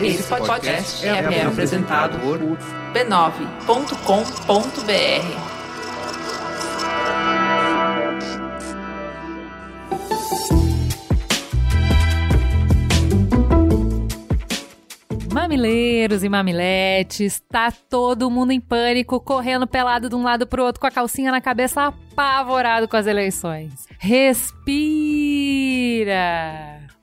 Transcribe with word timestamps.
Esse 0.00 0.22
podcast 0.24 1.06
é, 1.06 1.10
é 1.10 1.44
apresentado 1.44 2.18
por 2.18 2.38
b9.com.br. 2.92 3.92
Mamileiros 15.32 16.22
e 16.22 16.28
mamiletes, 16.28 17.40
tá 17.48 17.72
todo 17.72 18.30
mundo 18.30 18.52
em 18.52 18.60
pânico, 18.60 19.18
correndo 19.18 19.66
pelado 19.66 20.08
de 20.08 20.14
um 20.14 20.22
lado 20.22 20.46
pro 20.46 20.62
outro 20.64 20.80
com 20.80 20.86
a 20.86 20.90
calcinha 20.90 21.30
na 21.32 21.40
cabeça, 21.40 21.86
apavorado 21.86 22.86
com 22.86 22.96
as 22.96 23.06
eleições. 23.06 23.86
Respira! 23.98 24.72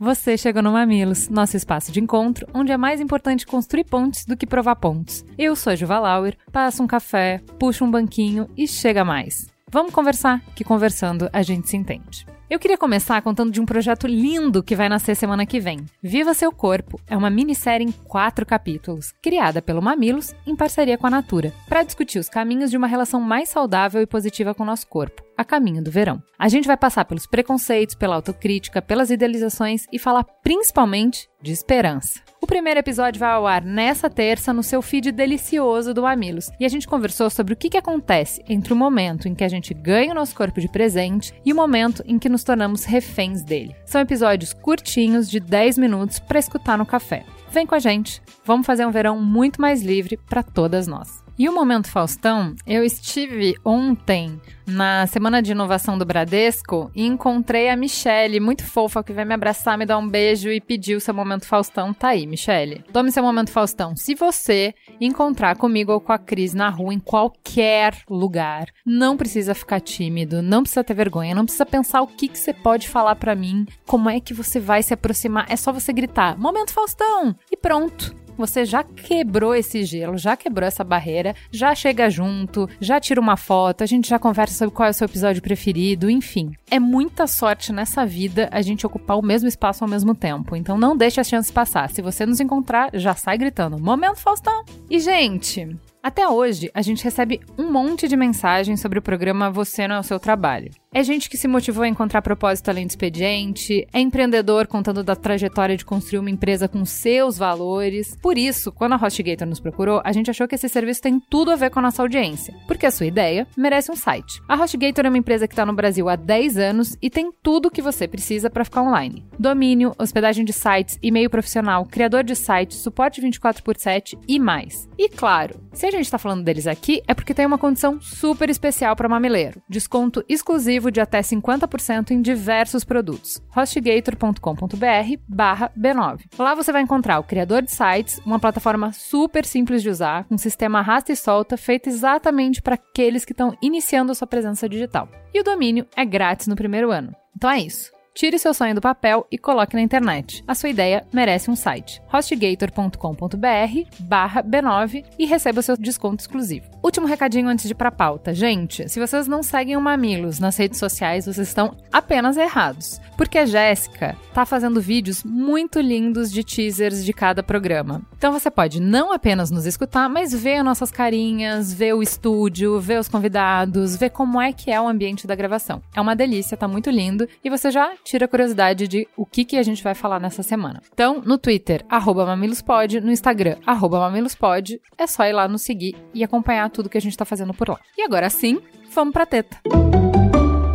Você 0.02 0.38
chegou 0.38 0.64
no 0.64 0.72
Mamilos, 0.72 1.28
nosso 1.28 1.58
espaço 1.58 1.92
de 1.92 2.00
encontro, 2.00 2.48
onde 2.54 2.72
é 2.72 2.78
mais 2.78 3.02
importante 3.02 3.46
construir 3.46 3.84
pontes 3.84 4.24
do 4.26 4.38
que 4.38 4.48
provar 4.48 4.78
pontos. 4.78 5.26
Eu 5.38 5.58
sou 5.58 5.74
a 5.74 5.76
Juva 5.76 6.00
Lauer, 6.00 6.38
passo 6.54 6.82
um 6.82 6.88
café, 6.88 7.42
puxo 7.60 7.84
um 7.84 7.92
banquinho 7.92 8.48
e 8.56 8.66
chega 8.66 9.04
mais. 9.04 9.48
Vamos 9.70 9.92
conversar, 9.92 10.40
que 10.56 10.64
conversando 10.64 11.30
a 11.34 11.42
gente 11.42 11.68
se 11.68 11.76
entende. 11.76 12.26
Eu 12.50 12.58
queria 12.58 12.80
começar 12.80 13.22
contando 13.22 13.52
de 13.52 13.62
um 13.62 13.66
projeto 13.66 14.08
lindo 14.08 14.64
que 14.64 14.76
vai 14.76 14.90
nascer 14.90 15.14
semana 15.14 15.46
que 15.46 15.60
vem. 15.60 15.86
Viva 16.02 16.34
Seu 16.34 16.52
Corpo 16.52 17.00
é 17.06 17.16
uma 17.16 17.30
minissérie 17.30 17.86
em 17.86 17.92
quatro 17.92 18.44
capítulos, 18.44 19.14
criada 19.22 19.62
pelo 19.62 19.84
Mamilos 19.84 20.34
em 20.48 20.56
parceria 20.56 20.98
com 20.98 21.06
a 21.06 21.12
Natura, 21.12 21.54
para 21.68 21.84
discutir 21.84 22.18
os 22.18 22.28
caminhos 22.28 22.72
de 22.72 22.78
uma 22.78 22.88
relação 22.88 23.22
mais 23.22 23.50
saudável 23.50 24.02
e 24.02 24.08
positiva 24.08 24.56
com 24.56 24.64
o 24.64 24.66
nosso 24.66 24.88
corpo, 24.88 25.22
a 25.38 25.46
caminho 25.46 25.84
do 25.84 25.92
verão. 25.92 26.24
A 26.40 26.50
gente 26.50 26.66
vai 26.66 26.76
passar 26.76 27.06
pelos 27.06 27.28
preconceitos, 27.28 27.94
pela 27.94 28.16
autocrítica, 28.16 28.82
pelas 28.82 29.12
idealizações 29.12 29.86
e 29.94 30.00
falar 30.00 30.24
principalmente 30.24 31.30
de 31.44 31.52
esperança. 31.52 32.20
O 32.42 32.48
primeiro 32.48 32.80
episódio 32.80 33.20
vai 33.20 33.32
ao 33.32 33.46
ar 33.46 33.62
nessa 33.62 34.10
terça 34.10 34.54
no 34.54 34.64
seu 34.64 34.82
feed 34.82 35.12
delicioso 35.12 35.94
do 35.94 36.04
Mamilos. 36.04 36.50
E 36.58 36.66
a 36.66 36.70
gente 36.70 36.88
conversou 36.88 37.30
sobre 37.30 37.54
o 37.54 37.56
que, 37.56 37.70
que 37.70 37.78
acontece 37.78 38.42
entre 38.48 38.72
o 38.72 38.78
momento 38.78 39.28
em 39.28 39.36
que 39.36 39.44
a 39.44 39.50
gente 39.50 39.74
ganha 39.74 40.12
o 40.12 40.16
nosso 40.16 40.34
corpo 40.34 40.62
de 40.62 40.70
presente 40.70 41.34
e 41.46 41.52
o 41.52 41.56
momento 41.56 42.02
em 42.08 42.18
que 42.18 42.30
nos 42.30 42.44
tornamos 42.44 42.86
reféns 42.86 43.44
dele. 43.44 43.76
São 43.86 44.00
episódios 44.00 44.54
curtinhos 44.54 45.30
de 45.30 45.40
10 45.40 45.78
minutos 45.78 46.18
para 46.18 46.40
escutar 46.40 46.78
no 46.78 46.86
café. 46.86 47.26
Vem 47.52 47.66
com 47.66 47.76
a 47.76 47.80
gente, 47.80 48.22
vamos 48.46 48.66
fazer 48.66 48.86
um 48.86 48.92
verão 48.92 49.20
muito 49.20 49.60
mais 49.60 49.82
livre 49.82 50.16
para 50.16 50.42
todas 50.42 50.88
nós. 50.88 51.29
E 51.40 51.48
o 51.48 51.54
Momento 51.54 51.88
Faustão, 51.88 52.54
eu 52.68 52.84
estive 52.84 53.56
ontem 53.64 54.42
na 54.68 55.08
Semana 55.08 55.42
de 55.42 55.54
Inovação 55.54 55.98
do 55.98 56.06
Bradesco 56.06 56.92
e 56.94 57.06
encontrei 57.06 57.70
a 57.70 57.78
Michelle, 57.78 58.42
muito 58.42 58.66
fofa, 58.66 59.02
que 59.02 59.14
veio 59.14 59.26
me 59.26 59.34
abraçar, 59.34 59.78
me 59.78 59.86
dar 59.86 59.98
um 59.98 60.08
beijo 60.08 60.52
e 60.52 60.60
pediu 60.60 61.00
seu 61.00 61.14
Momento 61.14 61.46
Faustão. 61.46 61.94
Tá 61.94 62.10
aí, 62.10 62.28
Michelle. 62.28 62.84
Tome 62.92 63.10
seu 63.10 63.24
Momento 63.24 63.52
Faustão. 63.52 63.96
Se 63.96 64.16
você 64.16 64.74
encontrar 65.00 65.56
comigo 65.56 65.94
ou 65.94 66.02
com 66.02 66.12
a 66.12 66.18
Cris 66.18 66.54
na 66.54 66.68
rua, 66.68 66.94
em 66.94 67.00
qualquer 67.00 67.96
lugar, 68.10 68.68
não 68.86 69.16
precisa 69.16 69.56
ficar 69.56 69.80
tímido, 69.80 70.42
não 70.42 70.64
precisa 70.64 70.84
ter 70.84 70.94
vergonha, 70.94 71.34
não 71.34 71.46
precisa 71.46 71.66
pensar 71.66 72.02
o 72.02 72.08
que, 72.08 72.28
que 72.28 72.38
você 72.38 72.54
pode 72.54 72.90
falar 72.90 73.16
para 73.16 73.34
mim, 73.34 73.66
como 73.88 74.10
é 74.10 74.20
que 74.20 74.34
você 74.34 74.60
vai 74.60 74.84
se 74.84 74.94
aproximar. 74.94 75.46
É 75.48 75.56
só 75.56 75.72
você 75.72 75.94
gritar, 75.94 76.38
Momento 76.38 76.74
Faustão! 76.74 77.34
E 77.50 77.56
pronto 77.56 78.14
você 78.40 78.66
já 78.66 78.84
quebrou 78.84 79.54
esse 79.54 79.84
gelo, 79.84 80.18
já 80.18 80.36
quebrou 80.36 80.68
essa 80.68 80.84
barreira, 80.84 81.36
já 81.52 81.76
chega 81.76 82.10
junto, 82.10 82.68
já 82.80 83.00
tira 83.00 83.20
uma 83.20 83.38
foto, 83.38 83.84
a 83.84 83.86
gente 83.86 84.10
já 84.10 84.18
conversa 84.18 84.56
sobre 84.56 84.74
qual 84.74 84.88
é 84.88 84.92
o 84.92 84.94
seu 84.94 85.06
episódio 85.06 85.42
preferido, 85.42 86.10
enfim. 86.10 86.52
É 86.72 86.80
muita 86.80 87.28
sorte 87.28 87.74
nessa 87.74 88.06
vida 88.06 88.48
a 88.52 88.62
gente 88.62 88.86
ocupar 88.86 89.18
o 89.18 89.26
mesmo 89.26 89.48
espaço 89.48 89.84
ao 89.84 89.90
mesmo 89.90 90.16
tempo. 90.16 90.56
Então 90.56 90.78
não 90.78 90.96
deixe 90.96 91.20
as 91.20 91.28
chances 91.28 91.52
passar. 91.52 91.90
Se 91.90 92.02
você 92.02 92.26
nos 92.26 92.40
encontrar, 92.40 92.90
já 92.94 93.14
sai 93.14 93.38
gritando: 93.38 93.80
Momento 93.80 94.18
Faustão! 94.18 94.64
E, 94.90 95.00
gente, 95.00 95.78
até 96.02 96.28
hoje, 96.28 96.72
a 96.74 96.82
gente 96.82 97.04
recebe 97.04 97.42
um 97.58 97.72
monte 97.72 98.08
de 98.08 98.16
mensagens 98.16 98.80
sobre 98.80 99.00
o 99.00 99.02
programa 99.02 99.52
Você 99.52 99.88
Não 99.88 99.96
é 99.96 100.00
o 100.00 100.04
Seu 100.04 100.20
Trabalho. 100.20 100.72
É 100.92 101.04
gente 101.04 101.30
que 101.30 101.38
se 101.38 101.48
motivou 101.48 101.84
a 101.84 101.88
encontrar 101.88 102.20
propósito 102.24 102.70
além 102.70 102.88
do 102.88 102.90
expediente, 102.90 103.88
é 103.94 104.00
empreendedor 104.00 104.66
contando 104.66 105.04
da 105.04 105.16
trajetória 105.16 105.78
de 105.78 105.86
construir 105.86 106.18
uma 106.18 106.32
empresa 106.32 106.68
com 106.68 106.84
seus 106.84 107.38
valores. 107.38 108.18
Por 108.20 108.40
isso, 108.40 108.72
quando 108.72 108.94
a 108.94 108.96
HostGator 108.96 109.48
nos 109.48 109.60
procurou, 109.60 110.02
a 110.04 110.12
gente 110.12 110.32
achou 110.32 110.48
que 110.48 110.56
esse 110.56 110.68
serviço 110.68 111.04
tem 111.04 111.20
tudo 111.20 111.52
a 111.52 111.56
ver 111.56 111.70
com 111.70 111.78
a 111.78 111.84
nossa 111.84 112.02
audiência, 112.02 112.56
porque 112.66 112.88
a 112.88 112.92
sua 112.92 113.06
ideia 113.06 113.46
merece 113.56 113.92
um 113.92 113.96
site. 113.96 114.42
A 114.48 114.56
HostGator 114.56 115.06
é 115.06 115.10
uma 115.10 115.18
empresa 115.20 115.48
que 115.48 115.54
está 115.54 115.64
no 115.64 115.76
Brasil 115.76 116.10
há 116.10 116.16
10 116.16 116.58
anos 116.58 116.98
e 117.00 117.08
tem 117.08 117.32
tudo 117.44 117.68
o 117.68 117.72
que 117.72 117.84
você 117.84 118.08
precisa 118.08 118.50
para 118.50 118.66
ficar 118.66 118.82
online: 118.82 119.24
domínio, 119.38 119.94
hospedagem 119.96 120.44
de 120.44 120.54
sites, 120.54 120.98
e-mail 121.04 121.30
profissional, 121.30 121.86
criador 121.86 122.24
de 122.24 122.36
sites, 122.36 122.80
suporte 122.80 123.22
24 123.22 123.62
por 123.62 123.78
7 123.78 124.18
e 124.28 124.40
mais. 124.40 124.90
E 124.98 125.08
claro, 125.08 125.62
se 125.72 125.86
a 125.86 125.92
gente 125.92 126.06
está 126.06 126.18
falando 126.18 126.44
deles 126.44 126.66
aqui, 126.66 127.04
é 127.08 127.14
porque 127.14 127.36
tem 127.36 127.46
uma 127.46 127.60
condição 127.60 128.02
super 128.02 128.50
especial 128.50 128.96
para 128.96 129.08
mameleiro: 129.08 129.62
desconto 129.70 130.26
exclusivo 130.28 130.79
exclusivo 130.80 130.92
de 130.92 131.02
até 131.02 131.20
50% 131.20 132.12
em 132.12 132.22
diversos 132.22 132.84
produtos. 132.84 133.42
hostgator.com.br 133.50 135.22
barra 135.28 135.72
B9. 135.78 136.22
Lá 136.38 136.56
você 136.56 136.72
vai 136.72 136.82
encontrar 136.82 137.20
o 137.20 137.24
criador 137.24 137.62
de 137.62 137.72
sites, 137.72 138.20
uma 138.26 138.40
plataforma 138.40 138.92
super 138.94 139.46
simples 139.46 139.84
de 139.84 139.90
usar, 139.90 140.24
com 140.24 140.36
um 140.36 140.38
sistema 140.38 140.80
arrasta 140.80 141.12
e 141.12 141.16
solta, 141.16 141.58
feito 141.58 141.90
exatamente 141.90 142.62
para 142.62 142.76
aqueles 142.76 143.26
que 143.26 143.34
estão 143.34 143.56
iniciando 143.62 144.12
a 144.12 144.16
sua 144.16 144.28
presença 144.28 144.68
digital. 144.68 145.08
E 145.34 145.40
o 145.40 145.44
domínio 145.44 145.86
é 145.96 146.06
grátis 146.06 146.48
no 146.48 146.56
primeiro 146.56 146.92
ano. 146.92 147.14
Então 147.36 147.50
é 147.50 147.60
isso. 147.60 147.99
Tire 148.14 148.38
seu 148.38 148.54
sonho 148.54 148.76
do 148.76 148.82
papel 148.82 149.26
e 149.32 149.38
coloque 149.38 149.76
na 149.76 149.82
internet. 149.82 150.44
A 150.48 150.56
sua 150.56 150.70
ideia 150.70 151.06
merece 151.14 151.50
um 151.50 151.56
site. 151.56 152.02
hostgator.com.br 152.08 153.90
barra 154.00 154.44
B9 154.44 155.06
e 155.18 155.26
receba 155.26 155.60
o 155.60 155.64
seu 155.64 155.78
desconto 155.78 156.22
exclusivo. 156.22 156.70
Último 156.84 157.08
recadinho 157.08 157.48
antes 157.48 157.66
de 157.66 157.72
ir 157.72 157.76
pra 157.76 157.92
pauta. 157.92 158.34
Gente, 158.34 158.90
se 158.90 159.00
vocês 159.00 159.28
não 159.28 159.44
seguem 159.44 159.78
o 159.78 159.82
Mamilos 159.82 160.40
nas 160.40 160.58
redes 160.58 160.80
sociais, 160.80 161.26
vocês 161.26 161.48
estão 161.48 161.76
apenas 161.92 162.36
errados. 162.36 163.00
Porque 163.16 163.38
a 163.38 163.46
Jéssica 163.46 164.18
tá 164.34 164.46
fazendo 164.46 164.82
vídeos 164.82 165.24
muito 165.24 165.80
lindos 165.80 166.32
de 166.32 166.44
teasers 166.44 167.04
de 167.04 167.14
cada 167.14 167.44
programa. 167.44 168.02
Então 168.18 168.32
você 168.32 168.50
pode 168.50 168.82
não 168.82 169.12
apenas 169.12 169.52
nos 169.52 169.66
escutar, 169.66 170.10
mas 170.10 170.34
ver 170.34 170.64
nossas 170.64 170.92
carinhas, 170.92 171.74
ver 171.74 171.94
o 171.94 172.02
estúdio, 172.02 172.80
ver 172.80 173.00
os 173.00 173.08
convidados, 173.08 173.96
ver 173.96 174.10
como 174.10 174.42
é 174.42 174.52
que 174.52 174.72
é 174.72 174.80
o 174.80 174.88
ambiente 174.88 175.28
da 175.28 175.36
gravação. 175.36 175.82
É 175.96 176.02
uma 176.02 176.16
delícia, 176.16 176.58
tá 176.58 176.68
muito 176.68 176.90
lindo 176.90 177.28
e 177.44 177.50
você 177.50 177.72
já 177.72 177.92
tira 178.04 178.26
a 178.26 178.28
curiosidade 178.28 178.88
de 178.88 179.08
o 179.16 179.26
que, 179.26 179.46
que 179.46 179.58
a 179.58 179.64
gente 179.64 179.84
vai 179.84 179.94
falar 179.94 180.20
nessa 180.20 180.44
semana. 180.44 180.82
Então, 180.94 181.22
no 181.26 181.38
Twitter, 181.38 181.86
mamilospod, 181.90 183.02
no 183.02 183.12
Instagram, 183.12 183.58
mamilospod, 183.66 184.80
é 184.98 185.08
só 185.08 185.26
ir 185.26 185.34
lá 185.34 185.48
nos 185.48 185.62
seguir 185.62 185.96
e 186.14 186.24
acompanhar 186.24 186.70
tudo 186.70 186.90
que 186.90 186.98
a 186.98 187.02
gente 187.02 187.18
tá 187.18 187.26
fazendo 187.26 187.54
por 187.54 187.70
lá. 187.70 187.80
E 187.98 188.02
agora 188.04 188.30
sim, 188.30 188.60
vamos 188.94 189.14
pra 189.14 189.26
teta. 189.26 189.58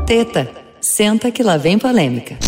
Teta, 0.06 0.50
senta 0.80 1.30
que 1.30 1.42
lá 1.42 1.56
vem 1.56 1.78
polêmica. 1.78 2.38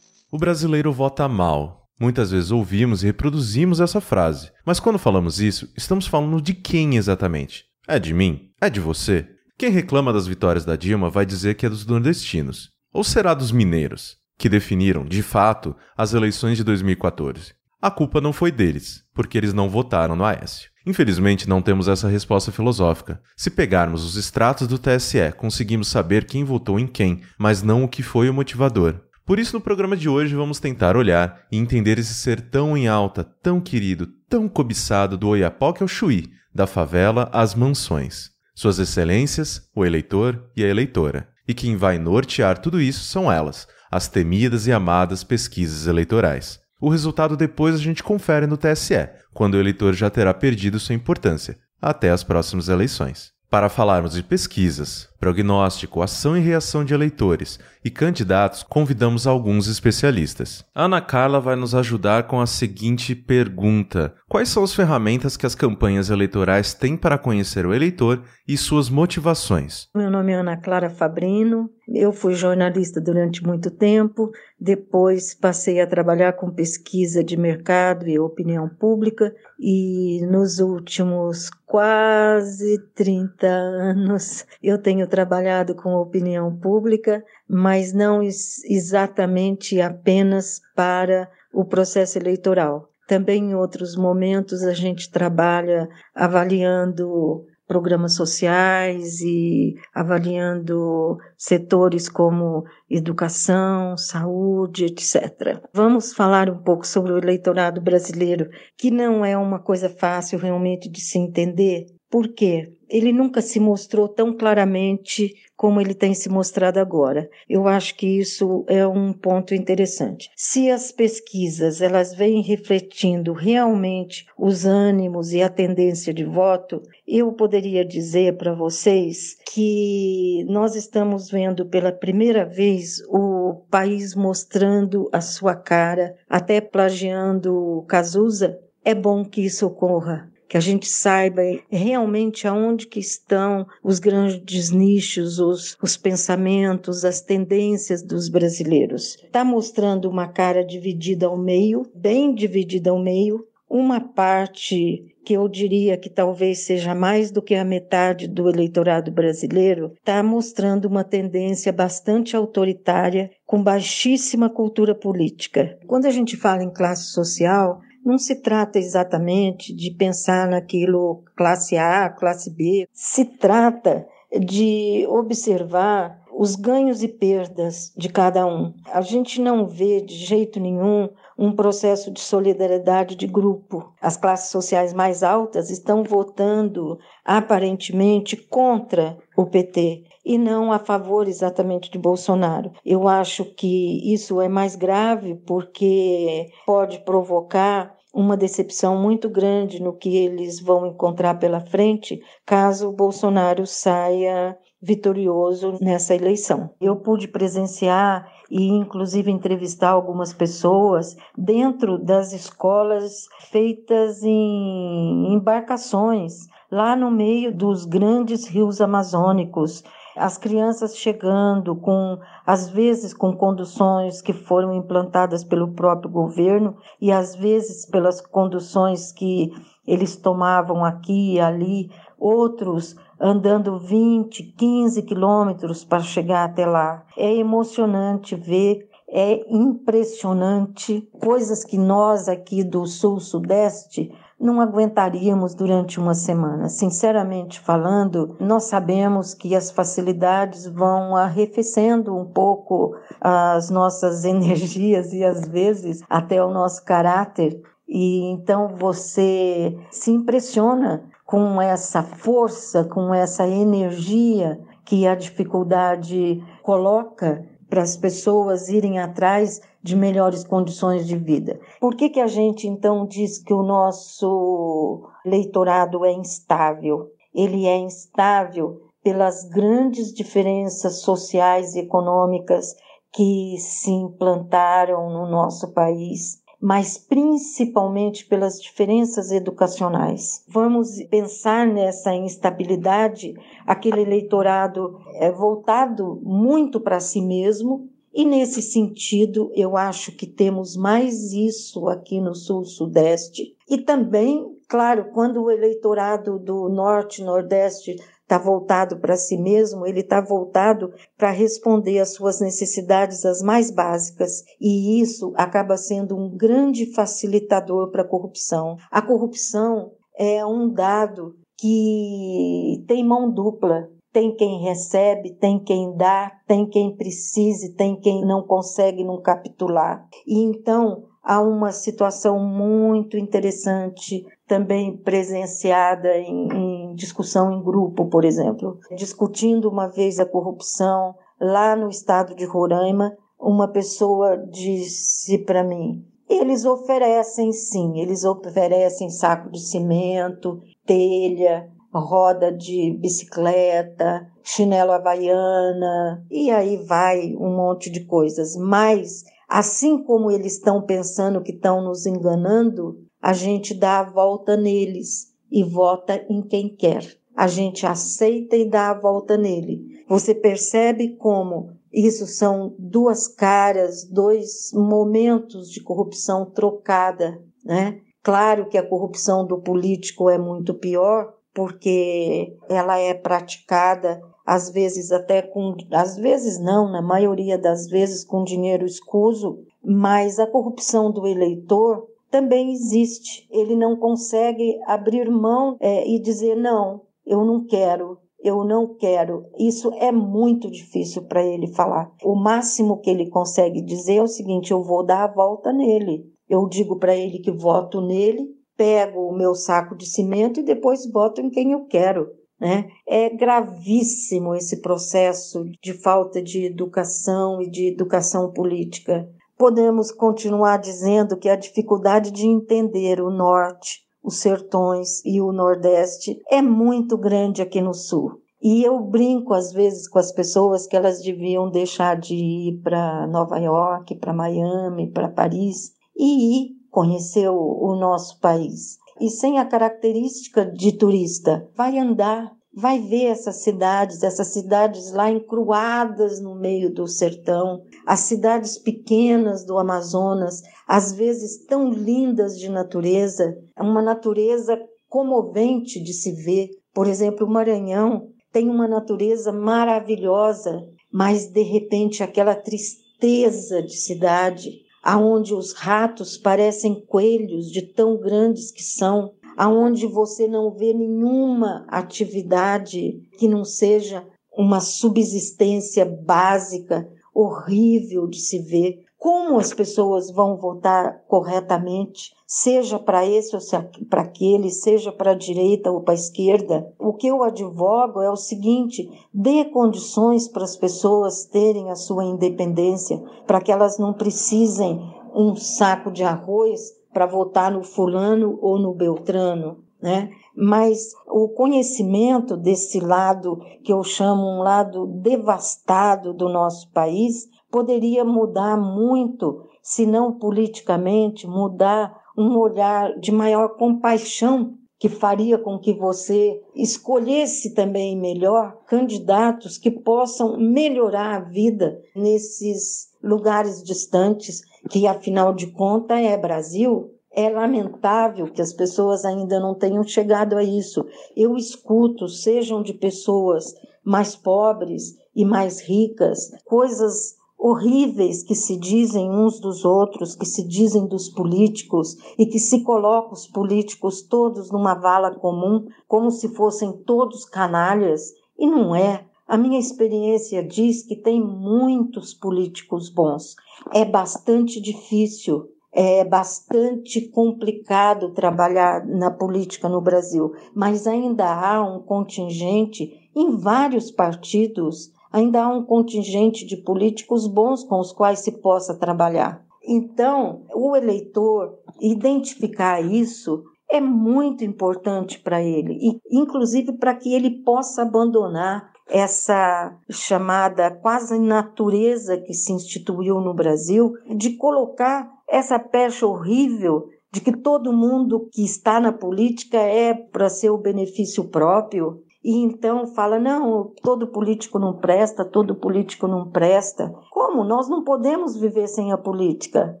O 0.30 0.38
brasileiro 0.38 0.92
vota 0.92 1.28
mal. 1.28 1.82
Muitas 2.00 2.32
vezes 2.32 2.50
ouvimos 2.50 3.02
e 3.02 3.06
reproduzimos 3.06 3.78
essa 3.78 4.00
frase, 4.00 4.50
mas 4.66 4.80
quando 4.80 4.98
falamos 4.98 5.40
isso, 5.40 5.68
estamos 5.76 6.04
falando 6.04 6.42
de 6.42 6.52
quem 6.52 6.96
exatamente? 6.96 7.64
É 7.86 7.96
de 7.96 8.12
mim? 8.12 8.50
É 8.60 8.68
de 8.68 8.80
você? 8.80 9.28
Quem 9.56 9.70
reclama 9.70 10.12
das 10.12 10.26
vitórias 10.26 10.64
da 10.64 10.74
Dilma 10.74 11.08
vai 11.08 11.24
dizer 11.24 11.54
que 11.54 11.64
é 11.64 11.68
dos 11.68 11.86
nordestinos. 11.86 12.71
Ou 12.92 13.02
será 13.02 13.32
dos 13.32 13.50
mineiros, 13.50 14.18
que 14.36 14.48
definiram, 14.48 15.04
de 15.04 15.22
fato, 15.22 15.74
as 15.96 16.12
eleições 16.12 16.58
de 16.58 16.64
2014? 16.64 17.54
A 17.80 17.90
culpa 17.90 18.20
não 18.20 18.32
foi 18.32 18.52
deles, 18.52 19.02
porque 19.14 19.38
eles 19.38 19.54
não 19.54 19.70
votaram 19.70 20.14
no 20.14 20.24
Aécio. 20.24 20.70
Infelizmente, 20.86 21.48
não 21.48 21.62
temos 21.62 21.88
essa 21.88 22.08
resposta 22.08 22.52
filosófica. 22.52 23.20
Se 23.36 23.50
pegarmos 23.50 24.04
os 24.04 24.16
extratos 24.16 24.68
do 24.68 24.78
TSE, 24.78 25.32
conseguimos 25.36 25.88
saber 25.88 26.26
quem 26.26 26.44
votou 26.44 26.78
em 26.78 26.86
quem, 26.86 27.22
mas 27.38 27.62
não 27.62 27.82
o 27.82 27.88
que 27.88 28.02
foi 28.02 28.28
o 28.28 28.34
motivador. 28.34 29.00
Por 29.24 29.38
isso, 29.38 29.54
no 29.54 29.60
programa 29.60 29.96
de 29.96 30.08
hoje, 30.08 30.34
vamos 30.34 30.60
tentar 30.60 30.96
olhar 30.96 31.40
e 31.50 31.56
entender 31.56 31.98
esse 31.98 32.12
ser 32.12 32.40
tão 32.40 32.76
em 32.76 32.88
alta, 32.88 33.24
tão 33.24 33.60
querido, 33.60 34.06
tão 34.28 34.48
cobiçado 34.48 35.16
do 35.16 35.28
Oiapoque 35.28 35.82
ao 35.82 35.88
Chuí, 35.88 36.30
da 36.54 36.66
favela 36.66 37.30
às 37.32 37.54
mansões. 37.54 38.30
Suas 38.54 38.78
excelências, 38.78 39.62
o 39.74 39.86
eleitor 39.86 40.50
e 40.54 40.62
a 40.62 40.68
eleitora. 40.68 41.28
E 41.46 41.54
quem 41.54 41.76
vai 41.76 41.98
nortear 41.98 42.58
tudo 42.58 42.80
isso 42.80 43.04
são 43.04 43.30
elas, 43.30 43.66
as 43.90 44.08
temidas 44.08 44.66
e 44.66 44.72
amadas 44.72 45.24
pesquisas 45.24 45.86
eleitorais. 45.86 46.60
O 46.80 46.88
resultado 46.88 47.36
depois 47.36 47.74
a 47.74 47.78
gente 47.78 48.02
confere 48.02 48.46
no 48.46 48.56
TSE, 48.56 49.08
quando 49.32 49.54
o 49.54 49.60
eleitor 49.60 49.94
já 49.94 50.10
terá 50.10 50.32
perdido 50.34 50.80
sua 50.80 50.94
importância, 50.94 51.58
até 51.80 52.10
as 52.10 52.24
próximas 52.24 52.68
eleições. 52.68 53.32
Para 53.50 53.68
falarmos 53.68 54.14
de 54.14 54.22
pesquisas, 54.22 55.08
prognóstico, 55.22 56.02
ação 56.02 56.36
e 56.36 56.40
reação 56.40 56.84
de 56.84 56.92
eleitores 56.92 57.60
e 57.84 57.90
candidatos, 57.90 58.64
convidamos 58.64 59.24
alguns 59.24 59.68
especialistas. 59.68 60.64
Ana 60.74 61.00
Carla 61.00 61.38
vai 61.38 61.54
nos 61.54 61.76
ajudar 61.76 62.24
com 62.24 62.40
a 62.40 62.46
seguinte 62.46 63.14
pergunta: 63.14 64.12
Quais 64.28 64.48
são 64.48 64.64
as 64.64 64.74
ferramentas 64.74 65.36
que 65.36 65.46
as 65.46 65.54
campanhas 65.54 66.10
eleitorais 66.10 66.74
têm 66.74 66.96
para 66.96 67.16
conhecer 67.16 67.64
o 67.64 67.72
eleitor 67.72 68.20
e 68.48 68.56
suas 68.56 68.90
motivações? 68.90 69.88
Meu 69.94 70.10
nome 70.10 70.32
é 70.32 70.36
Ana 70.36 70.56
Clara 70.56 70.90
Fabrino, 70.90 71.70
eu 71.88 72.12
fui 72.12 72.34
jornalista 72.34 73.00
durante 73.00 73.44
muito 73.44 73.70
tempo, 73.70 74.30
depois 74.58 75.34
passei 75.34 75.80
a 75.80 75.86
trabalhar 75.86 76.32
com 76.32 76.50
pesquisa 76.50 77.22
de 77.22 77.36
mercado 77.36 78.08
e 78.08 78.18
opinião 78.18 78.68
pública, 78.68 79.34
e 79.60 80.24
nos 80.26 80.58
últimos 80.58 81.50
quase 81.66 82.78
30 82.94 83.46
anos 83.46 84.46
eu 84.62 84.78
tenho 84.78 85.06
trabalhado 85.12 85.74
com 85.74 85.94
opinião 85.94 86.56
pública, 86.58 87.22
mas 87.46 87.92
não 87.92 88.22
exatamente 88.22 89.78
apenas 89.78 90.58
para 90.74 91.30
o 91.52 91.66
processo 91.66 92.16
eleitoral. 92.16 92.88
Também 93.06 93.50
em 93.50 93.54
outros 93.54 93.94
momentos 93.94 94.62
a 94.62 94.72
gente 94.72 95.10
trabalha 95.10 95.86
avaliando 96.14 97.44
programas 97.68 98.14
sociais 98.14 99.20
e 99.20 99.74
avaliando 99.94 101.18
setores 101.36 102.08
como 102.08 102.64
educação, 102.88 103.94
saúde, 103.98 104.86
etc. 104.86 105.60
Vamos 105.74 106.14
falar 106.14 106.48
um 106.48 106.62
pouco 106.62 106.86
sobre 106.86 107.12
o 107.12 107.18
eleitorado 107.18 107.82
brasileiro, 107.82 108.48
que 108.78 108.90
não 108.90 109.22
é 109.22 109.36
uma 109.36 109.58
coisa 109.58 109.90
fácil 109.90 110.38
realmente 110.38 110.88
de 110.88 111.02
se 111.02 111.18
entender. 111.18 111.84
Por 112.10 112.28
quê? 112.28 112.72
Ele 112.92 113.10
nunca 113.10 113.40
se 113.40 113.58
mostrou 113.58 114.06
tão 114.06 114.36
claramente 114.36 115.34
como 115.56 115.80
ele 115.80 115.94
tem 115.94 116.12
se 116.12 116.28
mostrado 116.28 116.78
agora. 116.78 117.30
Eu 117.48 117.66
acho 117.66 117.94
que 117.96 118.06
isso 118.06 118.66
é 118.68 118.86
um 118.86 119.14
ponto 119.14 119.54
interessante. 119.54 120.28
Se 120.36 120.70
as 120.70 120.92
pesquisas 120.92 121.80
elas 121.80 122.14
vêm 122.14 122.42
refletindo 122.42 123.32
realmente 123.32 124.26
os 124.36 124.66
ânimos 124.66 125.32
e 125.32 125.40
a 125.40 125.48
tendência 125.48 126.12
de 126.12 126.24
voto, 126.24 126.82
eu 127.06 127.32
poderia 127.32 127.82
dizer 127.82 128.36
para 128.36 128.52
vocês 128.52 129.38
que 129.54 130.44
nós 130.48 130.74
estamos 130.74 131.30
vendo 131.30 131.64
pela 131.64 131.92
primeira 131.92 132.44
vez 132.44 133.00
o 133.08 133.64
país 133.70 134.14
mostrando 134.14 135.08
a 135.12 135.20
sua 135.22 135.54
cara, 135.54 136.14
até 136.28 136.60
plagiando 136.60 137.84
Cazuza. 137.88 138.58
É 138.84 138.94
bom 138.94 139.24
que 139.24 139.42
isso 139.42 139.64
ocorra 139.64 140.31
que 140.52 140.58
a 140.58 140.60
gente 140.60 140.86
saiba 140.86 141.40
realmente 141.70 142.46
aonde 142.46 142.86
que 142.86 143.00
estão 143.00 143.66
os 143.82 143.98
grandes 143.98 144.68
nichos, 144.70 145.38
os, 145.38 145.78
os 145.82 145.96
pensamentos, 145.96 147.06
as 147.06 147.22
tendências 147.22 148.02
dos 148.02 148.28
brasileiros. 148.28 149.16
Está 149.24 149.42
mostrando 149.42 150.10
uma 150.10 150.28
cara 150.28 150.62
dividida 150.62 151.24
ao 151.24 151.38
meio, 151.38 151.90
bem 151.94 152.34
dividida 152.34 152.90
ao 152.90 153.02
meio, 153.02 153.46
uma 153.66 153.98
parte 153.98 155.06
que 155.24 155.32
eu 155.32 155.48
diria 155.48 155.96
que 155.96 156.10
talvez 156.10 156.58
seja 156.58 156.94
mais 156.94 157.30
do 157.30 157.40
que 157.40 157.54
a 157.54 157.64
metade 157.64 158.28
do 158.28 158.46
eleitorado 158.46 159.10
brasileiro, 159.10 159.94
está 159.94 160.22
mostrando 160.22 160.84
uma 160.84 161.02
tendência 161.02 161.72
bastante 161.72 162.36
autoritária, 162.36 163.30
com 163.46 163.62
baixíssima 163.62 164.50
cultura 164.50 164.94
política. 164.94 165.78
Quando 165.86 166.04
a 166.04 166.10
gente 166.10 166.36
fala 166.36 166.62
em 166.62 166.70
classe 166.70 167.04
social, 167.04 167.80
não 168.04 168.18
se 168.18 168.36
trata 168.36 168.78
exatamente 168.78 169.74
de 169.74 169.90
pensar 169.90 170.48
naquilo 170.48 171.22
classe 171.36 171.76
A, 171.76 172.08
classe 172.10 172.50
B, 172.50 172.88
se 172.92 173.24
trata 173.24 174.06
de 174.38 175.06
observar 175.08 176.22
os 176.34 176.56
ganhos 176.56 177.02
e 177.02 177.08
perdas 177.08 177.92
de 177.96 178.08
cada 178.08 178.46
um. 178.46 178.72
A 178.86 179.02
gente 179.02 179.40
não 179.40 179.66
vê 179.66 180.00
de 180.00 180.14
jeito 180.14 180.58
nenhum 180.58 181.08
um 181.38 181.52
processo 181.52 182.10
de 182.10 182.20
solidariedade 182.20 183.14
de 183.14 183.26
grupo. 183.26 183.92
As 184.00 184.16
classes 184.16 184.50
sociais 184.50 184.92
mais 184.92 185.22
altas 185.22 185.70
estão 185.70 186.02
votando 186.02 186.98
aparentemente 187.24 188.36
contra 188.36 189.18
o 189.36 189.44
PT 189.46 190.04
e 190.24 190.38
não 190.38 190.72
a 190.72 190.78
favor 190.78 191.26
exatamente 191.26 191.90
de 191.90 191.98
Bolsonaro. 191.98 192.72
Eu 192.84 193.08
acho 193.08 193.44
que 193.44 194.12
isso 194.12 194.40
é 194.40 194.48
mais 194.48 194.76
grave 194.76 195.34
porque 195.46 196.50
pode 196.66 197.00
provocar 197.00 197.94
uma 198.12 198.36
decepção 198.36 198.96
muito 198.96 199.28
grande 199.28 199.82
no 199.82 199.96
que 199.96 200.16
eles 200.16 200.60
vão 200.60 200.86
encontrar 200.86 201.38
pela 201.38 201.60
frente 201.60 202.20
caso 202.44 202.92
Bolsonaro 202.92 203.66
saia 203.66 204.56
vitorioso 204.82 205.78
nessa 205.80 206.14
eleição. 206.14 206.70
Eu 206.80 206.96
pude 206.96 207.28
presenciar 207.28 208.30
e 208.50 208.68
inclusive 208.68 209.30
entrevistar 209.30 209.90
algumas 209.90 210.32
pessoas 210.32 211.16
dentro 211.38 211.96
das 211.96 212.32
escolas 212.32 213.28
feitas 213.50 214.22
em 214.22 215.32
embarcações 215.32 216.48
lá 216.70 216.96
no 216.96 217.10
meio 217.10 217.54
dos 217.54 217.84
grandes 217.84 218.46
rios 218.46 218.80
amazônicos 218.80 219.84
as 220.16 220.36
crianças 220.36 220.96
chegando 220.96 221.74
com, 221.76 222.18
às 222.46 222.68
vezes, 222.68 223.14
com 223.14 223.36
conduções 223.36 224.20
que 224.20 224.32
foram 224.32 224.74
implantadas 224.74 225.42
pelo 225.44 225.72
próprio 225.72 226.10
governo 226.10 226.76
e 227.00 227.10
às 227.10 227.34
vezes 227.34 227.86
pelas 227.86 228.20
conduções 228.20 229.12
que 229.12 229.50
eles 229.86 230.16
tomavam 230.16 230.84
aqui 230.84 231.34
e 231.34 231.40
ali, 231.40 231.90
outros 232.18 232.96
andando 233.20 233.78
20, 233.78 234.54
15 234.56 235.02
quilômetros 235.02 235.84
para 235.84 236.00
chegar 236.00 236.44
até 236.44 236.66
lá. 236.66 237.04
É 237.16 237.34
emocionante 237.34 238.34
ver 238.34 238.88
é 239.14 239.44
impressionante, 239.54 241.06
coisas 241.20 241.62
que 241.64 241.76
nós 241.76 242.30
aqui 242.30 242.64
do 242.64 242.86
sul-sudeste 242.86 244.10
não 244.42 244.60
aguentaríamos 244.60 245.54
durante 245.54 246.00
uma 246.00 246.14
semana. 246.14 246.68
Sinceramente 246.68 247.60
falando, 247.60 248.36
nós 248.40 248.64
sabemos 248.64 249.32
que 249.32 249.54
as 249.54 249.70
facilidades 249.70 250.66
vão 250.66 251.14
arrefecendo 251.14 252.16
um 252.16 252.24
pouco 252.24 252.96
as 253.20 253.70
nossas 253.70 254.24
energias 254.26 255.12
e 255.12 255.24
às 255.24 255.46
vezes 255.46 256.02
até 256.10 256.44
o 256.44 256.50
nosso 256.50 256.84
caráter. 256.84 257.62
E 257.88 258.24
então 258.32 258.74
você 258.76 259.78
se 259.90 260.10
impressiona 260.10 261.04
com 261.24 261.62
essa 261.62 262.02
força, 262.02 262.84
com 262.84 263.14
essa 263.14 263.46
energia 263.46 264.60
que 264.84 265.06
a 265.06 265.14
dificuldade 265.14 266.42
coloca 266.62 267.46
para 267.72 267.80
as 267.80 267.96
pessoas 267.96 268.68
irem 268.68 268.98
atrás 268.98 269.62
de 269.82 269.96
melhores 269.96 270.44
condições 270.44 271.06
de 271.06 271.16
vida. 271.16 271.58
Por 271.80 271.96
que, 271.96 272.10
que 272.10 272.20
a 272.20 272.26
gente 272.26 272.68
então 272.68 273.06
diz 273.06 273.38
que 273.38 273.54
o 273.54 273.62
nosso 273.62 275.08
leitorado 275.24 276.04
é 276.04 276.12
instável? 276.12 277.08
Ele 277.34 277.64
é 277.64 277.78
instável 277.78 278.82
pelas 279.02 279.48
grandes 279.48 280.12
diferenças 280.12 281.00
sociais 281.00 281.74
e 281.74 281.78
econômicas 281.78 282.76
que 283.10 283.56
se 283.58 283.90
implantaram 283.90 285.08
no 285.08 285.26
nosso 285.30 285.72
país, 285.72 286.41
mas 286.62 286.96
principalmente 286.96 288.24
pelas 288.24 288.62
diferenças 288.62 289.32
educacionais. 289.32 290.44
Vamos 290.46 291.02
pensar 291.10 291.66
nessa 291.66 292.14
instabilidade, 292.14 293.34
aquele 293.66 294.02
eleitorado 294.02 295.00
é 295.14 295.28
voltado 295.32 296.20
muito 296.22 296.78
para 296.78 297.00
si 297.00 297.20
mesmo, 297.20 297.90
e 298.14 298.24
nesse 298.24 298.62
sentido, 298.62 299.50
eu 299.54 299.76
acho 299.76 300.12
que 300.12 300.26
temos 300.26 300.76
mais 300.76 301.32
isso 301.32 301.88
aqui 301.88 302.20
no 302.20 302.34
Sul-Sudeste. 302.34 303.56
E 303.68 303.78
também, 303.78 304.54
claro, 304.68 305.06
quando 305.14 305.42
o 305.42 305.50
eleitorado 305.50 306.38
do 306.38 306.68
Norte, 306.68 307.24
Nordeste 307.24 307.96
está 308.32 308.38
voltado 308.38 308.96
para 308.96 309.14
si 309.14 309.36
mesmo, 309.36 309.86
ele 309.86 310.00
está 310.00 310.18
voltado 310.18 310.90
para 311.18 311.30
responder 311.30 311.98
às 311.98 312.14
suas 312.14 312.40
necessidades 312.40 313.26
as 313.26 313.42
mais 313.42 313.70
básicas, 313.70 314.42
e 314.58 315.02
isso 315.02 315.34
acaba 315.36 315.76
sendo 315.76 316.16
um 316.16 316.34
grande 316.34 316.86
facilitador 316.94 317.90
para 317.90 318.02
a 318.02 318.08
corrupção. 318.08 318.78
A 318.90 319.02
corrupção 319.02 319.92
é 320.16 320.44
um 320.46 320.72
dado 320.72 321.36
que 321.58 322.82
tem 322.88 323.06
mão 323.06 323.30
dupla 323.30 323.88
tem 324.12 324.36
quem 324.36 324.60
recebe, 324.60 325.32
tem 325.36 325.58
quem 325.58 325.96
dá, 325.96 326.30
tem 326.46 326.68
quem 326.68 326.94
precise, 326.94 327.74
tem 327.74 327.98
quem 327.98 328.22
não 328.26 328.42
consegue 328.42 329.02
não 329.02 329.22
capitular. 329.22 330.06
E 330.26 330.38
então 330.38 331.04
há 331.22 331.40
uma 331.40 331.72
situação 331.72 332.38
muito 332.38 333.16
interessante 333.16 334.24
também 334.46 334.96
presenciada 334.96 336.16
em, 336.18 336.48
em 336.52 336.94
discussão 336.94 337.52
em 337.52 337.62
grupo, 337.62 338.06
por 338.06 338.24
exemplo, 338.24 338.78
discutindo 338.96 339.68
uma 339.68 339.86
vez 339.86 340.18
a 340.18 340.26
corrupção 340.26 341.14
lá 341.40 341.76
no 341.76 341.88
estado 341.88 342.34
de 342.34 342.44
Roraima, 342.44 343.16
uma 343.38 343.68
pessoa 343.68 344.36
disse 344.36 345.38
para 345.38 345.64
mim: 345.64 346.04
eles 346.28 346.64
oferecem 346.64 347.52
sim, 347.52 347.98
eles 347.98 348.24
oferecem 348.24 349.10
saco 349.10 349.50
de 349.50 349.60
cimento, 349.60 350.60
telha, 350.86 351.68
roda 351.92 352.50
de 352.50 352.96
bicicleta, 352.98 354.26
chinelo 354.42 354.92
havaiana, 354.92 356.24
e 356.30 356.50
aí 356.50 356.76
vai 356.86 357.34
um 357.36 357.54
monte 357.56 357.90
de 357.90 358.04
coisas. 358.04 358.56
Mas, 358.56 359.24
assim 359.52 360.02
como 360.02 360.30
eles 360.30 360.54
estão 360.54 360.80
pensando 360.80 361.42
que 361.42 361.52
estão 361.52 361.82
nos 361.82 362.06
enganando, 362.06 363.04
a 363.20 363.34
gente 363.34 363.74
dá 363.74 364.00
a 364.00 364.10
volta 364.10 364.56
neles 364.56 365.34
e 365.50 365.62
vota 365.62 366.24
em 366.30 366.40
quem 366.40 366.74
quer. 366.74 367.04
A 367.36 367.46
gente 367.46 367.86
aceita 367.86 368.56
e 368.56 368.64
dá 368.64 368.90
a 368.90 368.98
volta 368.98 369.36
nele. 369.36 370.04
Você 370.08 370.34
percebe 370.34 371.16
como 371.16 371.70
isso 371.92 372.26
são 372.26 372.74
duas 372.78 373.28
caras, 373.28 374.04
dois 374.04 374.72
momentos 374.72 375.70
de 375.70 375.82
corrupção 375.82 376.46
trocada, 376.46 377.38
né? 377.62 378.00
Claro 378.22 378.68
que 378.68 378.78
a 378.78 378.88
corrupção 378.88 379.46
do 379.46 379.60
político 379.60 380.30
é 380.30 380.38
muito 380.38 380.72
pior, 380.72 381.34
porque 381.52 382.56
ela 382.70 382.98
é 382.98 383.12
praticada 383.12 384.22
às 384.46 384.70
vezes 384.70 385.12
até 385.12 385.42
com, 385.42 385.74
às 385.92 386.16
vezes 386.16 386.60
não, 386.60 386.90
na 386.90 387.00
maioria 387.02 387.58
das 387.58 387.86
vezes 387.86 388.24
com 388.24 388.44
dinheiro 388.44 388.84
escuso, 388.84 389.58
mas 389.84 390.38
a 390.38 390.46
corrupção 390.46 391.10
do 391.10 391.26
eleitor 391.26 392.06
também 392.30 392.72
existe. 392.72 393.46
Ele 393.50 393.76
não 393.76 393.96
consegue 393.96 394.78
abrir 394.86 395.30
mão 395.30 395.76
é, 395.80 396.08
e 396.08 396.18
dizer 396.18 396.56
não, 396.56 397.02
eu 397.26 397.44
não 397.44 397.64
quero, 397.64 398.18
eu 398.42 398.64
não 398.64 398.94
quero. 398.94 399.46
Isso 399.58 399.92
é 399.94 400.10
muito 400.10 400.70
difícil 400.70 401.22
para 401.22 401.44
ele 401.44 401.68
falar. 401.68 402.10
O 402.24 402.34
máximo 402.34 403.00
que 403.00 403.10
ele 403.10 403.28
consegue 403.30 403.80
dizer 403.80 404.16
é 404.16 404.22
o 404.22 404.26
seguinte: 404.26 404.72
eu 404.72 404.82
vou 404.82 405.04
dar 405.04 405.24
a 405.24 405.32
volta 405.32 405.72
nele. 405.72 406.24
Eu 406.48 406.66
digo 406.68 406.98
para 406.98 407.14
ele 407.14 407.38
que 407.38 407.50
voto 407.50 408.00
nele, 408.00 408.48
pego 408.76 409.28
o 409.28 409.36
meu 409.36 409.54
saco 409.54 409.96
de 409.96 410.06
cimento 410.06 410.60
e 410.60 410.64
depois 410.64 411.10
voto 411.10 411.40
em 411.40 411.48
quem 411.48 411.72
eu 411.72 411.86
quero. 411.86 412.28
Né? 412.62 412.86
É 413.08 413.28
gravíssimo 413.28 414.54
esse 414.54 414.80
processo 414.80 415.64
de 415.82 415.94
falta 415.94 416.40
de 416.40 416.64
educação 416.64 417.60
e 417.60 417.68
de 417.68 417.88
educação 417.88 418.52
política. 418.52 419.28
Podemos 419.58 420.12
continuar 420.12 420.76
dizendo 420.76 421.36
que 421.36 421.48
a 421.48 421.56
dificuldade 421.56 422.30
de 422.30 422.46
entender 422.46 423.20
o 423.20 423.30
Norte, 423.30 424.02
os 424.22 424.36
sertões 424.36 425.24
e 425.24 425.40
o 425.40 425.50
Nordeste 425.50 426.40
é 426.48 426.62
muito 426.62 427.18
grande 427.18 427.60
aqui 427.60 427.80
no 427.80 427.92
Sul. 427.92 428.40
E 428.62 428.84
eu 428.84 429.00
brinco 429.00 429.54
às 429.54 429.72
vezes 429.72 430.06
com 430.06 430.20
as 430.20 430.30
pessoas 430.30 430.86
que 430.86 430.94
elas 430.94 431.20
deviam 431.20 431.68
deixar 431.68 432.14
de 432.14 432.36
ir 432.36 432.80
para 432.80 433.26
Nova 433.26 433.58
York, 433.58 434.14
para 434.20 434.32
Miami, 434.32 435.10
para 435.10 435.28
Paris 435.28 435.90
e 436.16 436.60
ir 436.60 436.68
conhecer 436.92 437.48
o, 437.48 437.56
o 437.56 437.96
nosso 437.96 438.38
país. 438.38 439.01
E 439.20 439.28
sem 439.30 439.58
a 439.58 439.64
característica 439.64 440.64
de 440.64 440.96
turista, 440.96 441.68
vai 441.76 441.98
andar, 441.98 442.52
vai 442.74 442.98
ver 442.98 443.26
essas 443.26 443.62
cidades, 443.62 444.22
essas 444.22 444.48
cidades 444.48 445.12
lá 445.12 445.30
encruadas 445.30 446.40
no 446.40 446.54
meio 446.54 446.92
do 446.92 447.06
sertão, 447.06 447.82
as 448.06 448.20
cidades 448.20 448.78
pequenas 448.78 449.64
do 449.64 449.78
Amazonas, 449.78 450.62
às 450.88 451.12
vezes 451.12 451.64
tão 451.66 451.90
lindas 451.90 452.58
de 452.58 452.68
natureza, 452.68 453.54
uma 453.78 454.00
natureza 454.00 454.78
comovente 455.08 456.02
de 456.02 456.14
se 456.14 456.32
ver. 456.32 456.70
Por 456.94 457.06
exemplo, 457.06 457.46
o 457.46 457.50
Maranhão 457.50 458.28
tem 458.50 458.68
uma 458.68 458.88
natureza 458.88 459.52
maravilhosa, 459.52 460.82
mas 461.12 461.46
de 461.46 461.62
repente 461.62 462.22
aquela 462.22 462.54
tristeza 462.54 463.82
de 463.82 463.96
cidade, 463.96 464.70
aonde 465.02 465.52
os 465.52 465.72
ratos 465.72 466.38
parecem 466.38 467.04
coelhos 467.06 467.70
de 467.70 467.82
tão 467.82 468.16
grandes 468.16 468.70
que 468.70 468.82
são, 468.82 469.32
aonde 469.56 470.06
você 470.06 470.46
não 470.46 470.70
vê 470.70 470.94
nenhuma 470.94 471.84
atividade 471.88 473.20
que 473.38 473.48
não 473.48 473.64
seja 473.64 474.24
uma 474.56 474.80
subsistência 474.80 476.04
básica, 476.04 477.08
horrível 477.34 478.28
de 478.28 478.38
se 478.38 478.58
ver. 478.60 479.01
Como 479.22 479.56
as 479.56 479.72
pessoas 479.72 480.32
vão 480.32 480.56
votar 480.56 481.22
corretamente, 481.28 482.32
seja 482.44 482.98
para 482.98 483.24
esse 483.24 483.54
ou 483.54 483.62
para 484.10 484.22
aquele, 484.22 484.68
seja 484.68 485.12
para 485.12 485.30
a 485.30 485.36
direita 485.36 485.92
ou 485.92 486.00
para 486.00 486.12
a 486.12 486.16
esquerda? 486.16 486.92
O 486.98 487.12
que 487.12 487.28
eu 487.28 487.44
advogo 487.44 488.20
é 488.20 488.28
o 488.28 488.34
seguinte: 488.34 489.08
dê 489.32 489.64
condições 489.66 490.48
para 490.48 490.64
as 490.64 490.76
pessoas 490.76 491.44
terem 491.44 491.88
a 491.88 491.94
sua 491.94 492.24
independência, 492.24 493.22
para 493.46 493.60
que 493.60 493.70
elas 493.70 493.96
não 493.96 494.12
precisem 494.12 495.00
um 495.32 495.54
saco 495.54 496.10
de 496.10 496.24
arroz 496.24 496.80
para 497.14 497.24
votar 497.24 497.70
no 497.70 497.84
fulano 497.84 498.58
ou 498.60 498.76
no 498.76 498.92
beltrano, 498.92 499.84
né? 500.02 500.30
Mas 500.52 501.12
o 501.28 501.48
conhecimento 501.50 502.56
desse 502.56 502.98
lado 502.98 503.56
que 503.84 503.92
eu 503.92 504.02
chamo 504.02 504.42
um 504.42 504.62
lado 504.62 505.06
devastado 505.06 506.34
do 506.34 506.48
nosso 506.48 506.90
país 506.90 507.52
poderia 507.72 508.22
mudar 508.22 508.76
muito, 508.76 509.66
se 509.82 510.04
não 510.04 510.38
politicamente, 510.38 511.46
mudar 511.46 512.14
um 512.36 512.56
olhar 512.58 513.18
de 513.18 513.32
maior 513.32 513.76
compaixão 513.76 514.74
que 514.98 515.08
faria 515.08 515.58
com 515.58 515.78
que 515.80 515.92
você 515.94 516.62
escolhesse 516.76 517.74
também 517.74 518.16
melhor 518.16 518.76
candidatos 518.86 519.76
que 519.76 519.90
possam 519.90 520.56
melhorar 520.56 521.34
a 521.34 521.40
vida 521.40 522.00
nesses 522.14 523.08
lugares 523.20 523.82
distantes 523.82 524.60
que 524.90 525.06
afinal 525.06 525.52
de 525.52 525.72
contas 525.72 526.20
é 526.20 526.36
Brasil, 526.36 527.10
é 527.32 527.48
lamentável 527.48 528.46
que 528.52 528.60
as 528.60 528.72
pessoas 528.72 529.24
ainda 529.24 529.58
não 529.58 529.74
tenham 529.74 530.04
chegado 530.04 530.56
a 530.56 530.62
isso. 530.62 531.04
Eu 531.34 531.56
escuto, 531.56 532.28
sejam 532.28 532.82
de 532.82 532.92
pessoas 532.92 533.74
mais 534.04 534.36
pobres 534.36 535.16
e 535.34 535.44
mais 535.44 535.80
ricas, 535.80 536.50
coisas 536.64 537.41
horríveis 537.64 538.42
que 538.42 538.56
se 538.56 538.76
dizem 538.76 539.30
uns 539.30 539.60
dos 539.60 539.84
outros, 539.84 540.34
que 540.34 540.44
se 540.44 540.66
dizem 540.66 541.06
dos 541.06 541.28
políticos 541.28 542.16
e 542.36 542.44
que 542.44 542.58
se 542.58 542.82
colocam 542.82 543.34
os 543.34 543.46
políticos 543.46 544.20
todos 544.20 544.72
numa 544.72 544.94
vala 544.94 545.30
comum, 545.30 545.86
como 546.08 546.32
se 546.32 546.48
fossem 546.56 546.90
todos 546.90 547.44
canalhas, 547.44 548.32
e 548.58 548.66
não 548.66 548.96
é. 548.96 549.24
A 549.46 549.56
minha 549.56 549.78
experiência 549.78 550.60
diz 550.60 551.04
que 551.04 551.14
tem 551.14 551.40
muitos 551.40 552.34
políticos 552.34 553.08
bons. 553.08 553.54
É 553.92 554.04
bastante 554.04 554.80
difícil, 554.80 555.68
é 555.92 556.24
bastante 556.24 557.28
complicado 557.28 558.30
trabalhar 558.30 559.06
na 559.06 559.30
política 559.30 559.88
no 559.88 560.00
Brasil, 560.00 560.52
mas 560.74 561.06
ainda 561.06 561.46
há 561.46 561.80
um 561.80 562.00
contingente 562.00 563.30
em 563.36 563.56
vários 563.56 564.10
partidos, 564.10 565.12
ainda 565.32 565.64
há 565.64 565.68
um 565.68 565.84
contingente 565.84 566.66
de 566.66 566.76
políticos 566.76 567.46
bons 567.46 567.82
com 567.82 567.98
os 567.98 568.12
quais 568.12 568.40
se 568.40 568.52
possa 568.52 568.94
trabalhar. 568.94 569.64
Então, 569.84 570.62
o 570.74 570.94
eleitor 570.94 571.78
identificar 572.00 573.00
isso 573.00 573.64
é 573.90 574.00
muito 574.00 574.64
importante 574.64 575.38
para 575.40 575.62
ele, 575.62 575.98
e 576.00 576.20
inclusive 576.30 576.92
para 576.92 577.14
que 577.14 577.34
ele 577.34 577.62
possa 577.62 578.02
abandonar 578.02 578.90
essa 579.08 579.94
chamada 580.10 580.90
quase 580.90 581.38
natureza 581.38 582.38
que 582.38 582.54
se 582.54 582.72
instituiu 582.72 583.40
no 583.40 583.52
Brasil 583.52 584.14
de 584.34 584.56
colocar 584.56 585.30
essa 585.46 585.78
pecha 585.78 586.26
horrível 586.26 587.08
de 587.30 587.40
que 587.40 587.52
todo 587.52 587.92
mundo 587.92 588.48
que 588.52 588.64
está 588.64 589.00
na 589.00 589.12
política 589.12 589.78
é 589.78 590.14
para 590.14 590.48
seu 590.48 590.78
benefício 590.78 591.44
próprio. 591.44 592.22
E 592.44 592.56
então 592.58 593.06
fala: 593.06 593.38
não, 593.38 593.92
todo 594.02 594.26
político 594.26 594.78
não 594.78 594.94
presta, 594.94 595.44
todo 595.44 595.74
político 595.74 596.26
não 596.26 596.50
presta. 596.50 597.14
Como? 597.30 597.64
Nós 597.64 597.88
não 597.88 598.02
podemos 598.02 598.56
viver 598.56 598.88
sem 598.88 599.12
a 599.12 599.18
política. 599.18 600.00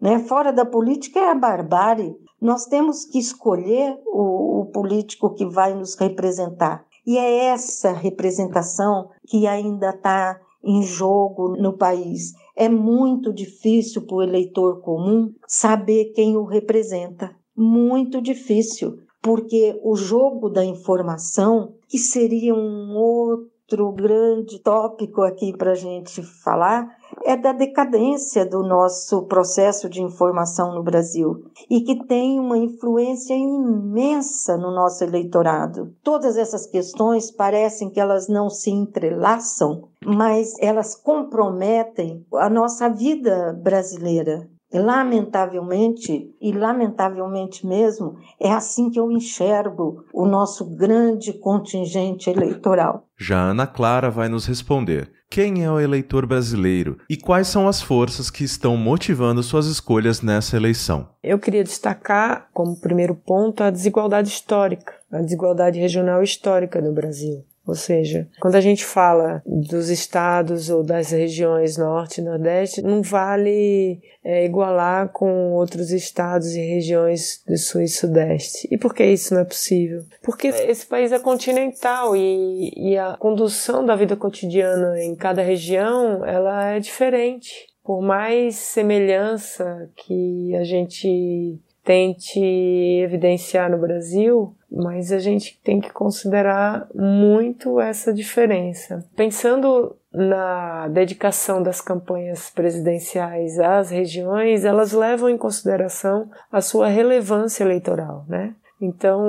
Né? 0.00 0.18
Fora 0.20 0.52
da 0.52 0.64
política 0.64 1.20
é 1.20 1.30
a 1.30 1.34
barbárie. 1.34 2.16
Nós 2.40 2.66
temos 2.66 3.04
que 3.04 3.18
escolher 3.18 3.98
o, 4.06 4.60
o 4.60 4.66
político 4.66 5.34
que 5.34 5.46
vai 5.46 5.74
nos 5.74 5.94
representar. 5.94 6.84
E 7.06 7.18
é 7.18 7.46
essa 7.46 7.92
representação 7.92 9.10
que 9.26 9.46
ainda 9.46 9.90
está 9.90 10.40
em 10.62 10.82
jogo 10.82 11.56
no 11.56 11.72
país. 11.72 12.32
É 12.54 12.68
muito 12.68 13.32
difícil 13.32 14.06
para 14.06 14.16
o 14.16 14.22
eleitor 14.22 14.80
comum 14.80 15.32
saber 15.46 16.12
quem 16.14 16.36
o 16.36 16.44
representa. 16.44 17.34
Muito 17.56 18.20
difícil, 18.20 18.98
porque 19.22 19.78
o 19.82 19.94
jogo 19.96 20.48
da 20.48 20.64
informação, 20.64 21.74
que 21.88 21.98
seria 21.98 22.54
um 22.54 22.96
outro 22.96 23.92
grande 23.92 24.58
tópico 24.58 25.22
aqui 25.22 25.56
para 25.56 25.72
a 25.72 25.74
gente 25.74 26.22
falar, 26.22 26.88
é 27.24 27.36
da 27.36 27.52
decadência 27.52 28.46
do 28.46 28.62
nosso 28.62 29.22
processo 29.26 29.88
de 29.88 30.02
informação 30.02 30.74
no 30.74 30.82
Brasil 30.82 31.44
e 31.68 31.82
que 31.82 32.04
tem 32.06 32.40
uma 32.40 32.56
influência 32.56 33.34
imensa 33.34 34.56
no 34.56 34.70
nosso 34.70 35.04
eleitorado. 35.04 35.94
Todas 36.02 36.36
essas 36.36 36.66
questões 36.66 37.30
parecem 37.30 37.90
que 37.90 38.00
elas 38.00 38.28
não 38.28 38.48
se 38.48 38.70
entrelaçam, 38.70 39.88
mas 40.04 40.54
elas 40.60 40.94
comprometem 40.94 42.24
a 42.34 42.48
nossa 42.48 42.88
vida 42.88 43.52
brasileira. 43.52 44.48
Lamentavelmente, 44.72 46.32
e 46.40 46.52
lamentavelmente 46.52 47.66
mesmo, 47.66 48.16
é 48.38 48.52
assim 48.52 48.88
que 48.88 49.00
eu 49.00 49.10
enxergo 49.10 50.04
o 50.12 50.26
nosso 50.26 50.64
grande 50.76 51.32
contingente 51.32 52.30
eleitoral. 52.30 53.06
Já 53.18 53.50
Ana 53.50 53.66
Clara 53.66 54.10
vai 54.10 54.28
nos 54.28 54.46
responder. 54.46 55.10
Quem 55.28 55.62
é 55.62 55.70
o 55.70 55.78
eleitor 55.78 56.26
brasileiro 56.26 56.98
e 57.08 57.16
quais 57.16 57.46
são 57.46 57.68
as 57.68 57.80
forças 57.80 58.30
que 58.30 58.42
estão 58.42 58.76
motivando 58.76 59.42
suas 59.44 59.66
escolhas 59.66 60.22
nessa 60.22 60.56
eleição? 60.56 61.08
Eu 61.22 61.38
queria 61.38 61.62
destacar, 61.62 62.48
como 62.52 62.80
primeiro 62.80 63.14
ponto, 63.14 63.62
a 63.62 63.70
desigualdade 63.70 64.28
histórica, 64.28 64.92
a 65.10 65.20
desigualdade 65.20 65.78
regional 65.78 66.20
histórica 66.20 66.82
do 66.82 66.92
Brasil. 66.92 67.44
Ou 67.66 67.74
seja, 67.74 68.28
quando 68.40 68.56
a 68.56 68.60
gente 68.60 68.84
fala 68.84 69.42
dos 69.46 69.90
estados 69.90 70.70
ou 70.70 70.82
das 70.82 71.10
regiões 71.10 71.76
norte 71.76 72.20
e 72.20 72.24
nordeste, 72.24 72.82
não 72.82 73.02
vale 73.02 74.00
é, 74.24 74.44
igualar 74.44 75.10
com 75.10 75.52
outros 75.52 75.90
estados 75.90 76.54
e 76.54 76.60
regiões 76.60 77.42
do 77.46 77.56
sul 77.56 77.82
e 77.82 77.88
sudeste. 77.88 78.66
E 78.70 78.78
por 78.78 78.94
que 78.94 79.04
isso 79.04 79.34
não 79.34 79.42
é 79.42 79.44
possível? 79.44 80.04
Porque 80.22 80.48
esse 80.48 80.86
país 80.86 81.12
é 81.12 81.18
continental 81.18 82.16
e, 82.16 82.72
e 82.76 82.98
a 82.98 83.16
condução 83.16 83.84
da 83.84 83.94
vida 83.94 84.16
cotidiana 84.16 85.02
em 85.02 85.14
cada 85.14 85.42
região 85.42 86.24
ela 86.24 86.72
é 86.72 86.80
diferente. 86.80 87.68
Por 87.84 88.02
mais 88.02 88.56
semelhança 88.56 89.90
que 89.96 90.54
a 90.54 90.64
gente 90.64 91.58
tente 91.84 92.40
evidenciar 92.40 93.70
no 93.70 93.78
Brasil, 93.78 94.54
mas 94.70 95.10
a 95.10 95.18
gente 95.18 95.58
tem 95.64 95.80
que 95.80 95.90
considerar 95.92 96.86
muito 96.94 97.80
essa 97.80 98.12
diferença. 98.12 99.04
Pensando 99.16 99.96
na 100.12 100.88
dedicação 100.88 101.62
das 101.62 101.80
campanhas 101.80 102.50
presidenciais 102.50 103.58
às 103.58 103.90
regiões, 103.90 104.64
elas 104.64 104.92
levam 104.92 105.28
em 105.28 105.38
consideração 105.38 106.30
a 106.50 106.60
sua 106.60 106.88
relevância 106.88 107.64
eleitoral, 107.64 108.24
né? 108.28 108.54
Então, 108.80 109.22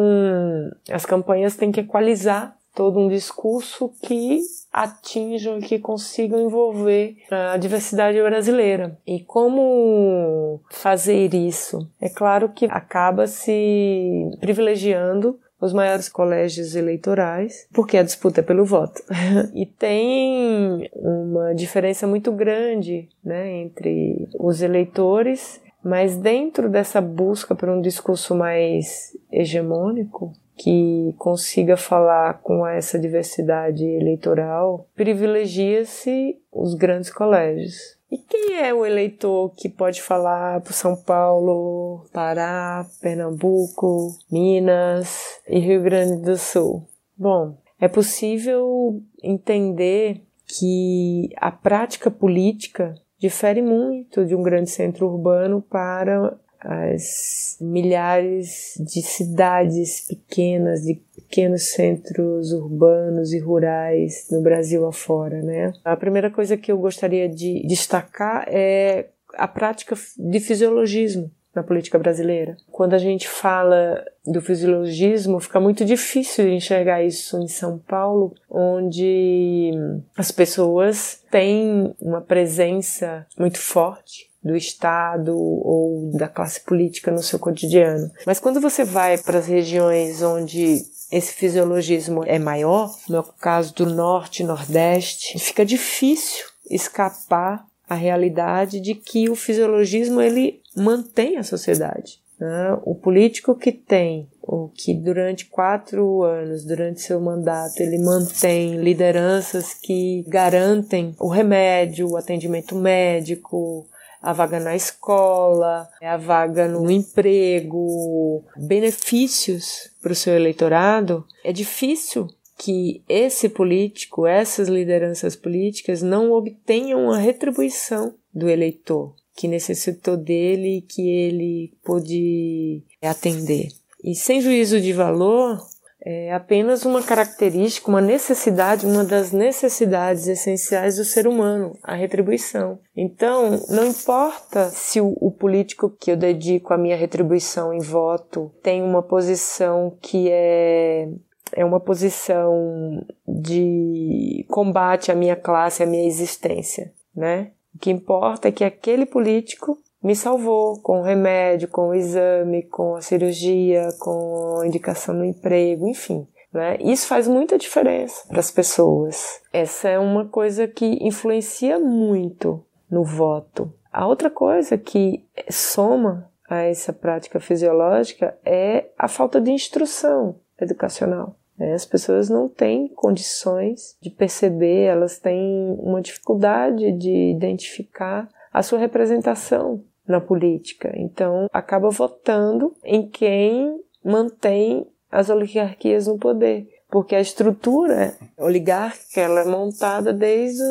as 0.90 1.06
campanhas 1.06 1.56
têm 1.56 1.72
que 1.72 1.82
equalizar 1.82 2.56
todo 2.74 3.00
um 3.00 3.10
discurso 3.10 3.92
que 4.02 4.40
atinjam 4.72 5.60
e 5.60 5.62
que 5.62 5.80
consigam 5.80 6.40
envolver 6.40 7.18
a 7.30 7.58
diversidade 7.58 8.22
brasileira. 8.22 8.98
E 9.06 9.20
como 9.20 10.62
fazer 10.70 11.34
isso? 11.34 11.90
É 12.00 12.10
claro 12.10 12.50
que 12.50 12.66
acaba 12.66 13.28
se 13.28 14.30
privilegiando 14.40 15.38
os 15.60 15.74
maiores 15.74 16.10
colégios 16.10 16.76
eleitorais, 16.76 17.68
porque 17.72 17.96
a 17.96 18.04
disputa 18.04 18.40
é 18.40 18.44
pelo 18.44 18.66
voto. 18.66 19.04
e 19.54 19.66
tem 19.66 20.90
uma 20.96 21.54
diferença 21.54 22.08
muito 22.08 22.32
grande 22.32 23.08
né, 23.24 23.58
entre 23.58 24.28
os 24.40 24.62
eleitores, 24.62 25.62
mas 25.84 26.18
dentro 26.18 26.68
dessa 26.68 27.00
busca 27.00 27.54
por 27.54 27.70
um 27.70 27.80
discurso 27.80 28.34
mais 28.34 29.16
hegemônico, 29.32 30.34
que 30.58 31.14
consiga 31.18 31.76
falar 31.76 32.42
com 32.42 32.66
essa 32.66 33.00
diversidade 33.00 33.86
eleitoral, 33.86 34.88
privilegia-se 34.96 36.38
os 36.52 36.74
grandes 36.76 37.12
colégios. 37.12 37.98
E 38.12 38.18
quem 38.18 38.60
é 38.60 38.74
o 38.74 38.86
eleitor 38.86 39.54
que 39.56 39.70
pode 39.70 40.02
falar 40.02 40.60
para 40.62 40.74
São 40.74 40.96
Paulo, 40.96 42.06
Pará, 42.12 42.86
Pernambuco, 43.02 44.10
Minas 44.30 45.40
e 45.48 45.60
Rio 45.60 45.82
Grande 45.82 46.22
do 46.22 46.38
Sul? 46.38 46.86
Bom, 47.18 47.56
é 47.80 47.88
possível 47.88 49.02
entender 49.24 50.22
que 50.46 51.30
a 51.38 51.52
prática 51.52 52.12
política 52.12 52.94
difere 53.18 53.62
muito 53.62 54.26
de 54.26 54.36
um 54.36 54.44
grande 54.44 54.70
centro 54.70 55.08
urbano 55.08 55.62
para 55.62 56.38
as 56.62 57.58
milhares 57.60 58.74
de 58.80 59.02
cidades 59.02 60.08
pequenas, 60.08 60.82
de 60.84 61.02
pequenos 61.16 61.72
centros 61.72 62.52
urbanos 62.54 63.34
e 63.34 63.40
rurais 63.40 64.28
no 64.32 64.42
Brasil 64.42 64.86
afora, 64.86 65.42
né? 65.42 65.74
A 65.84 65.96
primeira 65.96 66.30
coisa 66.30 66.58
que 66.58 66.72
eu 66.72 66.78
gostaria 66.78 67.28
de 67.28 67.66
destacar 67.68 68.46
é 68.48 69.10
a 69.34 69.48
prática 69.48 69.96
de 70.18 70.40
fisiologismo 70.40 71.32
na 71.54 71.64
política 71.64 72.00
brasileira. 72.00 72.56
Quando 72.72 72.94
a 72.94 72.98
gente 72.98 73.28
fala 73.28 74.04
do 74.26 74.42
fisiologismo, 74.42 75.40
fica 75.40 75.60
muito 75.60 75.84
difícil 75.84 76.46
de 76.46 76.54
enxergar 76.54 77.04
isso 77.04 77.38
em 77.40 77.48
São 77.48 77.78
Paulo, 77.78 78.34
onde 78.50 79.72
as 80.16 80.32
pessoas 80.32 81.22
têm 81.30 81.94
uma 82.00 82.22
presença 82.22 83.26
muito 83.38 83.58
forte 83.58 84.31
do 84.44 84.56
Estado 84.56 85.38
ou 85.38 86.12
da 86.14 86.28
classe 86.28 86.62
política 86.62 87.12
no 87.12 87.22
seu 87.22 87.38
cotidiano. 87.38 88.12
Mas 88.26 88.40
quando 88.40 88.60
você 88.60 88.84
vai 88.84 89.18
para 89.18 89.40
as 89.40 89.48
regiões 89.48 90.22
onde 90.22 90.82
esse 91.12 91.34
fisiologismo 91.34 92.24
é 92.26 92.40
maior, 92.40 92.96
no 93.10 93.22
caso 93.24 93.74
do 93.76 93.86
Norte 93.86 94.42
e 94.42 94.46
Nordeste, 94.46 95.38
fica 95.40 95.66
difícil 95.66 96.46
escapar 96.70 97.66
à 97.88 97.96
realidade 97.96 98.80
de 98.80 98.96
que 98.96 99.30
o 99.30 99.36
fisiologismo 99.36 100.22
ele 100.22 100.62
mantém 100.76 101.38
a 101.38 101.44
sociedade. 101.44 102.22
Né? 102.40 102.78
O 102.84 102.96
político 102.96 103.54
que 103.54 103.72
tem 103.72 104.28
o 104.42 104.70
que 104.70 104.94
durante 104.94 105.46
quatro 105.46 106.24
anos, 106.24 106.66
durante 106.66 107.02
seu 107.02 107.22
mandato, 107.22 107.80
ele 107.80 108.00
mantém 108.00 108.82
lideranças 108.82 109.74
que 109.74 110.26
garantem 110.28 111.16
o 111.20 111.28
remédio, 111.28 112.10
o 112.10 112.18
atendimento 112.18 112.76
médico, 112.76 113.86
a 114.22 114.34
vaga 114.34 114.60
na 114.60 114.76
escola, 114.76 115.90
a 116.02 116.18
vaga 116.18 116.68
no 116.68 116.90
emprego, 116.92 118.44
benefícios 118.56 119.90
para 120.02 120.12
o 120.12 120.16
seu 120.16 120.36
eleitorado, 120.36 121.26
é 121.44 121.52
difícil 121.52 122.28
que 122.58 123.04
esse 123.10 123.50
político, 123.50 124.28
essas 124.28 124.68
lideranças 124.68 125.36
políticas 125.36 126.04
não 126.04 126.32
obtenham 126.32 127.10
a 127.12 127.18
retribuição 127.18 128.14
do 128.32 128.48
eleitor 128.48 129.16
que 129.36 129.48
necessitou 129.48 130.16
dele 130.16 130.78
e 130.78 130.82
que 130.82 131.10
ele 131.10 131.74
pôde 131.84 132.84
atender. 133.02 133.70
E 134.04 134.14
sem 134.14 134.42
juízo 134.42 134.80
de 134.80 134.94
valor, 134.94 135.60
é 136.04 136.34
apenas 136.34 136.84
uma 136.84 137.04
característica, 137.04 137.90
uma 137.90 138.02
necessidade, 138.02 138.86
uma 138.88 139.04
das 139.04 139.32
necessidades 139.32 140.28
essenciais 140.28 140.98
do 140.98 141.06
ser 141.06 141.28
humano, 141.28 141.78
a 141.84 141.94
retribuição. 141.94 142.80
Então, 142.96 143.60
não 143.70 143.86
importa 143.86 144.70
se 144.70 145.00
o, 145.00 145.16
o, 145.22 145.32
político 145.32 145.90
que 145.90 146.12
eu 146.12 146.18
dedico 146.18 146.74
a 146.74 146.78
minha 146.78 146.96
retribuição 146.96 147.72
em 147.72 147.80
voto 147.80 148.52
tem 148.64 148.82
uma 148.82 149.04
posição 149.04 149.96
que 150.02 150.30
é 150.30 151.08
é 151.54 151.66
uma 151.66 151.82
posição 151.82 153.06
de 153.28 154.46
combate 154.48 155.12
à 155.12 155.16
minha 155.16 155.36
classe, 155.36 155.84
à 155.84 155.86
minha 155.86 156.08
existência, 156.08 156.94
né? 157.14 157.52
O 157.76 157.80
que 157.80 157.92
importa 157.92 158.48
é 158.48 158.52
que 158.54 158.64
aquele 158.64 159.06
político 159.06 159.78
me 160.04 160.16
salvou 160.16 160.80
com 160.82 161.00
o 161.00 161.04
remédio, 161.04 161.68
com 161.68 161.90
o 161.90 161.96
exame, 161.96 162.64
com 162.64 162.96
a 162.96 163.02
cirurgia, 163.02 163.90
com 164.00 164.60
a 164.60 164.68
indicação 164.68 165.14
no 165.14 165.26
emprego, 165.26 165.88
enfim. 165.88 166.28
Né? 166.52 166.78
Isso 166.82 167.08
faz 167.08 167.28
muita 167.28 167.58
diferença 167.58 168.28
para 168.28 168.40
as 168.40 168.52
pessoas. 168.52 169.42
Essa 169.54 169.90
é 169.90 170.00
uma 170.00 170.26
coisa 170.26 170.68
que 170.68 170.98
influencia 171.02 171.80
muito 171.80 172.64
no 172.90 173.04
voto. 173.04 173.74
A 173.92 174.08
outra 174.08 174.30
coisa 174.30 174.78
que 174.78 175.26
soma 175.50 176.30
a 176.50 176.64
essa 176.64 176.92
prática 176.92 177.40
fisiológica 177.40 178.38
é 178.44 178.90
a 178.98 179.08
falta 179.08 179.40
de 179.40 179.52
instrução 179.52 180.36
educacional. 180.60 181.36
Né? 181.58 181.74
As 181.74 181.86
pessoas 181.86 182.30
não 182.30 182.50
têm 182.50 182.90
condições 182.90 183.96
de 184.02 184.10
perceber, 184.10 184.86
elas 184.86 185.20
têm 185.20 185.78
uma 185.80 186.02
dificuldade 186.02 186.92
de 186.92 187.32
identificar 187.32 188.28
a 188.52 188.62
sua 188.62 188.80
representação 188.80 189.82
na 190.12 190.22
política. 190.22 190.92
Então, 190.96 191.48
acaba 191.52 191.90
votando 191.90 192.76
em 192.84 193.08
quem 193.08 193.82
mantém 194.04 194.86
as 195.12 195.30
oligarquias 195.30 196.08
no 196.08 196.18
poder, 196.18 196.68
porque 196.90 197.16
a 197.16 197.22
estrutura 197.22 198.14
oligárquica 198.38 199.22
ela 199.22 199.42
é 199.42 199.46
montada 199.46 200.14
desde 200.14 200.64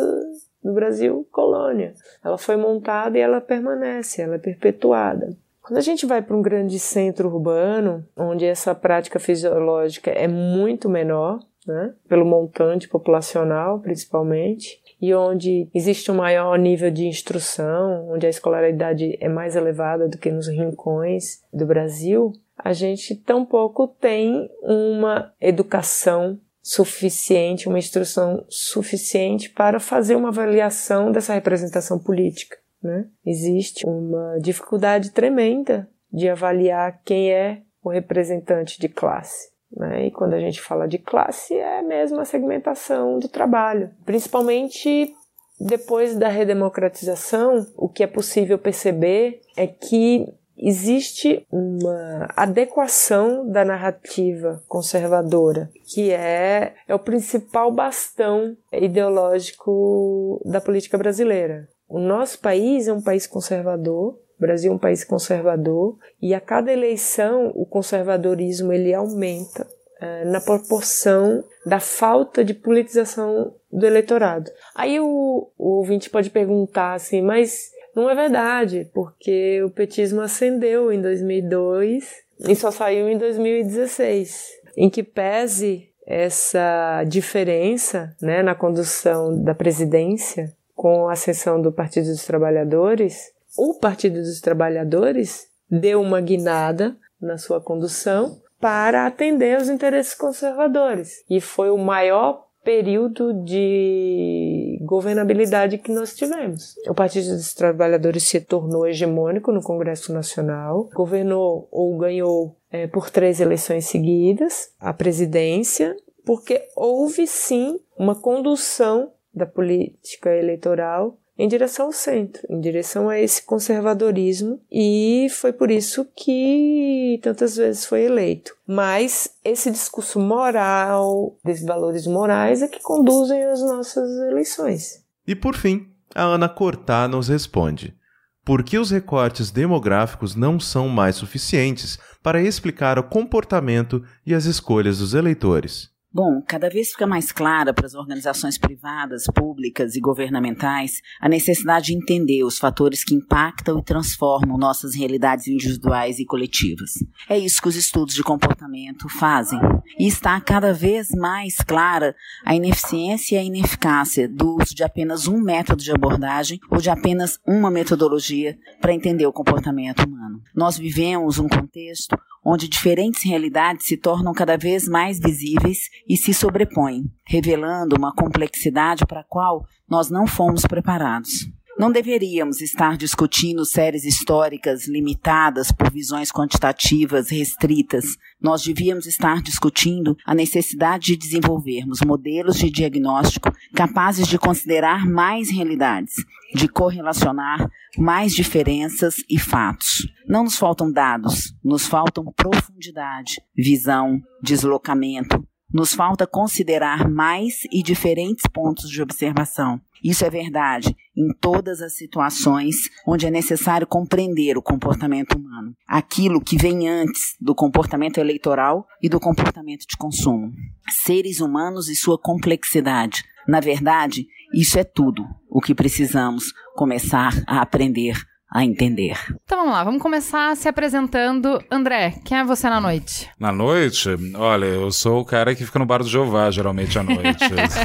o 0.63 0.73
Brasil 0.73 1.27
colônia. 1.31 1.95
Ela 2.25 2.39
foi 2.39 2.57
montada 2.57 3.19
e 3.19 3.21
ela 3.21 3.41
permanece, 3.41 4.23
ela 4.23 4.37
é 4.37 4.39
perpetuada. 4.39 5.37
Quando 5.63 5.79
a 5.79 5.83
gente 5.83 6.07
vai 6.07 6.23
para 6.23 6.37
um 6.37 6.43
grande 6.43 6.79
centro 6.79 7.29
urbano, 7.29 8.05
onde 8.17 8.45
essa 8.45 8.75
prática 8.75 9.19
fisiológica 9.19 10.11
é 10.11 10.27
muito 10.27 10.89
menor, 10.89 11.39
né, 11.67 11.95
pelo 12.09 12.25
montante 12.25 12.89
populacional 12.89 13.79
principalmente, 13.79 14.81
e 15.01 15.15
onde 15.15 15.69
existe 15.75 16.11
um 16.11 16.17
maior 16.17 16.59
nível 16.59 16.91
de 16.91 17.07
instrução, 17.07 18.09
onde 18.11 18.27
a 18.27 18.31
escolaridade 18.31 19.17
é 19.21 19.29
mais 19.29 19.57
elevada 19.57 20.09
do 20.09 20.19
que 20.19 20.31
nos 20.31 20.49
rincões 20.49 21.43
do 21.53 21.65
Brasil, 21.67 22.33
a 22.57 22.73
gente 22.73 23.15
tampouco 23.15 23.89
tem 23.89 24.51
uma 24.63 25.33
educação 25.41 26.39
suficiente, 26.63 27.69
uma 27.69 27.79
instrução 27.79 28.45
suficiente 28.49 29.49
para 29.49 29.81
fazer 29.81 30.15
uma 30.15 30.29
avaliação 30.29 31.11
dessa 31.11 31.33
representação 31.33 31.99
política. 31.99 32.59
né? 32.83 33.07
Existe 33.25 33.87
uma 33.87 34.39
dificuldade 34.39 35.11
tremenda 35.11 35.89
de 36.13 36.29
avaliar 36.29 37.01
quem 37.05 37.33
é 37.33 37.63
o 37.83 37.89
representante 37.89 38.79
de 38.79 38.89
classe. 38.89 39.51
Né? 39.77 40.07
E 40.07 40.11
quando 40.11 40.35
a 40.35 40.41
gente 40.41 40.61
fala 40.61 40.87
de 40.87 40.99
classe, 40.99 41.55
é 41.55 41.83
mesmo 41.83 42.21
a 42.21 42.25
segmentação 42.25 43.19
do 43.19 43.29
trabalho. 43.29 43.91
Principalmente 44.05 45.15
depois 45.61 46.17
da 46.17 46.29
redemocratização, 46.29 47.67
o 47.77 47.89
que 47.89 48.03
é 48.03 48.07
possível 48.07 48.59
perceber 48.59 49.41
é 49.57 49.67
que 49.67 50.27
existe 50.57 51.47
uma 51.51 52.29
adequação 52.37 53.47
da 53.49 53.65
narrativa 53.65 54.63
conservadora, 54.69 55.71
que 55.87 56.11
é, 56.11 56.75
é 56.87 56.95
o 56.95 56.99
principal 56.99 57.73
bastão 57.73 58.57
ideológico 58.73 60.41
da 60.45 60.61
política 60.61 60.99
brasileira. 60.99 61.69
O 61.89 61.99
nosso 61.99 62.39
país 62.41 62.89
é 62.89 62.93
um 62.93 63.03
país 63.03 63.27
conservador, 63.27 64.19
o 64.41 64.47
Brasil 64.47 64.73
é 64.73 64.75
um 64.75 64.79
país 64.79 65.05
conservador, 65.05 65.99
e 66.21 66.33
a 66.33 66.41
cada 66.41 66.73
eleição 66.73 67.53
o 67.55 67.67
conservadorismo 67.67 68.73
ele 68.73 68.95
aumenta 68.95 69.69
é, 70.01 70.25
na 70.25 70.41
proporção 70.41 71.45
da 71.67 71.79
falta 71.79 72.43
de 72.43 72.55
politização 72.55 73.55
do 73.71 73.85
eleitorado. 73.85 74.51
Aí 74.75 74.99
o, 74.99 75.51
o 75.59 75.69
ouvinte 75.77 76.09
pode 76.09 76.31
perguntar 76.31 76.95
assim, 76.95 77.21
mas 77.21 77.71
não 77.95 78.09
é 78.09 78.15
verdade, 78.15 78.91
porque 78.95 79.63
o 79.63 79.69
petismo 79.69 80.23
ascendeu 80.23 80.91
em 80.91 81.03
2002 81.03 82.11
e 82.49 82.57
só 82.57 82.71
saiu 82.71 83.11
em 83.11 83.19
2016. 83.19 84.59
Em 84.75 84.89
que 84.89 85.03
pese 85.03 85.91
essa 86.07 87.05
diferença 87.07 88.17
né, 88.23 88.43
na 88.43 88.55
condução 88.55 89.43
da 89.43 89.55
presidência 89.55 90.51
com 90.75 91.09
a 91.09 91.13
ascensão 91.13 91.61
do 91.61 91.71
Partido 91.71 92.07
dos 92.07 92.25
Trabalhadores, 92.25 93.33
o 93.61 93.75
Partido 93.75 94.15
dos 94.15 94.41
Trabalhadores 94.41 95.47
deu 95.71 96.01
uma 96.01 96.19
guinada 96.19 96.97
na 97.21 97.37
sua 97.37 97.61
condução 97.61 98.41
para 98.59 99.07
atender 99.07 99.61
os 99.61 99.69
interesses 99.69 100.15
conservadores 100.15 101.23
e 101.29 101.43
foi 101.43 101.69
o 101.69 101.77
maior 101.77 102.47
período 102.65 103.35
de 103.45 104.79
governabilidade 104.81 105.77
que 105.77 105.93
nós 105.93 106.15
tivemos. 106.15 106.75
O 106.89 106.95
Partido 106.95 107.29
dos 107.33 107.53
Trabalhadores 107.53 108.23
se 108.23 108.41
tornou 108.41 108.87
hegemônico 108.87 109.53
no 109.53 109.63
Congresso 109.63 110.11
Nacional, 110.11 110.89
governou 110.95 111.69
ou 111.71 111.99
ganhou 111.99 112.57
é, 112.71 112.87
por 112.87 113.11
três 113.11 113.41
eleições 113.41 113.85
seguidas 113.85 114.73
a 114.81 114.95
presidência, 114.95 115.95
porque 116.25 116.67
houve 116.75 117.27
sim 117.27 117.79
uma 117.99 118.15
condução 118.15 119.13
da 119.35 119.45
política 119.45 120.35
eleitoral 120.35 121.20
em 121.41 121.49
direção 121.49 121.87
ao 121.87 121.93
centro, 121.93 122.43
em 122.51 122.61
direção 122.61 123.09
a 123.09 123.19
esse 123.19 123.43
conservadorismo, 123.43 124.61
e 124.71 125.27
foi 125.31 125.55
por 125.55 125.71
isso 125.71 126.07
que 126.15 127.19
tantas 127.23 127.57
vezes 127.57 127.87
foi 127.87 128.03
eleito. 128.03 128.55
Mas 128.67 129.31
esse 129.43 129.71
discurso 129.71 130.21
moral, 130.21 131.39
desses 131.43 131.65
valores 131.65 132.07
morais, 132.07 132.61
é 132.61 132.69
que 132.69 132.83
conduzem 132.83 133.43
as 133.45 133.63
nossas 133.63 134.11
eleições. 134.31 135.03
E 135.27 135.35
por 135.35 135.57
fim, 135.57 135.89
a 136.15 136.25
Ana 136.25 136.47
Cortá 136.47 137.09
nos 137.09 137.29
responde: 137.29 137.97
por 138.45 138.63
que 138.63 138.77
os 138.77 138.91
recortes 138.91 139.51
demográficos 139.51 140.37
não 140.37 140.61
são 140.61 140.91
mais 140.91 141.17
suficientes 141.17 141.99
para 142.23 142.43
explicar 142.43 142.99
o 142.99 143.05
comportamento 143.05 144.05
e 144.27 144.35
as 144.35 144.45
escolhas 144.45 144.99
dos 144.99 145.15
eleitores? 145.15 145.89
Bom, 146.13 146.43
cada 146.45 146.69
vez 146.69 146.91
fica 146.91 147.07
mais 147.07 147.31
clara 147.31 147.73
para 147.73 147.87
as 147.87 147.95
organizações 147.95 148.59
privadas, 148.59 149.27
públicas 149.33 149.95
e 149.95 150.01
governamentais 150.01 151.01
a 151.21 151.29
necessidade 151.29 151.87
de 151.87 151.95
entender 151.95 152.43
os 152.43 152.59
fatores 152.59 153.05
que 153.05 153.15
impactam 153.15 153.79
e 153.79 153.85
transformam 153.85 154.59
nossas 154.59 154.97
realidades 154.97 155.47
individuais 155.47 156.19
e 156.19 156.25
coletivas. 156.25 156.95
É 157.29 157.39
isso 157.39 157.63
que 157.63 157.69
os 157.69 157.77
estudos 157.77 158.13
de 158.13 158.25
comportamento 158.25 159.09
fazem. 159.09 159.61
E 160.01 160.09
está 160.09 160.41
cada 160.41 160.73
vez 160.73 161.11
mais 161.11 161.59
clara 161.59 162.17
a 162.45 162.57
ineficiência 162.57 163.37
e 163.37 163.39
a 163.39 163.45
ineficácia 163.45 164.29
do 164.29 164.57
uso 164.57 164.75
de 164.75 164.83
apenas 164.83 165.29
um 165.29 165.41
método 165.41 165.81
de 165.81 165.93
abordagem 165.93 166.59
ou 166.69 166.79
de 166.79 166.91
apenas 166.91 167.39
uma 167.47 167.71
metodologia 167.71 168.59
para 168.81 168.93
entender 168.93 169.27
o 169.27 169.33
comportamento 169.33 170.01
humano. 170.05 170.43
Nós 170.57 170.77
vivemos 170.77 171.39
um 171.39 171.49
contexto 171.49 172.19
onde 172.45 172.69
diferentes 172.69 173.25
realidades 173.25 173.87
se 173.87 173.97
tornam 173.97 174.33
cada 174.33 174.57
vez 174.57 174.89
mais 174.89 175.19
visíveis 175.19 175.79
e 176.09 176.17
se 176.17 176.33
sobrepõem, 176.33 177.05
revelando 177.27 177.97
uma 177.97 178.15
complexidade 178.15 179.07
para 179.07 179.21
a 179.21 179.25
qual 179.25 179.65
nós 179.89 180.11
não 180.11 180.27
fomos 180.27 180.63
preparados. 180.63 181.49
Não 181.81 181.91
deveríamos 181.91 182.61
estar 182.61 182.95
discutindo 182.99 183.65
séries 183.65 184.05
históricas 184.05 184.87
limitadas 184.87 185.73
por 185.73 185.91
visões 185.91 186.31
quantitativas 186.31 187.31
restritas. 187.31 188.05
Nós 188.39 188.63
devíamos 188.63 189.07
estar 189.07 189.41
discutindo 189.41 190.15
a 190.27 190.35
necessidade 190.35 191.07
de 191.07 191.17
desenvolvermos 191.17 192.01
modelos 192.05 192.59
de 192.59 192.69
diagnóstico 192.69 193.51
capazes 193.75 194.29
de 194.29 194.39
considerar 194.39 195.07
mais 195.07 195.51
realidades, 195.51 196.17
de 196.55 196.69
correlacionar 196.69 197.67
mais 197.97 198.35
diferenças 198.35 199.15
e 199.27 199.39
fatos. 199.39 200.07
Não 200.29 200.45
nos 200.45 200.59
faltam 200.59 200.93
dados, 200.93 201.55
nos 201.65 201.87
faltam 201.87 202.31
profundidade, 202.37 203.41
visão, 203.57 204.21
deslocamento, 204.43 205.43
nos 205.73 205.95
falta 205.95 206.27
considerar 206.27 207.09
mais 207.09 207.65
e 207.71 207.83
diferentes 207.83 208.45
pontos 208.53 208.89
de 208.89 209.03
observação. 209.03 209.81
Isso 210.03 210.25
é 210.25 210.31
verdade 210.31 210.97
em 211.17 211.29
todas 211.41 211.83
as 211.83 211.95
situações 211.95 212.89
onde 213.07 213.27
é 213.27 213.31
necessário 213.31 213.87
compreender 213.87 214.57
o 214.57 214.63
comportamento 214.63 215.37
humano, 215.37 215.75
aquilo 215.87 216.41
que 216.41 216.57
vem 216.57 216.89
antes 216.89 217.37
do 217.41 217.55
comportamento 217.55 218.19
eleitoral 218.19 218.87
e 219.03 219.09
do 219.09 219.21
comportamento 219.21 219.87
de 219.87 219.97
consumo. 219.99 220.53
Seres 220.89 221.41
humanos 221.41 221.89
e 221.89 221.95
sua 221.95 222.19
complexidade. 222.19 223.25
Na 223.47 223.61
verdade, 223.61 224.27
isso 224.55 224.79
é 224.79 224.85
tudo 224.85 225.25
o 225.49 225.61
que 225.61 225.75
precisamos 225.75 226.53
começar 226.75 227.33
a 227.47 227.61
aprender 227.61 228.17
a 228.53 228.65
entender. 228.65 229.17
Então 229.45 229.59
vamos 229.59 229.73
lá, 229.73 229.85
vamos 229.85 230.03
começar 230.03 230.57
se 230.57 230.69
apresentando. 230.69 231.63
André, 231.71 232.15
quem 232.25 232.39
é 232.39 232.45
você 232.45 232.69
na 232.69 232.81
noite? 232.81 233.29
Na 233.39 233.53
noite? 233.53 234.09
Olha, 234.35 234.65
eu 234.65 234.91
sou 234.91 235.21
o 235.21 235.25
cara 235.25 235.55
que 235.55 235.65
fica 235.65 235.79
no 235.79 235.87
bar 235.87 235.99
do 235.99 236.09
Jeová, 236.09 236.51
geralmente 236.51 236.99
à 236.99 237.03
noite. 237.03 237.45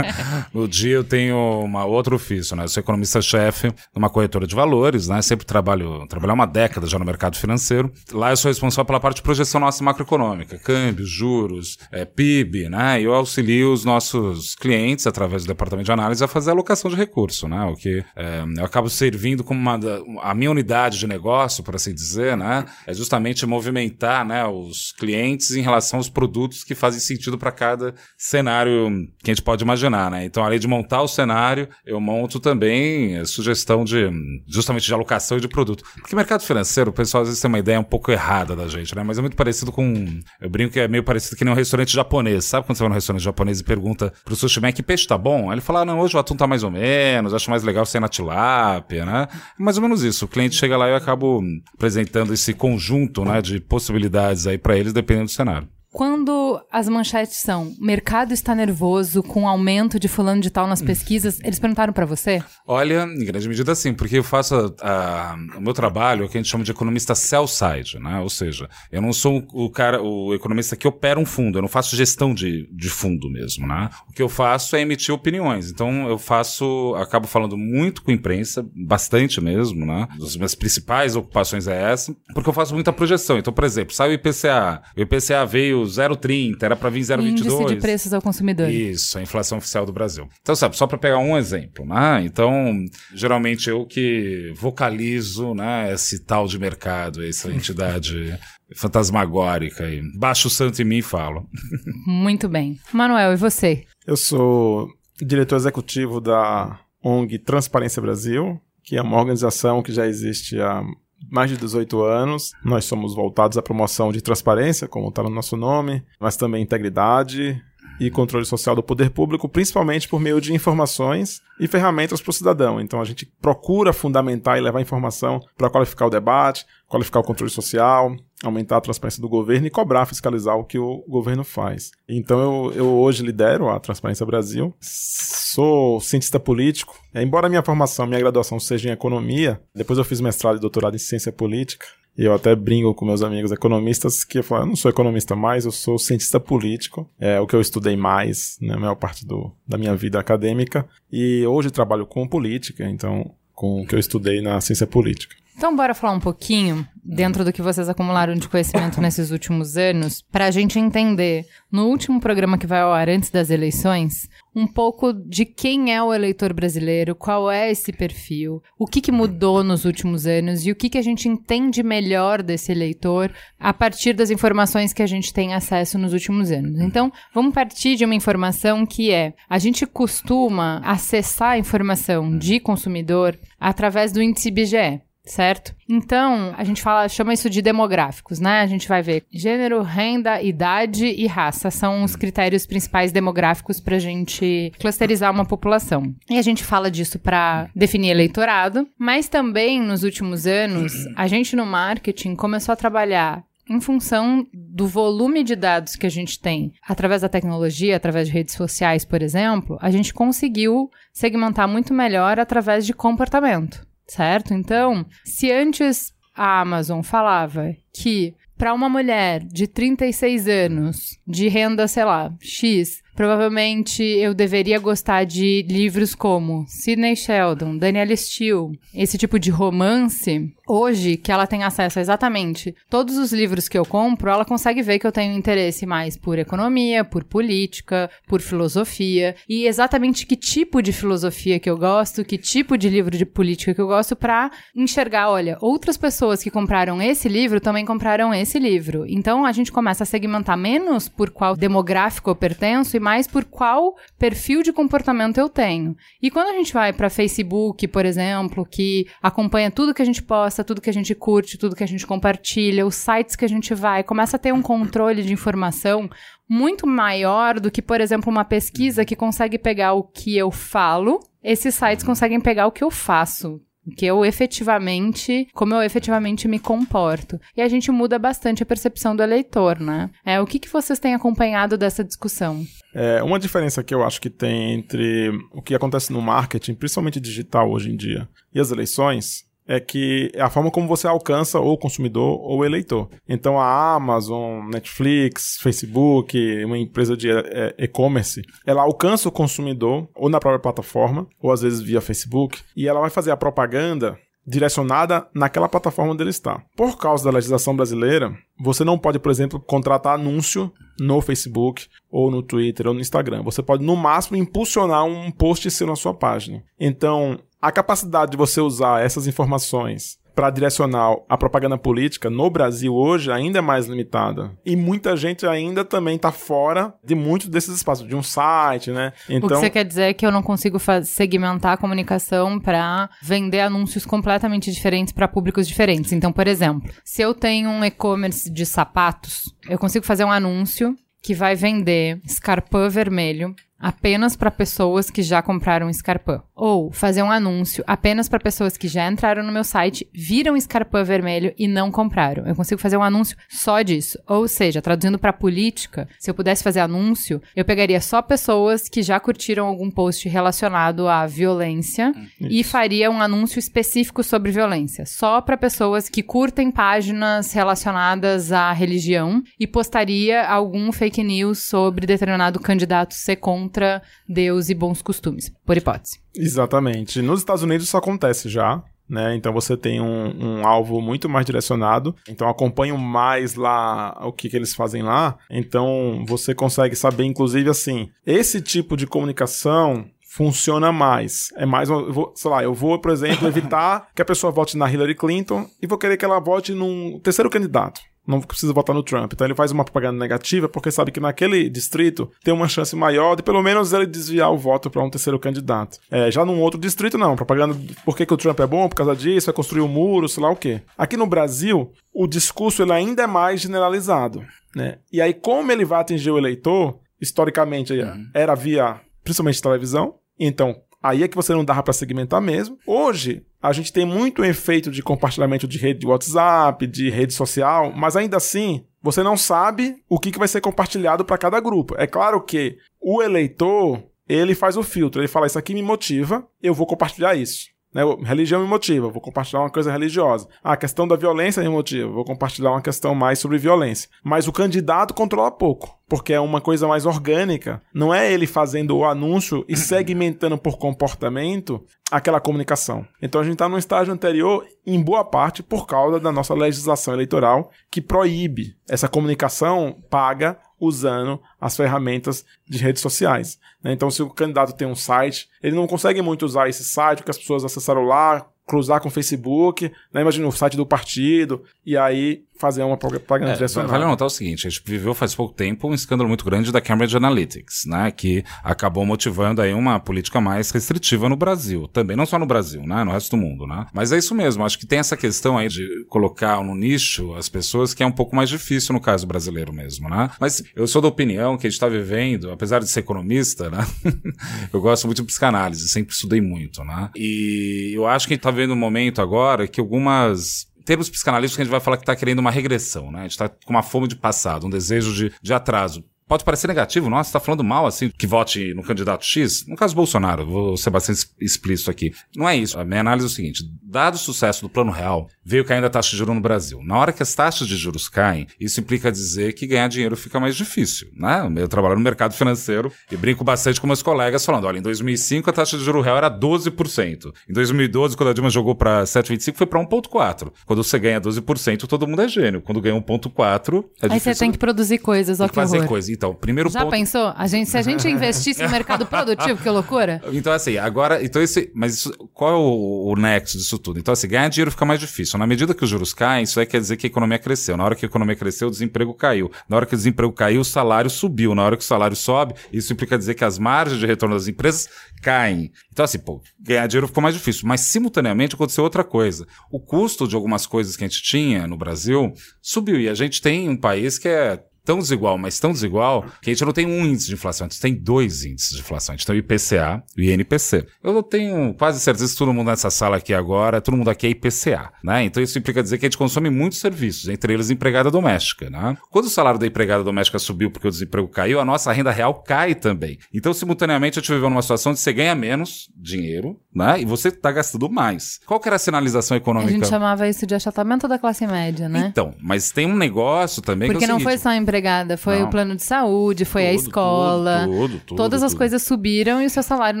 no 0.52 0.68
dia 0.68 0.96
eu 0.96 1.04
tenho 1.04 1.36
uma 1.64 1.86
outro 1.86 2.16
ofício, 2.16 2.54
né? 2.54 2.64
Eu 2.64 2.68
sou 2.68 2.82
economista-chefe 2.82 3.72
numa 3.94 4.10
corretora 4.10 4.46
de 4.46 4.54
valores, 4.54 5.08
né? 5.08 5.22
Sempre 5.22 5.46
trabalho, 5.46 6.06
trabalhei 6.06 6.34
uma 6.34 6.46
década 6.46 6.86
já 6.86 6.98
no 6.98 7.06
mercado 7.06 7.38
financeiro. 7.38 7.90
Lá 8.12 8.30
eu 8.30 8.36
sou 8.36 8.50
responsável 8.50 8.84
pela 8.84 9.00
parte 9.00 9.16
de 9.16 9.22
projeção 9.22 9.60
nossa 9.60 9.82
macroeconômica, 9.82 10.58
câmbios, 10.58 11.08
juros, 11.08 11.78
é, 11.90 12.04
PIB, 12.04 12.68
né? 12.68 13.00
E 13.00 13.04
eu 13.04 13.14
auxilio 13.14 13.72
os 13.72 13.84
nossos 13.84 14.54
clientes, 14.54 15.06
através 15.06 15.44
do 15.44 15.48
departamento 15.48 15.86
de 15.86 15.92
análise, 15.92 16.22
a 16.22 16.28
fazer 16.28 16.50
a 16.50 16.52
alocação 16.52 16.90
de 16.90 16.96
recurso, 16.96 17.48
né? 17.48 17.64
O 17.64 17.74
que 17.74 18.04
é, 18.14 18.44
eu 18.58 18.64
acabo 18.64 18.90
servindo 18.90 19.42
como 19.42 19.58
uma, 19.58 19.78
a 20.22 20.34
minha 20.34 20.49
unidade 20.50 20.98
de 20.98 21.06
negócio, 21.06 21.62
por 21.62 21.76
assim 21.76 21.94
dizer, 21.94 22.36
né, 22.36 22.64
é 22.86 22.94
justamente 22.94 23.46
movimentar 23.46 24.24
né, 24.24 24.46
os 24.46 24.92
clientes 24.92 25.52
em 25.52 25.62
relação 25.62 25.98
aos 25.98 26.08
produtos 26.08 26.64
que 26.64 26.74
fazem 26.74 27.00
sentido 27.00 27.38
para 27.38 27.52
cada 27.52 27.94
cenário 28.16 29.08
que 29.22 29.30
a 29.30 29.34
gente 29.34 29.42
pode 29.42 29.62
imaginar. 29.62 30.10
Né? 30.10 30.24
Então, 30.24 30.44
além 30.44 30.58
de 30.58 30.68
montar 30.68 31.02
o 31.02 31.08
cenário, 31.08 31.68
eu 31.84 32.00
monto 32.00 32.40
também 32.40 33.24
sugestão 33.24 33.84
de 33.84 34.10
justamente 34.46 34.86
de 34.86 34.94
alocação 34.94 35.38
e 35.38 35.40
de 35.40 35.48
produto. 35.48 35.84
Porque 35.96 36.14
mercado 36.14 36.42
financeiro, 36.42 36.90
o 36.90 36.92
pessoal 36.92 37.22
às 37.22 37.28
vezes 37.28 37.40
tem 37.40 37.48
uma 37.48 37.58
ideia 37.58 37.78
um 37.78 37.84
pouco 37.84 38.10
errada 38.10 38.54
da 38.56 38.66
gente, 38.68 38.94
né? 38.94 39.02
Mas 39.02 39.18
é 39.18 39.20
muito 39.20 39.36
parecido 39.36 39.72
com. 39.72 40.20
Eu 40.40 40.50
brinco 40.50 40.72
que 40.72 40.80
é 40.80 40.88
meio 40.88 41.02
parecido 41.02 41.36
que 41.36 41.44
nem 41.44 41.52
um 41.52 41.56
restaurante 41.56 41.92
japonês. 41.92 42.44
Sabe 42.44 42.66
quando 42.66 42.76
você 42.76 42.82
vai 42.82 42.88
num 42.88 42.94
restaurante 42.94 43.22
japonês 43.22 43.60
e 43.60 43.64
pergunta 43.64 44.12
pro 44.24 44.36
sushi 44.36 44.60
man 44.60 44.72
que 44.72 44.82
peixe 44.82 45.06
tá 45.06 45.16
bom? 45.16 45.50
Aí 45.50 45.54
ele 45.54 45.60
fala: 45.60 45.80
ah, 45.80 45.84
não, 45.84 46.00
hoje 46.00 46.16
o 46.16 46.18
atum 46.20 46.36
tá 46.36 46.46
mais 46.46 46.62
ou 46.62 46.70
menos, 46.70 47.34
acho 47.34 47.50
mais 47.50 47.62
legal 47.62 47.84
ser 47.86 48.00
na 48.00 48.08
tilápia, 48.08 49.04
né? 49.04 49.28
É 49.58 49.62
mais 49.62 49.76
ou 49.76 49.82
menos 49.82 50.02
isso. 50.02 50.24
O 50.24 50.28
cliente 50.40 50.56
chega 50.56 50.76
lá 50.76 50.88
e 50.88 50.92
eu 50.92 50.96
acabo 50.96 51.42
apresentando 51.74 52.32
esse 52.32 52.54
conjunto 52.54 53.24
né, 53.24 53.42
de 53.42 53.60
possibilidades 53.60 54.46
aí 54.46 54.56
para 54.56 54.76
eles, 54.76 54.92
dependendo 54.92 55.26
do 55.26 55.30
cenário. 55.30 55.68
Quando 55.92 56.60
as 56.70 56.88
manchetes 56.88 57.38
são 57.38 57.74
mercado 57.80 58.32
está 58.32 58.54
nervoso 58.54 59.24
com 59.24 59.48
aumento 59.48 59.98
de 59.98 60.06
fulano 60.06 60.40
de 60.40 60.48
tal 60.48 60.68
nas 60.68 60.80
pesquisas, 60.80 61.40
eles 61.42 61.58
perguntaram 61.58 61.92
para 61.92 62.06
você? 62.06 62.40
Olha, 62.64 63.02
em 63.02 63.24
grande 63.24 63.48
medida 63.48 63.74
sim, 63.74 63.92
porque 63.92 64.18
eu 64.18 64.22
faço 64.22 64.54
a, 64.80 65.32
a, 65.32 65.34
o 65.56 65.60
meu 65.60 65.74
trabalho, 65.74 66.24
o 66.24 66.28
que 66.28 66.38
a 66.38 66.40
gente 66.40 66.50
chama 66.50 66.62
de 66.62 66.70
economista 66.70 67.16
sell-side, 67.16 67.98
né? 67.98 68.20
Ou 68.20 68.30
seja, 68.30 68.68
eu 68.92 69.02
não 69.02 69.12
sou 69.12 69.44
o 69.52 69.68
cara, 69.68 70.00
o 70.00 70.32
economista 70.32 70.76
que 70.76 70.86
opera 70.86 71.18
um 71.18 71.26
fundo, 71.26 71.58
eu 71.58 71.62
não 71.62 71.68
faço 71.68 71.96
gestão 71.96 72.32
de, 72.32 72.68
de 72.72 72.88
fundo 72.88 73.28
mesmo, 73.28 73.66
né? 73.66 73.90
O 74.08 74.12
que 74.12 74.22
eu 74.22 74.28
faço 74.28 74.76
é 74.76 74.80
emitir 74.82 75.12
opiniões. 75.12 75.70
Então 75.70 76.08
eu 76.08 76.18
faço, 76.18 76.94
acabo 76.98 77.26
falando 77.26 77.56
muito 77.56 78.02
com 78.02 78.12
a 78.12 78.14
imprensa, 78.14 78.64
bastante 78.76 79.40
mesmo, 79.40 79.84
né? 79.84 80.06
As 80.22 80.36
minhas 80.36 80.54
principais 80.54 81.16
ocupações 81.16 81.66
é 81.66 81.90
essa, 81.90 82.14
porque 82.32 82.48
eu 82.48 82.54
faço 82.54 82.74
muita 82.74 82.92
projeção. 82.92 83.38
Então, 83.38 83.52
por 83.52 83.64
exemplo, 83.64 83.92
sai 83.92 84.10
o 84.10 84.12
IPCA, 84.12 84.82
o 84.96 85.00
IPCA 85.00 85.44
veio 85.44 85.79
veio 85.84 86.10
0,30, 86.10 86.62
era 86.62 86.76
para 86.76 86.90
vir 86.90 87.00
0,22. 87.00 87.28
Índice 87.28 87.64
de 87.66 87.76
preços 87.76 88.12
ao 88.12 88.22
consumidor. 88.22 88.70
Isso, 88.70 89.18
a 89.18 89.22
inflação 89.22 89.58
oficial 89.58 89.86
do 89.86 89.92
Brasil. 89.92 90.28
Então, 90.40 90.54
sabe, 90.54 90.76
só 90.76 90.86
para 90.86 90.98
pegar 90.98 91.18
um 91.18 91.36
exemplo, 91.36 91.84
né? 91.84 92.22
Então, 92.24 92.78
geralmente 93.14 93.68
eu 93.68 93.86
que 93.86 94.52
vocalizo, 94.56 95.54
né, 95.54 95.92
esse 95.92 96.24
tal 96.24 96.46
de 96.46 96.58
mercado, 96.58 97.24
essa 97.24 97.50
entidade 97.50 98.38
fantasmagórica 98.74 99.88
e 99.88 100.02
baixo 100.16 100.48
o 100.48 100.50
santo 100.50 100.80
em 100.80 100.84
mim 100.84 100.98
e 100.98 101.02
falo. 101.02 101.46
Muito 102.06 102.48
bem. 102.48 102.78
Manuel, 102.92 103.32
e 103.32 103.36
você? 103.36 103.84
Eu 104.06 104.16
sou 104.16 104.88
diretor 105.20 105.56
executivo 105.56 106.20
da 106.20 106.80
ONG 107.02 107.38
Transparência 107.38 108.02
Brasil, 108.02 108.60
que 108.84 108.96
é 108.96 109.02
uma 109.02 109.18
organização 109.18 109.82
que 109.82 109.92
já 109.92 110.06
existe 110.06 110.60
há 110.60 110.82
mais 111.28 111.50
de 111.50 111.56
18 111.56 112.02
anos. 112.02 112.52
Nós 112.64 112.84
somos 112.84 113.14
voltados 113.14 113.58
à 113.58 113.62
promoção 113.62 114.12
de 114.12 114.20
transparência, 114.20 114.88
como 114.88 115.08
está 115.08 115.22
no 115.22 115.30
nosso 115.30 115.56
nome, 115.56 116.02
mas 116.18 116.36
também 116.36 116.62
integridade, 116.62 117.62
e 118.00 118.10
controle 118.10 118.46
social 118.46 118.74
do 118.74 118.82
poder 118.82 119.10
público, 119.10 119.46
principalmente 119.46 120.08
por 120.08 120.18
meio 120.18 120.40
de 120.40 120.54
informações 120.54 121.42
e 121.60 121.68
ferramentas 121.68 122.22
para 122.22 122.30
o 122.30 122.32
cidadão. 122.32 122.80
Então 122.80 123.00
a 123.00 123.04
gente 123.04 123.26
procura 123.26 123.92
fundamentar 123.92 124.56
e 124.56 124.62
levar 124.62 124.80
informação 124.80 125.38
para 125.56 125.68
qualificar 125.68 126.06
o 126.06 126.10
debate, 126.10 126.64
qualificar 126.88 127.20
o 127.20 127.22
controle 127.24 127.52
social, 127.52 128.16
aumentar 128.42 128.78
a 128.78 128.80
transparência 128.80 129.20
do 129.20 129.28
governo 129.28 129.66
e 129.66 129.70
cobrar, 129.70 130.06
fiscalizar 130.06 130.56
o 130.56 130.64
que 130.64 130.78
o 130.78 131.04
governo 131.06 131.44
faz. 131.44 131.90
Então 132.08 132.40
eu, 132.40 132.72
eu 132.72 132.86
hoje 132.86 133.22
lidero 133.22 133.68
a 133.68 133.78
Transparência 133.78 134.24
Brasil, 134.24 134.74
sou 134.80 136.00
cientista 136.00 136.40
político, 136.40 136.98
é, 137.12 137.22
embora 137.22 137.50
minha 137.50 137.62
formação, 137.62 138.06
minha 138.06 138.20
graduação 138.20 138.58
seja 138.58 138.88
em 138.88 138.92
economia, 138.92 139.60
depois 139.74 139.98
eu 139.98 140.04
fiz 140.04 140.20
mestrado 140.20 140.56
e 140.56 140.60
doutorado 140.60 140.94
em 140.94 140.98
ciência 140.98 141.30
política, 141.30 141.86
e 142.20 142.24
eu 142.26 142.34
até 142.34 142.54
brinco 142.54 142.94
com 142.94 143.06
meus 143.06 143.22
amigos 143.22 143.50
economistas 143.50 144.24
que 144.24 144.40
eu 144.40 144.44
falo, 144.44 144.64
eu 144.64 144.66
não 144.66 144.76
sou 144.76 144.90
economista 144.90 145.34
mais, 145.34 145.64
eu 145.64 145.72
sou 145.72 145.98
cientista 145.98 146.38
político. 146.38 147.08
É 147.18 147.40
o 147.40 147.46
que 147.46 147.56
eu 147.56 147.62
estudei 147.62 147.96
mais, 147.96 148.58
né, 148.60 148.74
a 148.74 148.78
maior 148.78 148.94
parte 148.94 149.24
do, 149.24 149.50
da 149.66 149.78
minha 149.78 149.96
vida 149.96 150.20
acadêmica. 150.20 150.86
E 151.10 151.46
hoje 151.46 151.70
trabalho 151.70 152.04
com 152.04 152.28
política, 152.28 152.86
então, 152.86 153.30
com 153.54 153.80
o 153.80 153.86
que 153.86 153.94
eu 153.94 153.98
estudei 153.98 154.42
na 154.42 154.60
ciência 154.60 154.86
política. 154.86 155.34
Então, 155.60 155.76
bora 155.76 155.94
falar 155.94 156.14
um 156.14 156.20
pouquinho, 156.20 156.88
dentro 157.04 157.44
do 157.44 157.52
que 157.52 157.60
vocês 157.60 157.86
acumularam 157.86 158.34
de 158.34 158.48
conhecimento 158.48 158.98
nesses 159.02 159.30
últimos 159.30 159.76
anos, 159.76 160.22
para 160.32 160.46
a 160.46 160.50
gente 160.50 160.78
entender, 160.78 161.44
no 161.70 161.88
último 161.88 162.18
programa 162.18 162.56
que 162.56 162.66
vai 162.66 162.80
ao 162.80 162.90
ar 162.90 163.10
antes 163.10 163.30
das 163.30 163.50
eleições, 163.50 164.26
um 164.56 164.66
pouco 164.66 165.12
de 165.12 165.44
quem 165.44 165.94
é 165.94 166.02
o 166.02 166.14
eleitor 166.14 166.54
brasileiro, 166.54 167.14
qual 167.14 167.50
é 167.50 167.70
esse 167.70 167.92
perfil, 167.92 168.62
o 168.78 168.86
que, 168.86 169.02
que 169.02 169.12
mudou 169.12 169.62
nos 169.62 169.84
últimos 169.84 170.26
anos 170.26 170.64
e 170.64 170.70
o 170.70 170.74
que, 170.74 170.88
que 170.88 170.96
a 170.96 171.02
gente 171.02 171.28
entende 171.28 171.82
melhor 171.82 172.42
desse 172.42 172.72
eleitor 172.72 173.30
a 173.58 173.74
partir 173.74 174.14
das 174.14 174.30
informações 174.30 174.94
que 174.94 175.02
a 175.02 175.06
gente 175.06 175.30
tem 175.30 175.52
acesso 175.52 175.98
nos 175.98 176.14
últimos 176.14 176.50
anos. 176.50 176.80
Então, 176.80 177.12
vamos 177.34 177.52
partir 177.52 177.96
de 177.96 178.04
uma 178.06 178.14
informação 178.14 178.86
que 178.86 179.12
é: 179.12 179.34
a 179.46 179.58
gente 179.58 179.84
costuma 179.84 180.80
acessar 180.82 181.50
a 181.50 181.58
informação 181.58 182.38
de 182.38 182.58
consumidor 182.58 183.38
através 183.60 184.10
do 184.10 184.22
índice 184.22 184.48
IBGE 184.48 185.02
certo? 185.30 185.74
Então, 185.88 186.54
a 186.56 186.64
gente 186.64 186.82
fala, 186.82 187.08
chama 187.08 187.32
isso 187.32 187.48
de 187.48 187.62
demográficos, 187.62 188.38
né? 188.38 188.60
A 188.60 188.66
gente 188.66 188.88
vai 188.88 189.02
ver 189.02 189.24
gênero, 189.30 189.82
renda, 189.82 190.42
idade 190.42 191.06
e 191.06 191.26
raça 191.26 191.70
são 191.70 192.04
os 192.04 192.16
critérios 192.16 192.66
principais 192.66 193.12
demográficos 193.12 193.80
para 193.80 193.96
a 193.96 193.98
gente 193.98 194.72
clusterizar 194.78 195.30
uma 195.32 195.44
população. 195.44 196.14
E 196.28 196.38
a 196.38 196.42
gente 196.42 196.64
fala 196.64 196.90
disso 196.90 197.18
para 197.18 197.68
definir 197.74 198.10
eleitorado, 198.10 198.86
mas 198.98 199.28
também 199.28 199.80
nos 199.80 200.02
últimos 200.02 200.46
anos, 200.46 200.92
a 201.16 201.26
gente 201.26 201.56
no 201.56 201.66
marketing 201.66 202.34
começou 202.34 202.72
a 202.72 202.76
trabalhar 202.76 203.44
em 203.68 203.80
função 203.80 204.44
do 204.52 204.88
volume 204.88 205.44
de 205.44 205.54
dados 205.54 205.94
que 205.94 206.06
a 206.06 206.10
gente 206.10 206.40
tem 206.40 206.72
através 206.86 207.22
da 207.22 207.28
tecnologia, 207.28 207.96
através 207.96 208.26
de 208.26 208.34
redes 208.34 208.54
sociais, 208.54 209.04
por 209.04 209.22
exemplo, 209.22 209.78
a 209.80 209.92
gente 209.92 210.12
conseguiu 210.12 210.90
segmentar 211.12 211.68
muito 211.68 211.94
melhor 211.94 212.40
através 212.40 212.84
de 212.84 212.92
comportamento 212.92 213.88
certo? 214.10 214.52
Então, 214.52 215.06
se 215.24 215.50
antes 215.50 216.12
a 216.34 216.60
Amazon 216.60 217.02
falava 217.02 217.74
que 217.94 218.34
para 218.58 218.74
uma 218.74 218.88
mulher 218.88 219.42
de 219.42 219.66
36 219.66 220.46
anos, 220.46 221.18
de 221.26 221.48
renda, 221.48 221.88
sei 221.88 222.04
lá, 222.04 222.30
X, 222.40 223.00
Provavelmente 223.14 224.02
eu 224.02 224.32
deveria 224.32 224.78
gostar 224.78 225.24
de 225.24 225.64
livros 225.68 226.14
como 226.14 226.64
Sidney 226.68 227.16
Sheldon, 227.16 227.76
Danielle 227.76 228.16
Steele, 228.16 228.78
esse 228.94 229.18
tipo 229.18 229.38
de 229.38 229.50
romance. 229.50 230.52
Hoje, 230.66 231.16
que 231.16 231.32
ela 231.32 231.46
tem 231.46 231.64
acesso 231.64 231.98
a 231.98 232.02
exatamente 232.02 232.74
todos 232.88 233.16
os 233.18 233.32
livros 233.32 233.68
que 233.68 233.76
eu 233.76 233.84
compro, 233.84 234.30
ela 234.30 234.44
consegue 234.44 234.82
ver 234.82 234.98
que 234.98 235.06
eu 235.06 235.12
tenho 235.12 235.36
interesse 235.36 235.84
mais 235.84 236.16
por 236.16 236.38
economia, 236.38 237.04
por 237.04 237.24
política, 237.24 238.08
por 238.26 238.40
filosofia 238.40 239.34
e 239.48 239.66
exatamente 239.66 240.24
que 240.24 240.36
tipo 240.36 240.80
de 240.80 240.92
filosofia 240.92 241.58
que 241.58 241.68
eu 241.68 241.76
gosto, 241.76 242.24
que 242.24 242.38
tipo 242.38 242.78
de 242.78 242.88
livro 242.88 243.16
de 243.16 243.26
política 243.26 243.74
que 243.74 243.80
eu 243.80 243.86
gosto 243.86 244.14
para 244.14 244.50
enxergar, 244.74 245.30
olha, 245.30 245.58
outras 245.60 245.96
pessoas 245.96 246.42
que 246.42 246.50
compraram 246.50 247.02
esse 247.02 247.28
livro 247.28 247.60
também 247.60 247.84
compraram 247.84 248.32
esse 248.32 248.58
livro. 248.58 249.04
Então 249.08 249.44
a 249.44 249.52
gente 249.52 249.72
começa 249.72 250.04
a 250.04 250.06
segmentar 250.06 250.56
menos 250.56 251.08
por 251.08 251.30
qual 251.30 251.56
demográfico 251.56 252.30
eu 252.30 252.34
pertenço 252.36 252.96
mais 253.00 253.26
por 253.26 253.44
qual 253.44 253.96
perfil 254.18 254.62
de 254.62 254.72
comportamento 254.72 255.38
eu 255.38 255.48
tenho. 255.48 255.96
E 256.22 256.30
quando 256.30 256.48
a 256.48 256.52
gente 256.52 256.72
vai 256.72 256.92
para 256.92 257.10
Facebook, 257.10 257.88
por 257.88 258.04
exemplo, 258.04 258.64
que 258.64 259.06
acompanha 259.22 259.70
tudo 259.70 259.94
que 259.94 260.02
a 260.02 260.04
gente 260.04 260.22
posta, 260.22 260.62
tudo 260.62 260.80
que 260.80 260.90
a 260.90 260.92
gente 260.92 261.14
curte, 261.14 261.58
tudo 261.58 261.74
que 261.74 261.84
a 261.84 261.88
gente 261.88 262.06
compartilha, 262.06 262.86
os 262.86 262.94
sites 262.94 263.34
que 263.34 263.44
a 263.44 263.48
gente 263.48 263.74
vai, 263.74 264.02
começa 264.02 264.36
a 264.36 264.40
ter 264.40 264.52
um 264.52 264.62
controle 264.62 265.22
de 265.22 265.32
informação 265.32 266.08
muito 266.48 266.86
maior 266.86 267.58
do 267.58 267.70
que, 267.70 267.80
por 267.80 268.00
exemplo, 268.00 268.30
uma 268.30 268.44
pesquisa 268.44 269.04
que 269.04 269.16
consegue 269.16 269.58
pegar 269.58 269.94
o 269.94 270.02
que 270.02 270.36
eu 270.36 270.50
falo, 270.50 271.20
esses 271.42 271.74
sites 271.74 272.04
conseguem 272.04 272.40
pegar 272.40 272.66
o 272.66 272.72
que 272.72 272.84
eu 272.84 272.90
faço 272.90 273.60
que 273.90 274.06
eu 274.06 274.24
efetivamente, 274.24 275.48
como 275.52 275.74
eu 275.74 275.82
efetivamente 275.82 276.48
me 276.48 276.58
comporto. 276.58 277.40
E 277.56 277.62
a 277.62 277.68
gente 277.68 277.90
muda 277.90 278.18
bastante 278.18 278.62
a 278.62 278.66
percepção 278.66 279.14
do 279.14 279.22
eleitor, 279.22 279.80
né? 279.80 280.10
É, 280.24 280.40
o 280.40 280.46
que, 280.46 280.58
que 280.58 280.68
vocês 280.68 280.98
têm 280.98 281.14
acompanhado 281.14 281.76
dessa 281.76 282.04
discussão? 282.04 282.64
É, 282.94 283.22
uma 283.22 283.38
diferença 283.38 283.82
que 283.82 283.94
eu 283.94 284.02
acho 284.02 284.20
que 284.20 284.30
tem 284.30 284.74
entre 284.74 285.30
o 285.52 285.62
que 285.62 285.74
acontece 285.74 286.12
no 286.12 286.20
marketing, 286.20 286.74
principalmente 286.74 287.20
digital 287.20 287.70
hoje 287.70 287.90
em 287.90 287.96
dia, 287.96 288.28
e 288.52 288.60
as 288.60 288.70
eleições, 288.70 289.44
é 289.70 289.78
que 289.78 290.32
é 290.34 290.42
a 290.42 290.50
forma 290.50 290.68
como 290.68 290.88
você 290.88 291.06
alcança 291.06 291.60
ou 291.60 291.74
o 291.74 291.78
consumidor 291.78 292.40
ou 292.40 292.58
o 292.58 292.64
eleitor. 292.64 293.08
Então 293.28 293.56
a 293.56 293.94
Amazon, 293.94 294.68
Netflix, 294.68 295.58
Facebook, 295.62 296.36
uma 296.64 296.76
empresa 296.76 297.16
de 297.16 297.30
é, 297.30 297.72
e-commerce, 297.78 298.42
ela 298.66 298.82
alcança 298.82 299.28
o 299.28 299.32
consumidor 299.32 300.08
ou 300.16 300.28
na 300.28 300.40
própria 300.40 300.58
plataforma, 300.58 301.28
ou 301.40 301.52
às 301.52 301.62
vezes 301.62 301.80
via 301.80 302.00
Facebook, 302.00 302.60
e 302.76 302.88
ela 302.88 303.00
vai 303.00 303.10
fazer 303.10 303.30
a 303.30 303.36
propaganda 303.36 304.18
direcionada 304.44 305.28
naquela 305.32 305.68
plataforma 305.68 306.12
onde 306.12 306.24
ele 306.24 306.30
está. 306.30 306.60
Por 306.76 306.98
causa 306.98 307.24
da 307.24 307.30
legislação 307.30 307.76
brasileira, 307.76 308.34
você 308.58 308.82
não 308.82 308.98
pode, 308.98 309.20
por 309.20 309.30
exemplo, 309.30 309.60
contratar 309.60 310.14
anúncio 310.14 310.72
no 310.98 311.20
Facebook 311.20 311.86
ou 312.10 312.28
no 312.28 312.42
Twitter 312.42 312.88
ou 312.88 312.94
no 312.94 313.00
Instagram. 313.00 313.44
Você 313.44 313.62
pode, 313.62 313.84
no 313.84 313.94
máximo, 313.94 314.36
impulsionar 314.36 315.04
um 315.04 315.30
post 315.30 315.70
seu 315.70 315.86
na 315.86 315.94
sua 315.94 316.12
página. 316.12 316.64
Então, 316.78 317.38
a 317.60 317.70
capacidade 317.70 318.32
de 318.32 318.36
você 318.36 318.60
usar 318.60 319.02
essas 319.02 319.26
informações 319.26 320.18
para 320.34 320.48
direcionar 320.48 321.16
a 321.28 321.36
propaganda 321.36 321.76
política 321.76 322.30
no 322.30 322.48
Brasil 322.48 322.94
hoje 322.94 323.30
ainda 323.30 323.58
é 323.58 323.60
mais 323.60 323.86
limitada. 323.86 324.50
E 324.64 324.74
muita 324.74 325.14
gente 325.16 325.46
ainda 325.46 325.84
também 325.84 326.16
está 326.16 326.32
fora 326.32 326.94
de 327.04 327.14
muitos 327.14 327.48
desses 327.48 327.76
espaços, 327.76 328.08
de 328.08 328.16
um 328.16 328.22
site, 328.22 328.90
né? 328.90 329.12
Então... 329.28 329.36
O 329.36 329.40
que 329.40 329.46
então 329.46 329.60
você 329.60 329.68
quer 329.68 329.84
dizer 329.84 330.02
é 330.04 330.14
que 330.14 330.24
eu 330.24 330.32
não 330.32 330.42
consigo 330.42 330.78
segmentar 331.04 331.72
a 331.72 331.76
comunicação 331.76 332.58
para 332.58 333.10
vender 333.22 333.60
anúncios 333.60 334.06
completamente 334.06 334.72
diferentes 334.72 335.12
para 335.12 335.28
públicos 335.28 335.68
diferentes. 335.68 336.12
Então, 336.12 336.32
por 336.32 336.46
exemplo, 336.46 336.90
se 337.04 337.20
eu 337.20 337.34
tenho 337.34 337.68
um 337.68 337.84
e-commerce 337.84 338.50
de 338.50 338.64
sapatos, 338.64 339.54
eu 339.68 339.78
consigo 339.78 340.06
fazer 340.06 340.24
um 340.24 340.32
anúncio 340.32 340.96
que 341.22 341.34
vai 341.34 341.54
vender 341.54 342.18
escarpão 342.24 342.88
vermelho 342.88 343.54
apenas 343.80 344.36
para 344.36 344.50
pessoas 344.50 345.10
que 345.10 345.22
já 345.22 345.40
compraram 345.40 345.90
Scarpã. 345.92 346.42
Ou 346.54 346.92
fazer 346.92 347.22
um 347.22 347.30
anúncio 347.30 347.82
apenas 347.86 348.28
para 348.28 348.38
pessoas 348.38 348.76
que 348.76 348.86
já 348.86 349.10
entraram 349.10 349.42
no 349.42 349.50
meu 349.50 349.64
site, 349.64 350.06
viram 350.12 350.60
Scarpã 350.60 351.02
vermelho 351.02 351.54
e 351.58 351.66
não 351.66 351.90
compraram. 351.90 352.46
Eu 352.46 352.54
consigo 352.54 352.80
fazer 352.80 352.98
um 352.98 353.02
anúncio 353.02 353.36
só 353.48 353.80
disso. 353.80 354.18
Ou 354.26 354.46
seja, 354.46 354.82
traduzindo 354.82 355.18
para 355.18 355.32
política, 355.32 356.06
se 356.18 356.30
eu 356.30 356.34
pudesse 356.34 356.62
fazer 356.62 356.80
anúncio, 356.80 357.40
eu 357.56 357.64
pegaria 357.64 358.00
só 358.00 358.20
pessoas 358.20 358.88
que 358.88 359.02
já 359.02 359.18
curtiram 359.18 359.66
algum 359.66 359.90
post 359.90 360.28
relacionado 360.28 361.08
à 361.08 361.26
violência 361.26 362.12
hum, 362.14 362.26
Isso. 362.40 362.48
e 362.50 362.62
faria 362.62 363.10
um 363.10 363.22
anúncio 363.22 363.58
específico 363.58 364.22
sobre 364.22 364.52
violência, 364.52 365.06
só 365.06 365.40
para 365.40 365.56
pessoas 365.56 366.08
que 366.08 366.22
curtem 366.22 366.70
páginas 366.70 367.52
relacionadas 367.52 368.52
à 368.52 368.72
religião 368.72 369.42
e 369.58 369.66
postaria 369.66 370.46
algum 370.46 370.92
fake 370.92 371.22
news 371.22 371.60
sobre 371.60 372.06
determinado 372.06 372.60
candidato 372.60 373.14
ser 373.14 373.36
contra 373.36 373.69
contra 373.70 374.02
Deus 374.28 374.68
e 374.68 374.74
bons 374.74 375.00
costumes, 375.00 375.52
por 375.64 375.76
hipótese. 375.76 376.18
Exatamente. 376.34 377.22
Nos 377.22 377.40
Estados 377.40 377.62
Unidos 377.62 377.86
isso 377.86 377.96
acontece 377.96 378.48
já. 378.48 378.82
né? 379.08 379.34
Então 379.34 379.52
você 379.52 379.76
tem 379.76 380.00
um, 380.00 380.60
um 380.60 380.66
alvo 380.66 381.00
muito 381.00 381.28
mais 381.28 381.46
direcionado. 381.46 382.14
Então 382.28 382.48
acompanho 382.48 382.98
mais 382.98 383.54
lá 383.54 384.16
o 384.26 384.32
que, 384.32 384.48
que 384.48 384.56
eles 384.56 384.74
fazem 384.74 385.02
lá. 385.02 385.36
Então 385.50 386.24
você 386.26 386.54
consegue 386.54 386.94
saber, 386.96 387.24
inclusive, 387.24 387.70
assim, 387.70 388.08
esse 388.26 388.60
tipo 388.60 388.96
de 388.96 389.06
comunicação 389.06 390.04
funciona 390.32 390.92
mais. 390.92 391.48
É 391.56 391.66
mais, 391.66 391.88
eu 391.88 392.12
vou, 392.12 392.32
sei 392.36 392.50
lá, 392.50 392.62
eu 392.62 392.72
vou, 392.72 393.00
por 393.00 393.10
exemplo, 393.10 393.48
evitar 393.48 394.08
que 394.14 394.22
a 394.22 394.24
pessoa 394.24 394.52
vote 394.52 394.76
na 394.76 394.88
Hillary 394.88 395.16
Clinton 395.16 395.66
e 395.82 395.88
vou 395.88 395.98
querer 395.98 396.16
que 396.16 396.24
ela 396.24 396.38
vote 396.38 396.72
num 396.72 397.18
terceiro 397.18 397.50
candidato 397.50 398.00
não 398.26 398.40
precisa 398.40 398.72
votar 398.72 398.94
no 398.94 399.02
Trump. 399.02 399.32
Então 399.32 399.46
ele 399.46 399.54
faz 399.54 399.72
uma 399.72 399.84
propaganda 399.84 400.18
negativa 400.18 400.68
porque 400.68 400.90
sabe 400.90 401.10
que 401.10 401.20
naquele 401.20 401.68
distrito 401.68 402.30
tem 402.44 402.52
uma 402.52 402.68
chance 402.68 402.94
maior 402.94 403.34
de 403.34 403.42
pelo 403.42 403.62
menos 403.62 403.92
ele 403.92 404.06
desviar 404.06 404.52
o 404.52 404.58
voto 404.58 404.90
para 404.90 405.02
um 405.02 405.10
terceiro 405.10 405.38
candidato. 405.38 405.98
É, 406.10 406.30
já 406.30 406.44
num 406.44 406.60
outro 406.60 406.78
distrito, 406.78 407.18
não. 407.18 407.36
Propaganda 407.36 407.76
por 408.04 408.16
que, 408.16 408.30
o 408.30 408.36
Trump 408.36 408.60
é 408.60 408.66
bom, 408.66 408.88
por 408.88 408.94
causa 408.94 409.16
disso, 409.16 409.46
vai 409.46 409.54
construir 409.54 409.82
um 409.82 409.88
muro, 409.88 410.28
sei 410.28 410.42
lá 410.42 410.50
o 410.50 410.56
quê. 410.56 410.82
Aqui 410.96 411.16
no 411.16 411.26
Brasil, 411.26 411.92
o 412.12 412.26
discurso 412.26 412.82
ele 412.82 412.92
ainda 412.92 413.24
é 413.24 413.26
mais 413.26 413.60
generalizado. 413.60 414.44
Né? 414.74 414.98
E 415.12 415.20
aí, 415.20 415.34
como 415.34 415.72
ele 415.72 415.84
vai 415.84 416.00
atingir 416.00 416.30
o 416.30 416.38
eleitor, 416.38 416.98
historicamente, 417.20 417.92
uhum. 417.92 418.26
era 418.32 418.54
via 418.54 419.00
principalmente 419.24 419.60
televisão. 419.60 420.14
Então, 420.38 420.76
Aí 421.02 421.22
é 421.22 421.28
que 421.28 421.36
você 421.36 421.54
não 421.54 421.64
dava 421.64 421.82
para 421.82 421.94
segmentar 421.94 422.40
mesmo. 422.42 422.78
Hoje, 422.86 423.42
a 423.62 423.72
gente 423.72 423.92
tem 423.92 424.04
muito 424.04 424.44
efeito 424.44 424.90
de 424.90 425.02
compartilhamento 425.02 425.68
de 425.68 425.78
rede 425.78 426.00
de 426.00 426.06
WhatsApp, 426.06 426.86
de 426.86 427.10
rede 427.10 427.32
social, 427.32 427.92
mas 427.94 428.16
ainda 428.16 428.36
assim, 428.36 428.84
você 429.02 429.22
não 429.22 429.36
sabe 429.36 429.96
o 430.08 430.18
que, 430.18 430.30
que 430.30 430.38
vai 430.38 430.48
ser 430.48 430.60
compartilhado 430.60 431.24
para 431.24 431.38
cada 431.38 431.60
grupo. 431.60 431.94
É 431.98 432.06
claro 432.06 432.40
que 432.42 432.78
o 433.00 433.22
eleitor, 433.22 434.02
ele 434.28 434.54
faz 434.54 434.76
o 434.76 434.82
filtro, 434.82 435.20
ele 435.20 435.28
fala: 435.28 435.46
Isso 435.46 435.58
aqui 435.58 435.74
me 435.74 435.82
motiva, 435.82 436.46
eu 436.62 436.74
vou 436.74 436.86
compartilhar 436.86 437.34
isso. 437.34 437.68
Né? 437.92 438.02
Religião 438.22 438.60
me 438.60 438.68
motiva, 438.68 439.08
vou 439.08 439.20
compartilhar 439.20 439.62
uma 439.62 439.70
coisa 439.70 439.90
religiosa. 439.90 440.48
Ah, 440.62 440.72
a 440.72 440.76
questão 440.76 441.06
da 441.06 441.16
violência 441.16 441.62
me 441.62 441.68
motiva, 441.68 442.10
vou 442.10 442.24
compartilhar 442.24 442.70
uma 442.70 442.82
questão 442.82 443.14
mais 443.14 443.38
sobre 443.38 443.58
violência. 443.58 444.08
Mas 444.22 444.46
o 444.46 444.52
candidato 444.52 445.12
controla 445.12 445.50
pouco, 445.50 445.98
porque 446.08 446.32
é 446.32 446.40
uma 446.40 446.60
coisa 446.60 446.86
mais 446.86 447.04
orgânica. 447.04 447.82
Não 447.92 448.14
é 448.14 448.32
ele 448.32 448.46
fazendo 448.46 448.96
o 448.96 449.04
anúncio 449.04 449.64
e 449.68 449.76
segmentando 449.78 450.56
por 450.56 450.78
comportamento 450.78 451.84
aquela 452.10 452.40
comunicação. 452.40 453.06
Então 453.22 453.40
a 453.40 453.44
gente 453.44 453.54
está 453.54 453.68
no 453.68 453.78
estágio 453.78 454.12
anterior, 454.12 454.66
em 454.86 455.00
boa 455.02 455.24
parte, 455.24 455.62
por 455.62 455.86
causa 455.86 456.18
da 456.18 456.32
nossa 456.32 456.54
legislação 456.54 457.14
eleitoral, 457.14 457.70
que 457.90 458.00
proíbe 458.00 458.74
essa 458.88 459.08
comunicação 459.08 459.96
paga 460.10 460.58
usando 460.80 461.40
as 461.60 461.76
ferramentas 461.76 462.44
de 462.66 462.78
redes 462.78 463.02
sociais. 463.02 463.58
Né? 463.82 463.92
Então, 463.92 464.10
se 464.10 464.22
o 464.22 464.30
candidato 464.30 464.72
tem 464.72 464.88
um 464.88 464.96
site, 464.96 465.48
ele 465.62 465.76
não 465.76 465.86
consegue 465.86 466.22
muito 466.22 466.44
usar 466.44 466.68
esse 466.68 466.84
site, 466.84 467.18
porque 467.18 467.30
as 467.30 467.38
pessoas 467.38 467.64
acessaram 467.64 468.04
lá, 468.04 468.48
cruzar 468.70 469.00
com 469.00 469.08
o 469.08 469.10
Facebook, 469.10 469.90
né? 470.14 470.20
imagina 470.20 470.46
o 470.46 470.52
site 470.52 470.76
do 470.76 470.86
partido, 470.86 471.64
e 471.84 471.96
aí 471.96 472.44
fazer 472.60 472.82
uma 472.82 472.96
propaganda 472.96 473.52
é, 473.52 473.54
direcionada. 473.54 473.90
Vale 473.90 474.04
notar 474.04 474.26
o 474.26 474.30
seguinte, 474.30 474.66
a 474.66 474.70
gente 474.70 474.82
viveu 474.84 475.14
faz 475.14 475.34
pouco 475.34 475.54
tempo 475.54 475.88
um 475.88 475.94
escândalo 475.94 476.28
muito 476.28 476.44
grande 476.44 476.70
da 476.70 476.80
Cambridge 476.80 477.16
Analytics, 477.16 477.86
né, 477.86 478.10
que 478.10 478.44
acabou 478.62 479.04
motivando 479.06 479.62
aí 479.62 479.72
uma 479.72 479.98
política 479.98 480.40
mais 480.40 480.70
restritiva 480.70 481.28
no 481.28 481.36
Brasil, 481.36 481.88
também 481.88 482.16
não 482.16 482.26
só 482.26 482.38
no 482.38 482.44
Brasil, 482.44 482.82
né, 482.82 483.02
no 483.02 483.12
resto 483.12 483.30
do 483.30 483.40
mundo, 483.40 483.66
né. 483.66 483.86
Mas 483.94 484.12
é 484.12 484.18
isso 484.18 484.34
mesmo, 484.34 484.64
acho 484.64 484.78
que 484.78 484.86
tem 484.86 484.98
essa 484.98 485.16
questão 485.16 485.56
aí 485.56 485.68
de 485.68 486.04
colocar 486.08 486.62
no 486.62 486.74
nicho 486.74 487.34
as 487.34 487.48
pessoas 487.48 487.94
que 487.94 488.02
é 488.02 488.06
um 488.06 488.12
pouco 488.12 488.36
mais 488.36 488.50
difícil 488.50 488.92
no 488.92 489.00
caso 489.00 489.26
brasileiro 489.26 489.72
mesmo, 489.72 490.10
né. 490.10 490.30
Mas 490.38 490.62
eu 490.76 490.86
sou 490.86 491.00
da 491.00 491.08
opinião 491.08 491.56
que 491.56 491.66
a 491.66 491.70
gente 491.70 491.76
está 491.76 491.88
vivendo, 491.88 492.50
apesar 492.50 492.80
de 492.80 492.88
ser 492.88 493.00
economista, 493.00 493.70
né, 493.70 493.86
eu 494.70 494.80
gosto 494.82 495.06
muito 495.06 495.22
de 495.22 495.26
psicanálise, 495.26 495.88
sempre 495.88 496.12
estudei 496.12 496.42
muito, 496.42 496.84
né, 496.84 497.08
e 497.16 497.92
eu 497.94 498.06
acho 498.06 498.26
que 498.26 498.34
a 498.34 498.36
gente 498.36 498.40
está 498.40 498.50
vendo 498.60 498.74
um 498.74 498.76
momento 498.76 499.22
agora 499.22 499.66
que 499.66 499.80
algumas 499.80 500.68
termos 500.84 501.08
psicanalíticos 501.08 501.56
que 501.56 501.62
a 501.62 501.64
gente 501.64 501.70
vai 501.70 501.80
falar 501.80 501.96
que 501.96 502.02
está 502.02 502.16
querendo 502.16 502.40
uma 502.40 502.50
regressão, 502.50 503.10
né? 503.10 503.20
A 503.20 503.22
gente 503.22 503.32
está 503.32 503.48
com 503.48 503.70
uma 503.70 503.82
fome 503.82 504.08
de 504.08 504.16
passado, 504.16 504.66
um 504.66 504.70
desejo 504.70 505.14
de, 505.14 505.32
de 505.40 505.54
atraso 505.54 506.04
pode 506.30 506.44
parecer 506.44 506.68
negativo, 506.68 507.10
nossa, 507.10 507.32
tá 507.32 507.40
falando 507.40 507.64
mal 507.64 507.86
assim, 507.86 508.08
que 508.16 508.24
vote 508.24 508.72
no 508.72 508.84
candidato 508.84 509.24
X. 509.24 509.66
No 509.66 509.74
caso 509.74 509.96
Bolsonaro, 509.96 510.46
vou 510.46 510.76
ser 510.76 510.88
bastante 510.88 511.26
explícito 511.40 511.90
aqui. 511.90 512.12
Não 512.36 512.48
é 512.48 512.56
isso. 512.56 512.78
A 512.78 512.84
minha 512.84 513.00
análise 513.00 513.26
é 513.26 513.28
o 513.28 513.30
seguinte: 513.30 513.64
dado 513.82 514.14
o 514.14 514.18
sucesso 514.18 514.62
do 514.62 514.68
plano 514.68 514.92
real, 514.92 515.28
veio 515.44 515.64
caindo 515.64 515.86
a 515.86 515.90
taxa 515.90 516.10
de 516.10 516.16
juros 516.16 516.32
no 516.32 516.40
Brasil. 516.40 516.80
Na 516.84 516.96
hora 516.96 517.12
que 517.12 517.20
as 517.20 517.34
taxas 517.34 517.66
de 517.66 517.76
juros 517.76 518.08
caem, 518.08 518.46
isso 518.60 518.78
implica 518.78 519.10
dizer 519.10 519.54
que 519.54 519.66
ganhar 519.66 519.88
dinheiro 519.88 520.16
fica 520.16 520.38
mais 520.38 520.54
difícil, 520.54 521.08
né? 521.16 521.50
Eu 521.56 521.66
trabalho 521.66 521.96
no 521.96 522.00
mercado 522.00 522.32
financeiro 522.32 522.92
e 523.10 523.16
brinco 523.16 523.42
bastante 523.42 523.80
com 523.80 523.88
meus 523.88 524.00
colegas 524.00 524.46
falando, 524.46 524.66
olha, 524.66 524.78
em 524.78 524.82
2005 524.82 525.50
a 525.50 525.52
taxa 525.52 525.76
de 525.76 525.82
juros 525.82 526.04
real 526.04 526.16
era 526.16 526.30
12%. 526.30 527.32
Em 527.48 527.52
2012, 527.52 528.16
quando 528.16 528.28
a 528.28 528.32
Dilma 528.32 528.50
jogou 528.50 528.76
para 528.76 529.02
7,25, 529.02 529.56
foi 529.56 529.66
para 529.66 529.80
1,4%. 529.80 530.52
Quando 530.64 530.84
você 530.84 530.96
ganha 530.96 531.20
12%, 531.20 531.88
todo 531.88 532.06
mundo 532.06 532.22
é 532.22 532.28
gênio. 532.28 532.60
Quando 532.60 532.80
ganha 532.80 532.94
1,4%, 532.94 533.84
é 534.00 534.12
Aí 534.12 534.20
você 534.20 534.32
tem 534.32 534.52
que 534.52 534.58
produzir 534.58 534.98
coisas, 534.98 535.40
ó 535.40 535.48
que 535.48 535.54
fazer 535.54 535.86
coisas. 535.86 536.19
Então, 536.20 536.34
primeiro 536.34 536.68
Já 536.68 536.80
ponto... 536.80 536.90
pensou? 536.90 537.32
A 537.34 537.46
gente, 537.46 537.70
se 537.70 537.78
a 537.78 537.80
gente 537.80 538.06
investisse 538.06 538.62
no 538.62 538.68
mercado 538.68 539.06
produtivo, 539.06 539.62
que 539.62 539.70
loucura. 539.70 540.20
Então, 540.34 540.52
assim, 540.52 540.76
agora... 540.76 541.24
Então 541.24 541.40
esse, 541.40 541.72
mas 541.74 541.94
isso, 541.94 542.12
qual 542.34 542.50
é 542.50 542.56
o, 542.56 543.10
o 543.10 543.16
nexo 543.16 543.56
disso 543.56 543.78
tudo? 543.78 543.98
Então, 543.98 544.12
assim, 544.12 544.28
ganhar 544.28 544.46
dinheiro 544.48 544.70
fica 544.70 544.84
mais 544.84 545.00
difícil. 545.00 545.38
Na 545.38 545.46
medida 545.46 545.72
que 545.72 545.82
os 545.82 545.88
juros 545.88 546.12
caem, 546.12 546.42
isso 546.42 546.60
aí 546.60 546.66
quer 546.66 546.78
dizer 546.78 546.98
que 546.98 547.06
a 547.06 547.08
economia 547.08 547.38
cresceu. 547.38 547.74
Na 547.74 547.84
hora 547.86 547.94
que 547.94 548.04
a 548.04 548.08
economia 548.08 548.36
cresceu, 548.36 548.68
o 548.68 548.70
desemprego 548.70 549.14
caiu. 549.14 549.50
Na 549.66 549.76
hora 549.76 549.86
que 549.86 549.94
o 549.94 549.96
desemprego 549.96 550.30
caiu, 550.30 550.60
o 550.60 550.64
salário 550.64 551.08
subiu. 551.08 551.54
Na 551.54 551.62
hora 551.62 551.74
que 551.74 551.82
o 551.82 551.86
salário 551.86 552.14
sobe, 552.14 552.52
isso 552.70 552.92
implica 552.92 553.16
dizer 553.16 553.32
que 553.32 553.42
as 553.44 553.58
margens 553.58 553.98
de 553.98 554.04
retorno 554.04 554.34
das 554.34 554.46
empresas 554.46 554.90
caem. 555.22 555.72
Então, 555.90 556.04
assim, 556.04 556.18
pô, 556.18 556.42
ganhar 556.60 556.86
dinheiro 556.86 557.08
ficou 557.08 557.22
mais 557.22 557.34
difícil. 557.34 557.66
Mas, 557.66 557.80
simultaneamente, 557.80 558.56
aconteceu 558.56 558.84
outra 558.84 559.04
coisa. 559.04 559.46
O 559.70 559.80
custo 559.80 560.28
de 560.28 560.34
algumas 560.34 560.66
coisas 560.66 560.98
que 560.98 561.04
a 561.04 561.08
gente 561.08 561.22
tinha 561.22 561.66
no 561.66 561.78
Brasil 561.78 562.34
subiu. 562.60 563.00
E 563.00 563.08
a 563.08 563.14
gente 563.14 563.40
tem 563.40 563.70
um 563.70 563.76
país 563.76 564.18
que 564.18 564.28
é 564.28 564.62
tão 564.84 564.98
desigual, 564.98 565.38
mas 565.38 565.58
tão 565.58 565.72
desigual, 565.72 566.24
que 566.42 566.50
a 566.50 566.52
gente 566.52 566.64
não 566.64 566.72
tem 566.72 566.86
um 566.86 567.04
índice 567.04 567.28
de 567.28 567.34
inflação, 567.34 567.66
a 567.66 567.70
gente 567.70 567.80
tem 567.80 567.94
dois 567.94 568.44
índices 568.44 568.74
de 568.74 568.80
inflação. 568.80 569.14
A 569.14 569.16
gente 569.16 569.26
tem 569.26 569.36
o 569.36 569.38
IPCA 569.38 570.02
e 570.16 570.28
o 570.28 570.32
INPC. 570.32 570.86
Eu 571.02 571.22
tenho 571.22 571.74
quase 571.74 572.00
certeza 572.00 572.32
que 572.32 572.38
todo 572.38 572.52
mundo 572.52 572.68
nessa 572.68 572.90
sala 572.90 573.16
aqui 573.16 573.34
agora, 573.34 573.80
todo 573.80 573.96
mundo 573.96 574.10
aqui 574.10 574.26
é 574.26 574.30
IPCA, 574.30 574.92
né? 575.02 575.24
Então 575.24 575.42
isso 575.42 575.58
implica 575.58 575.82
dizer 575.82 575.98
que 575.98 576.06
a 576.06 576.08
gente 576.08 576.18
consome 576.18 576.50
muitos 576.50 576.78
serviços, 576.78 577.28
entre 577.28 577.52
eles 577.52 577.70
empregada 577.70 578.10
doméstica, 578.10 578.70
né? 578.70 578.96
Quando 579.10 579.26
o 579.26 579.30
salário 579.30 579.58
da 579.58 579.66
empregada 579.66 580.04
doméstica 580.04 580.38
subiu 580.38 580.70
porque 580.70 580.88
o 580.88 580.90
desemprego 580.90 581.28
caiu, 581.28 581.60
a 581.60 581.64
nossa 581.64 581.92
renda 581.92 582.10
real 582.10 582.34
cai 582.42 582.74
também. 582.74 583.18
Então, 583.32 583.52
simultaneamente, 583.52 584.18
a 584.18 584.22
gente 584.22 584.32
viveu 584.32 584.50
numa 584.50 584.62
situação 584.62 584.92
de 584.92 585.00
você 585.00 585.12
ganha 585.12 585.34
menos 585.34 585.90
dinheiro, 585.96 586.58
né? 586.74 587.00
E 587.00 587.04
você 587.04 587.28
está 587.28 587.50
gastando 587.52 587.90
mais. 587.90 588.40
Qual 588.46 588.60
que 588.60 588.68
era 588.68 588.76
a 588.76 588.78
sinalização 588.78 589.36
econômica? 589.36 589.70
A 589.70 589.74
gente 589.74 589.88
chamava 589.88 590.28
isso 590.28 590.46
de 590.46 590.54
achatamento 590.54 591.06
da 591.06 591.18
classe 591.18 591.46
média, 591.46 591.88
né? 591.88 592.08
Então, 592.10 592.34
mas 592.40 592.70
tem 592.70 592.86
um 592.86 592.96
negócio 592.96 593.62
também 593.62 593.88
Porque 593.88 594.00
que 594.00 594.04
é 594.04 594.08
não 594.08 594.18
seguinte, 594.18 594.30
foi 594.30 594.38
só 594.38 594.52
empregada, 594.70 595.16
foi 595.16 595.40
Não. 595.40 595.46
o 595.46 595.50
plano 595.50 595.74
de 595.74 595.82
saúde, 595.82 596.44
foi 596.44 596.68
a 596.68 596.70
Tudo, 596.72 596.80
escola. 596.82 597.62
tudo, 597.64 597.76
tudo, 597.76 598.00
tudo, 598.06 598.16
Todas 598.16 598.42
as 598.42 598.54
coisas 598.54 598.82
subiram 598.82 599.42
e 599.42 599.46
o 599.46 599.50
seu 599.50 599.62
salário 599.62 600.00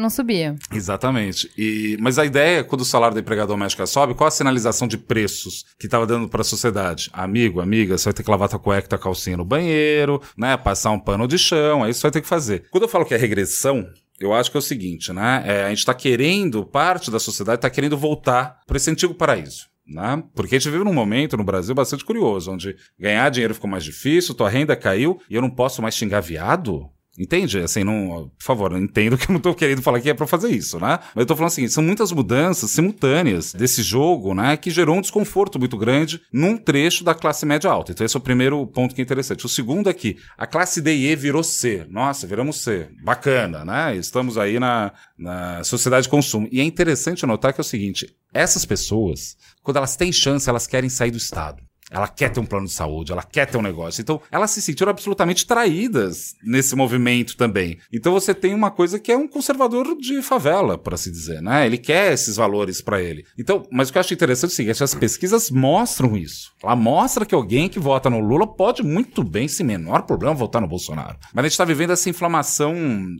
não 0.00 0.08
subia. 0.08 0.54
Exatamente. 0.72 1.50
E, 1.58 1.96
mas 2.00 2.18
a 2.18 2.24
ideia, 2.24 2.62
quando 2.62 2.82
o 2.82 2.84
salário 2.84 3.14
da 3.14 3.20
empregada 3.20 3.48
doméstica 3.48 3.84
sobe, 3.86 4.14
qual 4.14 4.28
a 4.28 4.30
sinalização 4.30 4.86
de 4.86 4.96
preços 4.96 5.64
que 5.78 5.86
estava 5.86 6.06
dando 6.06 6.28
para 6.28 6.42
a 6.42 6.44
sociedade? 6.44 7.10
Amigo, 7.12 7.60
amiga, 7.60 7.98
você 7.98 8.04
vai 8.04 8.14
ter 8.14 8.22
que 8.22 8.30
lavar 8.30 8.48
tua 8.48 8.58
cueca 8.58 8.86
e 8.86 8.88
tua 8.88 8.98
calcinha 8.98 9.36
no 9.36 9.44
banheiro, 9.44 10.22
né? 10.36 10.56
Passar 10.56 10.90
um 10.92 10.98
pano 11.00 11.26
de 11.26 11.38
chão, 11.38 11.84
é 11.84 11.90
isso 11.90 11.98
que 11.98 12.00
você 12.02 12.06
vai 12.06 12.12
ter 12.12 12.20
que 12.22 12.28
fazer. 12.28 12.64
Quando 12.70 12.84
eu 12.84 12.88
falo 12.88 13.04
que 13.04 13.14
é 13.14 13.16
regressão, 13.16 13.86
eu 14.20 14.32
acho 14.34 14.50
que 14.50 14.56
é 14.56 14.60
o 14.60 14.62
seguinte, 14.62 15.12
né? 15.12 15.42
É, 15.46 15.64
a 15.64 15.68
gente 15.70 15.78
está 15.78 15.94
querendo, 15.94 16.64
parte 16.64 17.10
da 17.10 17.18
sociedade 17.18 17.58
está 17.58 17.70
querendo 17.70 17.96
voltar 17.96 18.60
para 18.66 18.76
esse 18.76 18.90
antigo 18.90 19.14
paraíso. 19.14 19.69
Né? 19.90 20.22
Porque 20.36 20.54
a 20.54 20.58
gente 20.58 20.70
vive 20.70 20.84
num 20.84 20.94
momento 20.94 21.36
no 21.36 21.42
Brasil 21.42 21.74
bastante 21.74 22.04
curioso, 22.04 22.52
onde 22.52 22.76
ganhar 22.96 23.28
dinheiro 23.28 23.54
ficou 23.54 23.68
mais 23.68 23.82
difícil, 23.82 24.36
tua 24.36 24.48
renda 24.48 24.76
caiu 24.76 25.20
e 25.28 25.34
eu 25.34 25.42
não 25.42 25.50
posso 25.50 25.82
mais 25.82 25.96
xingar 25.96 26.20
viado? 26.20 26.88
Entende? 27.18 27.58
Assim, 27.58 27.82
não, 27.82 28.30
por 28.38 28.44
favor, 28.44 28.76
entendo 28.76 29.18
que 29.18 29.28
eu 29.28 29.32
não 29.32 29.40
tô 29.40 29.52
querendo 29.52 29.82
falar 29.82 30.00
que 30.00 30.08
é 30.08 30.14
pra 30.14 30.26
fazer 30.26 30.50
isso, 30.50 30.78
né? 30.78 30.98
Mas 31.14 31.22
eu 31.22 31.26
tô 31.26 31.34
falando 31.34 31.48
assim, 31.48 31.66
são 31.66 31.82
muitas 31.82 32.12
mudanças 32.12 32.70
simultâneas 32.70 33.52
desse 33.52 33.82
jogo, 33.82 34.32
né? 34.32 34.56
Que 34.56 34.70
gerou 34.70 34.96
um 34.96 35.00
desconforto 35.00 35.58
muito 35.58 35.76
grande 35.76 36.20
num 36.32 36.56
trecho 36.56 37.02
da 37.02 37.14
classe 37.14 37.44
média 37.44 37.68
alta. 37.68 37.92
Então 37.92 38.06
esse 38.06 38.16
é 38.16 38.18
o 38.18 38.22
primeiro 38.22 38.64
ponto 38.66 38.94
que 38.94 39.00
é 39.00 39.04
interessante. 39.04 39.44
O 39.44 39.48
segundo 39.48 39.90
é 39.90 39.92
que 39.92 40.18
a 40.38 40.46
classe 40.46 40.80
D 40.80 40.94
e 40.94 41.06
E 41.08 41.16
virou 41.16 41.42
C. 41.42 41.84
Nossa, 41.90 42.26
viramos 42.26 42.62
C. 42.62 42.88
Bacana, 43.02 43.64
né? 43.64 43.96
Estamos 43.96 44.38
aí 44.38 44.60
na, 44.60 44.92
na 45.18 45.64
sociedade 45.64 46.04
de 46.04 46.10
consumo. 46.10 46.48
E 46.52 46.60
é 46.60 46.64
interessante 46.64 47.26
notar 47.26 47.52
que 47.52 47.60
é 47.60 47.62
o 47.62 47.64
seguinte, 47.64 48.06
essas 48.32 48.64
pessoas, 48.64 49.36
quando 49.62 49.78
elas 49.78 49.96
têm 49.96 50.12
chance, 50.12 50.48
elas 50.48 50.66
querem 50.66 50.88
sair 50.88 51.10
do 51.10 51.18
Estado. 51.18 51.69
Ela 51.90 52.06
quer 52.06 52.30
ter 52.30 52.40
um 52.40 52.46
plano 52.46 52.66
de 52.66 52.72
saúde, 52.72 53.12
ela 53.12 53.22
quer 53.22 53.46
ter 53.46 53.58
um 53.58 53.62
negócio. 53.62 54.00
Então, 54.00 54.20
elas 54.30 54.50
se 54.52 54.62
sentiram 54.62 54.90
absolutamente 54.90 55.46
traídas 55.46 56.36
nesse 56.42 56.76
movimento 56.76 57.36
também. 57.36 57.78
Então, 57.92 58.12
você 58.12 58.32
tem 58.32 58.54
uma 58.54 58.70
coisa 58.70 58.98
que 58.98 59.10
é 59.10 59.16
um 59.16 59.26
conservador 59.26 59.96
de 59.96 60.22
favela, 60.22 60.78
por 60.78 60.94
assim 60.94 61.10
dizer, 61.10 61.42
né? 61.42 61.66
Ele 61.66 61.78
quer 61.78 62.12
esses 62.12 62.36
valores 62.36 62.80
pra 62.80 63.02
ele. 63.02 63.24
Então, 63.38 63.64
mas 63.70 63.88
o 63.88 63.92
que 63.92 63.98
eu 63.98 64.00
acho 64.00 64.14
interessante 64.14 64.50
é 64.50 64.52
o 64.52 64.56
seguinte: 64.56 64.84
as 64.84 64.94
pesquisas 64.94 65.50
mostram 65.50 66.16
isso. 66.16 66.52
Ela 66.62 66.76
mostra 66.76 67.26
que 67.26 67.34
alguém 67.34 67.68
que 67.68 67.80
vota 67.80 68.08
no 68.08 68.20
Lula 68.20 68.46
pode 68.46 68.82
muito 68.82 69.24
bem, 69.24 69.48
sem 69.48 69.66
menor 69.66 70.02
problema, 70.02 70.34
votar 70.34 70.62
no 70.62 70.68
Bolsonaro. 70.68 71.18
Mas 71.34 71.44
a 71.44 71.48
gente 71.48 71.58
tá 71.58 71.64
vivendo 71.64 71.92
essa 71.92 72.08
inflamação 72.08 72.74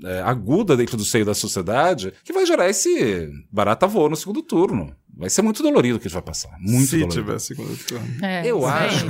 é, 0.04 0.20
aguda 0.22 0.76
dentro 0.76 0.96
do 0.96 1.04
seio 1.04 1.24
da 1.24 1.34
sociedade 1.34 2.12
que 2.24 2.32
vai 2.32 2.46
gerar 2.46 2.68
esse 2.68 3.28
barata 3.50 3.86
voa 3.86 4.08
no 4.08 4.16
segundo 4.16 4.42
turno. 4.42 4.94
Vai 5.16 5.28
ser 5.30 5.42
muito 5.42 5.62
dolorido 5.62 5.96
o 5.96 6.00
que 6.00 6.06
a 6.06 6.08
gente 6.08 6.14
vai 6.14 6.22
passar. 6.22 6.50
Muito 6.60 6.86
Se 6.86 6.98
dolorido. 6.98 7.22
tiver 7.22 7.38
segundo 7.38 7.76
turno. 7.84 8.06
É, 8.24 8.46
Eu 8.46 8.66
acho. 8.66 9.06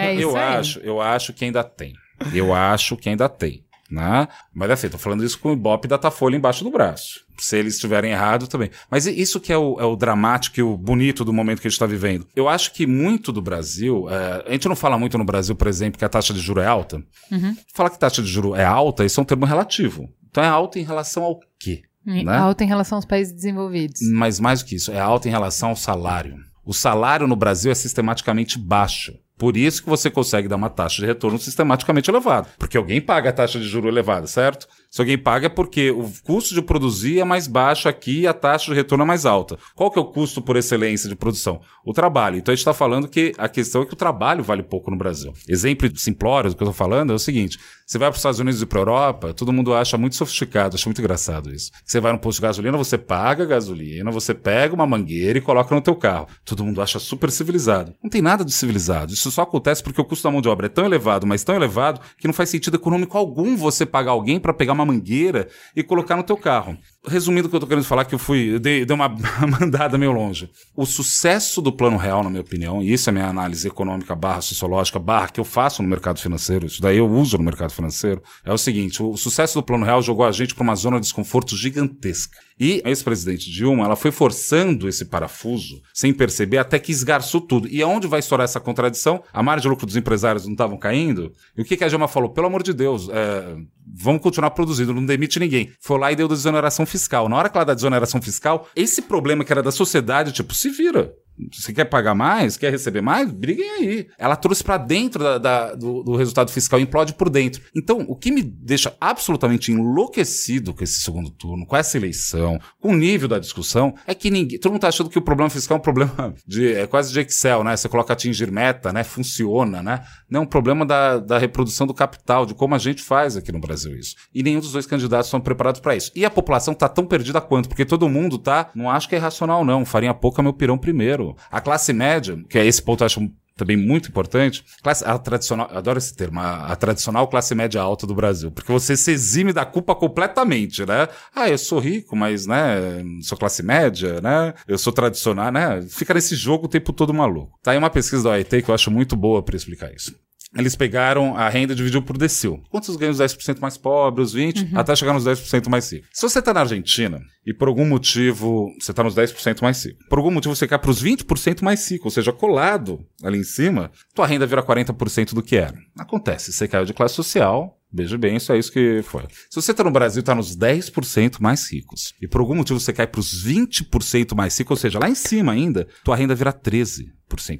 É 0.00 0.14
isso 0.14 0.22
eu 0.22 0.36
aí. 0.36 0.42
acho, 0.56 0.78
eu 0.80 1.00
acho 1.00 1.32
que 1.32 1.44
ainda 1.44 1.62
tem. 1.62 1.92
Eu 2.32 2.52
acho 2.54 2.96
que 2.96 3.08
ainda 3.08 3.28
tem. 3.28 3.64
Né? 3.90 4.26
Mas 4.54 4.70
assim, 4.70 4.88
tô 4.88 4.96
falando 4.96 5.22
isso 5.22 5.38
com 5.38 5.50
o 5.50 5.52
Ibope 5.52 5.86
da 5.86 5.98
Tafolha 5.98 6.34
embaixo 6.34 6.64
do 6.64 6.70
braço. 6.70 7.20
Se 7.36 7.58
eles 7.58 7.74
estiverem 7.74 8.12
errado 8.12 8.46
também. 8.48 8.70
Mas 8.90 9.06
isso 9.06 9.38
que 9.38 9.52
é 9.52 9.58
o, 9.58 9.78
é 9.78 9.84
o 9.84 9.94
dramático 9.96 10.58
e 10.58 10.62
o 10.62 10.78
bonito 10.78 11.24
do 11.26 11.32
momento 11.32 11.60
que 11.60 11.66
a 11.66 11.70
gente 11.70 11.76
está 11.76 11.84
vivendo. 11.84 12.26
Eu 12.34 12.48
acho 12.48 12.72
que 12.72 12.86
muito 12.86 13.30
do 13.30 13.42
Brasil. 13.42 14.08
é, 14.08 14.44
a 14.48 14.52
gente 14.52 14.66
não 14.66 14.74
fala 14.76 14.98
muito 14.98 15.18
no 15.18 15.24
Brasil, 15.24 15.54
por 15.54 15.66
exemplo, 15.66 15.98
que 15.98 16.04
a 16.06 16.08
taxa 16.08 16.32
de 16.32 16.40
juro 16.40 16.60
é 16.62 16.66
alta. 16.66 17.02
Uhum. 17.30 17.54
Falar 17.74 17.90
que 17.90 17.98
taxa 17.98 18.22
de 18.22 18.28
juro 18.28 18.54
é 18.54 18.64
alta, 18.64 19.04
isso 19.04 19.20
é 19.20 19.22
um 19.22 19.26
termo 19.26 19.44
relativo. 19.44 20.08
Então 20.30 20.42
é 20.42 20.48
alta 20.48 20.78
em 20.78 20.84
relação 20.84 21.22
ao 21.24 21.38
quê? 21.58 21.82
E 22.06 22.24
Né? 22.24 22.36
Alta 22.36 22.64
em 22.64 22.66
relação 22.66 22.96
aos 22.96 23.04
países 23.04 23.32
desenvolvidos. 23.32 24.00
Mas 24.12 24.40
mais 24.40 24.62
do 24.62 24.66
que 24.66 24.76
isso, 24.76 24.92
é 24.92 25.00
alta 25.00 25.28
em 25.28 25.30
relação 25.30 25.70
ao 25.70 25.76
salário. 25.76 26.36
O 26.64 26.72
salário 26.72 27.26
no 27.26 27.34
Brasil 27.34 27.72
é 27.72 27.74
sistematicamente 27.74 28.58
baixo. 28.58 29.12
Por 29.42 29.56
isso 29.56 29.82
que 29.82 29.88
você 29.88 30.08
consegue 30.08 30.46
dar 30.46 30.54
uma 30.54 30.70
taxa 30.70 31.02
de 31.02 31.06
retorno 31.06 31.36
sistematicamente 31.36 32.08
elevada. 32.08 32.48
Porque 32.56 32.76
alguém 32.76 33.00
paga 33.00 33.30
a 33.30 33.32
taxa 33.32 33.58
de 33.58 33.66
juro 33.66 33.88
elevada, 33.88 34.28
certo? 34.28 34.68
Se 34.88 35.00
alguém 35.00 35.18
paga 35.18 35.46
é 35.46 35.48
porque 35.48 35.90
o 35.90 36.08
custo 36.22 36.54
de 36.54 36.62
produzir 36.62 37.18
é 37.18 37.24
mais 37.24 37.48
baixo 37.48 37.88
aqui 37.88 38.20
e 38.20 38.26
a 38.28 38.32
taxa 38.32 38.70
de 38.70 38.76
retorno 38.76 39.02
é 39.02 39.06
mais 39.06 39.26
alta. 39.26 39.58
Qual 39.74 39.90
que 39.90 39.98
é 39.98 40.02
o 40.02 40.04
custo 40.04 40.40
por 40.40 40.56
excelência 40.56 41.08
de 41.08 41.16
produção? 41.16 41.60
O 41.84 41.92
trabalho. 41.92 42.36
Então 42.36 42.52
a 42.52 42.54
gente 42.54 42.60
está 42.60 42.72
falando 42.72 43.08
que 43.08 43.32
a 43.36 43.48
questão 43.48 43.82
é 43.82 43.86
que 43.86 43.94
o 43.94 43.96
trabalho 43.96 44.44
vale 44.44 44.62
pouco 44.62 44.92
no 44.92 44.96
Brasil. 44.96 45.32
Exemplo 45.48 45.90
simplório 45.96 46.48
do 46.48 46.56
que 46.56 46.62
eu 46.62 46.68
estou 46.68 46.86
falando 46.86 47.10
é 47.10 47.16
o 47.16 47.18
seguinte: 47.18 47.58
você 47.92 47.98
vai 47.98 48.08
para 48.08 48.14
os 48.14 48.20
Estados 48.20 48.40
Unidos 48.40 48.62
e 48.62 48.64
para 48.64 48.78
a 48.78 48.80
Europa, 48.80 49.34
todo 49.34 49.52
mundo 49.52 49.74
acha 49.74 49.98
muito 49.98 50.16
sofisticado, 50.16 50.76
acha 50.76 50.88
muito 50.88 51.02
engraçado 51.02 51.54
isso. 51.54 51.70
Você 51.84 52.00
vai 52.00 52.10
no 52.10 52.18
posto 52.18 52.38
de 52.38 52.46
gasolina, 52.46 52.78
você 52.78 52.96
paga 52.96 53.42
a 53.42 53.46
gasolina, 53.46 54.10
você 54.10 54.32
pega 54.32 54.74
uma 54.74 54.86
mangueira 54.86 55.36
e 55.36 55.42
coloca 55.42 55.74
no 55.74 55.80
teu 55.82 55.94
carro. 55.94 56.26
Todo 56.42 56.64
mundo 56.64 56.80
acha 56.80 56.98
super 56.98 57.30
civilizado. 57.30 57.92
Não 58.02 58.08
tem 58.08 58.22
nada 58.22 58.46
de 58.46 58.52
civilizado. 58.52 59.12
Isso 59.12 59.30
só 59.30 59.42
acontece 59.42 59.82
porque 59.82 60.00
o 60.00 60.06
custo 60.06 60.26
da 60.26 60.30
mão 60.30 60.40
de 60.40 60.48
obra 60.48 60.66
é 60.66 60.70
tão 60.70 60.86
elevado, 60.86 61.26
mas 61.26 61.44
tão 61.44 61.54
elevado, 61.54 62.00
que 62.16 62.26
não 62.26 62.32
faz 62.32 62.48
sentido 62.48 62.76
econômico 62.76 63.18
algum 63.18 63.58
você 63.58 63.84
pagar 63.84 64.12
alguém 64.12 64.40
para 64.40 64.54
pegar 64.54 64.72
uma 64.72 64.86
mangueira 64.86 65.48
e 65.76 65.82
colocar 65.82 66.16
no 66.16 66.22
teu 66.22 66.38
carro. 66.38 66.78
Resumindo 67.04 67.48
o 67.48 67.50
que 67.50 67.56
eu 67.56 67.60
tô 67.60 67.66
querendo 67.66 67.84
falar, 67.84 68.04
que 68.04 68.14
eu 68.14 68.18
fui, 68.18 68.60
dei, 68.60 68.84
dei 68.84 68.94
uma 68.94 69.08
mandada 69.60 69.98
meio 69.98 70.12
longe. 70.12 70.48
O 70.76 70.86
sucesso 70.86 71.60
do 71.60 71.72
plano 71.72 71.96
real, 71.96 72.22
na 72.22 72.30
minha 72.30 72.42
opinião, 72.42 72.80
e 72.80 72.92
isso 72.92 73.10
é 73.10 73.12
minha 73.12 73.26
análise 73.26 73.66
econômica 73.66 74.14
barra 74.14 74.40
sociológica, 74.40 75.00
barra 75.00 75.28
que 75.28 75.40
eu 75.40 75.44
faço 75.44 75.82
no 75.82 75.88
mercado 75.88 76.20
financeiro, 76.20 76.66
isso 76.66 76.80
daí 76.80 76.98
eu 76.98 77.10
uso 77.10 77.36
no 77.36 77.42
mercado 77.42 77.72
financeiro, 77.72 78.22
é 78.44 78.52
o 78.52 78.58
seguinte, 78.58 79.02
o 79.02 79.16
sucesso 79.16 79.54
do 79.54 79.64
plano 79.64 79.84
real 79.84 80.00
jogou 80.00 80.24
a 80.24 80.30
gente 80.30 80.54
para 80.54 80.62
uma 80.62 80.76
zona 80.76 80.98
de 80.98 81.02
desconforto 81.02 81.56
gigantesca. 81.56 82.38
E 82.62 82.80
a 82.84 82.90
ex-presidente 82.90 83.50
Dilma, 83.50 83.86
ela 83.86 83.96
foi 83.96 84.12
forçando 84.12 84.88
esse 84.88 85.06
parafuso, 85.06 85.82
sem 85.92 86.14
perceber, 86.14 86.58
até 86.58 86.78
que 86.78 86.92
esgarçou 86.92 87.40
tudo. 87.40 87.66
E 87.66 87.82
aonde 87.82 88.06
vai 88.06 88.20
estourar 88.20 88.44
essa 88.44 88.60
contradição? 88.60 89.20
A 89.32 89.42
margem 89.42 89.62
de 89.62 89.68
lucro 89.68 89.84
dos 89.84 89.96
empresários 89.96 90.44
não 90.44 90.52
estavam 90.52 90.78
caindo? 90.78 91.32
E 91.56 91.62
o 91.62 91.64
que, 91.64 91.76
que 91.76 91.82
a 91.82 91.88
Dilma 91.88 92.06
falou? 92.06 92.30
Pelo 92.30 92.46
amor 92.46 92.62
de 92.62 92.72
Deus, 92.72 93.08
é, 93.08 93.56
vamos 93.84 94.22
continuar 94.22 94.52
produzindo, 94.52 94.94
não 94.94 95.04
demite 95.04 95.40
ninguém. 95.40 95.72
Foi 95.80 95.98
lá 95.98 96.12
e 96.12 96.14
deu 96.14 96.28
desoneração 96.28 96.86
fiscal. 96.86 97.28
Na 97.28 97.36
hora 97.36 97.48
que 97.48 97.58
ela 97.58 97.64
dá 97.64 97.74
desoneração 97.74 98.22
fiscal, 98.22 98.68
esse 98.76 99.02
problema 99.02 99.44
que 99.44 99.52
era 99.52 99.60
da 99.60 99.72
sociedade, 99.72 100.30
tipo, 100.30 100.54
se 100.54 100.70
vira. 100.70 101.12
Você 101.52 101.72
quer 101.72 101.86
pagar 101.86 102.14
mais? 102.14 102.56
Quer 102.56 102.70
receber 102.70 103.00
mais? 103.00 103.30
Briguem 103.32 103.68
aí. 103.70 104.06
Ela 104.18 104.36
trouxe 104.36 104.62
pra 104.62 104.76
dentro 104.76 105.22
da- 105.24 105.38
da- 105.38 105.74
do, 105.74 106.02
do 106.02 106.16
resultado 106.16 106.50
fiscal, 106.50 106.78
implode 106.78 107.14
por 107.14 107.28
dentro. 107.30 107.62
Então, 107.74 108.04
o 108.08 108.14
que 108.14 108.30
me 108.30 108.42
deixa 108.42 108.94
absolutamente 109.00 109.72
enlouquecido 109.72 110.74
com 110.74 110.84
esse 110.84 111.00
segundo 111.00 111.30
turno, 111.30 111.66
com 111.66 111.76
essa 111.76 111.96
eleição, 111.96 112.58
com 112.80 112.92
o 112.92 112.96
nível 112.96 113.28
da 113.28 113.38
discussão, 113.38 113.94
é 114.06 114.14
que 114.14 114.30
ninguém. 114.30 114.58
Todo 114.58 114.72
mundo 114.72 114.82
tá 114.82 114.88
achando 114.88 115.08
que 115.10 115.18
o 115.18 115.22
problema 115.22 115.48
fiscal 115.48 115.76
é 115.76 115.80
um 115.80 115.82
problema 115.82 116.34
de. 116.46 116.72
É 116.74 116.86
quase 116.86 117.12
de 117.12 117.20
Excel, 117.20 117.64
né? 117.64 117.76
Você 117.76 117.88
coloca 117.88 118.12
atingir 118.12 118.50
meta, 118.50 118.92
né? 118.92 119.02
Funciona, 119.04 119.82
né? 119.82 120.02
Não 120.30 120.40
é 120.40 120.42
um 120.44 120.46
problema 120.46 120.84
da, 120.84 121.18
da 121.18 121.38
reprodução 121.38 121.86
do 121.86 121.94
capital, 121.94 122.44
de 122.46 122.54
como 122.54 122.74
a 122.74 122.78
gente 122.78 123.02
faz 123.02 123.36
aqui 123.36 123.50
no 123.52 123.60
Brasil 123.60 123.96
isso. 123.96 124.16
E 124.34 124.42
nenhum 124.42 124.60
dos 124.60 124.72
dois 124.72 124.86
candidatos 124.86 125.26
estão 125.28 125.40
preparados 125.40 125.80
para 125.80 125.96
isso. 125.96 126.10
E 126.14 126.24
a 126.24 126.30
população 126.30 126.74
tá 126.74 126.88
tão 126.88 127.06
perdida 127.06 127.40
quanto, 127.40 127.68
porque 127.68 127.84
todo 127.84 128.08
mundo 128.08 128.38
tá. 128.38 128.70
Não 128.74 128.90
acho 128.90 129.08
que 129.08 129.14
é 129.14 129.18
irracional, 129.18 129.64
não. 129.64 129.84
Farinha 129.84 130.14
pouca, 130.14 130.42
meu 130.42 130.52
pirão 130.52 130.76
primeiro. 130.78 131.21
A 131.50 131.60
classe 131.60 131.92
média, 131.92 132.38
que 132.48 132.58
é 132.58 132.66
esse 132.66 132.82
ponto 132.82 133.02
eu 133.02 133.06
acho 133.06 133.30
também 133.56 133.76
muito 133.76 134.08
importante, 134.08 134.64
classe, 134.82 135.04
a 135.04 135.18
tradicional, 135.18 135.68
adoro 135.70 135.98
esse 135.98 136.14
termo, 136.14 136.40
a, 136.40 136.66
a 136.66 136.76
tradicional 136.76 137.28
classe 137.28 137.54
média 137.54 137.80
alta 137.80 138.06
do 138.06 138.14
Brasil, 138.14 138.50
porque 138.50 138.72
você 138.72 138.96
se 138.96 139.10
exime 139.10 139.52
da 139.52 139.64
culpa 139.64 139.94
completamente, 139.94 140.84
né? 140.86 141.08
Ah, 141.34 141.48
eu 141.48 141.58
sou 141.58 141.78
rico, 141.78 142.16
mas, 142.16 142.46
né, 142.46 143.04
sou 143.22 143.36
classe 143.36 143.62
média, 143.62 144.20
né? 144.20 144.54
Eu 144.66 144.78
sou 144.78 144.92
tradicional, 144.92 145.52
né? 145.52 145.82
Fica 145.88 146.14
nesse 146.14 146.34
jogo 146.34 146.66
o 146.66 146.68
tempo 146.68 146.92
todo 146.92 147.12
maluco. 147.12 147.58
Tá 147.62 147.72
aí 147.72 147.78
uma 147.78 147.90
pesquisa 147.90 148.24
da 148.24 148.30
OIT 148.30 148.62
que 148.62 148.70
eu 148.70 148.74
acho 148.74 148.90
muito 148.90 149.16
boa 149.16 149.42
para 149.42 149.56
explicar 149.56 149.92
isso. 149.94 150.14
Eles 150.56 150.76
pegaram 150.76 151.36
a 151.36 151.48
renda 151.48 151.72
e 151.72 151.76
dividiu 151.76 152.02
por 152.02 152.18
decil. 152.18 152.62
Quantos 152.70 152.94
ganham 152.96 153.12
os 153.12 153.18
10% 153.18 153.58
mais 153.60 153.76
pobres, 153.78 154.28
os 154.28 154.36
20%, 154.36 154.70
até 154.74 154.94
chegar 154.94 155.14
nos 155.14 155.24
10% 155.24 155.68
mais 155.68 155.90
ricos. 155.90 156.08
Se 156.12 156.22
você 156.22 156.42
tá 156.42 156.52
na 156.52 156.60
Argentina 156.60 157.20
e 157.46 157.54
por 157.54 157.68
algum 157.68 157.86
motivo 157.86 158.68
você 158.78 158.92
tá 158.92 159.02
nos 159.02 159.14
10% 159.14 159.62
mais 159.62 159.84
ricos, 159.84 160.06
por 160.08 160.18
algum 160.18 160.30
motivo 160.30 160.54
você 160.54 160.68
cai 160.68 160.78
pros 160.78 161.02
20% 161.02 161.62
mais 161.62 161.90
ricos, 161.90 162.04
ou 162.04 162.10
seja, 162.10 162.32
colado 162.32 163.00
ali 163.22 163.38
em 163.38 163.44
cima, 163.44 163.90
tua 164.14 164.26
renda 164.26 164.46
vira 164.46 164.62
40% 164.62 165.32
do 165.32 165.42
que 165.42 165.56
era. 165.56 165.78
Acontece, 165.98 166.52
você 166.52 166.68
caiu 166.68 166.84
de 166.84 166.92
classe 166.92 167.14
social, 167.14 167.78
Veja 167.94 168.16
bem, 168.16 168.36
isso 168.36 168.50
é 168.50 168.58
isso 168.58 168.72
que 168.72 169.02
foi. 169.02 169.24
Se 169.50 169.60
você 169.60 169.74
tá 169.74 169.84
no 169.84 169.90
Brasil, 169.90 170.22
tá 170.22 170.34
nos 170.34 170.56
10% 170.56 171.38
mais 171.40 171.70
ricos. 171.70 172.14
E 172.22 172.26
por 172.26 172.40
algum 172.40 172.54
motivo 172.54 172.80
você 172.80 172.90
cai 172.90 173.06
pros 173.06 173.44
20% 173.46 174.34
mais 174.34 174.56
ricos, 174.58 174.70
ou 174.70 174.80
seja, 174.80 174.98
lá 174.98 175.10
em 175.10 175.14
cima 175.14 175.52
ainda, 175.52 175.86
tua 176.02 176.16
renda 176.16 176.34
vira 176.34 176.54
13% 176.54 177.04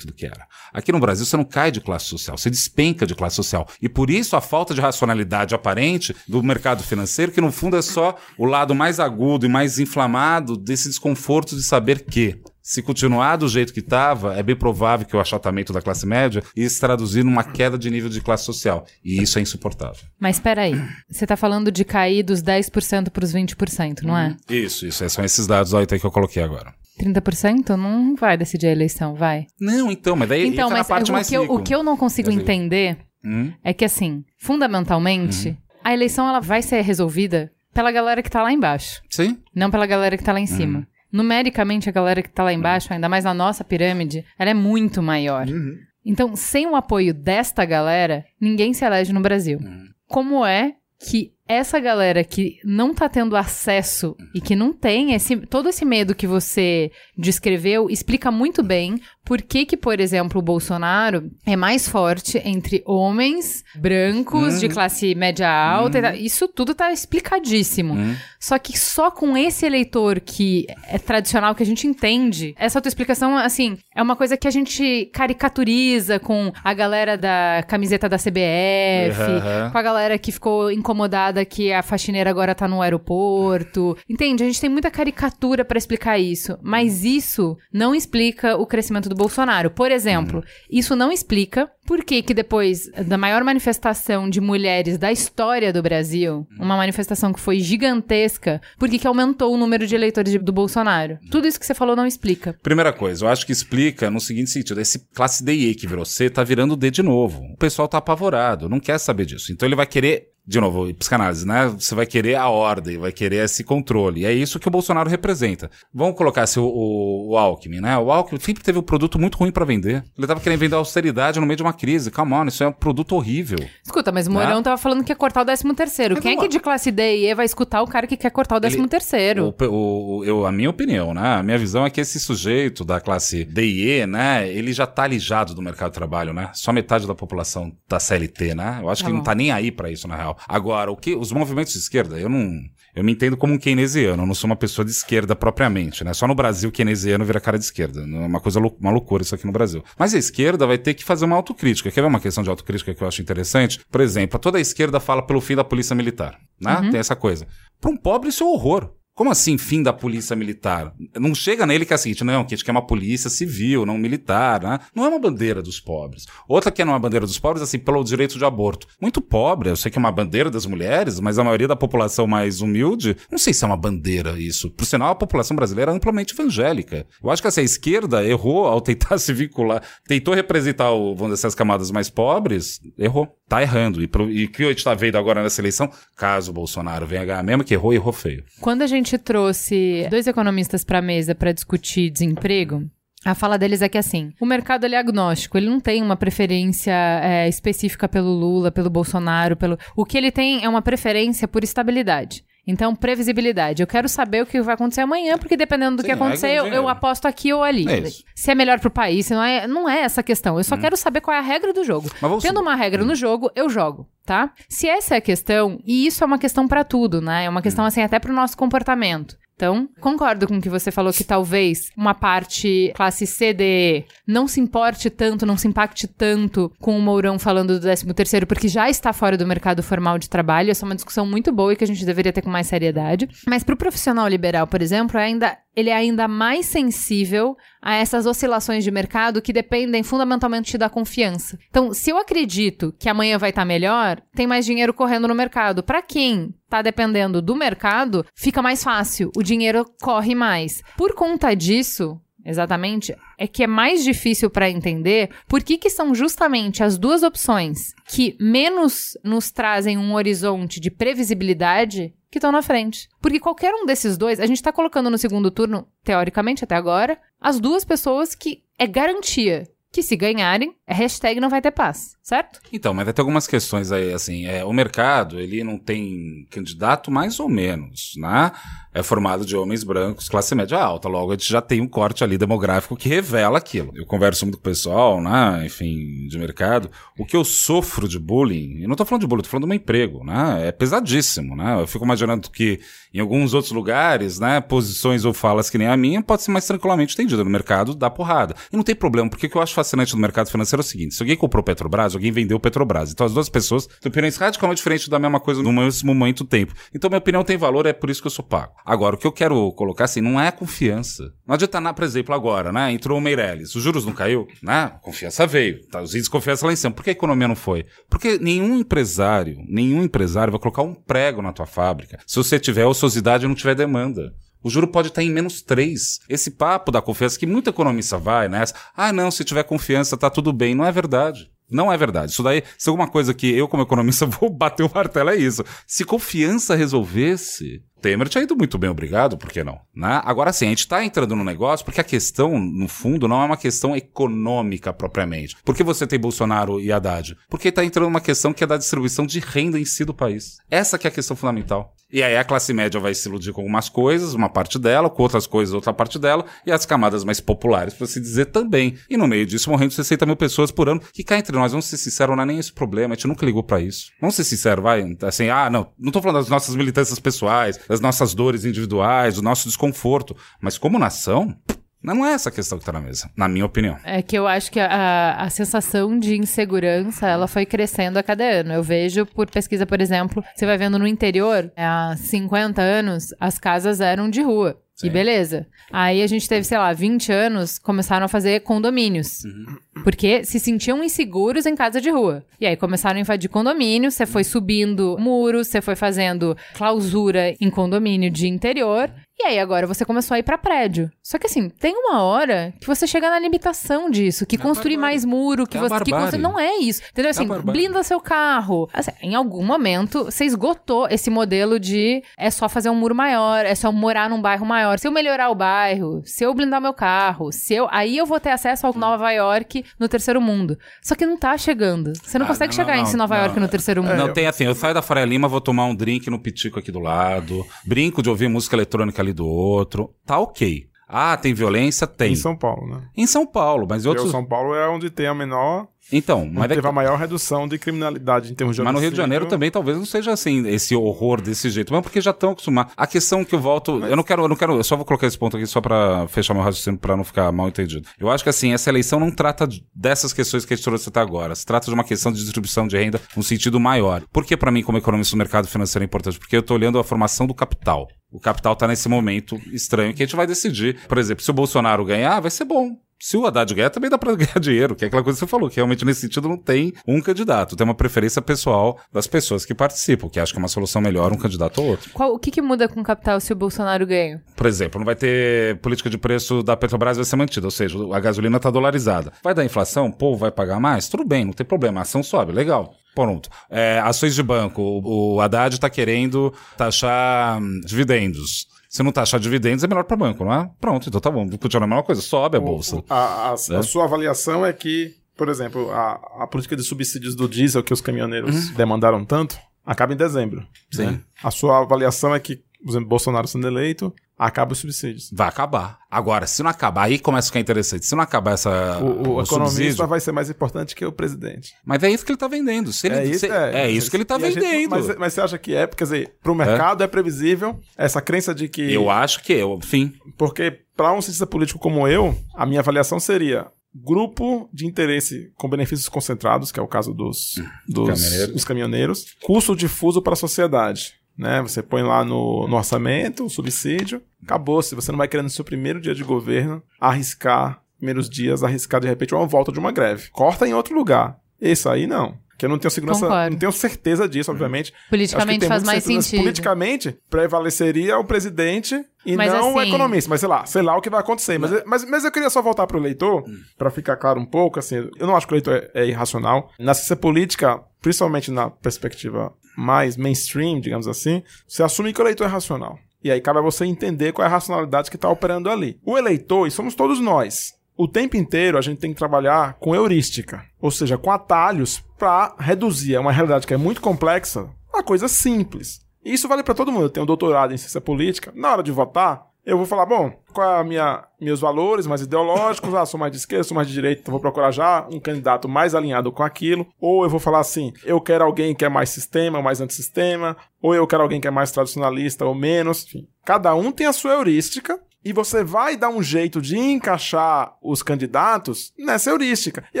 do 0.06 0.12
que 0.12 0.26
era. 0.26 0.46
Aqui 0.72 0.92
no 0.92 1.00
Brasil 1.00 1.24
você 1.24 1.36
não 1.36 1.44
cai 1.44 1.70
de 1.70 1.80
classe 1.80 2.06
social, 2.06 2.36
você 2.36 2.50
despenca 2.50 3.06
de 3.06 3.14
classe 3.14 3.36
social. 3.36 3.66
E 3.80 3.88
por 3.88 4.10
isso 4.10 4.36
a 4.36 4.40
falta 4.40 4.74
de 4.74 4.80
racionalidade 4.80 5.54
aparente 5.54 6.14
do 6.28 6.42
mercado 6.42 6.82
financeiro, 6.82 7.32
que 7.32 7.40
no 7.40 7.50
fundo 7.50 7.76
é 7.76 7.82
só 7.82 8.16
o 8.36 8.44
lado 8.44 8.74
mais 8.74 9.00
agudo 9.00 9.46
e 9.46 9.48
mais 9.48 9.78
inflamado 9.78 10.56
desse 10.56 10.88
desconforto 10.88 11.56
de 11.56 11.62
saber 11.62 12.04
que 12.04 12.40
se 12.62 12.80
continuar 12.80 13.36
do 13.36 13.48
jeito 13.48 13.72
que 13.72 13.80
estava, 13.80 14.36
é 14.36 14.42
bem 14.42 14.54
provável 14.54 15.04
que 15.04 15.16
o 15.16 15.20
achatamento 15.20 15.72
da 15.72 15.82
classe 15.82 16.06
média 16.06 16.44
ia 16.54 16.70
se 16.70 16.78
traduzir 16.78 17.24
numa 17.24 17.42
queda 17.42 17.76
de 17.76 17.90
nível 17.90 18.08
de 18.08 18.20
classe 18.20 18.44
social. 18.44 18.86
E 19.04 19.20
isso 19.20 19.38
é 19.38 19.42
insuportável. 19.42 20.04
Mas 20.18 20.38
peraí, 20.38 20.80
você 21.10 21.26
tá 21.26 21.36
falando 21.36 21.72
de 21.72 21.84
cair 21.84 22.22
dos 22.22 22.40
10% 22.40 23.10
pros 23.10 23.32
20%, 23.32 24.02
não 24.02 24.16
é? 24.16 24.36
Isso, 24.48 24.86
isso. 24.86 25.08
São 25.10 25.24
esses 25.24 25.46
dados 25.46 25.72
da 25.72 25.78
OIT 25.78 25.98
que 25.98 26.06
eu 26.06 26.12
coloquei 26.12 26.40
agora. 26.40 26.72
30% 27.00 27.70
não 27.76 28.14
vai 28.14 28.36
decidir 28.36 28.68
a 28.68 28.72
eleição, 28.72 29.14
vai. 29.14 29.46
Não, 29.60 29.90
então, 29.90 30.14
mas 30.16 30.28
daí 30.28 30.42
Então, 30.46 30.66
entra 30.68 30.78
mas 30.78 30.88
na 30.88 30.94
parte 30.94 31.10
o, 31.10 31.14
mais 31.14 31.28
que 31.28 31.34
eu, 31.34 31.44
o 31.50 31.62
que 31.62 31.74
eu 31.74 31.82
não 31.82 31.96
consigo 31.96 32.30
entender 32.30 32.98
Hum? 33.24 33.52
é 33.62 33.72
que, 33.72 33.84
assim, 33.84 34.24
fundamentalmente, 34.38 35.48
Uhum. 35.50 35.56
a 35.84 35.92
eleição 35.94 36.28
ela 36.28 36.40
vai 36.40 36.62
ser 36.62 36.80
resolvida 36.82 37.52
pela 37.72 37.90
galera 37.92 38.22
que 38.22 38.30
tá 38.30 38.42
lá 38.42 38.52
embaixo, 38.52 39.00
Sim. 39.08 39.38
não 39.54 39.70
pela 39.70 39.86
galera 39.86 40.16
que 40.16 40.24
tá 40.24 40.32
lá 40.32 40.40
em 40.40 40.46
cima. 40.46 40.80
Uhum. 40.80 40.86
Numericamente, 41.12 41.88
a 41.88 41.92
galera 41.92 42.22
que 42.22 42.28
tá 42.30 42.42
lá 42.42 42.52
embaixo, 42.52 42.92
ainda 42.92 43.08
mais 43.08 43.24
na 43.24 43.34
nossa 43.34 43.62
pirâmide, 43.62 44.24
ela 44.38 44.50
é 44.50 44.54
muito 44.54 45.02
maior. 45.02 45.46
Uhum. 45.48 45.76
Então, 46.04 46.34
sem 46.34 46.66
o 46.66 46.74
apoio 46.74 47.14
desta 47.14 47.64
galera, 47.64 48.24
ninguém 48.40 48.72
se 48.74 48.84
elege 48.84 49.12
no 49.12 49.20
Brasil. 49.20 49.58
Uhum. 49.62 49.84
Como 50.08 50.44
é 50.44 50.74
que 50.98 51.32
essa 51.48 51.78
galera 51.80 52.22
que 52.24 52.58
não 52.64 52.94
tá 52.94 53.08
tendo 53.08 53.36
acesso 53.36 54.16
e 54.34 54.40
que 54.40 54.54
não 54.54 54.72
tem 54.72 55.12
esse 55.12 55.36
todo 55.36 55.68
esse 55.68 55.84
medo 55.84 56.14
que 56.14 56.26
você 56.26 56.90
descreveu 57.16 57.90
explica 57.90 58.30
muito 58.30 58.62
bem 58.62 59.00
por 59.24 59.40
que 59.40 59.64
que, 59.64 59.76
por 59.76 60.00
exemplo, 60.00 60.40
o 60.40 60.42
Bolsonaro 60.42 61.30
é 61.46 61.54
mais 61.54 61.88
forte 61.88 62.38
entre 62.44 62.82
homens 62.84 63.64
brancos 63.76 64.58
de 64.58 64.68
classe 64.68 65.14
média 65.14 65.48
alta, 65.48 66.02
tal. 66.02 66.14
isso 66.14 66.48
tudo 66.48 66.74
tá 66.74 66.92
explicadíssimo. 66.92 67.94
Hum. 67.94 68.16
Só 68.40 68.58
que 68.58 68.76
só 68.76 69.12
com 69.12 69.36
esse 69.36 69.64
eleitor 69.64 70.18
que 70.18 70.66
é 70.88 70.98
tradicional, 70.98 71.54
que 71.54 71.62
a 71.62 71.66
gente 71.66 71.86
entende, 71.86 72.52
essa 72.58 72.80
tua 72.80 72.88
explicação, 72.88 73.36
assim, 73.36 73.78
é 73.94 74.02
uma 74.02 74.16
coisa 74.16 74.36
que 74.36 74.48
a 74.48 74.50
gente 74.50 75.08
caricaturiza 75.12 76.18
com 76.18 76.52
a 76.64 76.74
galera 76.74 77.16
da 77.16 77.64
camiseta 77.68 78.08
da 78.08 78.18
CBF, 78.18 79.20
Aham. 79.20 79.70
com 79.70 79.78
a 79.78 79.82
galera 79.82 80.18
que 80.18 80.32
ficou 80.32 80.72
incomodada 80.72 81.31
que 81.44 81.72
a 81.72 81.82
faxineira 81.82 82.30
agora 82.30 82.54
tá 82.54 82.66
no 82.68 82.82
aeroporto. 82.82 83.96
Entende? 84.08 84.42
A 84.42 84.46
gente 84.46 84.60
tem 84.60 84.70
muita 84.70 84.90
caricatura 84.90 85.64
pra 85.64 85.78
explicar 85.78 86.18
isso, 86.18 86.58
mas 86.62 87.04
isso 87.04 87.56
não 87.72 87.94
explica 87.94 88.56
o 88.56 88.66
crescimento 88.66 89.08
do 89.08 89.14
Bolsonaro. 89.14 89.70
Por 89.70 89.90
exemplo, 89.90 90.42
isso 90.70 90.94
não 90.96 91.10
explica 91.12 91.70
por 91.86 92.04
que 92.04 92.22
que 92.22 92.32
depois 92.34 92.88
da 93.06 93.18
maior 93.18 93.42
manifestação 93.42 94.28
de 94.30 94.40
mulheres 94.40 94.96
da 94.98 95.10
história 95.10 95.72
do 95.72 95.82
Brasil, 95.82 96.46
uma 96.58 96.76
manifestação 96.76 97.32
que 97.32 97.40
foi 97.40 97.58
gigantesca, 97.60 98.60
por 98.78 98.88
que 98.88 98.98
que 98.98 99.06
aumentou 99.06 99.52
o 99.52 99.56
número 99.56 99.86
de 99.86 99.94
eleitores 99.94 100.32
de- 100.32 100.38
do 100.38 100.52
Bolsonaro? 100.52 101.18
Tudo 101.30 101.46
isso 101.48 101.58
que 101.58 101.66
você 101.66 101.74
falou 101.74 101.96
não 101.96 102.06
explica. 102.06 102.56
Primeira 102.62 102.92
coisa, 102.92 103.24
eu 103.24 103.28
acho 103.28 103.44
que 103.46 103.52
explica 103.52 104.10
no 104.10 104.20
seguinte 104.20 104.50
sentido: 104.50 104.80
esse 104.80 105.00
classe 105.12 105.44
D 105.44 105.52
e 105.54 105.70
E 105.70 105.74
que 105.74 105.86
virou 105.86 106.04
C 106.04 106.30
tá 106.30 106.44
virando 106.44 106.76
D 106.76 106.90
de 106.90 107.02
novo. 107.02 107.42
O 107.52 107.56
pessoal 107.56 107.88
tá 107.88 107.98
apavorado, 107.98 108.68
não 108.68 108.80
quer 108.80 108.98
saber 108.98 109.26
disso. 109.26 109.52
Então 109.52 109.68
ele 109.68 109.76
vai 109.76 109.86
querer 109.86 110.28
de 110.44 110.60
novo, 110.60 110.92
psicanálise, 110.94 111.46
né? 111.46 111.68
Você 111.68 111.94
vai 111.94 112.04
querer 112.04 112.34
a 112.34 112.48
ordem, 112.48 112.98
vai 112.98 113.12
querer 113.12 113.44
esse 113.44 113.62
controle. 113.62 114.22
E 114.22 114.26
é 114.26 114.32
isso 114.32 114.58
que 114.58 114.66
o 114.66 114.70
Bolsonaro 114.70 115.08
representa. 115.08 115.70
Vamos 115.94 116.16
colocar 116.16 116.42
assim, 116.42 116.58
o, 116.58 116.64
o, 116.64 117.30
o 117.30 117.38
Alckmin, 117.38 117.80
né? 117.80 117.96
O 117.96 118.10
Alckmin 118.10 118.40
sempre 118.40 118.62
teve 118.62 118.78
um 118.78 118.82
produto 118.82 119.18
muito 119.18 119.38
ruim 119.38 119.52
para 119.52 119.64
vender. 119.64 120.02
Ele 120.18 120.26
tava 120.26 120.40
querendo 120.40 120.58
vender 120.58 120.74
austeridade 120.74 121.38
no 121.38 121.46
meio 121.46 121.56
de 121.56 121.62
uma 121.62 121.72
crise. 121.72 122.10
Calma, 122.10 122.40
on, 122.40 122.46
isso 122.46 122.64
é 122.64 122.66
um 122.66 122.72
produto 122.72 123.14
horrível. 123.14 123.58
Escuta, 123.84 124.10
mas 124.10 124.26
o 124.26 124.32
Mourão 124.32 124.56
né? 124.56 124.62
tava 124.62 124.76
falando 124.76 125.04
que 125.04 125.12
ia 125.12 125.16
cortar 125.16 125.42
o 125.42 125.44
13 125.44 125.74
terceiro. 125.74 126.20
Quem 126.20 126.32
é 126.32 126.36
que 126.36 126.48
de 126.48 126.58
classe 126.58 126.90
D 126.90 127.18
e 127.18 127.30
E 127.30 127.34
vai 127.34 127.46
escutar 127.46 127.82
o 127.82 127.86
cara 127.86 128.06
que 128.06 128.16
quer 128.16 128.30
cortar 128.30 128.56
o 128.56 128.60
13 128.60 128.88
terceiro? 128.88 129.54
O, 129.60 129.64
o, 129.66 130.24
eu, 130.24 130.44
a 130.44 130.50
minha 130.50 130.70
opinião, 130.70 131.14
né? 131.14 131.36
A 131.36 131.42
minha 131.42 131.58
visão 131.58 131.86
é 131.86 131.90
que 131.90 132.00
esse 132.00 132.18
sujeito 132.18 132.84
da 132.84 133.00
classe 133.00 133.44
D 133.44 133.64
e 133.64 134.00
E, 134.00 134.06
né? 134.06 134.48
Ele 134.48 134.72
já 134.72 134.86
tá 134.88 135.04
alijado 135.04 135.54
do 135.54 135.62
mercado 135.62 135.90
de 135.90 135.94
trabalho, 135.94 136.32
né? 136.32 136.50
Só 136.52 136.72
metade 136.72 137.06
da 137.06 137.14
população 137.14 137.72
da 137.88 138.00
CLT, 138.00 138.56
né? 138.56 138.80
Eu 138.82 138.90
acho 138.90 139.02
tá 139.02 139.06
que 139.06 139.12
bom. 139.12 139.16
ele 139.16 139.16
não 139.18 139.24
tá 139.24 139.34
nem 139.34 139.52
aí 139.52 139.70
para 139.70 139.88
isso, 139.88 140.08
na 140.08 140.16
real. 140.16 140.31
Agora, 140.48 140.90
o 140.90 140.96
que 140.96 141.14
os 141.14 141.32
movimentos 141.32 141.72
de 141.72 141.78
esquerda, 141.78 142.18
eu 142.18 142.28
não. 142.28 142.60
Eu 142.94 143.02
me 143.02 143.12
entendo 143.12 143.38
como 143.38 143.54
um 143.54 143.58
keynesiano, 143.58 144.22
eu 144.22 144.26
não 144.26 144.34
sou 144.34 144.48
uma 144.48 144.56
pessoa 144.56 144.84
de 144.84 144.90
esquerda 144.90 145.34
propriamente, 145.34 146.04
né? 146.04 146.12
Só 146.12 146.28
no 146.28 146.34
Brasil 146.34 146.70
keynesiano 146.70 147.24
vira 147.24 147.40
cara 147.40 147.58
de 147.58 147.64
esquerda. 147.64 148.02
É 148.02 148.04
uma 148.04 148.38
coisa, 148.38 148.60
uma 148.60 148.90
loucura 148.90 149.22
isso 149.22 149.34
aqui 149.34 149.46
no 149.46 149.52
Brasil. 149.52 149.82
Mas 149.98 150.14
a 150.14 150.18
esquerda 150.18 150.66
vai 150.66 150.76
ter 150.76 150.92
que 150.92 151.02
fazer 151.02 151.24
uma 151.24 151.36
autocrítica. 151.36 151.90
Quer 151.90 152.02
ver 152.02 152.06
uma 152.08 152.20
questão 152.20 152.44
de 152.44 152.50
autocrítica 152.50 152.94
que 152.94 153.02
eu 153.02 153.08
acho 153.08 153.22
interessante? 153.22 153.80
Por 153.90 154.02
exemplo, 154.02 154.38
toda 154.38 154.58
a 154.58 154.60
esquerda 154.60 155.00
fala 155.00 155.22
pelo 155.22 155.40
fim 155.40 155.56
da 155.56 155.64
polícia 155.64 155.96
militar, 155.96 156.38
né? 156.60 156.80
Uhum. 156.80 156.90
Tem 156.90 157.00
essa 157.00 157.16
coisa. 157.16 157.46
Para 157.80 157.90
um 157.90 157.96
pobre 157.96 158.28
isso 158.28 158.44
é 158.44 158.46
um 158.46 158.50
horror. 158.50 158.92
Como 159.14 159.30
assim 159.30 159.58
fim 159.58 159.82
da 159.82 159.92
polícia 159.92 160.34
militar? 160.34 160.94
Não 161.18 161.34
chega 161.34 161.66
nele 161.66 161.84
que 161.84 161.92
é 161.92 161.96
assim, 161.96 162.14
não, 162.24 162.44
que 162.44 162.54
a 162.54 162.56
gente 162.56 162.64
quer 162.64 162.72
uma 162.72 162.86
polícia 162.86 163.28
civil, 163.28 163.84
não 163.84 163.98
militar, 163.98 164.62
né? 164.62 164.78
Não 164.94 165.04
é 165.04 165.08
uma 165.08 165.18
bandeira 165.18 165.60
dos 165.60 165.78
pobres. 165.78 166.26
Outra 166.48 166.70
que 166.70 166.80
é 166.80 166.84
uma 166.84 166.98
bandeira 166.98 167.26
dos 167.26 167.38
pobres, 167.38 167.62
assim, 167.62 167.78
pelo 167.78 168.02
direito 168.04 168.38
de 168.38 168.44
aborto. 168.44 168.86
Muito 169.00 169.20
pobre, 169.20 169.68
eu 169.68 169.76
sei 169.76 169.90
que 169.90 169.98
é 169.98 170.00
uma 170.00 170.10
bandeira 170.10 170.50
das 170.50 170.64
mulheres, 170.64 171.20
mas 171.20 171.38
a 171.38 171.44
maioria 171.44 171.68
da 171.68 171.76
população 171.76 172.26
mais 172.26 172.62
humilde, 172.62 173.16
não 173.30 173.38
sei 173.38 173.52
se 173.52 173.64
é 173.64 173.66
uma 173.66 173.76
bandeira 173.76 174.38
isso. 174.40 174.70
Por 174.70 174.86
sinal, 174.86 175.10
a 175.10 175.14
população 175.14 175.54
brasileira 175.54 175.92
é 175.92 175.94
amplamente 175.94 176.32
evangélica. 176.32 177.06
Eu 177.22 177.30
acho 177.30 177.42
que 177.42 177.48
essa 177.48 177.60
esquerda 177.60 178.24
errou 178.24 178.66
ao 178.66 178.80
tentar 178.80 179.18
se 179.18 179.32
vincular, 179.32 179.82
tentou 180.06 180.32
representar, 180.32 180.90
o, 180.90 181.14
vamos 181.14 181.34
dizer, 181.34 181.48
as 181.48 181.54
camadas 181.54 181.90
mais 181.90 182.08
pobres, 182.08 182.80
errou. 182.98 183.28
Tá 183.48 183.60
errando. 183.60 184.02
E, 184.02 184.08
e 184.30 184.44
o 184.46 184.50
que 184.50 184.64
a 184.64 184.68
gente 184.68 184.82
tá 184.82 184.94
vendo 184.94 185.18
agora 185.18 185.42
nessa 185.42 185.60
eleição, 185.60 185.90
caso 186.16 186.50
o 186.50 186.54
Bolsonaro 186.54 187.06
venha 187.06 187.22
ganhar 187.22 187.42
mesmo, 187.42 187.62
que 187.62 187.74
errou, 187.74 187.92
errou 187.92 188.10
feio. 188.10 188.42
Quando 188.60 188.80
a 188.80 188.86
gente 188.86 189.01
gente 189.02 189.18
trouxe 189.18 190.06
dois 190.08 190.26
economistas 190.26 190.84
para 190.84 190.98
a 190.98 191.02
mesa 191.02 191.34
para 191.34 191.52
discutir 191.52 192.10
desemprego, 192.10 192.88
a 193.24 193.34
fala 193.34 193.58
deles 193.58 193.82
é 193.82 193.88
que 193.88 193.98
assim, 193.98 194.32
o 194.40 194.46
mercado 194.46 194.84
ele 194.84 194.94
é 194.94 194.98
agnóstico, 194.98 195.56
ele 195.56 195.68
não 195.68 195.78
tem 195.78 196.02
uma 196.02 196.16
preferência 196.16 196.92
é, 197.22 197.48
específica 197.48 198.08
pelo 198.08 198.30
Lula, 198.30 198.70
pelo 198.70 198.90
Bolsonaro, 198.90 199.56
pelo. 199.56 199.78
O 199.96 200.04
que 200.04 200.16
ele 200.16 200.32
tem 200.32 200.64
é 200.64 200.68
uma 200.68 200.82
preferência 200.82 201.46
por 201.46 201.62
estabilidade. 201.62 202.44
Então, 202.66 202.94
previsibilidade. 202.94 203.82
Eu 203.82 203.86
quero 203.86 204.08
saber 204.08 204.42
o 204.42 204.46
que 204.46 204.60
vai 204.60 204.74
acontecer 204.74 205.00
amanhã, 205.00 205.36
porque 205.36 205.56
dependendo 205.56 205.96
do 205.96 206.02
Sim, 206.02 206.06
que 206.06 206.12
acontecer, 206.12 206.46
é 206.46 206.58
eu, 206.60 206.66
eu, 206.66 206.88
aposto 206.88 207.26
aqui 207.26 207.52
ou 207.52 207.62
ali. 207.62 207.86
É 207.88 208.08
se 208.34 208.50
é 208.50 208.54
melhor 208.54 208.78
pro 208.78 208.90
país, 208.90 209.28
não 209.30 209.42
é, 209.42 209.66
não 209.66 209.88
é 209.88 210.02
essa 210.02 210.22
questão. 210.22 210.58
Eu 210.58 210.64
só 210.64 210.76
hum. 210.76 210.80
quero 210.80 210.96
saber 210.96 211.20
qual 211.20 211.34
é 211.34 211.38
a 211.38 211.42
regra 211.42 211.72
do 211.72 211.82
jogo. 211.82 212.08
Tendo 212.40 212.60
uma 212.60 212.76
regra 212.76 213.02
hum. 213.02 213.06
no 213.06 213.14
jogo, 213.14 213.50
eu 213.56 213.68
jogo, 213.68 214.06
tá? 214.24 214.52
Se 214.68 214.88
essa 214.88 215.14
é 215.14 215.18
a 215.18 215.20
questão, 215.20 215.80
e 215.84 216.06
isso 216.06 216.22
é 216.22 216.26
uma 216.26 216.38
questão 216.38 216.68
para 216.68 216.84
tudo, 216.84 217.20
né? 217.20 217.44
É 217.46 217.48
uma 217.48 217.62
questão, 217.62 217.84
hum. 217.84 217.88
assim, 217.88 218.00
até 218.00 218.18
pro 218.20 218.32
nosso 218.32 218.56
comportamento. 218.56 219.36
Então, 219.54 219.88
concordo 220.00 220.48
com 220.48 220.56
o 220.56 220.60
que 220.60 220.68
você 220.68 220.90
falou 220.90 221.12
que 221.12 221.22
talvez 221.22 221.90
uma 221.96 222.14
parte 222.14 222.92
classe 222.94 223.26
C, 223.26 223.52
D, 223.52 224.04
não 224.26 224.48
se 224.48 224.60
importe 224.60 225.08
tanto, 225.08 225.46
não 225.46 225.56
se 225.56 225.68
impacte 225.68 226.06
tanto 226.06 226.72
com 226.80 226.96
o 226.96 227.00
Mourão 227.00 227.38
falando 227.38 227.74
do 227.74 227.80
13 227.80 228.12
terceiro, 228.14 228.46
porque 228.46 228.66
já 228.66 228.90
está 228.90 229.12
fora 229.12 229.36
do 229.36 229.46
mercado 229.46 229.82
formal 229.82 230.18
de 230.18 230.28
trabalho. 230.28 230.70
Essa 230.70 230.84
é 230.84 230.88
uma 230.88 230.94
discussão 230.94 231.24
muito 231.26 231.52
boa 231.52 231.72
e 231.72 231.76
que 231.76 231.84
a 231.84 231.86
gente 231.86 232.04
deveria 232.04 232.32
ter 232.32 232.42
com 232.42 232.50
mais 232.50 232.66
seriedade. 232.66 233.28
Mas 233.46 233.62
para 233.62 233.74
o 233.74 233.78
profissional 233.78 234.26
liberal, 234.26 234.66
por 234.66 234.82
exemplo, 234.82 235.18
ainda 235.18 235.56
ele 235.74 235.90
é 235.90 235.94
ainda 235.94 236.28
mais 236.28 236.66
sensível 236.66 237.56
a 237.80 237.94
essas 237.94 238.26
oscilações 238.26 238.84
de 238.84 238.90
mercado 238.90 239.40
que 239.42 239.52
dependem 239.52 240.02
fundamentalmente 240.02 240.76
da 240.76 240.88
confiança. 240.88 241.58
Então, 241.68 241.92
se 241.92 242.10
eu 242.10 242.18
acredito 242.18 242.94
que 242.98 243.08
amanhã 243.08 243.38
vai 243.38 243.50
estar 243.50 243.62
tá 243.62 243.66
melhor, 243.66 244.20
tem 244.34 244.46
mais 244.46 244.66
dinheiro 244.66 244.94
correndo 244.94 245.28
no 245.28 245.34
mercado. 245.34 245.82
Para 245.82 246.02
quem 246.02 246.54
está 246.64 246.82
dependendo 246.82 247.40
do 247.40 247.56
mercado, 247.56 248.24
fica 248.34 248.62
mais 248.62 248.82
fácil, 248.84 249.30
o 249.36 249.42
dinheiro 249.42 249.84
corre 250.00 250.34
mais. 250.34 250.82
Por 250.96 251.14
conta 251.14 251.54
disso, 251.54 252.20
Exatamente, 252.44 253.14
é 253.38 253.46
que 253.46 253.62
é 253.62 253.66
mais 253.68 254.02
difícil 254.02 254.50
para 254.50 254.68
entender 254.68 255.30
por 255.46 255.62
que, 255.62 255.78
que 255.78 255.88
são 255.88 256.12
justamente 256.12 256.82
as 256.82 256.98
duas 256.98 257.22
opções 257.22 257.94
que 258.08 258.36
menos 258.40 259.16
nos 259.22 259.52
trazem 259.52 259.96
um 259.96 260.14
horizonte 260.14 260.80
de 260.80 260.90
previsibilidade 260.90 262.12
que 262.32 262.38
estão 262.38 262.50
na 262.50 262.62
frente. 262.62 263.10
Porque 263.20 263.38
qualquer 263.38 263.74
um 263.74 263.84
desses 263.84 264.16
dois, 264.16 264.40
a 264.40 264.46
gente 264.46 264.56
está 264.56 264.72
colocando 264.72 265.10
no 265.10 265.18
segundo 265.18 265.50
turno, 265.50 265.86
teoricamente 266.02 266.64
até 266.64 266.74
agora, 266.74 267.20
as 267.38 267.60
duas 267.60 267.84
pessoas 267.84 268.34
que 268.34 268.64
é 268.78 268.86
garantia 268.86 269.68
que 269.92 270.02
se 270.02 270.16
ganharem, 270.16 270.74
a 270.88 270.94
hashtag 270.94 271.38
não 271.38 271.50
vai 271.50 271.60
ter 271.60 271.70
paz, 271.70 272.16
certo? 272.22 272.60
Então, 272.72 272.94
mas 272.94 273.04
vai 273.04 273.12
ter 273.12 273.20
algumas 273.20 273.46
questões 273.46 273.92
aí, 273.92 274.12
assim, 274.12 274.46
é, 274.46 274.64
o 274.64 274.72
mercado, 274.72 275.40
ele 275.40 275.64
não 275.64 275.78
tem 275.78 276.46
candidato 276.50 277.10
mais 277.10 277.40
ou 277.40 277.48
menos, 277.48 278.12
né? 278.16 278.52
é 278.94 279.02
formado 279.02 279.44
de 279.46 279.56
homens 279.56 279.82
brancos, 279.82 280.28
classe 280.28 280.54
média 280.54 280.78
alta. 280.78 281.08
Logo, 281.08 281.32
a 281.32 281.34
gente 281.34 281.50
já 281.50 281.62
tem 281.62 281.80
um 281.80 281.88
corte 281.88 282.22
ali 282.22 282.36
demográfico 282.36 282.96
que 282.96 283.08
revela 283.08 283.56
aquilo. 283.56 283.90
Eu 283.94 284.04
converso 284.04 284.44
muito 284.44 284.56
com 284.56 284.60
o 284.60 284.64
pessoal, 284.64 285.20
né, 285.20 285.62
enfim, 285.64 286.26
de 286.28 286.38
mercado. 286.38 286.90
O 287.18 287.24
que 287.24 287.34
eu 287.34 287.44
sofro 287.44 288.06
de 288.06 288.18
bullying, 288.18 288.82
eu 288.82 288.88
não 288.88 288.96
tô 288.96 289.04
falando 289.04 289.22
de 289.22 289.26
bullying, 289.26 289.42
tô 289.42 289.48
falando 289.48 289.62
do 289.62 289.68
meu 289.68 289.76
emprego, 289.76 290.22
né, 290.22 290.68
é 290.68 290.72
pesadíssimo, 290.72 291.56
né. 291.56 291.80
Eu 291.80 291.86
fico 291.86 292.04
imaginando 292.04 292.50
que 292.50 292.80
em 293.14 293.20
alguns 293.20 293.54
outros 293.54 293.72
lugares, 293.72 294.38
né, 294.38 294.60
posições 294.60 295.24
ou 295.24 295.32
falas 295.32 295.70
que 295.70 295.78
nem 295.78 295.88
a 295.88 295.96
minha 295.96 296.22
pode 296.22 296.42
ser 296.42 296.50
mais 296.50 296.66
tranquilamente 296.66 297.14
entendida. 297.14 297.42
No 297.42 297.50
mercado, 297.50 297.94
dá 297.94 298.10
porrada. 298.10 298.54
E 298.70 298.76
não 298.76 298.82
tem 298.82 298.94
problema, 298.94 299.28
porque 299.28 299.46
o 299.46 299.50
que 299.50 299.56
eu 299.56 299.62
acho 299.62 299.74
fascinante 299.74 300.14
no 300.14 300.20
mercado 300.20 300.50
financeiro 300.50 300.82
é 300.82 300.84
o 300.84 300.86
seguinte, 300.86 301.14
se 301.14 301.22
alguém 301.22 301.36
comprou 301.36 301.62
Petrobras, 301.62 302.11
alguém 302.14 302.32
vendeu 302.32 302.58
Petrobras. 302.60 303.12
Então 303.12 303.26
as 303.26 303.32
duas 303.32 303.48
pessoas 303.48 303.86
têm 303.86 304.10
opiniões 304.10 304.36
radicalmente 304.36 304.78
diferentes 304.78 305.08
da 305.08 305.18
mesma 305.18 305.40
coisa 305.40 305.62
no 305.62 305.72
mesmo 305.72 306.14
momento 306.14 306.44
tempo. 306.44 306.74
Então 306.94 307.08
minha 307.08 307.18
opinião 307.18 307.44
tem 307.44 307.56
valor, 307.56 307.86
é 307.86 307.92
por 307.92 308.10
isso 308.10 308.20
que 308.20 308.26
eu 308.26 308.30
sou 308.30 308.44
pago. 308.44 308.72
Agora, 308.84 309.16
o 309.16 309.18
que 309.18 309.26
eu 309.26 309.32
quero 309.32 309.72
colocar 309.72 310.04
assim, 310.04 310.20
não 310.20 310.40
é 310.40 310.48
a 310.48 310.52
confiança. 310.52 311.32
Não 311.46 311.54
adianta 311.54 311.80
nada, 311.80 311.94
por 311.94 312.04
exemplo, 312.04 312.34
agora, 312.34 312.72
né? 312.72 312.92
Entrou 312.92 313.18
o 313.18 313.20
Meirelles, 313.20 313.74
os 313.74 313.82
juros 313.82 314.04
não 314.04 314.12
caiu, 314.12 314.46
né? 314.62 314.84
A 314.84 314.90
confiança 314.90 315.46
veio, 315.46 315.86
tá? 315.88 316.00
Os 316.00 316.10
índices 316.10 316.24
de 316.24 316.30
confiança 316.30 316.66
lá 316.66 316.72
em 316.72 316.76
cima. 316.76 316.92
Por 316.92 317.04
que 317.04 317.10
a 317.10 317.12
economia 317.12 317.48
não 317.48 317.56
foi? 317.56 317.84
Porque 318.08 318.38
nenhum 318.38 318.76
empresário, 318.76 319.56
nenhum 319.68 320.02
empresário 320.02 320.50
vai 320.50 320.60
colocar 320.60 320.82
um 320.82 320.94
prego 320.94 321.42
na 321.42 321.52
tua 321.52 321.66
fábrica 321.66 322.18
se 322.26 322.36
você 322.36 322.58
tiver 322.58 322.86
ociosidade 322.86 323.44
e 323.44 323.48
não 323.48 323.54
tiver 323.54 323.74
demanda. 323.74 324.32
O 324.62 324.70
juro 324.70 324.86
pode 324.86 325.08
estar 325.08 325.22
em 325.22 325.30
menos 325.30 325.60
3. 325.60 326.20
Esse 326.28 326.52
papo 326.52 326.92
da 326.92 327.02
confiança 327.02 327.38
que 327.38 327.46
muita 327.46 327.70
economista 327.70 328.16
vai 328.16 328.48
nessa. 328.48 328.74
Ah, 328.96 329.12
não, 329.12 329.30
se 329.30 329.44
tiver 329.44 329.64
confiança 329.64 330.16
tá 330.16 330.30
tudo 330.30 330.52
bem. 330.52 330.74
Não 330.74 330.86
é 330.86 330.92
verdade. 330.92 331.50
Não 331.72 331.92
é 331.92 331.96
verdade. 331.96 332.32
Isso 332.32 332.42
daí, 332.42 332.62
se 332.78 332.88
alguma 332.88 333.08
coisa 333.08 333.34
que 333.34 333.52
eu, 333.52 333.68
como 333.68 333.82
economista, 333.82 334.26
vou 334.26 334.50
bater 334.50 334.82
o 334.82 334.90
martelo, 334.92 335.30
é 335.30 335.36
isso. 335.36 335.64
Se 335.86 336.04
confiança 336.04 336.74
resolvesse, 336.74 337.82
Temer 338.02 338.28
tinha 338.28 338.42
ido 338.42 338.56
muito 338.56 338.76
bem, 338.76 338.90
obrigado, 338.90 339.38
por 339.38 339.48
que 339.48 339.62
não? 339.62 339.78
Né? 339.94 340.20
Agora 340.24 340.52
sim, 340.52 340.66
a 340.66 340.70
gente 340.70 340.80
está 340.80 341.04
entrando 341.04 341.36
no 341.36 341.44
negócio 341.44 341.84
porque 341.84 342.00
a 342.00 342.04
questão, 342.04 342.58
no 342.58 342.88
fundo, 342.88 343.28
não 343.28 343.40
é 343.40 343.44
uma 343.46 343.56
questão 343.56 343.96
econômica 343.96 344.92
propriamente. 344.92 345.56
Por 345.64 345.76
que 345.76 345.84
você 345.84 346.06
tem 346.06 346.18
Bolsonaro 346.18 346.80
e 346.80 346.90
Haddad? 346.90 347.36
Porque 347.48 347.68
está 347.68 347.84
entrando 347.84 348.08
uma 348.08 348.20
questão 348.20 348.52
que 348.52 348.64
é 348.64 348.66
da 348.66 348.76
distribuição 348.76 349.24
de 349.24 349.38
renda 349.38 349.78
em 349.78 349.84
si 349.84 350.04
do 350.04 350.12
país. 350.12 350.58
Essa 350.68 350.98
que 350.98 351.06
é 351.06 351.10
a 351.10 351.14
questão 351.14 351.36
fundamental. 351.36 351.94
E 352.12 352.22
aí 352.22 352.36
a 352.36 352.44
classe 352.44 352.74
média 352.74 353.00
vai 353.00 353.14
se 353.14 353.26
iludir 353.26 353.54
com 353.54 353.62
algumas 353.62 353.88
coisas, 353.88 354.34
uma 354.34 354.50
parte 354.50 354.78
dela, 354.78 355.08
com 355.08 355.22
outras 355.22 355.46
coisas, 355.46 355.74
outra 355.74 355.94
parte 355.94 356.18
dela, 356.18 356.44
e 356.66 356.70
as 356.70 356.84
camadas 356.84 357.24
mais 357.24 357.40
populares, 357.40 357.94
para 357.94 358.06
se 358.06 358.20
dizer 358.20 358.46
também. 358.46 358.98
E 359.08 359.16
no 359.16 359.26
meio 359.26 359.46
disso, 359.46 359.70
morrendo 359.70 359.94
60 359.94 360.26
mil 360.26 360.36
pessoas 360.36 360.70
por 360.70 360.90
ano, 360.90 361.00
que 361.10 361.24
cá 361.24 361.38
entre 361.38 361.56
nós, 361.56 361.72
vamos 361.72 361.86
ser 361.86 361.96
sinceros, 361.96 362.36
não 362.36 362.42
é 362.42 362.46
nem 362.46 362.58
esse 362.58 362.70
problema, 362.70 363.14
a 363.14 363.16
gente 363.16 363.26
nunca 363.26 363.46
ligou 363.46 363.62
para 363.62 363.80
isso. 363.80 364.10
Vamos 364.20 364.36
ser 364.36 364.44
sinceros, 364.44 364.84
vai, 364.84 365.02
assim, 365.22 365.48
ah, 365.48 365.70
não, 365.70 365.90
não 365.98 366.12
tô 366.12 366.20
falando 366.20 366.36
das 366.36 366.50
nossas 366.50 366.76
militâncias 366.76 367.18
pessoais, 367.18 367.80
das 367.92 368.00
nossas 368.00 368.32
dores 368.32 368.64
individuais, 368.64 369.34
do 369.34 369.42
nosso 369.42 369.68
desconforto, 369.68 370.34
mas 370.58 370.78
como 370.78 370.98
nação, 370.98 371.54
não 372.02 372.24
é 372.24 372.32
essa 372.32 372.48
a 372.48 372.52
questão 372.52 372.78
que 372.78 372.82
está 372.82 372.92
na 372.92 373.02
mesa, 373.02 373.30
na 373.36 373.46
minha 373.46 373.66
opinião. 373.66 373.98
É 374.02 374.22
que 374.22 374.36
eu 374.36 374.46
acho 374.46 374.72
que 374.72 374.80
a, 374.80 375.34
a 375.34 375.50
sensação 375.50 376.18
de 376.18 376.34
insegurança, 376.34 377.28
ela 377.28 377.46
foi 377.46 377.66
crescendo 377.66 378.18
a 378.18 378.22
cada 378.22 378.44
ano. 378.44 378.72
Eu 378.72 378.82
vejo 378.82 379.26
por 379.26 379.50
pesquisa, 379.50 379.84
por 379.84 380.00
exemplo, 380.00 380.42
você 380.56 380.64
vai 380.64 380.78
vendo 380.78 380.98
no 380.98 381.06
interior, 381.06 381.70
há 381.76 382.16
50 382.16 382.80
anos, 382.80 383.26
as 383.38 383.58
casas 383.58 384.00
eram 384.00 384.30
de 384.30 384.40
rua. 384.40 384.80
Sim. 384.94 385.08
E 385.08 385.10
beleza. 385.10 385.66
Aí 385.92 386.22
a 386.22 386.26
gente 386.26 386.48
teve, 386.48 386.64
sei 386.64 386.78
lá, 386.78 386.94
20 386.94 387.30
anos, 387.30 387.78
começaram 387.78 388.24
a 388.24 388.28
fazer 388.28 388.60
condomínios. 388.60 389.44
Uhum. 389.44 389.76
Porque 390.02 390.44
se 390.44 390.58
sentiam 390.58 391.02
inseguros 391.02 391.66
em 391.66 391.74
casa 391.74 392.00
de 392.00 392.10
rua. 392.10 392.44
E 392.60 392.66
aí 392.66 392.76
começaram 392.76 393.18
a 393.18 393.20
invadir 393.20 393.48
condomínio, 393.48 394.10
você 394.10 394.26
foi 394.26 394.44
subindo 394.44 395.16
muros, 395.18 395.68
você 395.68 395.80
foi 395.80 395.96
fazendo 395.96 396.56
clausura 396.74 397.54
em 397.60 397.70
condomínio 397.70 398.30
de 398.30 398.48
interior. 398.48 399.10
E 399.40 399.44
aí 399.44 399.58
agora 399.58 399.88
você 399.88 400.04
começou 400.04 400.36
a 400.36 400.38
ir 400.38 400.44
pra 400.44 400.56
prédio. 400.56 401.10
Só 401.20 401.36
que 401.36 401.46
assim, 401.46 401.68
tem 401.68 401.94
uma 401.96 402.22
hora 402.22 402.72
que 402.80 402.86
você 402.86 403.08
chega 403.08 403.28
na 403.28 403.40
limitação 403.40 404.08
disso, 404.08 404.46
que 404.46 404.54
É 404.54 404.58
construir 404.58 404.96
mais 404.96 405.24
muro, 405.24 405.66
que 405.66 405.76
É 405.76 405.80
você 405.80 406.04
que 406.04 406.12
construir 406.12 406.40
não 406.40 406.60
é 406.60 406.76
isso. 406.76 407.02
Entendeu? 407.10 407.30
Assim, 407.30 407.46
barbárie. 407.46 407.80
blinda 407.80 408.04
seu 408.04 408.20
carro. 408.20 408.88
Assim, 408.92 409.10
em 409.20 409.34
algum 409.34 409.64
momento 409.64 410.26
você 410.26 410.44
esgotou 410.44 411.08
esse 411.10 411.28
modelo 411.28 411.80
de 411.80 412.22
é 412.38 412.50
só 412.50 412.68
fazer 412.68 412.90
um 412.90 412.94
muro 412.94 413.16
maior, 413.16 413.64
é 413.64 413.74
só 413.74 413.90
morar 413.90 414.30
num 414.30 414.40
bairro 414.40 414.64
maior. 414.64 414.98
Se 415.00 415.08
eu 415.08 415.12
melhorar 415.12 415.50
o 415.50 415.56
bairro, 415.56 416.22
se 416.24 416.44
eu 416.44 416.54
blindar 416.54 416.80
meu 416.80 416.94
carro, 416.94 417.50
se 417.50 417.74
eu 417.74 417.88
aí 417.90 418.16
eu 418.16 418.26
vou 418.26 418.38
ter 418.38 418.50
acesso 418.50 418.86
ao 418.86 418.94
Nova 418.94 419.32
York 419.32 419.84
no 419.98 420.08
terceiro 420.08 420.40
mundo. 420.40 420.76
Só 421.02 421.14
que 421.14 421.26
não 421.26 421.36
tá 421.38 421.56
chegando. 421.56 422.12
Você 422.22 422.38
não 422.38 422.46
Ah, 422.46 422.48
consegue 422.48 422.72
não, 422.72 422.76
chegar 422.84 422.96
não, 422.96 423.10
em 423.10 423.16
Nova 423.16 423.34
não. 423.36 423.42
York 423.44 423.60
no 423.60 423.68
terceiro 423.68 424.02
mundo. 424.02 424.16
Não, 424.16 424.32
tem 424.32 424.46
assim, 424.46 424.64
eu 424.64 424.74
saio 424.74 424.94
da 424.94 425.02
Faria 425.02 425.24
Lima, 425.24 425.48
vou 425.48 425.60
tomar 425.60 425.86
um 425.86 425.94
drink 425.94 426.28
no 426.30 426.38
Pitico 426.38 426.78
aqui 426.78 426.90
do 426.92 426.98
lado, 427.00 427.64
brinco 427.84 428.22
de 428.22 428.28
ouvir 428.30 428.48
música 428.48 428.76
eletrônica 428.76 429.20
ali 429.20 429.32
do 429.32 429.46
outro, 429.46 430.14
tá 430.26 430.38
ok. 430.38 430.86
Ah, 431.08 431.36
tem 431.36 431.52
violência? 431.52 432.06
Tem. 432.06 432.32
Em 432.32 432.36
São 432.36 432.56
Paulo, 432.56 432.88
né? 432.88 433.02
Em 433.14 433.26
São 433.26 433.46
Paulo, 433.46 433.86
mas 433.88 434.04
em 434.04 434.08
outros... 434.08 434.30
São 434.30 434.46
Paulo 434.46 434.74
é 434.74 434.88
onde 434.88 435.10
tem 435.10 435.26
a 435.26 435.34
menor, 435.34 435.86
Então, 436.12 436.46
mas, 436.52 436.64
é 436.64 436.68
teve 436.68 436.80
que- 436.82 436.86
a 436.86 436.92
maior 436.92 437.18
redução 437.18 437.66
de 437.66 437.78
criminalidade 437.78 438.52
em 438.52 438.54
termos 438.54 438.76
de 438.76 438.82
mas 438.82 438.92
no 438.92 439.00
Rio 439.00 439.10
de. 439.10 439.16
Janeiro 439.16 439.46
também 439.46 439.70
talvez 439.70 439.96
não 439.96 440.04
seja 440.04 440.32
assim, 440.32 440.66
esse 440.68 440.94
horror 440.94 441.40
desse 441.40 441.70
jeito, 441.70 441.92
mas 441.92 442.02
porque 442.02 442.20
já 442.20 442.30
estão 442.32 442.50
acostumados. 442.50 442.92
A 442.96 443.06
questão 443.06 443.44
que 443.44 443.54
eu 443.54 443.60
volto, 443.60 444.04
eu 444.04 444.16
não 444.16 444.22
quero, 444.22 444.42
eu 444.42 444.48
não 444.48 444.56
quero, 444.56 444.74
eu 444.76 444.84
só 444.84 444.96
vou 444.96 445.04
colocar 445.04 445.26
esse 445.26 445.38
ponto 445.38 445.56
aqui 445.56 445.66
só 445.66 445.80
pra 445.80 446.26
fechar 446.28 446.54
meu 446.54 446.62
raciocínio 446.62 446.98
pra 447.00 447.16
não 447.16 447.24
ficar 447.24 447.50
mal 447.52 447.68
entendido. 447.68 448.06
Eu 448.18 448.30
acho 448.30 448.44
que 448.44 448.50
assim, 448.50 448.72
essa 448.72 448.90
eleição 448.90 449.18
não 449.18 449.30
trata 449.30 449.66
de- 449.66 449.84
dessas 449.94 450.32
questões 450.32 450.64
que 450.64 450.74
a 450.74 450.76
gente 450.76 450.84
trouxe 450.84 451.08
até 451.08 451.20
agora, 451.20 451.54
se 451.54 451.64
trata 451.64 451.86
de 451.86 451.94
uma 451.94 452.04
questão 452.04 452.30
de 452.32 452.40
distribuição 452.42 452.86
de 452.86 452.96
renda 452.96 453.20
num 453.36 453.42
sentido 453.42 453.80
maior. 453.80 454.22
Por 454.32 454.44
que 454.44 454.56
pra 454.56 454.70
mim 454.70 454.82
como 454.82 454.98
economista 454.98 455.34
do 455.34 455.38
mercado 455.38 455.66
financeiro 455.66 456.04
é 456.04 456.06
importante? 456.06 456.38
Porque 456.38 456.56
eu 456.56 456.62
tô 456.62 456.74
olhando 456.74 456.98
a 456.98 457.04
formação 457.04 457.46
do 457.46 457.54
capital. 457.54 458.06
O 458.30 458.40
capital 458.40 458.74
tá 458.74 458.88
nesse 458.88 459.08
momento 459.08 459.60
estranho 459.72 460.14
que 460.14 460.22
a 460.22 460.26
gente 460.26 460.36
vai 460.36 460.46
decidir. 460.46 460.96
Por 461.06 461.18
exemplo, 461.18 461.42
se 461.44 461.50
o 461.50 461.54
Bolsonaro 461.54 462.04
ganhar, 462.04 462.40
vai 462.40 462.50
ser 462.50 462.64
bom. 462.64 462.96
Se 463.24 463.36
o 463.36 463.46
Haddad 463.46 463.72
ganhar, 463.72 463.88
também 463.88 464.10
dá 464.10 464.18
pra 464.18 464.34
ganhar 464.34 464.58
dinheiro, 464.58 464.96
que 464.96 465.04
é 465.04 465.06
aquela 465.06 465.22
coisa 465.22 465.36
que 465.38 465.44
você 465.46 465.48
falou, 465.48 465.70
que 465.70 465.76
realmente 465.76 466.04
nesse 466.04 466.22
sentido 466.22 466.48
não 466.48 466.56
tem 466.56 466.92
um 467.06 467.20
candidato, 467.20 467.76
tem 467.76 467.84
uma 467.84 467.94
preferência 467.94 468.42
pessoal 468.42 468.98
das 469.12 469.28
pessoas 469.28 469.64
que 469.64 469.72
participam, 469.72 470.28
que 470.28 470.40
acham 470.40 470.54
que 470.54 470.58
é 470.58 470.62
uma 470.62 470.66
solução 470.66 471.00
melhor 471.00 471.32
um 471.32 471.38
candidato 471.38 471.80
ou 471.80 471.86
outro. 471.90 472.10
Qual- 472.12 472.34
o 472.34 472.38
que, 472.38 472.50
que 472.50 472.60
muda 472.60 472.88
com 472.88 473.00
o 473.00 473.04
capital 473.04 473.38
se 473.40 473.52
o 473.52 473.56
Bolsonaro 473.56 474.04
ganha? 474.04 474.42
Por 474.56 474.66
exemplo, 474.66 474.98
não 474.98 475.06
vai 475.06 475.14
ter 475.14 475.78
política 475.78 476.10
de 476.10 476.18
preço 476.18 476.64
da 476.64 476.76
Petrobras 476.76 477.16
vai 477.16 477.24
ser 477.24 477.36
mantida, 477.36 477.64
ou 477.66 477.70
seja, 477.70 477.96
a 478.12 478.18
gasolina 478.18 478.58
tá 478.58 478.70
dolarizada. 478.72 479.32
Vai 479.40 479.54
dar 479.54 479.64
inflação? 479.64 480.06
O 480.06 480.12
povo 480.12 480.38
vai 480.38 480.50
pagar 480.50 480.80
mais? 480.80 481.08
Tudo 481.08 481.24
bem, 481.24 481.44
não 481.44 481.52
tem 481.52 481.64
problema, 481.64 482.00
a 482.00 482.02
ação 482.02 482.24
sobe, 482.24 482.50
legal. 482.50 482.92
Pronto. 483.14 483.48
É, 483.70 484.00
ações 484.00 484.34
de 484.34 484.42
banco, 484.42 484.82
o, 485.04 485.40
Haddad 485.40 485.78
tá 485.78 485.88
querendo 485.88 486.52
taxar 486.76 487.60
hum, 487.62 487.80
dividendos. 487.84 488.66
Se 488.92 489.02
não 489.02 489.10
taxar 489.10 489.40
dividendos, 489.40 489.82
é 489.82 489.86
melhor 489.86 490.04
para 490.04 490.18
banco, 490.18 490.44
não 490.44 490.52
é? 490.52 490.70
Pronto, 490.78 491.08
então 491.08 491.18
tá 491.18 491.30
bom. 491.30 491.48
Continua 491.56 491.84
a 491.84 491.86
mesma 491.88 492.02
coisa, 492.02 492.20
sobe 492.20 492.58
a 492.58 492.60
bolsa. 492.60 493.02
A, 493.08 493.48
a- 493.52 493.54
Né? 493.70 493.78
a 493.78 493.82
sua 493.82 494.04
avaliação 494.04 494.66
é 494.66 494.72
que, 494.74 495.14
por 495.34 495.48
exemplo, 495.48 495.90
a, 495.90 496.20
a 496.40 496.46
política 496.46 496.76
de 496.76 496.82
subsídios 496.82 497.34
do 497.34 497.48
diesel 497.48 497.82
que 497.82 497.94
os 497.94 498.02
caminhoneiros 498.02 498.68
demandaram 498.72 499.24
tanto 499.24 499.58
acaba 499.86 500.12
em 500.12 500.16
dezembro. 500.16 500.58
Uhum. 500.60 500.66
Sim. 500.92 501.06
né? 501.06 501.20
A 501.42 501.50
sua 501.50 501.78
avaliação 501.78 502.34
é 502.34 502.38
que, 502.38 502.62
por 502.82 502.90
exemplo, 502.90 503.08
Bolsonaro 503.08 503.46
sendo 503.48 503.66
eleito, 503.66 504.12
acaba 504.38 504.72
os 504.72 504.78
subsídios. 504.78 505.30
Vai 505.32 505.48
acabar. 505.48 505.98
Agora, 506.10 506.46
se 506.46 506.62
não 506.62 506.70
acabar, 506.70 507.04
aí 507.04 507.18
começa 507.18 507.46
a 507.46 507.50
ficar 507.50 507.60
interessante. 507.60 508.04
Se 508.06 508.14
não 508.14 508.22
acabar 508.22 508.52
essa. 508.52 508.98
O, 508.98 509.04
o 509.04 509.10
o 509.36 509.42
economista 509.42 509.70
subsídio, 509.80 510.06
vai 510.06 510.20
ser 510.20 510.32
mais 510.32 510.50
importante 510.50 510.94
que 510.94 511.04
o 511.04 511.12
presidente. 511.12 511.72
mas 511.84 512.02
é 512.02 512.10
isso 512.10 512.24
que 512.24 512.32
ele 512.32 512.38
tá 512.38 512.48
vendendo. 512.48 512.92
Se 512.92 513.06
ele, 513.06 513.14
é 513.16 513.24
isso, 513.24 513.40
se- 513.40 513.48
é 513.50 513.90
isso 513.90 514.10
que 514.10 514.16
ele 514.16 514.24
tá 514.24 514.38
E 514.38 514.44
a 514.44 514.50
gente- 514.50 514.60
vendendo. 514.60 514.90
mas, 514.90 515.16
mas 515.16 515.32
você 515.32 515.40
acha 515.40 515.58
que 515.58 515.74
é? 515.74 515.86
Porque, 515.86 516.04
quer 516.04 516.10
dizer, 516.12 516.34
pro 516.42 516.54
mercado 516.54 517.02
é, 517.04 517.06
previsível 517.06 517.78
essa 517.96 518.20
crença 518.20 518.54
de 518.54 518.68
que... 518.68 518.92
Eu 518.92 519.08
acho 519.10 519.42
que 519.42 519.52
eu, 519.52 519.78
sim. 519.82 520.12
Porque 520.36 520.80
para 520.96 521.12
um 521.12 521.20
cientista 521.22 521.46
político 521.46 521.78
como 521.78 522.08
eu, 522.08 522.36
a 522.54 522.66
minha 522.66 522.80
avaliação 522.80 523.20
seria 523.20 523.66
grupo 523.94 524.68
de 524.72 524.86
interesse 524.86 525.52
com 525.54 525.68
benefícios 525.68 526.08
concentrados, 526.08 526.72
que 526.72 526.80
é 526.80 526.82
o 526.82 526.88
caso 526.88 527.12
dos, 527.12 527.54
dos 527.86 528.08
Caminhoneiros. 528.08 528.52
dos 528.54 528.64
caminhoneiros, 528.64 529.24
custo 529.42 529.76
difuso 529.76 530.22
para 530.22 530.32
a 530.32 530.36
sociedade. 530.36 531.12
Né? 531.42 531.60
Você 531.62 531.82
põe 531.82 532.02
lá 532.02 532.24
no, 532.24 532.66
no 532.68 532.76
orçamento 532.76 533.44
o 533.44 533.50
subsídio, 533.50 534.22
acabou. 534.42 534.80
Se 534.82 534.94
você 534.94 535.10
não 535.10 535.18
vai 535.18 535.28
querer 535.28 535.42
no 535.42 535.50
seu 535.50 535.64
primeiro 535.64 536.00
dia 536.00 536.14
de 536.14 536.22
governo 536.24 536.82
arriscar, 537.00 537.82
primeiros 537.98 538.28
dias, 538.30 538.62
arriscar 538.62 539.00
de 539.00 539.08
repente 539.08 539.34
uma 539.34 539.46
volta 539.46 539.70
de 539.72 539.78
uma 539.78 539.92
greve. 539.92 540.28
Corta 540.30 540.66
em 540.66 540.72
outro 540.74 540.94
lugar. 540.94 541.36
Esse 541.60 541.88
aí 541.88 542.06
não. 542.06 542.40
Que 542.58 542.66
eu 542.66 542.70
não 542.70 542.78
tenho 542.78 542.90
segurança, 542.92 543.20
Concordo. 543.26 543.50
não 543.50 543.58
tenho 543.58 543.72
certeza 543.72 544.28
disso, 544.28 544.50
obviamente. 544.52 544.92
Politicamente 545.10 545.66
faz 545.66 545.82
mais 545.82 546.04
certeza. 546.04 546.22
sentido. 546.22 546.40
Politicamente, 546.42 547.18
prevaleceria 547.28 548.16
o 548.18 548.24
presidente 548.24 549.04
e 549.26 549.36
Mas 549.36 549.52
não 549.52 549.74
o 549.74 549.78
assim- 549.80 549.88
economista. 549.88 550.30
Mas 550.30 550.40
sei 550.40 550.48
lá, 550.48 550.64
sei 550.64 550.82
lá 550.82 550.96
o 550.96 551.00
que 551.00 551.10
vai 551.10 551.18
acontecer. 551.20 551.58
Mas, 551.58 551.82
mas, 551.84 552.04
mas 552.08 552.24
eu 552.24 552.30
queria 552.30 552.48
só 552.50 552.62
voltar 552.62 552.86
pro 552.86 552.98
eleitor, 552.98 553.42
Hum. 553.48 553.56
pra 553.76 553.90
ficar 553.90 554.16
claro 554.16 554.38
um 554.40 554.46
pouco, 554.46 554.78
assim, 554.78 554.96
eu 555.18 555.26
não 555.26 555.36
acho 555.36 555.46
que 555.48 555.54
o 555.54 555.56
eleitor 555.56 555.74
é, 555.94 556.02
é 556.02 556.06
irracional. 556.06 556.70
Na 556.78 556.94
ciência 556.94 557.16
política, 557.16 557.80
principalmente 558.00 558.50
na 558.50 558.70
perspectiva 558.70 559.52
mais 559.76 560.16
mainstream, 560.16 560.80
digamos 560.80 561.08
assim, 561.08 561.42
você 561.66 561.82
assume 561.82 562.12
que 562.12 562.20
o 562.20 562.24
eleitor 562.24 562.44
é 562.44 562.48
racional. 562.48 562.98
E 563.24 563.30
aí 563.30 563.40
cabe 563.40 563.60
a 563.60 563.62
você 563.62 563.84
entender 563.84 564.32
qual 564.32 564.44
é 564.44 564.48
a 564.48 564.52
racionalidade 564.52 565.10
que 565.10 565.16
está 565.16 565.28
operando 565.28 565.70
ali. 565.70 565.98
O 566.04 566.18
eleitor, 566.18 566.66
e 566.66 566.70
somos 566.70 566.94
todos 566.94 567.20
nós, 567.20 567.74
o 567.96 568.08
tempo 568.08 568.36
inteiro 568.36 568.78
a 568.78 568.80
gente 568.80 568.98
tem 568.98 569.12
que 569.12 569.18
trabalhar 569.18 569.74
com 569.74 569.94
heurística, 569.94 570.64
ou 570.80 570.90
seja, 570.90 571.16
com 571.16 571.30
atalhos 571.30 572.02
para 572.18 572.54
reduzir 572.58 573.16
uma 573.18 573.32
realidade 573.32 573.66
que 573.66 573.74
é 573.74 573.76
muito 573.76 574.00
complexa 574.00 574.68
a 574.92 575.02
coisa 575.02 575.28
simples. 575.28 576.00
E 576.24 576.32
isso 576.32 576.48
vale 576.48 576.62
para 576.62 576.74
todo 576.74 576.92
mundo. 576.92 577.04
Eu 577.04 577.10
tenho 577.10 577.24
um 577.24 577.26
doutorado 577.26 577.74
em 577.74 577.76
ciência 577.76 578.00
política. 578.00 578.52
Na 578.54 578.72
hora 578.72 578.82
de 578.82 578.92
votar, 578.92 579.46
eu 579.64 579.76
vou 579.76 579.86
falar, 579.86 580.06
bom, 580.06 580.32
qual 580.52 580.76
é 580.76 580.80
a 580.80 580.84
minha 580.84 581.24
meus 581.40 581.60
valores 581.60 582.06
mais 582.06 582.20
ideológicos? 582.20 582.94
Ah, 582.94 583.06
sou 583.06 583.18
mais 583.18 583.30
de 583.30 583.38
esquerda, 583.38 583.64
sou 583.64 583.74
mais 583.74 583.86
de 583.86 583.94
direita, 583.94 584.20
então 584.20 584.32
vou 584.32 584.40
procurar 584.40 584.72
já 584.72 585.06
um 585.10 585.20
candidato 585.20 585.68
mais 585.68 585.94
alinhado 585.94 586.32
com 586.32 586.42
aquilo. 586.42 586.86
Ou 587.00 587.22
eu 587.22 587.30
vou 587.30 587.38
falar 587.38 587.60
assim, 587.60 587.92
eu 588.04 588.20
quero 588.20 588.44
alguém 588.44 588.74
que 588.74 588.84
é 588.84 588.88
mais 588.88 589.10
sistema, 589.10 589.62
mais 589.62 589.80
antissistema, 589.80 590.56
ou 590.80 590.94
eu 590.94 591.06
quero 591.06 591.22
alguém 591.22 591.40
que 591.40 591.48
é 591.48 591.50
mais 591.50 591.70
tradicionalista 591.70 592.44
ou 592.44 592.54
menos, 592.54 593.04
enfim. 593.04 593.28
Cada 593.44 593.74
um 593.74 593.92
tem 593.92 594.06
a 594.06 594.12
sua 594.12 594.32
heurística 594.32 595.00
e 595.24 595.32
você 595.32 595.62
vai 595.62 595.96
dar 595.96 596.08
um 596.08 596.22
jeito 596.22 596.60
de 596.60 596.76
encaixar 596.78 597.76
os 597.82 598.02
candidatos 598.02 598.92
nessa 598.98 599.30
heurística. 599.30 599.84
E 599.94 600.00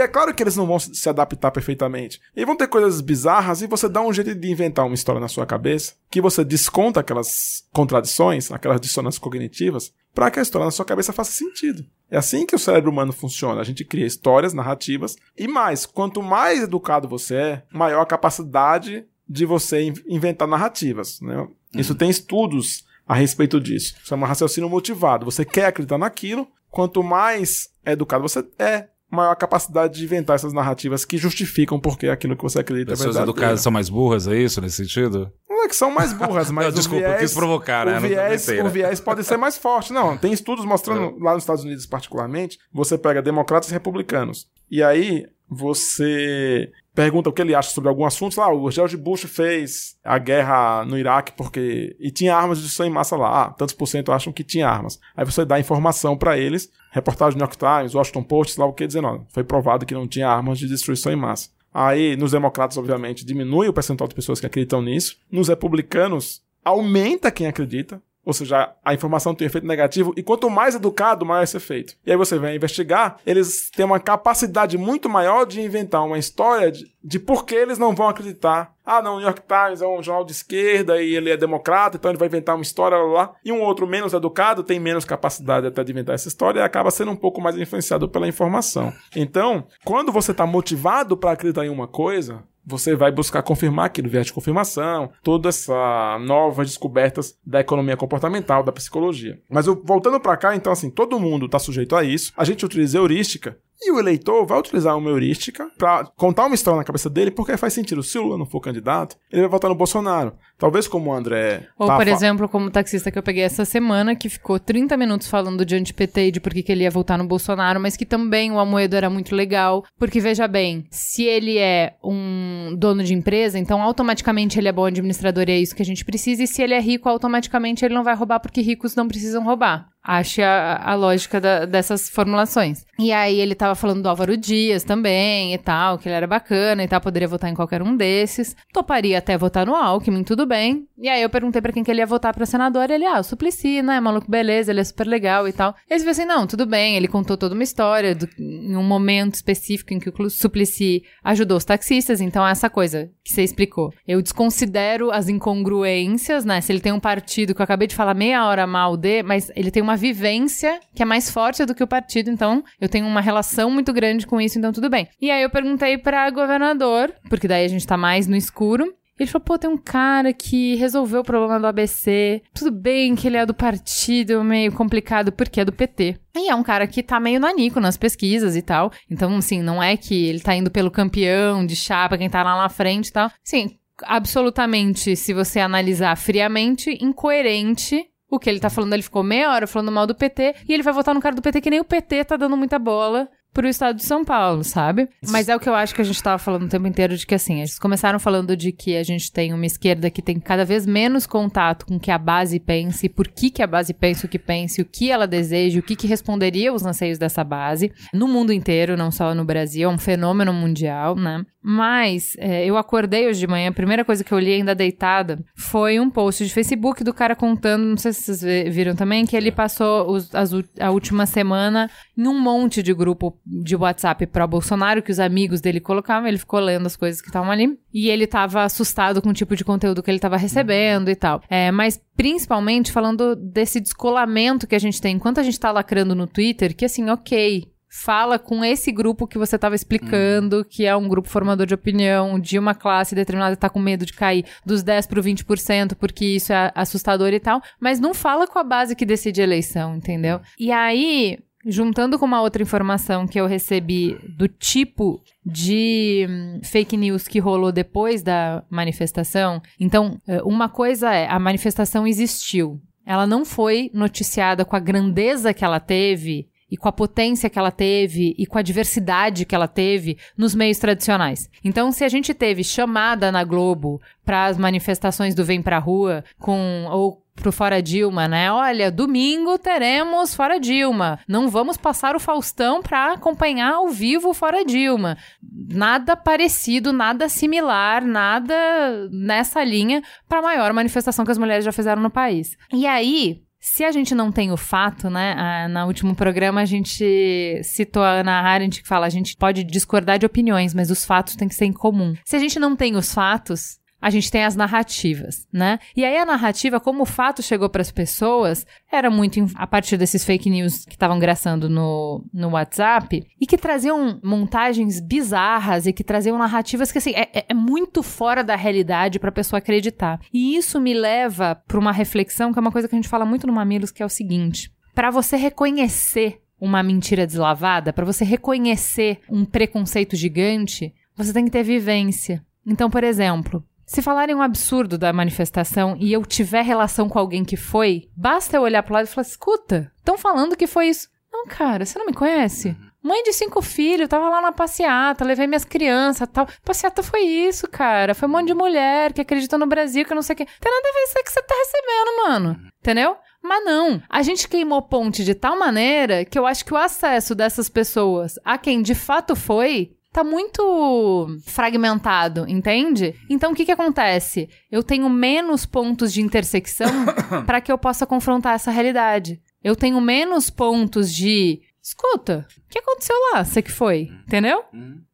é 0.00 0.08
claro 0.08 0.34
que 0.34 0.42
eles 0.42 0.56
não 0.56 0.66
vão 0.66 0.78
se 0.78 1.08
adaptar 1.08 1.50
perfeitamente. 1.50 2.20
E 2.34 2.44
vão 2.44 2.56
ter 2.56 2.66
coisas 2.68 3.00
bizarras 3.00 3.62
e 3.62 3.66
você 3.66 3.88
dá 3.88 4.00
um 4.00 4.12
jeito 4.12 4.34
de 4.34 4.50
inventar 4.50 4.84
uma 4.86 4.94
história 4.94 5.20
na 5.20 5.28
sua 5.28 5.46
cabeça 5.46 5.94
que 6.10 6.20
você 6.20 6.44
desconta 6.44 7.00
aquelas 7.00 7.64
contradições, 7.72 8.50
aquelas 8.50 8.80
dissonâncias 8.80 9.18
cognitivas, 9.18 9.92
para 10.14 10.30
que 10.30 10.38
a 10.38 10.42
história 10.42 10.66
na 10.66 10.70
sua 10.70 10.84
cabeça 10.84 11.12
faça 11.12 11.32
sentido. 11.32 11.84
É 12.10 12.18
assim 12.18 12.44
que 12.44 12.54
o 12.54 12.58
cérebro 12.58 12.90
humano 12.90 13.12
funciona. 13.12 13.60
A 13.60 13.64
gente 13.64 13.84
cria 13.84 14.06
histórias, 14.06 14.52
narrativas 14.52 15.16
e 15.38 15.48
mais, 15.48 15.86
quanto 15.86 16.22
mais 16.22 16.62
educado 16.62 17.08
você 17.08 17.34
é, 17.36 17.62
maior 17.72 18.02
a 18.02 18.06
capacidade 18.06 19.06
de 19.26 19.46
você 19.46 19.82
in- 19.82 19.94
inventar 20.06 20.46
narrativas. 20.46 21.18
Né? 21.22 21.48
Isso 21.74 21.94
tem 21.94 22.10
estudos 22.10 22.84
a 23.12 23.14
respeito 23.14 23.60
disso. 23.60 23.94
Chama 24.04 24.26
raciocínio 24.26 24.70
motivado. 24.70 25.26
Você 25.26 25.44
quer 25.44 25.66
acreditar 25.66 25.98
naquilo, 25.98 26.48
quanto 26.70 27.02
mais 27.02 27.68
educado 27.84 28.22
você 28.22 28.42
é, 28.58 28.86
maior 29.10 29.32
a 29.32 29.36
capacidade 29.36 29.98
de 29.98 30.04
inventar 30.04 30.36
essas 30.36 30.54
narrativas 30.54 31.04
que 31.04 31.18
justificam 31.18 31.78
porque 31.78 32.08
aquilo 32.08 32.34
que 32.34 32.42
você 32.42 32.60
acredita 32.60 32.92
é 32.92 32.94
Pessoas 32.94 33.14
verdadeiro. 33.14 33.38
educadas 33.38 33.60
são 33.60 33.70
mais 33.70 33.90
burras, 33.90 34.26
é 34.26 34.34
isso, 34.34 34.62
nesse 34.62 34.76
sentido? 34.76 35.30
Não 35.46 35.64
é 35.64 35.68
que 35.68 35.76
são 35.76 35.90
mais 35.90 36.14
burras, 36.14 36.48
mas 36.50 36.64
Não, 36.64 36.72
desculpa, 36.72 37.04
eu 37.04 37.08
viés, 37.10 37.20
quis 37.20 37.34
provocar, 37.34 37.84
né? 37.84 37.98
O 37.98 38.00
viés, 38.00 38.48
o 38.48 38.68
viés 38.70 38.98
pode 38.98 39.22
ser 39.24 39.36
mais 39.36 39.58
forte. 39.58 39.92
Não, 39.92 40.16
tem 40.16 40.32
estudos 40.32 40.64
mostrando, 40.64 41.18
lá 41.22 41.34
nos 41.34 41.42
Estados 41.42 41.64
Unidos 41.64 41.84
particularmente, 41.84 42.58
você 42.72 42.96
pega 42.96 43.20
democratas 43.20 43.68
e 43.68 43.72
republicanos. 43.74 44.46
E 44.70 44.82
aí 44.82 45.26
você 45.46 46.72
pergunta 46.94 47.28
o 47.28 47.32
que 47.32 47.42
ele 47.42 47.54
acha 47.54 47.70
sobre 47.70 47.88
algum 47.88 48.04
assunto. 48.04 48.38
Lá, 48.38 48.52
o 48.52 48.70
George 48.70 48.96
Bush 48.96 49.22
fez 49.22 49.96
a 50.04 50.18
guerra 50.18 50.84
no 50.84 50.98
Iraque 50.98 51.32
porque... 51.32 51.96
E 51.98 52.10
tinha 52.10 52.36
armas 52.36 52.58
de 52.58 52.64
destruição 52.64 52.86
em 52.86 52.94
massa 52.94 53.16
lá. 53.16 53.44
Ah, 53.44 53.50
tantos 53.50 53.74
por 53.74 53.86
cento 53.86 54.12
acham 54.12 54.32
que 54.32 54.44
tinha 54.44 54.68
armas. 54.68 54.98
Aí 55.16 55.24
você 55.24 55.44
dá 55.44 55.58
informação 55.58 56.16
pra 56.16 56.38
eles. 56.38 56.70
Reportagem 56.90 57.38
do 57.38 57.42
New 57.42 57.46
York 57.46 57.56
Times, 57.56 57.94
Washington 57.94 58.22
Post, 58.22 58.60
lá 58.60 58.66
o 58.66 58.72
que, 58.72 58.86
dizendo, 58.86 59.08
ó, 59.08 59.20
foi 59.30 59.42
provado 59.42 59.86
que 59.86 59.94
não 59.94 60.06
tinha 60.06 60.28
armas 60.28 60.58
de 60.58 60.68
destruição 60.68 61.12
em 61.12 61.16
massa. 61.16 61.48
Aí, 61.72 62.16
nos 62.16 62.32
democratas, 62.32 62.76
obviamente, 62.76 63.24
diminui 63.24 63.66
o 63.66 63.72
percentual 63.72 64.06
de 64.06 64.14
pessoas 64.14 64.38
que 64.38 64.46
acreditam 64.46 64.82
nisso. 64.82 65.16
Nos 65.30 65.48
republicanos, 65.48 66.42
aumenta 66.62 67.30
quem 67.30 67.46
acredita. 67.46 68.02
Ou 68.24 68.32
seja, 68.32 68.72
a 68.84 68.94
informação 68.94 69.34
tem 69.34 69.46
um 69.46 69.50
efeito 69.50 69.66
negativo 69.66 70.12
e 70.16 70.22
quanto 70.22 70.48
mais 70.48 70.74
educado, 70.74 71.26
maior 71.26 71.42
esse 71.42 71.56
efeito. 71.56 71.94
E 72.06 72.10
aí 72.10 72.16
você 72.16 72.38
vai 72.38 72.54
investigar, 72.54 73.16
eles 73.26 73.68
têm 73.70 73.84
uma 73.84 73.98
capacidade 73.98 74.78
muito 74.78 75.08
maior 75.08 75.44
de 75.44 75.60
inventar 75.60 76.04
uma 76.04 76.18
história 76.18 76.70
de, 76.70 76.86
de 77.02 77.18
por 77.18 77.44
que 77.44 77.54
eles 77.54 77.78
não 77.78 77.94
vão 77.94 78.08
acreditar. 78.08 78.72
Ah, 78.84 79.00
não, 79.00 79.14
o 79.14 79.16
New 79.16 79.26
York 79.26 79.42
Times 79.46 79.80
é 79.80 79.86
um 79.86 80.02
jornal 80.02 80.24
de 80.24 80.32
esquerda 80.32 81.00
e 81.00 81.14
ele 81.14 81.30
é 81.30 81.36
democrata, 81.36 81.96
então 81.96 82.10
ele 82.10 82.18
vai 82.18 82.28
inventar 82.28 82.54
uma 82.54 82.62
história 82.62 82.96
lá, 82.96 83.04
lá. 83.04 83.32
E 83.44 83.52
um 83.52 83.60
outro 83.60 83.86
menos 83.86 84.12
educado 84.12 84.62
tem 84.62 84.78
menos 84.78 85.04
capacidade 85.04 85.66
até 85.66 85.82
de 85.82 85.92
inventar 85.92 86.14
essa 86.14 86.28
história 86.28 86.60
e 86.60 86.62
acaba 86.62 86.90
sendo 86.90 87.10
um 87.10 87.16
pouco 87.16 87.40
mais 87.40 87.56
influenciado 87.56 88.08
pela 88.08 88.28
informação. 88.28 88.92
Então, 89.14 89.66
quando 89.84 90.12
você 90.12 90.32
está 90.32 90.46
motivado 90.46 91.16
para 91.16 91.32
acreditar 91.32 91.64
em 91.64 91.70
uma 91.70 91.86
coisa, 91.88 92.42
você 92.64 92.94
vai 92.94 93.10
buscar 93.10 93.42
confirmar 93.42 93.86
aquilo, 93.86 94.08
viés 94.08 94.26
de 94.26 94.32
confirmação, 94.32 95.10
todas 95.22 95.56
essas 95.56 96.20
novas 96.26 96.68
descobertas 96.68 97.36
da 97.44 97.60
economia 97.60 97.96
comportamental, 97.96 98.62
da 98.62 98.72
psicologia. 98.72 99.40
Mas 99.50 99.66
eu, 99.66 99.80
voltando 99.84 100.20
para 100.20 100.36
cá, 100.36 100.54
então 100.54 100.72
assim, 100.72 100.90
todo 100.90 101.18
mundo 101.18 101.46
está 101.46 101.58
sujeito 101.58 101.96
a 101.96 102.04
isso. 102.04 102.32
A 102.36 102.44
gente 102.44 102.64
utiliza 102.64 102.98
heurística 102.98 103.56
e 103.82 103.90
o 103.90 103.98
eleitor 103.98 104.46
vai 104.46 104.58
utilizar 104.58 104.96
uma 104.96 105.10
heurística 105.10 105.68
para 105.76 106.04
contar 106.16 106.46
uma 106.46 106.54
história 106.54 106.78
na 106.78 106.84
cabeça 106.84 107.10
dele, 107.10 107.30
porque 107.30 107.56
faz 107.56 107.72
sentido. 107.72 108.02
Se 108.02 108.18
o 108.18 108.22
Lula 108.22 108.38
não 108.38 108.46
for 108.46 108.60
candidato, 108.60 109.16
ele 109.30 109.42
vai 109.42 109.50
votar 109.50 109.68
no 109.68 109.76
Bolsonaro. 109.76 110.34
Talvez 110.56 110.86
como 110.86 111.10
o 111.10 111.14
André. 111.14 111.66
Ou, 111.76 111.88
por 111.88 112.06
exemplo, 112.06 112.48
como 112.48 112.66
o 112.66 112.70
taxista 112.70 113.10
que 113.10 113.18
eu 113.18 113.22
peguei 113.22 113.42
essa 113.42 113.64
semana, 113.64 114.14
que 114.14 114.28
ficou 114.28 114.60
30 114.60 114.96
minutos 114.96 115.26
falando 115.28 115.64
de 115.64 115.74
anti-PT 115.74 116.28
e 116.28 116.30
de 116.30 116.40
por 116.40 116.54
que 116.54 116.70
ele 116.70 116.84
ia 116.84 116.90
votar 116.90 117.18
no 117.18 117.26
Bolsonaro, 117.26 117.80
mas 117.80 117.96
que 117.96 118.06
também 118.06 118.52
o 118.52 118.60
Amoedo 118.60 118.94
era 118.94 119.10
muito 119.10 119.34
legal. 119.34 119.84
Porque, 119.98 120.20
veja 120.20 120.46
bem, 120.46 120.86
se 120.90 121.24
ele 121.24 121.58
é 121.58 121.96
um 122.02 122.76
dono 122.78 123.02
de 123.02 123.12
empresa, 123.12 123.58
então 123.58 123.82
automaticamente 123.82 124.58
ele 124.58 124.68
é 124.68 124.72
bom 124.72 124.84
administrador 124.84 125.48
e 125.48 125.52
é 125.52 125.58
isso 125.58 125.74
que 125.74 125.82
a 125.82 125.86
gente 125.86 126.04
precisa. 126.04 126.44
E 126.44 126.46
se 126.46 126.62
ele 126.62 126.74
é 126.74 126.80
rico, 126.80 127.08
automaticamente 127.08 127.84
ele 127.84 127.94
não 127.94 128.04
vai 128.04 128.14
roubar, 128.14 128.38
porque 128.38 128.60
ricos 128.60 128.94
não 128.94 129.08
precisam 129.08 129.42
roubar. 129.42 129.91
Ache 130.02 130.42
a, 130.42 130.80
a 130.82 130.94
lógica 130.94 131.40
da, 131.40 131.64
dessas 131.64 132.08
formulações. 132.08 132.84
E 132.98 133.12
aí 133.12 133.40
ele 133.40 133.54
tava 133.54 133.74
falando 133.74 134.02
do 134.02 134.08
Álvaro 134.08 134.36
Dias 134.36 134.84
também 134.84 135.54
e 135.54 135.58
tal, 135.58 135.98
que 135.98 136.08
ele 136.08 136.14
era 136.14 136.26
bacana 136.26 136.84
e 136.84 136.88
tal, 136.88 137.00
poderia 137.00 137.26
votar 137.26 137.50
em 137.50 137.54
qualquer 137.54 137.82
um 137.82 137.96
desses. 137.96 138.54
Toparia 138.72 139.18
até 139.18 139.36
votar 139.36 139.66
no 139.66 139.74
Alckmin, 139.74 140.22
tudo 140.22 140.46
bem. 140.46 140.86
E 140.98 141.08
aí 141.08 141.22
eu 141.22 141.30
perguntei 141.30 141.60
para 141.60 141.72
quem 141.72 141.82
que 141.82 141.90
ele 141.90 142.00
ia 142.00 142.06
votar 142.06 142.32
pra 142.32 142.46
senador, 142.46 142.88
e 142.90 142.94
ele, 142.94 143.06
ah, 143.06 143.18
o 143.18 143.24
Suplicy, 143.24 143.82
né, 143.82 143.98
maluco, 143.98 144.30
beleza, 144.30 144.70
ele 144.70 144.80
é 144.80 144.84
super 144.84 145.06
legal 145.06 145.48
e 145.48 145.52
tal. 145.52 145.74
Eles 145.90 146.06
assim, 146.06 146.24
não, 146.24 146.46
tudo 146.46 146.64
bem, 146.64 146.94
ele 146.96 147.08
contou 147.08 147.36
toda 147.36 147.54
uma 147.54 147.64
história 147.64 148.14
do, 148.14 148.28
em 148.38 148.76
um 148.76 148.84
momento 148.84 149.34
específico 149.34 149.92
em 149.92 149.98
que 149.98 150.08
o 150.10 150.30
Suplicy 150.30 151.02
ajudou 151.24 151.56
os 151.56 151.64
taxistas, 151.64 152.20
então 152.20 152.46
é 152.46 152.52
essa 152.52 152.70
coisa 152.70 153.10
que 153.24 153.32
você 153.32 153.42
explicou. 153.42 153.92
Eu 154.06 154.22
desconsidero 154.22 155.10
as 155.10 155.28
incongruências, 155.28 156.44
né, 156.44 156.60
se 156.60 156.70
ele 156.70 156.80
tem 156.80 156.92
um 156.92 157.00
partido 157.00 157.54
que 157.54 157.60
eu 157.60 157.64
acabei 157.64 157.88
de 157.88 157.96
falar 157.96 158.14
meia 158.14 158.46
hora 158.46 158.66
mal 158.66 158.96
de, 158.96 159.22
mas 159.24 159.50
ele 159.56 159.70
tem 159.72 159.82
uma 159.82 159.91
vivência 159.96 160.80
que 160.94 161.02
é 161.02 161.06
mais 161.06 161.30
forte 161.30 161.64
do 161.64 161.74
que 161.74 161.82
o 161.82 161.86
partido, 161.86 162.30
então 162.30 162.62
eu 162.80 162.88
tenho 162.88 163.06
uma 163.06 163.20
relação 163.20 163.70
muito 163.70 163.92
grande 163.92 164.26
com 164.26 164.40
isso, 164.40 164.58
então 164.58 164.72
tudo 164.72 164.90
bem. 164.90 165.08
E 165.20 165.30
aí 165.30 165.42
eu 165.42 165.50
perguntei 165.50 165.98
para 165.98 166.30
governador, 166.30 167.14
porque 167.28 167.48
daí 167.48 167.64
a 167.64 167.68
gente 167.68 167.86
tá 167.86 167.96
mais 167.96 168.26
no 168.26 168.36
escuro, 168.36 168.92
ele 169.18 169.30
falou, 169.30 169.44
pô, 169.44 169.58
tem 169.58 169.70
um 169.70 169.76
cara 169.76 170.32
que 170.32 170.74
resolveu 170.76 171.20
o 171.20 171.24
problema 171.24 171.60
do 171.60 171.66
ABC. 171.66 172.42
Tudo 172.54 172.72
bem 172.72 173.14
que 173.14 173.26
ele 173.28 173.36
é 173.36 173.46
do 173.46 173.54
partido, 173.54 174.42
meio 174.42 174.72
complicado, 174.72 175.30
porque 175.30 175.60
é 175.60 175.64
do 175.64 175.72
PT. 175.72 176.16
E 176.34 176.48
é 176.48 176.54
um 176.54 176.62
cara 176.62 176.86
que 176.86 177.02
tá 177.02 177.20
meio 177.20 177.38
nanico 177.38 177.78
nas 177.78 177.96
pesquisas 177.96 178.56
e 178.56 178.62
tal. 178.62 178.90
Então, 179.10 179.36
assim, 179.36 179.62
não 179.62 179.82
é 179.82 179.96
que 179.96 180.26
ele 180.26 180.40
tá 180.40 180.54
indo 180.56 180.70
pelo 180.70 180.90
campeão 180.90 181.64
de 181.64 181.76
chapa, 181.76 182.18
quem 182.18 182.30
tá 182.30 182.42
lá 182.42 182.56
na 182.56 182.68
frente 182.68 183.08
e 183.08 183.12
tal. 183.12 183.30
Sim, 183.44 183.76
absolutamente, 184.04 185.14
se 185.14 185.32
você 185.32 185.60
analisar 185.60 186.16
friamente, 186.16 186.98
incoerente 187.00 188.04
o 188.36 188.38
que 188.38 188.48
ele 188.48 188.60
tá 188.60 188.70
falando. 188.70 188.92
Ele 188.94 189.02
ficou 189.02 189.22
meia 189.22 189.50
hora 189.52 189.66
falando 189.66 189.92
mal 189.92 190.06
do 190.06 190.14
PT 190.14 190.54
e 190.68 190.72
ele 190.72 190.82
vai 190.82 190.92
votar 190.92 191.14
no 191.14 191.20
cara 191.20 191.34
do 191.34 191.42
PT 191.42 191.60
que 191.60 191.70
nem 191.70 191.80
o 191.80 191.84
PT 191.84 192.24
tá 192.24 192.36
dando 192.36 192.56
muita 192.56 192.78
bola 192.78 193.28
pro 193.52 193.68
estado 193.68 193.96
de 193.96 194.04
São 194.04 194.24
Paulo, 194.24 194.64
sabe? 194.64 195.08
Mas 195.28 195.48
é 195.48 195.54
o 195.54 195.60
que 195.60 195.68
eu 195.68 195.74
acho 195.74 195.94
que 195.94 196.00
a 196.00 196.04
gente 196.04 196.22
tava 196.22 196.38
falando 196.38 196.64
o 196.64 196.68
tempo 196.68 196.86
inteiro 196.86 197.16
de 197.16 197.26
que 197.26 197.34
assim, 197.34 197.58
eles 197.58 197.78
começaram 197.78 198.18
falando 198.18 198.56
de 198.56 198.72
que 198.72 198.96
a 198.96 199.02
gente 199.02 199.30
tem 199.30 199.52
uma 199.52 199.66
esquerda 199.66 200.10
que 200.10 200.22
tem 200.22 200.40
cada 200.40 200.64
vez 200.64 200.86
menos 200.86 201.26
contato 201.26 201.84
com 201.86 201.96
o 201.96 202.00
que 202.00 202.10
a 202.10 202.18
base 202.18 202.58
pensa 202.58 203.06
e 203.06 203.08
por 203.08 203.28
que 203.28 203.50
que 203.50 203.62
a 203.62 203.66
base 203.66 203.92
pensa 203.92 204.26
o 204.26 204.28
que 204.28 204.38
pensa, 204.38 204.80
o 204.80 204.84
que 204.84 205.10
ela 205.10 205.26
deseja, 205.26 205.78
o 205.78 205.82
que 205.82 205.94
que 205.94 206.06
responderia 206.06 206.70
aos 206.70 206.84
anseios 206.84 207.18
dessa 207.18 207.44
base, 207.44 207.92
no 208.14 208.26
mundo 208.26 208.52
inteiro, 208.52 208.96
não 208.96 209.10
só 209.10 209.34
no 209.34 209.44
Brasil, 209.44 209.90
é 209.90 209.92
um 209.92 209.98
fenômeno 209.98 210.52
mundial, 210.52 211.14
né? 211.14 211.44
Mas 211.62 212.34
é, 212.38 212.66
eu 212.66 212.76
acordei 212.76 213.28
hoje 213.28 213.38
de 213.38 213.46
manhã, 213.46 213.68
a 213.68 213.72
primeira 213.72 214.04
coisa 214.04 214.24
que 214.24 214.32
eu 214.32 214.38
li 214.38 214.52
ainda 214.52 214.74
deitada 214.74 215.38
foi 215.54 216.00
um 216.00 216.10
post 216.10 216.44
de 216.44 216.52
Facebook 216.52 217.04
do 217.04 217.14
cara 217.14 217.36
contando, 217.36 217.84
não 217.84 217.96
sei 217.96 218.12
se 218.12 218.36
vocês 218.36 218.74
viram 218.74 218.96
também, 218.96 219.24
que 219.24 219.36
ele 219.36 219.52
passou 219.52 220.10
os, 220.10 220.34
as, 220.34 220.50
a 220.80 220.90
última 220.90 221.24
semana 221.24 221.88
em 222.18 222.26
um 222.26 222.38
monte 222.38 222.82
de 222.82 222.92
grupo 222.92 223.38
de 223.46 223.76
WhatsApp 223.76 224.26
para 224.26 224.46
Bolsonaro 224.46 225.02
que 225.02 225.12
os 225.12 225.20
amigos 225.20 225.60
dele 225.60 225.80
colocavam, 225.80 226.28
ele 226.28 226.38
ficou 226.38 226.58
lendo 226.58 226.86
as 226.86 226.96
coisas 226.96 227.20
que 227.20 227.28
estavam 227.28 227.50
ali 227.50 227.78
e 227.94 228.08
ele 228.08 228.26
tava 228.26 228.64
assustado 228.64 229.22
com 229.22 229.28
o 229.28 229.34
tipo 229.34 229.54
de 229.54 229.64
conteúdo 229.64 230.02
que 230.02 230.10
ele 230.10 230.18
tava 230.18 230.36
recebendo 230.36 231.10
e 231.10 231.14
tal. 231.14 231.42
É, 231.48 231.70
mas 231.70 232.00
principalmente 232.16 232.90
falando 232.90 233.36
desse 233.36 233.80
descolamento 233.80 234.66
que 234.66 234.74
a 234.74 234.78
gente 234.78 235.00
tem 235.00 235.16
enquanto 235.16 235.38
a 235.38 235.42
gente 235.42 235.60
tá 235.60 235.70
lacrando 235.70 236.14
no 236.14 236.26
Twitter, 236.26 236.74
que 236.74 236.84
assim, 236.84 237.08
ok, 237.08 237.71
fala 237.92 238.38
com 238.38 238.64
esse 238.64 238.90
grupo 238.90 239.26
que 239.26 239.36
você 239.36 239.56
estava 239.56 239.74
explicando, 239.74 240.60
hum. 240.60 240.64
que 240.66 240.86
é 240.86 240.96
um 240.96 241.06
grupo 241.06 241.28
formador 241.28 241.66
de 241.66 241.74
opinião 241.74 242.40
de 242.40 242.58
uma 242.58 242.74
classe 242.74 243.14
determinada 243.14 243.52
está 243.52 243.68
com 243.68 243.78
medo 243.78 244.06
de 244.06 244.14
cair 244.14 244.46
dos 244.64 244.82
10 244.82 245.06
para 245.06 245.20
o 245.20 245.22
20%, 245.22 245.94
porque 245.96 246.24
isso 246.24 246.54
é 246.54 246.72
assustador 246.74 247.34
e 247.34 247.38
tal, 247.38 247.60
mas 247.78 248.00
não 248.00 248.14
fala 248.14 248.46
com 248.46 248.58
a 248.58 248.64
base 248.64 248.96
que 248.96 249.04
decide 249.04 249.42
a 249.42 249.44
eleição, 249.44 249.94
entendeu? 249.94 250.40
E 250.58 250.72
aí, 250.72 251.38
juntando 251.66 252.18
com 252.18 252.24
uma 252.24 252.40
outra 252.40 252.62
informação 252.62 253.26
que 253.26 253.38
eu 253.38 253.46
recebi 253.46 254.16
do 254.38 254.48
tipo 254.48 255.20
de 255.44 256.26
hum, 256.30 256.60
fake 256.64 256.96
news 256.96 257.28
que 257.28 257.40
rolou 257.40 257.70
depois 257.70 258.22
da 258.22 258.64
manifestação, 258.70 259.60
então, 259.78 260.18
eh, 260.26 260.40
uma 260.44 260.66
coisa 260.66 261.12
é, 261.12 261.28
a 261.28 261.38
manifestação 261.38 262.06
existiu. 262.06 262.80
Ela 263.04 263.26
não 263.26 263.44
foi 263.44 263.90
noticiada 263.92 264.64
com 264.64 264.76
a 264.76 264.80
grandeza 264.80 265.52
que 265.52 265.64
ela 265.64 265.80
teve 265.80 266.48
e 266.72 266.76
com 266.78 266.88
a 266.88 266.92
potência 266.92 267.50
que 267.50 267.58
ela 267.58 267.70
teve 267.70 268.34
e 268.38 268.46
com 268.46 268.56
a 268.56 268.62
diversidade 268.62 269.44
que 269.44 269.54
ela 269.54 269.68
teve 269.68 270.16
nos 270.34 270.54
meios 270.54 270.78
tradicionais. 270.78 271.50
Então, 271.62 271.92
se 271.92 272.02
a 272.02 272.08
gente 272.08 272.32
teve 272.32 272.64
chamada 272.64 273.30
na 273.30 273.44
Globo 273.44 274.00
para 274.24 274.46
as 274.46 274.56
manifestações 274.56 275.34
do 275.34 275.44
Vem 275.44 275.60
Pra 275.60 275.78
Rua 275.78 276.24
com 276.38 276.86
ou 276.90 277.22
pro 277.34 277.52
Fora 277.52 277.82
Dilma, 277.82 278.26
né? 278.26 278.50
Olha, 278.50 278.90
domingo 278.90 279.58
teremos 279.58 280.34
Fora 280.34 280.58
Dilma. 280.58 281.18
Não 281.28 281.50
vamos 281.50 281.76
passar 281.76 282.16
o 282.16 282.20
Faustão 282.20 282.80
para 282.80 283.12
acompanhar 283.12 283.74
ao 283.74 283.88
vivo 283.88 284.30
o 284.30 284.34
Fora 284.34 284.64
Dilma. 284.64 285.18
Nada 285.42 286.16
parecido, 286.16 286.90
nada 286.90 287.28
similar, 287.28 288.02
nada 288.02 289.10
nessa 289.10 289.62
linha 289.62 290.02
para 290.26 290.38
a 290.38 290.42
maior 290.42 290.72
manifestação 290.72 291.24
que 291.24 291.30
as 291.30 291.38
mulheres 291.38 291.66
já 291.66 291.72
fizeram 291.72 292.00
no 292.00 292.10
país. 292.10 292.56
E 292.72 292.86
aí, 292.86 293.42
se 293.64 293.84
a 293.84 293.92
gente 293.92 294.12
não 294.12 294.32
tem 294.32 294.50
o 294.50 294.56
fato, 294.56 295.08
né? 295.08 295.34
A, 295.38 295.68
no 295.68 295.86
último 295.86 296.16
programa 296.16 296.60
a 296.60 296.64
gente 296.64 297.60
citou 297.62 298.02
a 298.02 298.10
Ana 298.10 298.40
Arendt 298.40 298.82
que 298.82 298.88
fala: 298.88 299.06
a 299.06 299.10
gente 299.10 299.36
pode 299.36 299.62
discordar 299.62 300.18
de 300.18 300.26
opiniões, 300.26 300.74
mas 300.74 300.90
os 300.90 301.04
fatos 301.04 301.36
têm 301.36 301.46
que 301.46 301.54
ser 301.54 301.66
em 301.66 301.72
comum. 301.72 302.12
Se 302.24 302.34
a 302.34 302.40
gente 302.40 302.58
não 302.58 302.74
tem 302.74 302.96
os 302.96 303.14
fatos, 303.14 303.78
a 304.02 304.10
gente 304.10 304.32
tem 304.32 304.44
as 304.44 304.56
narrativas, 304.56 305.46
né? 305.52 305.78
E 305.96 306.04
aí 306.04 306.18
a 306.18 306.26
narrativa, 306.26 306.80
como 306.80 307.04
o 307.04 307.06
fato 307.06 307.40
chegou 307.40 307.70
para 307.70 307.82
as 307.82 307.92
pessoas, 307.92 308.66
era 308.90 309.08
muito 309.08 309.46
a 309.54 309.64
partir 309.64 309.96
desses 309.96 310.24
fake 310.24 310.50
news 310.50 310.84
que 310.84 310.94
estavam 310.94 311.20
graçando 311.20 311.70
no, 311.70 312.24
no 312.34 312.50
WhatsApp 312.50 313.24
e 313.40 313.46
que 313.46 313.56
traziam 313.56 314.18
montagens 314.20 314.98
bizarras 314.98 315.86
e 315.86 315.92
que 315.92 316.02
traziam 316.02 316.36
narrativas 316.36 316.90
que, 316.90 316.98
assim, 316.98 317.12
é, 317.12 317.44
é 317.48 317.54
muito 317.54 318.02
fora 318.02 318.42
da 318.42 318.56
realidade 318.56 319.20
para 319.20 319.28
a 319.28 319.32
pessoa 319.32 319.58
acreditar. 319.58 320.20
E 320.34 320.56
isso 320.56 320.80
me 320.80 320.92
leva 320.92 321.54
para 321.54 321.78
uma 321.78 321.92
reflexão 321.92 322.52
que 322.52 322.58
é 322.58 322.60
uma 322.60 322.72
coisa 322.72 322.88
que 322.88 322.96
a 322.96 322.98
gente 322.98 323.08
fala 323.08 323.24
muito 323.24 323.46
no 323.46 323.52
Mamilos, 323.52 323.92
que 323.92 324.02
é 324.02 324.06
o 324.06 324.08
seguinte: 324.08 324.72
para 324.92 325.12
você 325.12 325.36
reconhecer 325.36 326.40
uma 326.60 326.82
mentira 326.82 327.24
deslavada, 327.24 327.92
para 327.92 328.04
você 328.04 328.24
reconhecer 328.24 329.20
um 329.28 329.44
preconceito 329.44 330.16
gigante, 330.16 330.92
você 331.16 331.32
tem 331.32 331.44
que 331.44 331.50
ter 331.50 331.62
vivência. 331.62 332.44
Então, 332.64 332.88
por 332.88 333.02
exemplo, 333.02 333.64
se 333.86 334.02
falarem 334.02 334.34
um 334.34 334.42
absurdo 334.42 334.96
da 334.96 335.12
manifestação 335.12 335.96
e 335.98 336.12
eu 336.12 336.24
tiver 336.24 336.62
relação 336.62 337.08
com 337.08 337.18
alguém 337.18 337.44
que 337.44 337.56
foi, 337.56 338.08
basta 338.16 338.56
eu 338.56 338.62
olhar 338.62 338.82
pro 338.82 338.94
lado 338.94 339.06
e 339.06 339.10
falar: 339.10 339.26
escuta, 339.26 339.92
estão 339.96 340.16
falando 340.16 340.56
que 340.56 340.66
foi 340.66 340.88
isso. 340.88 341.08
Não, 341.32 341.46
cara, 341.46 341.84
você 341.84 341.98
não 341.98 342.06
me 342.06 342.12
conhece? 342.12 342.76
Mãe 343.02 343.20
de 343.24 343.32
cinco 343.32 343.60
filhos, 343.60 344.08
tava 344.08 344.28
lá 344.28 344.40
na 344.40 344.52
passeata, 344.52 345.24
levei 345.24 345.48
minhas 345.48 345.64
crianças 345.64 346.28
tal. 346.32 346.46
Passeata 346.64 347.02
foi 347.02 347.22
isso, 347.22 347.66
cara. 347.68 348.14
Foi 348.14 348.28
um 348.28 348.32
monte 348.32 348.46
de 348.46 348.54
mulher 348.54 349.12
que 349.12 349.20
acredita 349.20 349.58
no 349.58 349.66
Brasil, 349.66 350.04
que 350.04 350.14
não 350.14 350.22
sei 350.22 350.34
o 350.34 350.36
quê. 350.36 350.46
Tem 350.60 350.72
nada 350.72 350.88
a 350.88 350.92
ver 350.92 351.04
isso 351.04 351.24
que 351.24 351.32
você 351.32 351.42
tá 351.42 351.54
recebendo, 351.54 352.28
mano. 352.28 352.60
Entendeu? 352.80 353.16
Mas 353.42 353.64
não. 353.64 354.00
A 354.08 354.22
gente 354.22 354.46
queimou 354.46 354.82
ponte 354.82 355.24
de 355.24 355.34
tal 355.34 355.58
maneira 355.58 356.24
que 356.24 356.38
eu 356.38 356.46
acho 356.46 356.64
que 356.64 356.72
o 356.72 356.76
acesso 356.76 357.34
dessas 357.34 357.68
pessoas 357.68 358.38
a 358.44 358.56
quem 358.56 358.80
de 358.80 358.94
fato 358.94 359.34
foi 359.34 359.96
tá 360.12 360.22
muito 360.22 361.26
fragmentado, 361.46 362.44
entende? 362.46 363.14
Então 363.30 363.52
o 363.52 363.54
que 363.54 363.64
que 363.64 363.72
acontece? 363.72 364.48
Eu 364.70 364.82
tenho 364.82 365.08
menos 365.08 365.64
pontos 365.64 366.12
de 366.12 366.20
intersecção 366.20 366.90
para 367.46 367.60
que 367.60 367.72
eu 367.72 367.78
possa 367.78 368.06
confrontar 368.06 368.54
essa 368.54 368.70
realidade. 368.70 369.40
Eu 369.64 369.74
tenho 369.74 370.00
menos 370.00 370.50
pontos 370.50 371.12
de 371.12 371.62
escuta, 371.82 372.46
o 372.58 372.70
que 372.70 372.78
aconteceu 372.78 373.16
lá? 373.32 373.44
Você 373.44 373.62
que 373.62 373.72
foi, 373.72 374.10
entendeu? 374.26 374.64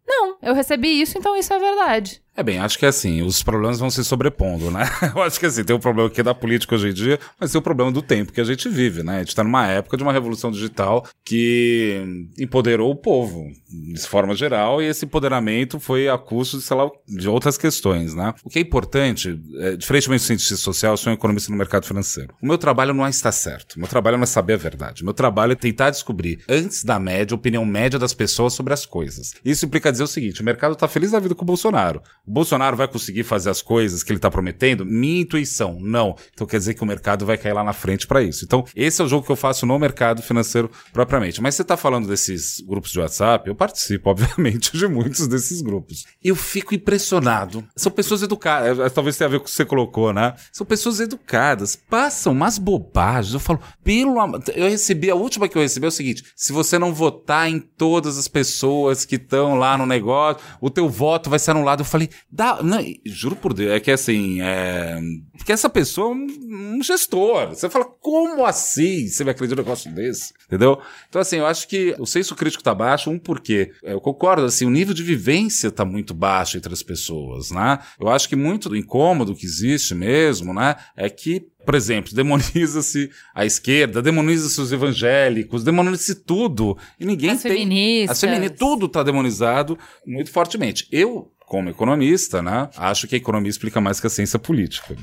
Não, 0.06 0.36
eu 0.42 0.54
recebi 0.54 1.00
isso, 1.00 1.16
então 1.16 1.36
isso 1.36 1.52
é 1.52 1.58
verdade. 1.58 2.22
É 2.38 2.42
bem, 2.44 2.60
acho 2.60 2.78
que 2.78 2.86
é 2.86 2.88
assim, 2.88 3.20
os 3.20 3.42
problemas 3.42 3.80
vão 3.80 3.90
se 3.90 4.04
sobrepondo, 4.04 4.70
né? 4.70 4.88
Eu 5.12 5.22
acho 5.22 5.40
que 5.40 5.46
assim, 5.46 5.64
tem 5.64 5.74
o 5.74 5.80
problema 5.80 6.08
que 6.08 6.20
é 6.20 6.22
da 6.22 6.32
política 6.32 6.76
hoje 6.76 6.90
em 6.90 6.92
dia, 6.92 7.18
mas 7.36 7.50
tem 7.50 7.58
o 7.58 7.62
problema 7.62 7.90
do 7.90 8.00
tempo 8.00 8.32
que 8.32 8.40
a 8.40 8.44
gente 8.44 8.68
vive, 8.68 9.02
né? 9.02 9.16
A 9.16 9.18
gente 9.18 9.34
tá 9.34 9.42
numa 9.42 9.66
época 9.66 9.96
de 9.96 10.04
uma 10.04 10.12
revolução 10.12 10.52
digital 10.52 11.04
que 11.24 12.30
empoderou 12.38 12.92
o 12.92 12.94
povo, 12.94 13.44
de 13.68 14.00
forma 14.06 14.36
geral, 14.36 14.80
e 14.80 14.86
esse 14.86 15.04
empoderamento 15.04 15.80
foi 15.80 16.08
a 16.08 16.16
custo 16.16 16.58
de, 16.58 16.62
sei 16.62 16.76
lá, 16.76 16.88
de 17.08 17.28
outras 17.28 17.58
questões, 17.58 18.14
né? 18.14 18.32
O 18.44 18.48
que 18.48 18.60
é 18.60 18.62
importante, 18.62 19.36
é, 19.56 19.76
diferentemente 19.76 20.22
do 20.22 20.26
cientista 20.26 20.54
social, 20.54 20.92
eu 20.92 20.96
sou 20.96 21.10
um 21.10 21.14
economista 21.14 21.50
no 21.50 21.58
mercado 21.58 21.86
financeiro. 21.86 22.32
O 22.40 22.46
meu 22.46 22.56
trabalho 22.56 22.94
não 22.94 23.04
é 23.04 23.10
estar 23.10 23.32
certo, 23.32 23.72
o 23.74 23.80
meu 23.80 23.88
trabalho 23.88 24.16
não 24.16 24.22
é 24.22 24.26
saber 24.26 24.52
a 24.52 24.58
verdade. 24.58 25.02
O 25.02 25.04
meu 25.04 25.14
trabalho 25.14 25.54
é 25.54 25.56
tentar 25.56 25.90
descobrir, 25.90 26.38
antes 26.48 26.84
da 26.84 27.00
média, 27.00 27.34
a 27.34 27.36
opinião 27.36 27.66
média 27.66 27.98
das 27.98 28.14
pessoas 28.14 28.52
sobre 28.52 28.72
as 28.72 28.86
coisas. 28.86 29.34
Isso 29.44 29.66
implica 29.66 29.90
dizer 29.90 30.04
o 30.04 30.06
seguinte, 30.06 30.40
o 30.40 30.44
mercado 30.44 30.76
tá 30.76 30.86
feliz 30.86 31.10
da 31.10 31.18
vida 31.18 31.34
com 31.34 31.42
o 31.42 31.44
Bolsonaro. 31.44 32.00
O 32.28 32.30
Bolsonaro 32.30 32.76
vai 32.76 32.86
conseguir 32.86 33.24
fazer 33.24 33.48
as 33.48 33.62
coisas 33.62 34.02
que 34.02 34.12
ele 34.12 34.18
está 34.18 34.30
prometendo? 34.30 34.84
Minha 34.84 35.22
intuição, 35.22 35.78
não. 35.80 36.14
Então 36.34 36.46
quer 36.46 36.58
dizer 36.58 36.74
que 36.74 36.82
o 36.82 36.86
mercado 36.86 37.24
vai 37.24 37.38
cair 37.38 37.54
lá 37.54 37.64
na 37.64 37.72
frente 37.72 38.06
para 38.06 38.22
isso. 38.22 38.44
Então, 38.44 38.66
esse 38.76 39.00
é 39.00 39.04
o 39.04 39.08
jogo 39.08 39.24
que 39.24 39.32
eu 39.32 39.36
faço 39.36 39.64
no 39.64 39.78
mercado 39.78 40.20
financeiro 40.20 40.70
propriamente. 40.92 41.40
Mas 41.40 41.54
você 41.54 41.62
está 41.62 41.74
falando 41.74 42.06
desses 42.06 42.60
grupos 42.60 42.90
de 42.90 43.00
WhatsApp, 43.00 43.48
eu 43.48 43.54
participo, 43.54 44.10
obviamente, 44.10 44.76
de 44.76 44.86
muitos 44.86 45.26
desses 45.26 45.62
grupos. 45.62 46.04
Eu 46.22 46.36
fico 46.36 46.74
impressionado. 46.74 47.64
São 47.74 47.90
pessoas 47.90 48.22
educadas, 48.22 48.78
é, 48.78 48.90
talvez 48.90 49.16
tenha 49.16 49.26
a 49.26 49.30
ver 49.30 49.38
com 49.38 49.44
o 49.44 49.48
que 49.48 49.50
você 49.50 49.64
colocou, 49.64 50.12
né? 50.12 50.34
São 50.52 50.66
pessoas 50.66 51.00
educadas, 51.00 51.76
passam 51.76 52.34
umas 52.34 52.58
bobagens. 52.58 53.32
Eu 53.32 53.40
falo, 53.40 53.60
pelo 53.82 54.20
amor. 54.20 54.42
Eu 54.54 54.68
recebi, 54.68 55.10
a 55.10 55.14
última 55.14 55.48
que 55.48 55.56
eu 55.56 55.62
recebi 55.62 55.86
é 55.86 55.88
o 55.88 55.92
seguinte: 55.92 56.24
se 56.36 56.52
você 56.52 56.78
não 56.78 56.92
votar 56.92 57.48
em 57.48 57.58
todas 57.58 58.18
as 58.18 58.28
pessoas 58.28 59.06
que 59.06 59.14
estão 59.14 59.54
lá 59.54 59.78
no 59.78 59.86
negócio, 59.86 60.42
o 60.60 60.68
teu 60.68 60.90
voto 60.90 61.30
vai 61.30 61.38
ser 61.38 61.52
anulado. 61.52 61.80
Eu 61.80 61.86
falei, 61.86 62.10
Dá, 62.30 62.62
não, 62.62 62.78
juro 63.04 63.36
por 63.36 63.52
Deus, 63.52 63.72
é 63.72 63.80
que 63.80 63.90
assim, 63.90 64.40
é, 64.40 64.98
porque 65.36 65.52
essa 65.52 65.68
pessoa 65.68 66.12
é 66.12 66.14
um, 66.14 66.76
um, 66.76 66.82
gestor. 66.82 67.48
Você 67.48 67.68
fala, 67.70 67.84
como 67.84 68.44
assim 68.44 69.08
você 69.08 69.24
vai 69.24 69.32
acreditar 69.32 69.56
num 69.56 69.62
negócio 69.62 69.90
desse? 69.92 70.32
Entendeu? 70.46 70.80
Então, 71.08 71.20
assim, 71.20 71.36
eu 71.36 71.46
acho 71.46 71.66
que 71.68 71.94
o 71.98 72.06
senso 72.06 72.34
crítico 72.34 72.62
tá 72.62 72.74
baixo, 72.74 73.10
um 73.10 73.18
porque, 73.18 73.72
eu 73.82 74.00
concordo, 74.00 74.44
assim, 74.44 74.66
o 74.66 74.70
nível 74.70 74.94
de 74.94 75.02
vivência 75.02 75.70
tá 75.70 75.84
muito 75.84 76.14
baixo 76.14 76.56
entre 76.56 76.72
as 76.72 76.82
pessoas, 76.82 77.50
né? 77.50 77.78
Eu 78.00 78.08
acho 78.08 78.28
que 78.28 78.36
muito 78.36 78.68
do 78.68 78.76
incômodo 78.76 79.34
que 79.34 79.46
existe 79.46 79.94
mesmo, 79.94 80.52
né, 80.52 80.76
é 80.96 81.08
que 81.08 81.46
por 81.68 81.74
exemplo, 81.74 82.14
demoniza-se 82.14 83.10
a 83.34 83.44
esquerda, 83.44 84.00
demoniza-se 84.00 84.58
os 84.58 84.72
evangélicos, 84.72 85.62
demoniza-se 85.62 86.14
tudo. 86.14 86.78
E 86.98 87.04
ninguém 87.04 87.28
as 87.28 87.42
tem. 87.42 87.52
Feministas. 87.52 88.10
As 88.10 88.20
feministas. 88.20 88.58
Tudo 88.58 88.86
está 88.86 89.02
demonizado 89.02 89.78
muito 90.06 90.30
fortemente. 90.30 90.88
Eu 90.90 91.30
como 91.48 91.70
economista, 91.70 92.42
né? 92.42 92.68
Acho 92.76 93.08
que 93.08 93.14
a 93.14 93.18
economia 93.18 93.48
explica 93.48 93.80
mais 93.80 93.98
que 93.98 94.06
a 94.06 94.10
ciência 94.10 94.38
política. 94.38 94.94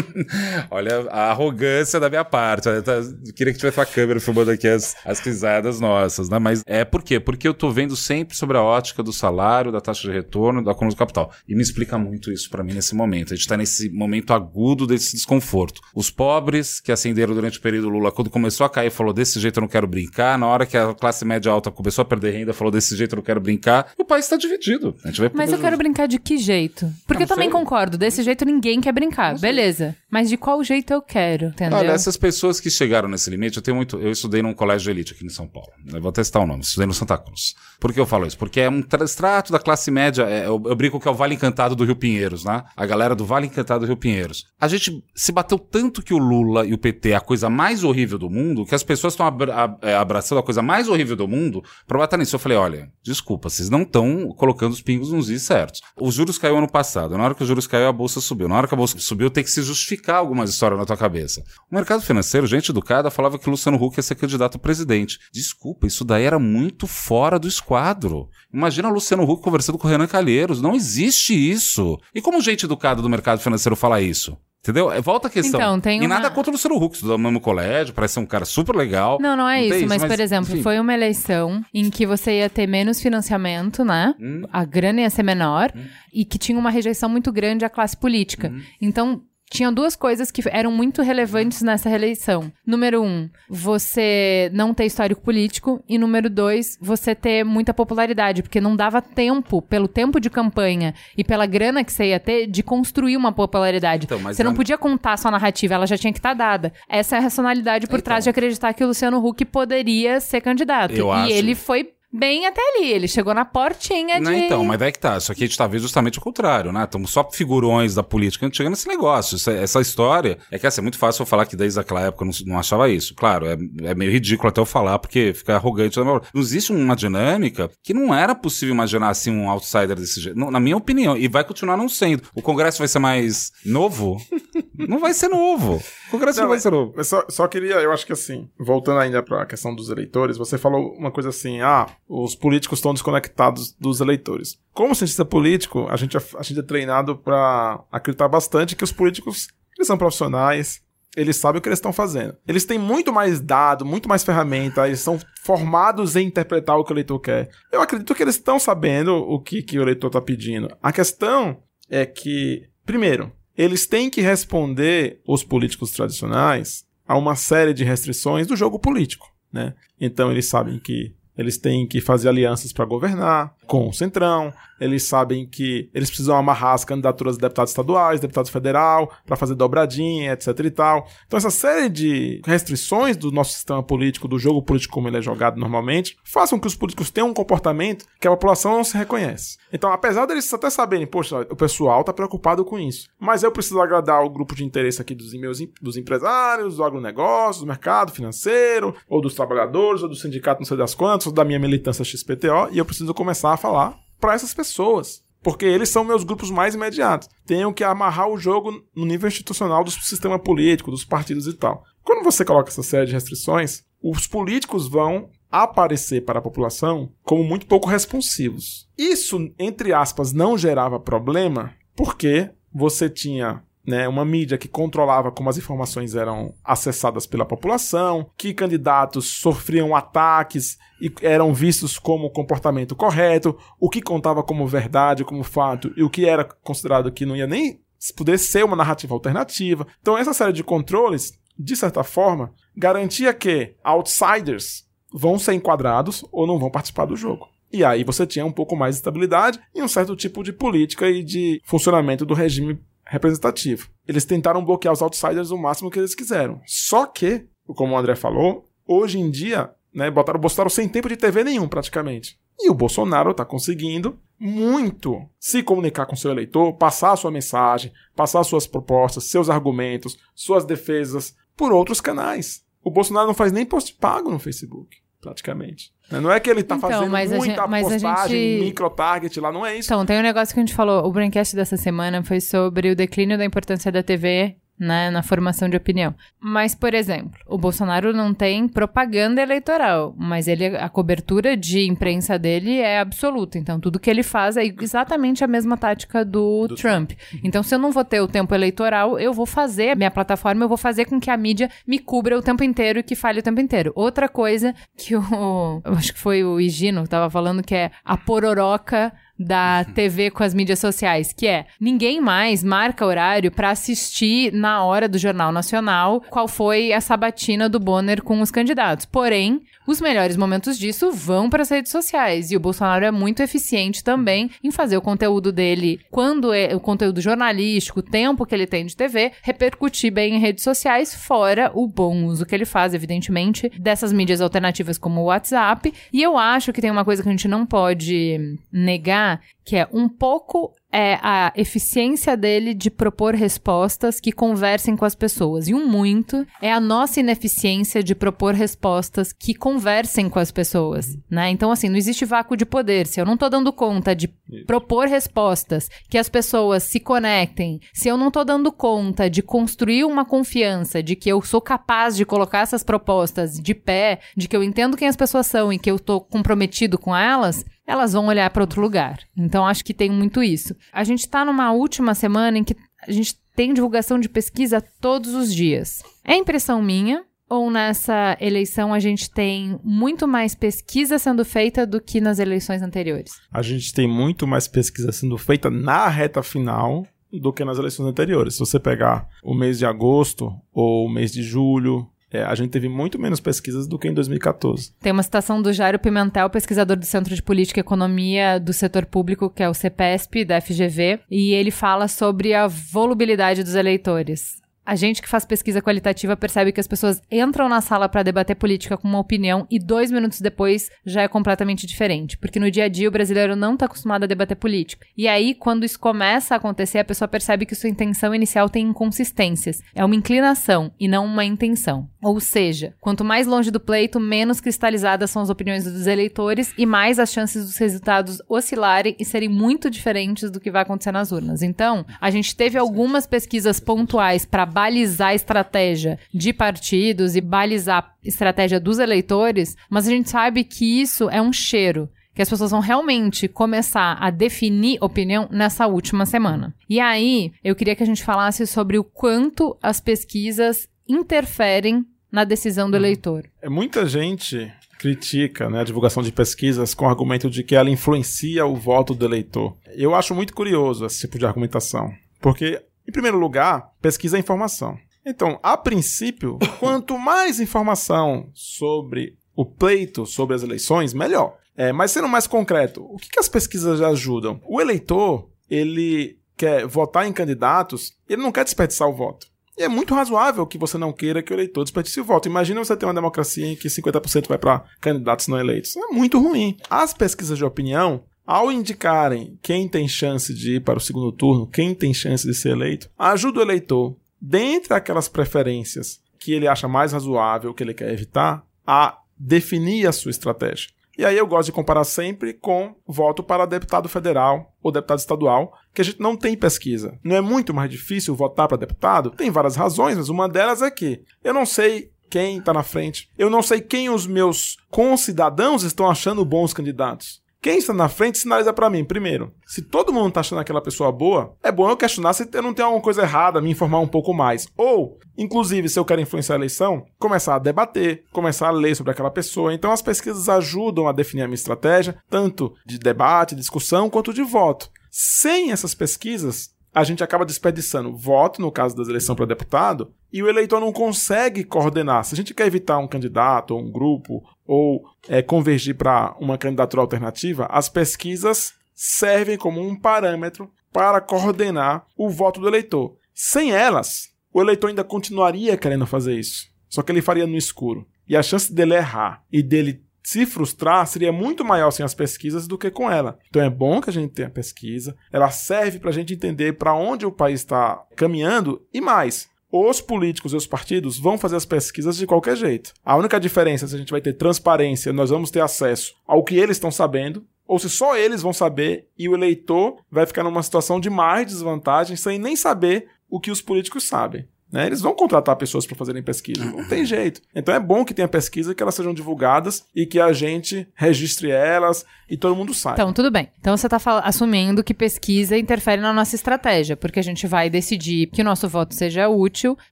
Olha 0.70 1.08
a 1.10 1.30
arrogância 1.30 1.98
da 1.98 2.10
minha 2.10 2.24
parte. 2.24 2.68
Eu 2.68 2.82
tá, 2.82 3.00
queria 3.34 3.52
que 3.52 3.58
tivesse 3.58 3.80
a 3.80 3.86
câmera 3.86 4.20
filmando 4.20 4.50
aqui 4.50 4.68
as, 4.68 4.94
as 5.04 5.20
risadas 5.20 5.80
nossas, 5.80 6.28
né? 6.28 6.38
Mas 6.38 6.62
é 6.66 6.84
por 6.84 7.02
quê? 7.02 7.18
Porque 7.18 7.48
eu 7.48 7.54
tô 7.54 7.70
vendo 7.70 7.96
sempre 7.96 8.36
sobre 8.36 8.58
a 8.58 8.62
ótica 8.62 9.02
do 9.02 9.12
salário, 9.12 9.72
da 9.72 9.80
taxa 9.80 10.06
de 10.06 10.14
retorno, 10.14 10.62
da 10.62 10.72
economia 10.72 10.94
do 10.94 10.98
capital. 10.98 11.32
E 11.48 11.54
me 11.54 11.62
explica 11.62 11.96
muito 11.96 12.30
isso 12.30 12.50
para 12.50 12.62
mim 12.62 12.74
nesse 12.74 12.94
momento. 12.94 13.32
A 13.32 13.36
gente 13.36 13.48
tá 13.48 13.56
nesse 13.56 13.88
momento 13.88 14.34
agudo 14.34 14.86
desse 14.86 15.16
desconforto. 15.16 15.80
Os 15.94 16.10
pobres 16.10 16.78
que 16.78 16.92
ascenderam 16.92 17.34
durante 17.34 17.58
o 17.58 17.62
período 17.62 17.88
Lula, 17.88 18.12
quando 18.12 18.28
começou 18.28 18.66
a 18.66 18.70
cair, 18.70 18.90
falou 18.90 19.14
desse 19.14 19.40
jeito 19.40 19.58
eu 19.58 19.62
não 19.62 19.68
quero 19.68 19.86
brincar. 19.86 20.38
Na 20.38 20.46
hora 20.46 20.66
que 20.66 20.76
a 20.76 20.92
classe 20.92 21.24
média 21.24 21.50
alta 21.50 21.70
começou 21.70 22.02
a 22.02 22.04
perder 22.04 22.32
renda, 22.32 22.52
falou 22.52 22.70
desse 22.70 22.94
jeito 22.94 23.14
eu 23.14 23.16
não 23.16 23.24
quero 23.24 23.40
brincar. 23.40 23.92
O 23.96 24.04
país 24.04 24.26
está 24.26 24.36
dividido. 24.36 24.94
A 25.02 25.08
gente 25.08 25.20
vai 25.22 25.30
Mas 25.32 25.53
eu 25.54 25.60
quero 25.60 25.76
brincar 25.76 26.06
de 26.06 26.18
que 26.18 26.36
jeito? 26.38 26.92
Porque 27.06 27.24
eu 27.24 27.26
também 27.26 27.50
concordo, 27.50 27.96
desse 27.96 28.22
jeito 28.22 28.44
ninguém 28.44 28.80
quer 28.80 28.92
brincar, 28.92 29.38
beleza. 29.38 29.96
Mas 30.10 30.28
de 30.28 30.36
qual 30.36 30.62
jeito 30.62 30.92
eu 30.92 31.02
quero, 31.02 31.46
entendeu? 31.46 31.78
Olha, 31.78 31.90
essas 31.90 32.16
pessoas 32.16 32.60
que 32.60 32.70
chegaram 32.70 33.08
nesse 33.08 33.28
limite, 33.28 33.56
eu 33.56 33.62
tenho 33.62 33.76
muito. 33.76 33.98
Eu 33.98 34.12
estudei 34.12 34.42
num 34.42 34.54
colégio 34.54 34.84
de 34.84 34.90
elite 34.90 35.12
aqui 35.12 35.26
em 35.26 35.28
São 35.28 35.46
Paulo. 35.46 35.70
Eu 35.92 36.00
vou 36.00 36.12
testar 36.12 36.40
o 36.40 36.46
nome, 36.46 36.62
estudei 36.62 36.86
no 36.86 36.94
Santa 36.94 37.18
Cruz. 37.18 37.54
Por 37.80 37.92
que 37.92 37.98
eu 37.98 38.06
falo 38.06 38.26
isso? 38.26 38.38
Porque 38.38 38.60
é 38.60 38.70
um 38.70 38.82
extrato 39.02 39.52
da 39.52 39.58
classe 39.58 39.90
média. 39.90 40.22
É, 40.22 40.46
eu, 40.46 40.62
eu 40.64 40.76
brinco 40.76 41.00
que 41.00 41.08
é 41.08 41.10
o 41.10 41.14
Vale 41.14 41.34
Encantado 41.34 41.74
do 41.74 41.84
Rio 41.84 41.96
Pinheiros, 41.96 42.44
né? 42.44 42.62
A 42.76 42.86
galera 42.86 43.14
do 43.14 43.24
Vale 43.24 43.46
Encantado 43.46 43.80
do 43.80 43.86
Rio 43.86 43.96
Pinheiros. 43.96 44.46
A 44.60 44.68
gente 44.68 45.02
se 45.14 45.32
bateu 45.32 45.58
tanto 45.58 46.00
que 46.00 46.14
o 46.14 46.18
Lula 46.18 46.64
e 46.64 46.72
o 46.72 46.78
PT 46.78 47.10
é 47.10 47.16
a 47.16 47.20
coisa 47.20 47.50
mais 47.50 47.82
horrível 47.82 48.18
do 48.18 48.30
mundo, 48.30 48.64
que 48.64 48.74
as 48.74 48.82
pessoas 48.82 49.14
estão 49.14 49.26
abra 49.26 49.76
é, 49.82 49.94
abraçando 49.94 50.38
a 50.38 50.42
coisa 50.42 50.62
mais 50.62 50.88
horrível 50.88 51.16
do 51.16 51.26
mundo 51.26 51.62
pra 51.86 51.98
bater 51.98 52.18
nisso. 52.18 52.36
Eu 52.36 52.40
falei, 52.40 52.56
olha, 52.56 52.88
desculpa, 53.02 53.48
vocês 53.48 53.68
não 53.68 53.82
estão 53.82 54.28
colocando 54.36 54.72
os 54.72 54.80
pingos 54.80 55.12
nos 55.12 55.28
is 55.28 55.43
certos. 55.44 55.80
Os 56.00 56.14
juros 56.14 56.38
caiu 56.38 56.56
ano 56.56 56.70
passado. 56.70 57.16
Na 57.16 57.24
hora 57.24 57.34
que 57.34 57.42
os 57.42 57.48
juros 57.48 57.66
caiu, 57.66 57.86
a 57.86 57.92
bolsa 57.92 58.20
subiu. 58.20 58.48
Na 58.48 58.56
hora 58.56 58.66
que 58.66 58.74
a 58.74 58.76
bolsa 58.76 58.98
subiu, 58.98 59.30
tem 59.30 59.44
que 59.44 59.50
se 59.50 59.62
justificar 59.62 60.16
algumas 60.16 60.50
histórias 60.50 60.78
na 60.78 60.86
tua 60.86 60.96
cabeça. 60.96 61.44
O 61.70 61.74
mercado 61.74 62.02
financeiro, 62.02 62.46
gente 62.46 62.70
educada, 62.70 63.10
falava 63.10 63.38
que 63.38 63.48
Luciano 63.48 63.82
Huck 63.82 63.98
ia 63.98 64.02
ser 64.02 64.14
candidato 64.14 64.56
a 64.56 64.58
presidente. 64.58 65.18
Desculpa, 65.32 65.86
isso 65.86 66.04
daí 66.04 66.24
era 66.24 66.38
muito 66.38 66.86
fora 66.86 67.38
do 67.38 67.48
esquadro. 67.48 68.28
Imagina 68.52 68.88
Luciano 68.88 69.24
Huck 69.24 69.42
conversando 69.42 69.78
com 69.78 69.86
o 69.86 69.90
Renan 69.90 70.06
Calheiros. 70.06 70.60
Não 70.60 70.74
existe 70.74 71.34
isso. 71.34 71.98
E 72.14 72.20
como 72.20 72.40
gente 72.40 72.64
educada 72.64 73.02
do 73.02 73.08
mercado 73.08 73.40
financeiro 73.40 73.76
fala 73.76 74.00
isso? 74.00 74.36
Entendeu? 74.64 74.90
É, 74.90 74.98
volta 74.98 75.28
a 75.28 75.30
questão. 75.30 75.60
Então, 75.60 75.78
tem 75.78 75.98
e 76.02 76.06
uma- 76.06 76.14
nada 76.14 76.30
contra 76.30 76.50
o 76.50 76.52
Luciano 76.54 76.82
Huck, 76.82 77.04
no 77.04 77.18
mesmo 77.18 77.38
colégio, 77.38 77.92
parece 77.92 78.14
ser 78.14 78.20
um 78.20 78.24
cara 78.26 78.46
super 78.46 78.74
legal. 78.74 79.18
Não, 79.20 79.36
não 79.36 79.46
é 79.46 79.60
tem 79.68 79.80
isso, 79.80 79.86
mas, 79.86 80.02
por 80.02 80.18
exemplo, 80.18 80.54
enfim. 80.54 80.62
foi 80.62 80.80
uma 80.80 80.94
eleição 80.94 81.62
em 81.74 81.90
que 81.90 82.06
você 82.06 82.38
ia 82.38 82.48
ter 82.48 82.66
menos 82.66 82.98
financiamento, 82.98 83.84
né? 83.84 84.14
Hum. 84.18 84.40
A 84.50 84.64
grana 84.64 85.02
ia 85.02 85.10
ser 85.10 85.22
menor 85.22 85.70
e 86.10 86.24
que 86.24 86.38
tinha 86.38 86.58
uma 86.58 86.70
rejeição 86.70 87.10
muito 87.10 87.30
grande 87.30 87.62
à 87.62 87.68
classe 87.68 87.94
política. 87.94 88.48
Hum. 88.48 88.62
Então, 88.80 89.20
tinha 89.50 89.70
duas 89.70 89.94
coisas 89.94 90.30
que 90.30 90.42
eram 90.50 90.72
muito 90.72 91.00
relevantes 91.02 91.62
nessa 91.62 91.88
reeleição. 91.88 92.50
Número 92.66 93.02
um, 93.02 93.28
você 93.48 94.50
não 94.52 94.74
ter 94.74 94.84
histórico 94.86 95.20
político. 95.22 95.82
E 95.88 95.96
número 95.98 96.28
dois, 96.28 96.76
você 96.80 97.14
ter 97.14 97.44
muita 97.44 97.72
popularidade, 97.72 98.42
porque 98.42 98.60
não 98.60 98.74
dava 98.74 99.00
tempo, 99.00 99.62
pelo 99.62 99.86
tempo 99.86 100.18
de 100.18 100.28
campanha 100.28 100.94
e 101.16 101.22
pela 101.22 101.46
grana 101.46 101.84
que 101.84 101.92
você 101.92 102.06
ia 102.06 102.18
ter, 102.20 102.46
de 102.46 102.62
construir 102.62 103.16
uma 103.16 103.32
popularidade. 103.32 104.06
Então, 104.06 104.18
você 104.18 104.42
não 104.42 104.52
a- 104.52 104.54
podia 104.54 104.76
contar 104.78 105.12
a 105.12 105.16
sua 105.16 105.30
narrativa, 105.30 105.74
ela 105.74 105.86
já 105.86 105.96
tinha 105.96 106.12
que 106.12 106.18
estar 106.18 106.34
dada. 106.34 106.72
Essa 106.88 107.16
é 107.16 107.18
a 107.18 107.22
racionalidade 107.22 107.86
por 107.86 107.96
Então. 107.96 108.04
trás 108.04 108.24
de 108.24 108.30
acreditar 108.30 108.72
que 108.74 108.82
o 108.82 108.88
Luciano 108.88 109.24
Huck 109.24 109.44
poderia 109.44 110.20
ser 110.20 110.40
candidato. 110.40 110.94
Eu 110.94 111.08
e 111.08 111.10
acho. 111.12 111.32
ele 111.32 111.54
foi 111.54 111.90
bem 112.14 112.46
até 112.46 112.60
ali, 112.76 112.92
ele 112.92 113.08
chegou 113.08 113.34
na 113.34 113.44
portinha 113.44 114.18
de... 114.18 114.24
Não, 114.24 114.32
então, 114.32 114.64
mas 114.64 114.78
daí 114.78 114.92
que 114.92 114.98
tá. 114.98 115.18
Só 115.18 115.34
que 115.34 115.42
a 115.42 115.46
gente 115.46 115.58
tá 115.58 115.66
vendo 115.66 115.82
justamente 115.82 116.18
o 116.18 116.22
contrário, 116.22 116.72
né? 116.72 116.84
Estamos 116.84 117.10
só 117.10 117.28
figurões 117.30 117.94
da 117.94 118.02
política. 118.02 118.44
A 118.44 118.48
gente 118.48 118.56
chega 118.56 118.70
nesse 118.70 118.86
negócio. 118.86 119.36
Essa, 119.36 119.52
essa 119.52 119.80
história. 119.80 120.38
É 120.50 120.58
que 120.58 120.66
assim, 120.66 120.80
é 120.80 120.82
muito 120.82 120.98
fácil 120.98 121.22
eu 121.22 121.26
falar 121.26 121.46
que 121.46 121.56
desde 121.56 121.80
aquela 121.80 122.00
época 122.02 122.24
eu 122.24 122.26
não, 122.26 122.52
não 122.52 122.58
achava 122.58 122.88
isso. 122.88 123.14
Claro, 123.14 123.46
é, 123.46 123.56
é 123.82 123.94
meio 123.94 124.12
ridículo 124.12 124.48
até 124.48 124.60
eu 124.60 124.66
falar, 124.66 124.98
porque 124.98 125.32
fica 125.34 125.56
arrogante. 125.56 125.98
Não 125.98 126.20
existe 126.36 126.72
uma 126.72 126.94
dinâmica 126.94 127.70
que 127.82 127.92
não 127.92 128.14
era 128.14 128.34
possível 128.34 128.74
imaginar 128.74 129.08
assim 129.08 129.30
um 129.30 129.50
outsider 129.50 129.96
desse 129.96 130.20
jeito. 130.20 130.38
Na 130.38 130.60
minha 130.60 130.76
opinião. 130.76 131.16
E 131.16 131.26
vai 131.26 131.42
continuar 131.42 131.76
não 131.76 131.88
sendo. 131.88 132.22
O 132.34 132.42
Congresso 132.42 132.78
vai 132.78 132.88
ser 132.88 132.98
mais 132.98 133.50
novo? 133.64 134.16
não 134.76 135.00
vai 135.00 135.12
ser 135.12 135.28
novo. 135.28 135.82
O 136.08 136.10
Congresso 136.10 136.38
não, 136.38 136.44
Não, 136.44 136.50
vai 136.50 136.60
ser 136.60 136.70
novo. 136.70 136.94
Eu 136.96 137.04
só, 137.04 137.24
só 137.28 137.48
queria, 137.48 137.74
eu 137.76 137.92
acho 137.92 138.06
que 138.06 138.12
assim, 138.12 138.48
voltando 138.58 139.00
ainda 139.00 139.22
pra 139.22 139.46
questão 139.46 139.74
dos 139.74 139.90
eleitores, 139.90 140.36
você 140.36 140.56
falou 140.56 140.92
uma 140.96 141.10
coisa 141.10 141.30
assim, 141.30 141.60
ah, 141.60 141.86
os 142.08 142.34
políticos 142.34 142.78
estão 142.78 142.92
desconectados 142.92 143.72
dos 143.78 144.00
eleitores. 144.00 144.58
Como 144.72 144.94
cientista 144.94 145.24
político, 145.24 145.86
a 145.88 145.96
gente, 145.96 146.16
é- 146.16 146.22
a 146.38 146.42
gente 146.42 146.60
é 146.60 146.62
treinado 146.62 147.16
pra 147.16 147.82
acreditar 147.90 148.28
bastante 148.28 148.76
que 148.76 148.84
os 148.84 148.92
políticos, 148.92 149.48
eles 149.76 149.86
são 149.86 149.96
profissionais, 149.96 150.82
eles 151.16 151.36
sabem 151.36 151.58
o 151.58 151.62
que 151.62 151.68
eles 151.68 151.78
estão 151.78 151.92
fazendo. 151.92 152.36
Eles 152.46 152.64
têm 152.64 152.78
muito 152.78 153.12
mais 153.12 153.40
dado, 153.40 153.84
muito 153.84 154.08
mais 154.08 154.24
ferramenta, 154.24 154.86
eles 154.86 155.00
são 155.00 155.18
formados 155.44 156.16
em 156.16 156.26
interpretar 156.26 156.76
o 156.76 156.84
que 156.84 156.92
o 156.92 156.94
eleitor 156.94 157.18
quer. 157.20 157.48
Eu 157.72 157.80
acredito 157.80 158.14
que 158.14 158.22
eles 158.22 158.34
estão 158.34 158.58
sabendo 158.58 159.14
o 159.14 159.40
que, 159.40 159.62
que 159.62 159.78
o 159.78 159.82
eleitor 159.82 160.08
está 160.08 160.20
pedindo. 160.20 160.68
A 160.82 160.92
questão 160.92 161.62
é 161.88 162.04
que, 162.04 162.68
primeiro, 162.84 163.30
eles 163.56 163.86
têm 163.86 164.10
que 164.10 164.20
responder, 164.20 165.20
os 165.26 165.44
políticos 165.44 165.92
tradicionais, 165.92 166.84
a 167.06 167.16
uma 167.16 167.36
série 167.36 167.72
de 167.72 167.84
restrições 167.84 168.46
do 168.46 168.56
jogo 168.56 168.78
político, 168.78 169.26
né? 169.52 169.74
Então 170.00 170.30
eles 170.32 170.48
sabem 170.48 170.78
que 170.80 171.14
eles 171.36 171.58
têm 171.58 171.86
que 171.86 172.00
fazer 172.00 172.28
alianças 172.28 172.72
para 172.72 172.84
governar, 172.84 173.54
com 173.66 173.88
o 173.88 173.92
Centrão, 173.92 174.52
eles 174.80 175.04
sabem 175.04 175.46
que 175.46 175.88
eles 175.94 176.08
precisam 176.08 176.36
amarrar 176.36 176.74
as 176.74 176.84
candidaturas 176.84 177.36
de 177.36 177.40
deputados 177.40 177.70
estaduais, 177.70 178.20
deputados 178.20 178.50
federal, 178.50 179.12
para 179.24 179.36
fazer 179.36 179.54
dobradinha, 179.54 180.32
etc 180.32 180.58
e 180.60 180.70
tal. 180.70 181.06
Então 181.26 181.36
essa 181.36 181.50
série 181.50 181.88
de 181.88 182.40
restrições 182.44 183.16
do 183.16 183.30
nosso 183.30 183.52
sistema 183.52 183.82
político, 183.82 184.28
do 184.28 184.38
jogo 184.38 184.62
político 184.62 184.94
como 184.94 185.08
ele 185.08 185.18
é 185.18 185.22
jogado 185.22 185.58
normalmente, 185.58 186.16
façam 186.24 186.58
que 186.58 186.66
os 186.66 186.74
políticos 186.74 187.10
tenham 187.10 187.28
um 187.28 187.34
comportamento 187.34 188.04
que 188.20 188.28
a 188.28 188.30
população 188.30 188.72
não 188.72 188.84
se 188.84 188.96
reconhece. 188.96 189.56
Então, 189.72 189.92
apesar 189.92 190.26
deles 190.26 190.52
até 190.52 190.70
saberem, 190.70 191.06
poxa, 191.06 191.40
o 191.50 191.56
pessoal 191.56 192.00
está 192.00 192.12
preocupado 192.12 192.64
com 192.64 192.78
isso, 192.78 193.08
mas 193.18 193.42
eu 193.42 193.50
preciso 193.50 193.80
agradar 193.80 194.22
o 194.22 194.30
grupo 194.30 194.54
de 194.54 194.64
interesse 194.64 195.00
aqui 195.00 195.14
dos 195.14 195.32
meus 195.34 195.58
dos 195.80 195.96
empresários, 195.96 196.76
do 196.76 196.84
agronegócio, 196.84 197.62
do 197.62 197.66
mercado 197.66 198.12
financeiro, 198.12 198.94
ou 199.08 199.20
dos 199.20 199.34
trabalhadores, 199.34 200.02
ou 200.02 200.08
do 200.08 200.14
sindicato 200.14 200.60
não 200.60 200.66
sei 200.66 200.76
das 200.76 200.94
quantas, 200.94 201.26
ou 201.26 201.32
da 201.32 201.44
minha 201.44 201.58
militância 201.58 202.04
XPTO, 202.04 202.68
e 202.72 202.78
eu 202.78 202.84
preciso 202.84 203.14
começar 203.14 203.53
a 203.54 203.58
falar 203.58 203.98
para 204.20 204.34
essas 204.34 204.54
pessoas. 204.54 205.22
Porque 205.42 205.66
eles 205.66 205.90
são 205.90 206.04
meus 206.04 206.24
grupos 206.24 206.50
mais 206.50 206.74
imediatos. 206.74 207.28
Tenho 207.44 207.72
que 207.72 207.84
amarrar 207.84 208.28
o 208.28 208.38
jogo 208.38 208.72
no 208.96 209.04
nível 209.04 209.28
institucional 209.28 209.84
do 209.84 209.90
sistema 209.90 210.38
político, 210.38 210.90
dos 210.90 211.04
partidos 211.04 211.46
e 211.46 211.52
tal. 211.52 211.84
Quando 212.02 212.24
você 212.24 212.44
coloca 212.44 212.70
essa 212.70 212.82
série 212.82 213.06
de 213.06 213.12
restrições, 213.12 213.82
os 214.02 214.26
políticos 214.26 214.88
vão 214.88 215.28
aparecer 215.50 216.24
para 216.24 216.38
a 216.38 216.42
população 216.42 217.12
como 217.22 217.44
muito 217.44 217.66
pouco 217.66 217.88
responsivos. 217.88 218.88
Isso, 218.96 219.52
entre 219.58 219.92
aspas, 219.92 220.32
não 220.32 220.58
gerava 220.58 220.98
problema 220.98 221.74
porque 221.94 222.50
você 222.72 223.08
tinha 223.08 223.62
né, 223.86 224.08
uma 224.08 224.24
mídia 224.24 224.56
que 224.56 224.68
controlava 224.68 225.30
como 225.30 225.50
as 225.50 225.58
informações 225.58 226.14
eram 226.14 226.54
acessadas 226.64 227.26
pela 227.26 227.44
população, 227.44 228.30
que 228.36 228.54
candidatos 228.54 229.26
sofriam 229.26 229.94
ataques 229.94 230.78
e 231.00 231.12
eram 231.22 231.52
vistos 231.52 231.98
como 231.98 232.30
comportamento 232.30 232.96
correto, 232.96 233.56
o 233.78 233.90
que 233.90 234.00
contava 234.00 234.42
como 234.42 234.66
verdade, 234.66 235.24
como 235.24 235.42
fato, 235.42 235.92
e 235.96 236.02
o 236.02 236.10
que 236.10 236.26
era 236.26 236.44
considerado 236.44 237.12
que 237.12 237.26
não 237.26 237.36
ia 237.36 237.46
nem 237.46 237.80
poder 238.16 238.38
ser 238.38 238.64
uma 238.64 238.76
narrativa 238.76 239.14
alternativa. 239.14 239.86
Então, 240.00 240.16
essa 240.16 240.34
série 240.34 240.52
de 240.52 240.64
controles, 240.64 241.38
de 241.58 241.76
certa 241.76 242.02
forma, 242.02 242.52
garantia 242.76 243.32
que 243.32 243.74
outsiders 243.82 244.84
vão 245.12 245.38
ser 245.38 245.54
enquadrados 245.54 246.24
ou 246.32 246.46
não 246.46 246.58
vão 246.58 246.70
participar 246.70 247.04
do 247.04 247.16
jogo. 247.16 247.48
E 247.72 247.84
aí 247.84 248.04
você 248.04 248.26
tinha 248.26 248.46
um 248.46 248.52
pouco 248.52 248.76
mais 248.76 248.94
de 248.94 249.00
estabilidade 249.00 249.60
e 249.74 249.82
um 249.82 249.88
certo 249.88 250.14
tipo 250.14 250.42
de 250.42 250.52
política 250.52 251.08
e 251.08 251.24
de 251.24 251.60
funcionamento 251.64 252.24
do 252.24 252.34
regime 252.34 252.78
representativo. 253.14 253.88
Eles 254.06 254.24
tentaram 254.24 254.64
bloquear 254.64 254.92
os 254.92 255.00
outsiders 255.00 255.50
o 255.50 255.58
máximo 255.58 255.90
que 255.90 255.98
eles 255.98 256.14
quiseram. 256.14 256.60
Só 256.66 257.06
que, 257.06 257.46
como 257.66 257.94
o 257.94 257.98
André 257.98 258.14
falou, 258.14 258.64
hoje 258.86 259.18
em 259.18 259.30
dia, 259.30 259.70
né, 259.92 260.10
botaram 260.10 260.38
o 260.38 260.40
Bolsonaro 260.40 260.68
sem 260.68 260.88
tempo 260.88 261.08
de 261.08 261.16
TV 261.16 261.42
nenhum, 261.42 261.68
praticamente. 261.68 262.38
E 262.60 262.70
o 262.70 262.74
Bolsonaro 262.74 263.30
está 263.30 263.44
conseguindo 263.44 264.18
muito 264.38 265.26
se 265.38 265.62
comunicar 265.62 266.06
com 266.06 266.16
seu 266.16 266.30
eleitor, 266.30 266.72
passar 266.74 267.12
a 267.12 267.16
sua 267.16 267.30
mensagem, 267.30 267.92
passar 268.14 268.44
suas 268.44 268.66
propostas, 268.66 269.24
seus 269.24 269.48
argumentos, 269.48 270.18
suas 270.34 270.64
defesas 270.64 271.34
por 271.56 271.72
outros 271.72 272.00
canais. 272.00 272.64
O 272.82 272.90
Bolsonaro 272.90 273.26
não 273.26 273.34
faz 273.34 273.50
nem 273.50 273.64
post 273.64 273.94
pago 273.94 274.30
no 274.30 274.38
Facebook 274.38 275.03
praticamente. 275.24 275.90
Não 276.10 276.30
é 276.30 276.38
que 276.38 276.50
ele 276.50 276.62
tá 276.62 276.76
então, 276.76 276.88
fazendo 276.88 277.10
muita 277.10 277.40
gente, 277.40 278.02
postagem, 278.02 278.36
gente... 278.36 278.64
micro-target 278.66 279.40
lá, 279.40 279.50
não 279.50 279.64
é 279.64 279.76
isso. 279.76 279.92
Então, 279.92 280.04
tem 280.04 280.18
um 280.18 280.22
negócio 280.22 280.54
que 280.54 280.60
a 280.60 280.62
gente 280.62 280.74
falou, 280.74 281.04
o 281.06 281.10
Braincast 281.10 281.56
dessa 281.56 281.76
semana 281.76 282.22
foi 282.22 282.40
sobre 282.40 282.90
o 282.90 282.96
declínio 282.96 283.36
da 283.38 283.44
importância 283.44 283.90
da 283.90 284.02
TV 284.02 284.56
né, 284.78 285.10
na 285.10 285.22
formação 285.22 285.68
de 285.68 285.76
opinião. 285.76 286.14
Mas, 286.40 286.74
por 286.74 286.94
exemplo, 286.94 287.38
o 287.46 287.56
Bolsonaro 287.56 288.12
não 288.12 288.34
tem 288.34 288.66
propaganda 288.68 289.40
eleitoral, 289.40 290.14
mas 290.16 290.48
ele 290.48 290.66
a 290.66 290.88
cobertura 290.88 291.56
de 291.56 291.86
imprensa 291.86 292.38
dele 292.38 292.78
é 292.78 292.98
absoluta. 292.98 293.58
Então, 293.58 293.78
tudo 293.78 294.00
que 294.00 294.10
ele 294.10 294.22
faz 294.22 294.56
é 294.56 294.64
exatamente 294.64 295.44
a 295.44 295.46
mesma 295.46 295.76
tática 295.76 296.24
do, 296.24 296.66
do 296.68 296.74
Trump. 296.74 297.12
Então, 297.42 297.62
se 297.62 297.74
eu 297.74 297.78
não 297.78 297.92
vou 297.92 298.04
ter 298.04 298.20
o 298.20 298.28
tempo 298.28 298.54
eleitoral, 298.54 299.18
eu 299.18 299.32
vou 299.32 299.46
fazer, 299.46 299.96
minha 299.96 300.10
plataforma, 300.10 300.64
eu 300.64 300.68
vou 300.68 300.78
fazer 300.78 301.04
com 301.04 301.20
que 301.20 301.30
a 301.30 301.36
mídia 301.36 301.70
me 301.86 301.98
cubra 301.98 302.38
o 302.38 302.42
tempo 302.42 302.64
inteiro 302.64 302.98
e 302.98 303.02
que 303.02 303.14
fale 303.14 303.40
o 303.40 303.42
tempo 303.42 303.60
inteiro. 303.60 303.92
Outra 303.94 304.28
coisa 304.28 304.74
que 304.96 305.14
o, 305.16 305.82
acho 305.96 306.12
que 306.12 306.18
foi 306.18 306.42
o 306.42 306.60
Higino 306.60 307.02
que 307.02 307.06
estava 307.06 307.30
falando 307.30 307.62
que 307.62 307.74
é 307.74 307.90
a 308.04 308.16
pororoca 308.16 309.12
da 309.38 309.84
TV 309.94 310.30
com 310.30 310.42
as 310.42 310.54
mídias 310.54 310.78
sociais, 310.78 311.32
que 311.32 311.46
é 311.46 311.66
ninguém 311.80 312.20
mais 312.20 312.62
marca 312.62 313.04
horário 313.04 313.50
para 313.50 313.70
assistir 313.70 314.52
na 314.52 314.84
hora 314.84 315.08
do 315.08 315.18
Jornal 315.18 315.50
Nacional 315.50 316.20
qual 316.30 316.46
foi 316.46 316.92
a 316.92 317.00
sabatina 317.00 317.68
do 317.68 317.80
Bonner 317.80 318.22
com 318.22 318.40
os 318.40 318.50
candidatos. 318.50 319.06
Porém, 319.06 319.62
os 319.86 320.00
melhores 320.00 320.36
momentos 320.36 320.78
disso 320.78 321.12
vão 321.12 321.50
para 321.50 321.62
as 321.62 321.68
redes 321.68 321.92
sociais 321.92 322.50
e 322.50 322.56
o 322.56 322.60
Bolsonaro 322.60 323.04
é 323.04 323.10
muito 323.10 323.42
eficiente 323.42 324.02
também 324.02 324.50
em 324.62 324.70
fazer 324.70 324.96
o 324.96 325.02
conteúdo 325.02 325.52
dele, 325.52 326.00
quando 326.10 326.52
é 326.52 326.74
o 326.74 326.80
conteúdo 326.80 327.20
jornalístico, 327.20 328.00
o 328.00 328.02
tempo 328.02 328.46
que 328.46 328.54
ele 328.54 328.66
tem 328.66 328.86
de 328.86 328.96
TV, 328.96 329.32
repercutir 329.42 330.12
bem 330.12 330.34
em 330.34 330.40
redes 330.40 330.64
sociais, 330.64 331.14
fora 331.14 331.70
o 331.74 331.86
bom 331.86 332.24
uso 332.24 332.46
que 332.46 332.54
ele 332.54 332.64
faz, 332.64 332.94
evidentemente, 332.94 333.70
dessas 333.78 334.12
mídias 334.12 334.40
alternativas 334.40 334.98
como 334.98 335.20
o 335.20 335.24
WhatsApp. 335.24 335.92
E 336.12 336.22
eu 336.22 336.38
acho 336.38 336.72
que 336.72 336.80
tem 336.80 336.90
uma 336.90 337.04
coisa 337.04 337.22
que 337.22 337.28
a 337.28 337.32
gente 337.32 337.48
não 337.48 337.66
pode 337.66 338.58
negar, 338.72 339.40
que 339.64 339.76
é 339.76 339.88
um 339.92 340.08
pouco 340.08 340.72
é 340.94 341.18
a 341.22 341.52
eficiência 341.56 342.36
dele 342.36 342.72
de 342.72 342.88
propor 342.88 343.34
respostas 343.34 344.20
que 344.20 344.30
conversem 344.30 344.96
com 344.96 345.04
as 345.04 345.16
pessoas. 345.16 345.66
E 345.66 345.74
um 345.74 345.88
muito 345.88 346.46
é 346.62 346.72
a 346.72 346.78
nossa 346.78 347.18
ineficiência 347.18 348.00
de 348.00 348.14
propor 348.14 348.54
respostas 348.54 349.32
que 349.32 349.54
conversem 349.54 350.30
com 350.30 350.38
as 350.38 350.52
pessoas, 350.52 351.18
né? 351.28 351.50
Então, 351.50 351.72
assim, 351.72 351.88
não 351.88 351.96
existe 351.96 352.24
vácuo 352.24 352.56
de 352.56 352.64
poder. 352.64 353.08
Se 353.08 353.20
eu 353.20 353.26
não 353.26 353.36
tô 353.36 353.48
dando 353.48 353.72
conta 353.72 354.14
de 354.14 354.28
propor 354.68 355.08
respostas 355.08 355.90
que 356.08 356.16
as 356.16 356.28
pessoas 356.28 356.84
se 356.84 357.00
conectem, 357.00 357.80
se 357.92 358.06
eu 358.06 358.16
não 358.16 358.30
tô 358.30 358.44
dando 358.44 358.70
conta 358.70 359.28
de 359.28 359.42
construir 359.42 360.04
uma 360.04 360.24
confiança 360.24 361.02
de 361.02 361.16
que 361.16 361.28
eu 361.28 361.42
sou 361.42 361.60
capaz 361.60 362.14
de 362.14 362.24
colocar 362.24 362.60
essas 362.60 362.84
propostas 362.84 363.58
de 363.58 363.74
pé, 363.74 364.20
de 364.36 364.46
que 364.46 364.56
eu 364.56 364.62
entendo 364.62 364.96
quem 364.96 365.08
as 365.08 365.16
pessoas 365.16 365.48
são 365.48 365.72
e 365.72 365.78
que 365.78 365.90
eu 365.90 365.98
tô 365.98 366.20
comprometido 366.20 366.96
com 366.96 367.16
elas, 367.16 367.64
elas 367.86 368.12
vão 368.12 368.26
olhar 368.26 368.48
para 368.50 368.62
outro 368.62 368.80
lugar. 368.80 369.20
Então 369.36 369.66
acho 369.66 369.84
que 369.84 369.94
tem 369.94 370.10
muito 370.10 370.42
isso. 370.42 370.74
A 370.92 371.04
gente 371.04 371.20
está 371.20 371.44
numa 371.44 371.72
última 371.72 372.14
semana 372.14 372.58
em 372.58 372.64
que 372.64 372.76
a 373.06 373.12
gente 373.12 373.36
tem 373.54 373.72
divulgação 373.72 374.18
de 374.18 374.28
pesquisa 374.28 374.82
todos 375.00 375.34
os 375.34 375.54
dias. 375.54 376.02
É 376.24 376.36
impressão 376.36 376.82
minha 376.82 377.24
ou 377.48 377.70
nessa 377.70 378.36
eleição 378.40 378.92
a 378.92 378.98
gente 378.98 379.30
tem 379.30 379.78
muito 379.84 380.26
mais 380.26 380.54
pesquisa 380.54 381.18
sendo 381.18 381.44
feita 381.44 381.86
do 381.86 382.00
que 382.00 382.20
nas 382.20 382.38
eleições 382.38 382.82
anteriores? 382.82 383.32
A 383.52 383.62
gente 383.62 383.92
tem 383.92 384.08
muito 384.08 384.46
mais 384.46 384.66
pesquisa 384.66 385.12
sendo 385.12 385.36
feita 385.36 385.70
na 385.70 386.08
reta 386.08 386.42
final 386.42 387.06
do 387.30 387.52
que 387.52 387.64
nas 387.64 387.78
eleições 387.78 388.06
anteriores. 388.06 388.54
Se 388.54 388.60
você 388.60 388.78
pegar 388.78 389.28
o 389.42 389.54
mês 389.54 389.78
de 389.78 389.86
agosto 389.86 390.52
ou 390.72 391.06
o 391.06 391.10
mês 391.10 391.32
de 391.32 391.42
julho, 391.42 392.08
é, 392.34 392.42
a 392.42 392.54
gente 392.56 392.70
teve 392.70 392.88
muito 392.88 393.16
menos 393.16 393.38
pesquisas 393.38 393.86
do 393.86 393.96
que 393.96 394.08
em 394.08 394.12
2014. 394.12 394.92
Tem 395.00 395.12
uma 395.12 395.22
citação 395.22 395.62
do 395.62 395.72
Jairo 395.72 396.00
Pimentel, 396.00 396.50
pesquisador 396.50 396.96
do 396.96 397.04
Centro 397.04 397.32
de 397.32 397.40
Política 397.40 397.78
e 397.78 397.82
Economia 397.82 398.58
do 398.58 398.72
Setor 398.72 399.06
Público, 399.06 399.48
que 399.48 399.62
é 399.62 399.68
o 399.68 399.74
CPESP, 399.74 400.44
da 400.44 400.60
FGV, 400.60 401.20
e 401.30 401.52
ele 401.52 401.70
fala 401.70 402.08
sobre 402.08 402.52
a 402.52 402.66
volubilidade 402.66 403.62
dos 403.62 403.76
eleitores. 403.76 404.63
A 404.86 404.96
gente 404.96 405.22
que 405.22 405.28
faz 405.28 405.46
pesquisa 405.46 405.80
qualitativa 405.80 406.36
percebe 406.36 406.70
que 406.70 406.80
as 406.80 406.86
pessoas 406.86 407.22
entram 407.30 407.70
na 407.70 407.80
sala 407.80 408.06
para 408.06 408.22
debater 408.22 408.54
política 408.54 408.98
com 408.98 409.08
uma 409.08 409.18
opinião 409.18 409.66
e 409.70 409.78
dois 409.78 410.10
minutos 410.10 410.42
depois 410.42 410.90
já 411.06 411.22
é 411.22 411.28
completamente 411.28 411.86
diferente. 411.86 412.36
Porque 412.36 412.60
no 412.60 412.70
dia 412.70 412.84
a 412.84 412.88
dia 412.88 413.08
o 413.08 413.12
brasileiro 413.12 413.56
não 413.56 413.74
está 413.74 413.86
acostumado 413.86 414.24
a 414.24 414.26
debater 414.26 414.56
política. 414.56 415.06
E 415.16 415.26
aí, 415.26 415.54
quando 415.54 415.84
isso 415.84 415.98
começa 415.98 416.54
a 416.54 416.58
acontecer, 416.58 416.98
a 416.98 417.04
pessoa 417.04 417.26
percebe 417.26 417.64
que 417.64 417.74
sua 417.74 417.88
intenção 417.88 418.34
inicial 418.34 418.68
tem 418.68 418.86
inconsistências. 418.86 419.80
É 419.94 420.04
uma 420.04 420.14
inclinação 420.14 420.92
e 421.00 421.08
não 421.08 421.24
uma 421.24 421.46
intenção. 421.46 422.06
Ou 422.22 422.38
seja, 422.38 422.94
quanto 423.00 423.24
mais 423.24 423.46
longe 423.46 423.70
do 423.70 423.80
pleito, 423.80 424.20
menos 424.20 424.60
cristalizadas 424.60 425.30
são 425.30 425.40
as 425.40 425.50
opiniões 425.50 425.84
dos 425.84 426.06
eleitores 426.06 426.74
e 426.76 426.84
mais 426.84 427.18
as 427.18 427.32
chances 427.32 427.64
dos 427.64 427.76
resultados 427.78 428.42
oscilarem 428.48 429.16
e 429.18 429.24
serem 429.24 429.48
muito 429.48 429.90
diferentes 429.90 430.50
do 430.50 430.60
que 430.60 430.70
vai 430.70 430.82
acontecer 430.82 431.12
nas 431.12 431.32
urnas. 431.32 431.62
Então, 431.62 432.04
a 432.20 432.30
gente 432.30 432.54
teve 432.54 432.76
algumas 432.78 433.26
pesquisas 433.26 433.80
pontuais 433.80 434.44
para 434.44 434.73
balizar 434.74 435.28
a 435.28 435.34
estratégia 435.34 436.18
de 436.32 436.52
partidos 436.52 437.36
e 437.36 437.40
balizar 437.40 438.02
a 438.02 438.28
estratégia 438.28 438.80
dos 438.80 438.98
eleitores, 438.98 439.76
mas 439.88 440.08
a 440.08 440.10
gente 440.10 440.28
sabe 440.28 440.64
que 440.64 441.00
isso 441.00 441.30
é 441.30 441.40
um 441.40 441.52
cheiro 441.52 442.10
que 442.34 442.42
as 442.42 442.50
pessoas 442.50 442.72
vão 442.72 442.80
realmente 442.80 443.46
começar 443.46 444.18
a 444.20 444.28
definir 444.28 444.98
opinião 445.00 445.48
nessa 445.52 445.86
última 445.86 446.26
semana. 446.26 446.74
E 446.90 446.98
aí, 446.98 447.52
eu 447.62 447.76
queria 447.76 447.94
que 447.94 448.02
a 448.02 448.06
gente 448.06 448.24
falasse 448.24 448.66
sobre 448.66 448.98
o 448.98 449.04
quanto 449.04 449.78
as 449.80 450.00
pesquisas 450.00 450.88
interferem 451.08 452.04
na 452.32 452.42
decisão 452.42 452.90
do 452.90 452.94
uhum. 452.94 453.04
eleitor. 453.04 453.44
É 453.62 453.68
muita 453.68 454.04
gente 454.04 454.68
critica 454.98 455.70
né, 455.70 455.80
a 455.80 455.84
divulgação 455.84 456.24
de 456.24 456.32
pesquisas 456.32 456.92
com 456.92 457.04
o 457.04 457.08
argumento 457.08 457.48
de 457.48 457.62
que 457.62 457.76
ela 457.76 457.90
influencia 457.90 458.66
o 458.66 458.74
voto 458.74 459.14
do 459.14 459.24
eleitor. 459.24 459.76
Eu 459.94 460.12
acho 460.12 460.34
muito 460.34 460.52
curioso 460.52 461.06
esse 461.06 461.20
tipo 461.20 461.38
de 461.38 461.46
argumentação, 461.46 462.12
porque 462.40 462.82
em 463.06 463.12
primeiro 463.12 463.38
lugar, 463.38 463.90
pesquisa 464.00 464.36
é 464.36 464.40
informação. 464.40 464.96
Então, 465.24 465.58
a 465.62 465.76
princípio, 465.76 466.58
quanto 466.78 467.18
mais 467.18 467.60
informação 467.60 468.50
sobre 468.52 469.36
o 469.56 469.64
pleito 469.64 470.26
sobre 470.26 470.56
as 470.56 470.62
eleições, 470.62 471.14
melhor. 471.14 471.56
É, 471.76 471.92
mas 471.92 472.10
sendo 472.10 472.28
mais 472.28 472.46
concreto, 472.46 473.04
o 473.04 473.16
que, 473.16 473.28
que 473.28 473.38
as 473.38 473.48
pesquisas 473.48 474.00
ajudam? 474.00 474.60
O 474.66 474.80
eleitor, 474.80 475.48
ele 475.68 476.38
quer 476.56 476.86
votar 476.86 477.26
em 477.26 477.32
candidatos, 477.32 478.12
ele 478.28 478.42
não 478.42 478.52
quer 478.52 478.64
desperdiçar 478.64 479.08
o 479.08 479.14
voto. 479.14 479.46
E 479.76 479.82
é 479.82 479.88
muito 479.88 480.14
razoável 480.14 480.64
que 480.66 480.78
você 480.78 480.96
não 480.96 481.12
queira 481.12 481.42
que 481.42 481.52
o 481.52 481.54
eleitor 481.54 481.82
desperdice 481.82 482.20
o 482.20 482.24
voto. 482.24 482.48
Imagina 482.48 482.84
você 482.84 482.96
ter 482.96 483.06
uma 483.06 483.14
democracia 483.14 483.66
em 483.66 483.74
que 483.74 483.88
50% 483.88 484.46
vai 484.46 484.56
para 484.56 484.84
candidatos 485.00 485.48
não 485.48 485.58
eleitos. 485.58 485.96
É 485.96 486.06
muito 486.12 486.38
ruim. 486.38 486.76
As 486.88 487.12
pesquisas 487.12 487.58
de 487.58 487.64
opinião, 487.64 488.22
ao 488.46 488.70
indicarem 488.70 489.58
quem 489.62 489.88
tem 489.88 490.06
chance 490.06 490.52
de 490.52 490.76
ir 490.76 490.80
para 490.80 490.98
o 490.98 491.02
segundo 491.02 491.32
turno, 491.32 491.66
quem 491.66 491.94
tem 491.94 492.12
chance 492.12 492.46
de 492.46 492.54
ser 492.54 492.70
eleito, 492.70 493.10
ajuda 493.18 493.60
o 493.60 493.62
eleitor, 493.62 494.16
dentre 494.40 494.92
aquelas 494.94 495.28
preferências 495.28 496.20
que 496.38 496.52
ele 496.52 496.68
acha 496.68 496.86
mais 496.86 497.12
razoável, 497.12 497.72
que 497.72 497.82
ele 497.82 497.94
quer 497.94 498.12
evitar, 498.12 498.66
a 498.86 499.18
definir 499.38 500.06
a 500.06 500.12
sua 500.12 500.30
estratégia. 500.30 500.90
E 501.16 501.24
aí 501.24 501.38
eu 501.38 501.46
gosto 501.46 501.66
de 501.66 501.72
comparar 501.72 502.04
sempre 502.04 502.52
com 502.52 502.94
voto 503.06 503.42
para 503.42 503.66
deputado 503.66 504.08
federal 504.08 504.74
ou 504.82 504.90
deputado 504.90 505.20
estadual, 505.20 505.72
que 505.92 506.02
a 506.02 506.04
gente 506.04 506.20
não 506.20 506.36
tem 506.36 506.56
pesquisa. 506.56 507.18
Não 507.22 507.36
é 507.36 507.40
muito 507.40 507.72
mais 507.72 507.88
difícil 507.88 508.34
votar 508.34 508.66
para 508.66 508.76
deputado? 508.76 509.30
Tem 509.30 509.50
várias 509.50 509.76
razões, 509.76 510.16
mas 510.16 510.28
uma 510.28 510.48
delas 510.48 510.82
é 510.82 510.90
que 510.90 511.22
eu 511.42 511.54
não 511.54 511.64
sei 511.64 512.10
quem 512.28 512.58
está 512.58 512.72
na 512.72 512.82
frente. 512.82 513.30
Eu 513.38 513.48
não 513.48 513.62
sei 513.62 513.80
quem 513.80 514.10
os 514.10 514.26
meus 514.26 514.76
concidadãos 514.90 515.84
estão 515.84 516.10
achando 516.10 516.44
bons 516.44 516.74
candidatos. 516.74 517.40
Quem 517.64 517.78
está 517.78 517.94
na 517.94 518.10
frente 518.10 518.36
sinaliza 518.36 518.74
para 518.74 518.90
mim, 518.90 519.02
primeiro, 519.06 519.50
se 519.66 519.80
todo 519.80 520.12
mundo 520.12 520.28
está 520.28 520.40
achando 520.40 520.58
aquela 520.58 520.82
pessoa 520.82 521.10
boa, 521.10 521.56
é 521.62 521.72
bom 521.72 521.88
eu 521.88 521.96
questionar 521.96 522.34
se 522.34 522.46
eu 522.52 522.60
não 522.60 522.74
tenho 522.74 522.88
alguma 522.88 523.02
coisa 523.02 523.22
errada, 523.22 523.58
me 523.58 523.70
informar 523.70 524.00
um 524.00 524.06
pouco 524.06 524.34
mais. 524.34 524.68
Ou, 524.76 525.18
inclusive, 525.34 525.88
se 525.88 525.98
eu 525.98 526.04
quero 526.04 526.20
influenciar 526.20 526.56
a 526.56 526.58
eleição, 526.58 527.06
começar 527.18 527.54
a 527.54 527.58
debater, 527.58 528.24
começar 528.32 528.68
a 528.68 528.70
ler 528.70 528.94
sobre 528.94 529.12
aquela 529.12 529.30
pessoa. 529.30 529.72
Então 529.72 529.90
as 529.90 530.02
pesquisas 530.02 530.46
ajudam 530.46 531.08
a 531.08 531.12
definir 531.12 531.44
a 531.44 531.46
minha 531.46 531.54
estratégia, 531.54 532.18
tanto 532.28 532.74
de 532.84 532.98
debate, 532.98 533.54
discussão, 533.54 534.10
quanto 534.10 534.34
de 534.34 534.42
voto. 534.42 534.90
Sem 535.10 535.72
essas 535.72 535.94
pesquisas, 535.94 536.73
a 536.94 537.02
gente 537.02 537.24
acaba 537.24 537.44
desperdiçando 537.44 538.16
voto, 538.16 538.62
no 538.62 538.70
caso 538.70 538.94
das 538.94 539.08
eleições 539.08 539.34
para 539.34 539.46
deputado, 539.46 540.14
e 540.32 540.42
o 540.42 540.48
eleitor 540.48 540.80
não 540.80 540.92
consegue 540.92 541.64
coordenar. 541.64 542.24
Se 542.24 542.34
a 542.34 542.36
gente 542.36 542.54
quer 542.54 542.68
evitar 542.68 542.98
um 542.98 543.08
candidato 543.08 543.74
ou 543.74 543.80
um 543.80 543.90
grupo 543.90 544.44
ou 544.64 545.04
é, 545.28 545.42
convergir 545.42 545.96
para 545.96 546.36
uma 546.38 546.56
candidatura 546.56 547.02
alternativa, 547.02 547.66
as 547.66 547.88
pesquisas 547.88 548.74
servem 548.94 549.58
como 549.58 549.80
um 549.80 549.98
parâmetro 549.98 550.70
para 550.92 551.20
coordenar 551.20 552.06
o 552.16 552.30
voto 552.30 552.60
do 552.60 552.68
eleitor. 552.68 553.16
Sem 553.34 553.72
elas, 553.72 554.32
o 554.52 554.60
eleitor 554.60 554.88
ainda 554.88 555.02
continuaria 555.02 555.76
querendo 555.76 556.06
fazer 556.06 556.38
isso, 556.38 556.68
só 556.88 557.02
que 557.02 557.10
ele 557.10 557.20
faria 557.20 557.46
no 557.46 557.56
escuro. 557.56 558.06
E 558.28 558.36
a 558.36 558.42
chance 558.42 558.72
dele 558.72 558.94
errar 558.94 559.44
e 559.52 559.62
dele 559.62 560.04
se 560.24 560.46
frustrar 560.46 561.06
seria 561.06 561.30
muito 561.30 561.64
maior 561.64 561.90
sem 561.90 562.04
as 562.04 562.14
pesquisas 562.14 562.66
do 562.66 562.78
que 562.78 562.90
com 562.90 563.10
ela. 563.10 563.38
Então 563.48 563.62
é 563.62 563.68
bom 563.68 564.00
que 564.00 564.08
a 564.08 564.12
gente 564.12 564.32
tenha 564.32 564.48
pesquisa, 564.48 565.14
ela 565.30 565.50
serve 565.50 565.98
para 565.98 566.08
a 566.08 566.12
gente 566.12 566.32
entender 566.32 566.72
para 566.72 566.94
onde 566.94 567.26
o 567.26 567.30
país 567.30 567.60
está 567.60 568.02
caminhando 568.16 568.82
e 568.92 569.00
mais. 569.00 569.48
Os 569.70 570.00
políticos 570.00 570.52
e 570.52 570.56
os 570.56 570.66
partidos 570.66 571.18
vão 571.18 571.36
fazer 571.36 571.56
as 571.56 571.66
pesquisas 571.66 572.16
de 572.16 572.26
qualquer 572.26 572.56
jeito. 572.56 572.92
A 573.04 573.16
única 573.16 573.38
diferença 573.38 573.84
é 573.84 573.88
se 573.88 573.94
a 573.94 573.98
gente 573.98 574.12
vai 574.12 574.20
ter 574.20 574.32
transparência, 574.32 575.12
nós 575.12 575.30
vamos 575.30 575.50
ter 575.50 575.60
acesso 575.60 576.14
ao 576.26 576.44
que 576.44 576.56
eles 576.56 576.76
estão 576.76 576.90
sabendo, 576.90 577.44
ou 577.66 577.78
se 577.78 577.90
só 577.90 578.16
eles 578.16 578.40
vão 578.40 578.52
saber 578.52 579.08
e 579.18 579.28
o 579.28 579.34
eleitor 579.34 579.96
vai 580.10 580.26
ficar 580.26 580.44
numa 580.44 580.62
situação 580.62 581.00
de 581.00 581.10
mais 581.10 581.46
desvantagem 581.46 582.16
sem 582.16 582.38
nem 582.38 582.56
saber 582.56 583.08
o 583.28 583.40
que 583.40 583.50
os 583.50 583.60
políticos 583.60 584.04
sabem. 584.04 584.46
Né? 584.74 584.86
Eles 584.86 585.00
vão 585.00 585.14
contratar 585.14 585.54
pessoas 585.54 585.86
para 585.86 585.94
fazerem 585.94 586.20
pesquisa, 586.20 586.64
não 586.64 586.84
tem 586.88 587.06
jeito. 587.06 587.40
Então 587.54 587.72
é 587.72 587.78
bom 587.78 588.04
que 588.04 588.12
tenha 588.12 588.26
pesquisa, 588.26 588.74
que 588.74 588.82
elas 588.82 588.96
sejam 588.96 589.14
divulgadas 589.14 589.84
e 589.94 590.04
que 590.04 590.18
a 590.18 590.32
gente 590.32 590.88
registre 590.96 591.48
elas 591.48 592.04
e 592.28 592.36
todo 592.36 592.56
mundo 592.56 592.74
saiba. 592.74 593.00
Então, 593.00 593.12
tudo 593.12 593.30
bem. 593.30 593.48
Então 593.60 593.76
você 593.76 593.86
está 593.86 594.00
assumindo 594.24 594.82
que 594.82 594.92
pesquisa 594.92 595.56
interfere 595.56 596.02
na 596.02 596.12
nossa 596.12 596.34
estratégia, 596.34 596.96
porque 596.96 597.20
a 597.20 597.22
gente 597.22 597.46
vai 597.46 597.70
decidir 597.70 598.26
que 598.26 598.42
o 598.42 598.44
nosso 598.44 598.68
voto 598.68 598.94
seja 598.94 599.28
útil, 599.28 599.78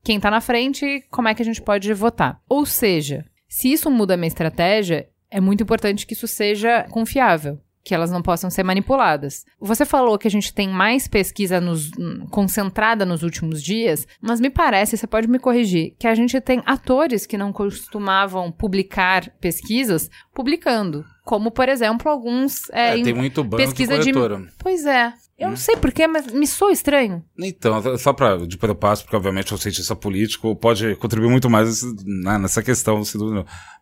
quem 0.03 0.17
está 0.17 0.33
na 0.33 0.41
frente, 0.41 1.05
como 1.13 1.29
é 1.29 1.35
que 1.35 1.43
a 1.43 1.45
gente 1.45 1.63
pode 1.63 1.95
votar. 1.95 2.41
Ou 2.49 2.67
seja, 2.67 3.25
se 3.49 3.73
isso 3.73 3.89
muda 3.89 4.15
a 4.15 4.17
minha 4.17 4.27
estratégia, 4.27 5.09
é 5.31 5.41
muito 5.41 5.63
importante 5.63 6.05
que 6.05 6.15
isso 6.15 6.27
seja 6.27 6.89
confiável 6.91 7.61
que 7.85 7.95
elas 7.95 8.11
não 8.11 8.23
possam 8.23 8.49
ser 8.49 8.63
manipuladas. 8.63 9.45
Você 9.61 9.85
falou 9.85 10.19
que 10.19 10.29
a 10.29 10.31
gente 10.31 10.55
tem 10.55 10.69
mais 10.69 11.09
pesquisa 11.09 11.61
nos, 11.61 11.91
concentrada 12.31 13.05
nos 13.05 13.23
últimos 13.23 13.63
dias, 13.63 14.07
mas 14.21 14.41
me 14.41 14.51
parece, 14.51 14.97
você 14.97 15.07
pode 15.07 15.29
me 15.29 15.39
corrigir, 15.39 15.95
que 15.99 16.07
a 16.07 16.15
gente 16.15 16.41
tem 16.41 16.63
atores 16.65 17.27
que 17.27 17.37
não 17.37 17.53
costumavam 17.53 18.53
publicar 18.53 19.31
pesquisas 19.41 20.09
publicando. 20.35 21.05
Como, 21.25 21.51
por 21.51 21.69
exemplo, 21.69 22.11
alguns. 22.11 22.69
É, 22.71 22.99
é 22.99 23.03
tem 23.03 23.15
muito 23.15 23.45
banco 23.45 23.63
pesquisa 23.63 23.99
de. 23.99 24.13
Pois 24.59 24.85
é. 24.85 25.13
Eu 25.39 25.49
não 25.49 25.57
sei 25.57 25.77
porquê, 25.77 26.07
mas 26.07 26.33
me 26.33 26.47
soa 26.47 26.73
estranho. 26.73 27.25
Então, 27.39 27.99
só 27.99 28.13
para 28.13 28.37
depois 28.37 28.69
eu 28.69 28.77
passo, 28.77 29.03
porque 29.03 29.17
obviamente 29.17 29.53
o 29.53 29.59
cientista 29.59 29.97
político 29.97 30.55
pode 30.55 30.95
contribuir 30.97 31.31
muito 31.31 31.51
mais 31.51 31.83
né, 32.05 32.39
nessa 32.39 32.63
questão. 32.63 33.03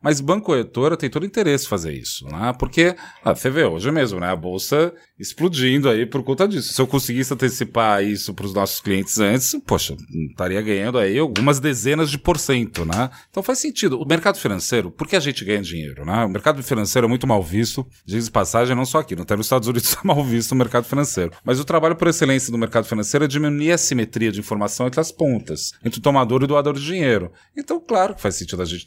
Mas 0.03 0.21
banco 0.21 0.47
corretora 0.47 0.97
tem 0.97 1.11
todo 1.11 1.27
interesse 1.27 1.67
em 1.67 1.69
fazer 1.69 1.93
isso, 1.93 2.27
né? 2.27 2.55
Porque, 2.59 2.97
ah, 3.23 3.35
você 3.35 3.51
vê 3.51 3.65
hoje 3.65 3.91
mesmo, 3.91 4.19
né? 4.19 4.31
A 4.31 4.37
bolsa 4.37 4.93
explodindo 5.19 5.89
aí 5.91 6.07
por 6.07 6.23
conta 6.23 6.49
disso. 6.49 6.73
Se 6.73 6.81
eu 6.81 6.87
conseguisse 6.87 7.35
antecipar 7.35 8.03
isso 8.03 8.33
para 8.33 8.47
os 8.47 8.55
nossos 8.55 8.81
clientes 8.81 9.19
antes, 9.19 9.55
poxa, 9.67 9.95
estaria 10.31 10.63
ganhando 10.63 10.99
aí 10.99 11.19
algumas 11.19 11.61
dezenas 11.61 12.11
de 12.11 12.17
por 12.17 12.39
cento, 12.39 12.87
né? 12.87 13.11
Então 13.29 13.43
faz 13.43 13.59
sentido. 13.59 14.01
O 14.01 14.07
mercado 14.07 14.39
financeiro, 14.39 14.91
por 14.91 15.07
que 15.07 15.15
a 15.15 15.21
gente 15.21 15.45
ganha 15.45 15.61
dinheiro, 15.61 16.07
né? 16.07 16.25
O 16.25 16.29
mercado 16.29 16.63
financeiro 16.63 17.07
é 17.07 17.09
muito 17.09 17.27
mal 17.27 17.43
visto, 17.43 17.87
diz 18.07 18.25
de 18.25 18.31
passagem, 18.31 18.75
não 18.75 18.87
só 18.87 19.01
aqui, 19.01 19.15
não 19.15 19.25
até 19.25 19.37
nos 19.37 19.47
Estados 19.47 19.69
Unidos 19.69 19.95
é 20.03 20.07
mal 20.07 20.25
visto 20.25 20.53
o 20.53 20.57
mercado 20.57 20.85
financeiro. 20.85 21.33
Mas 21.45 21.59
o 21.61 21.65
trabalho 21.65 21.97
por 21.97 22.09
excelência 22.09 22.51
do 22.51 22.59
mercado 22.59 22.85
financeiro 22.85 23.25
é 23.25 23.29
diminuir 23.29 23.73
a 23.73 23.79
simetria 23.79 24.31
de 24.31 24.41
informação 24.41 24.87
entre 24.87 25.01
as 25.01 25.11
pontas, 25.11 25.73
entre 25.85 25.99
o 25.99 26.03
tomador 26.03 26.43
e 26.43 26.45
o 26.45 26.49
doador 26.49 26.75
de 26.75 26.85
dinheiro. 26.85 27.33
Então, 27.57 27.81
claro 27.81 28.15
que 28.15 28.23
faz 28.23 28.37
sentido 28.37 28.63
a 28.63 28.65
gente 28.65 28.87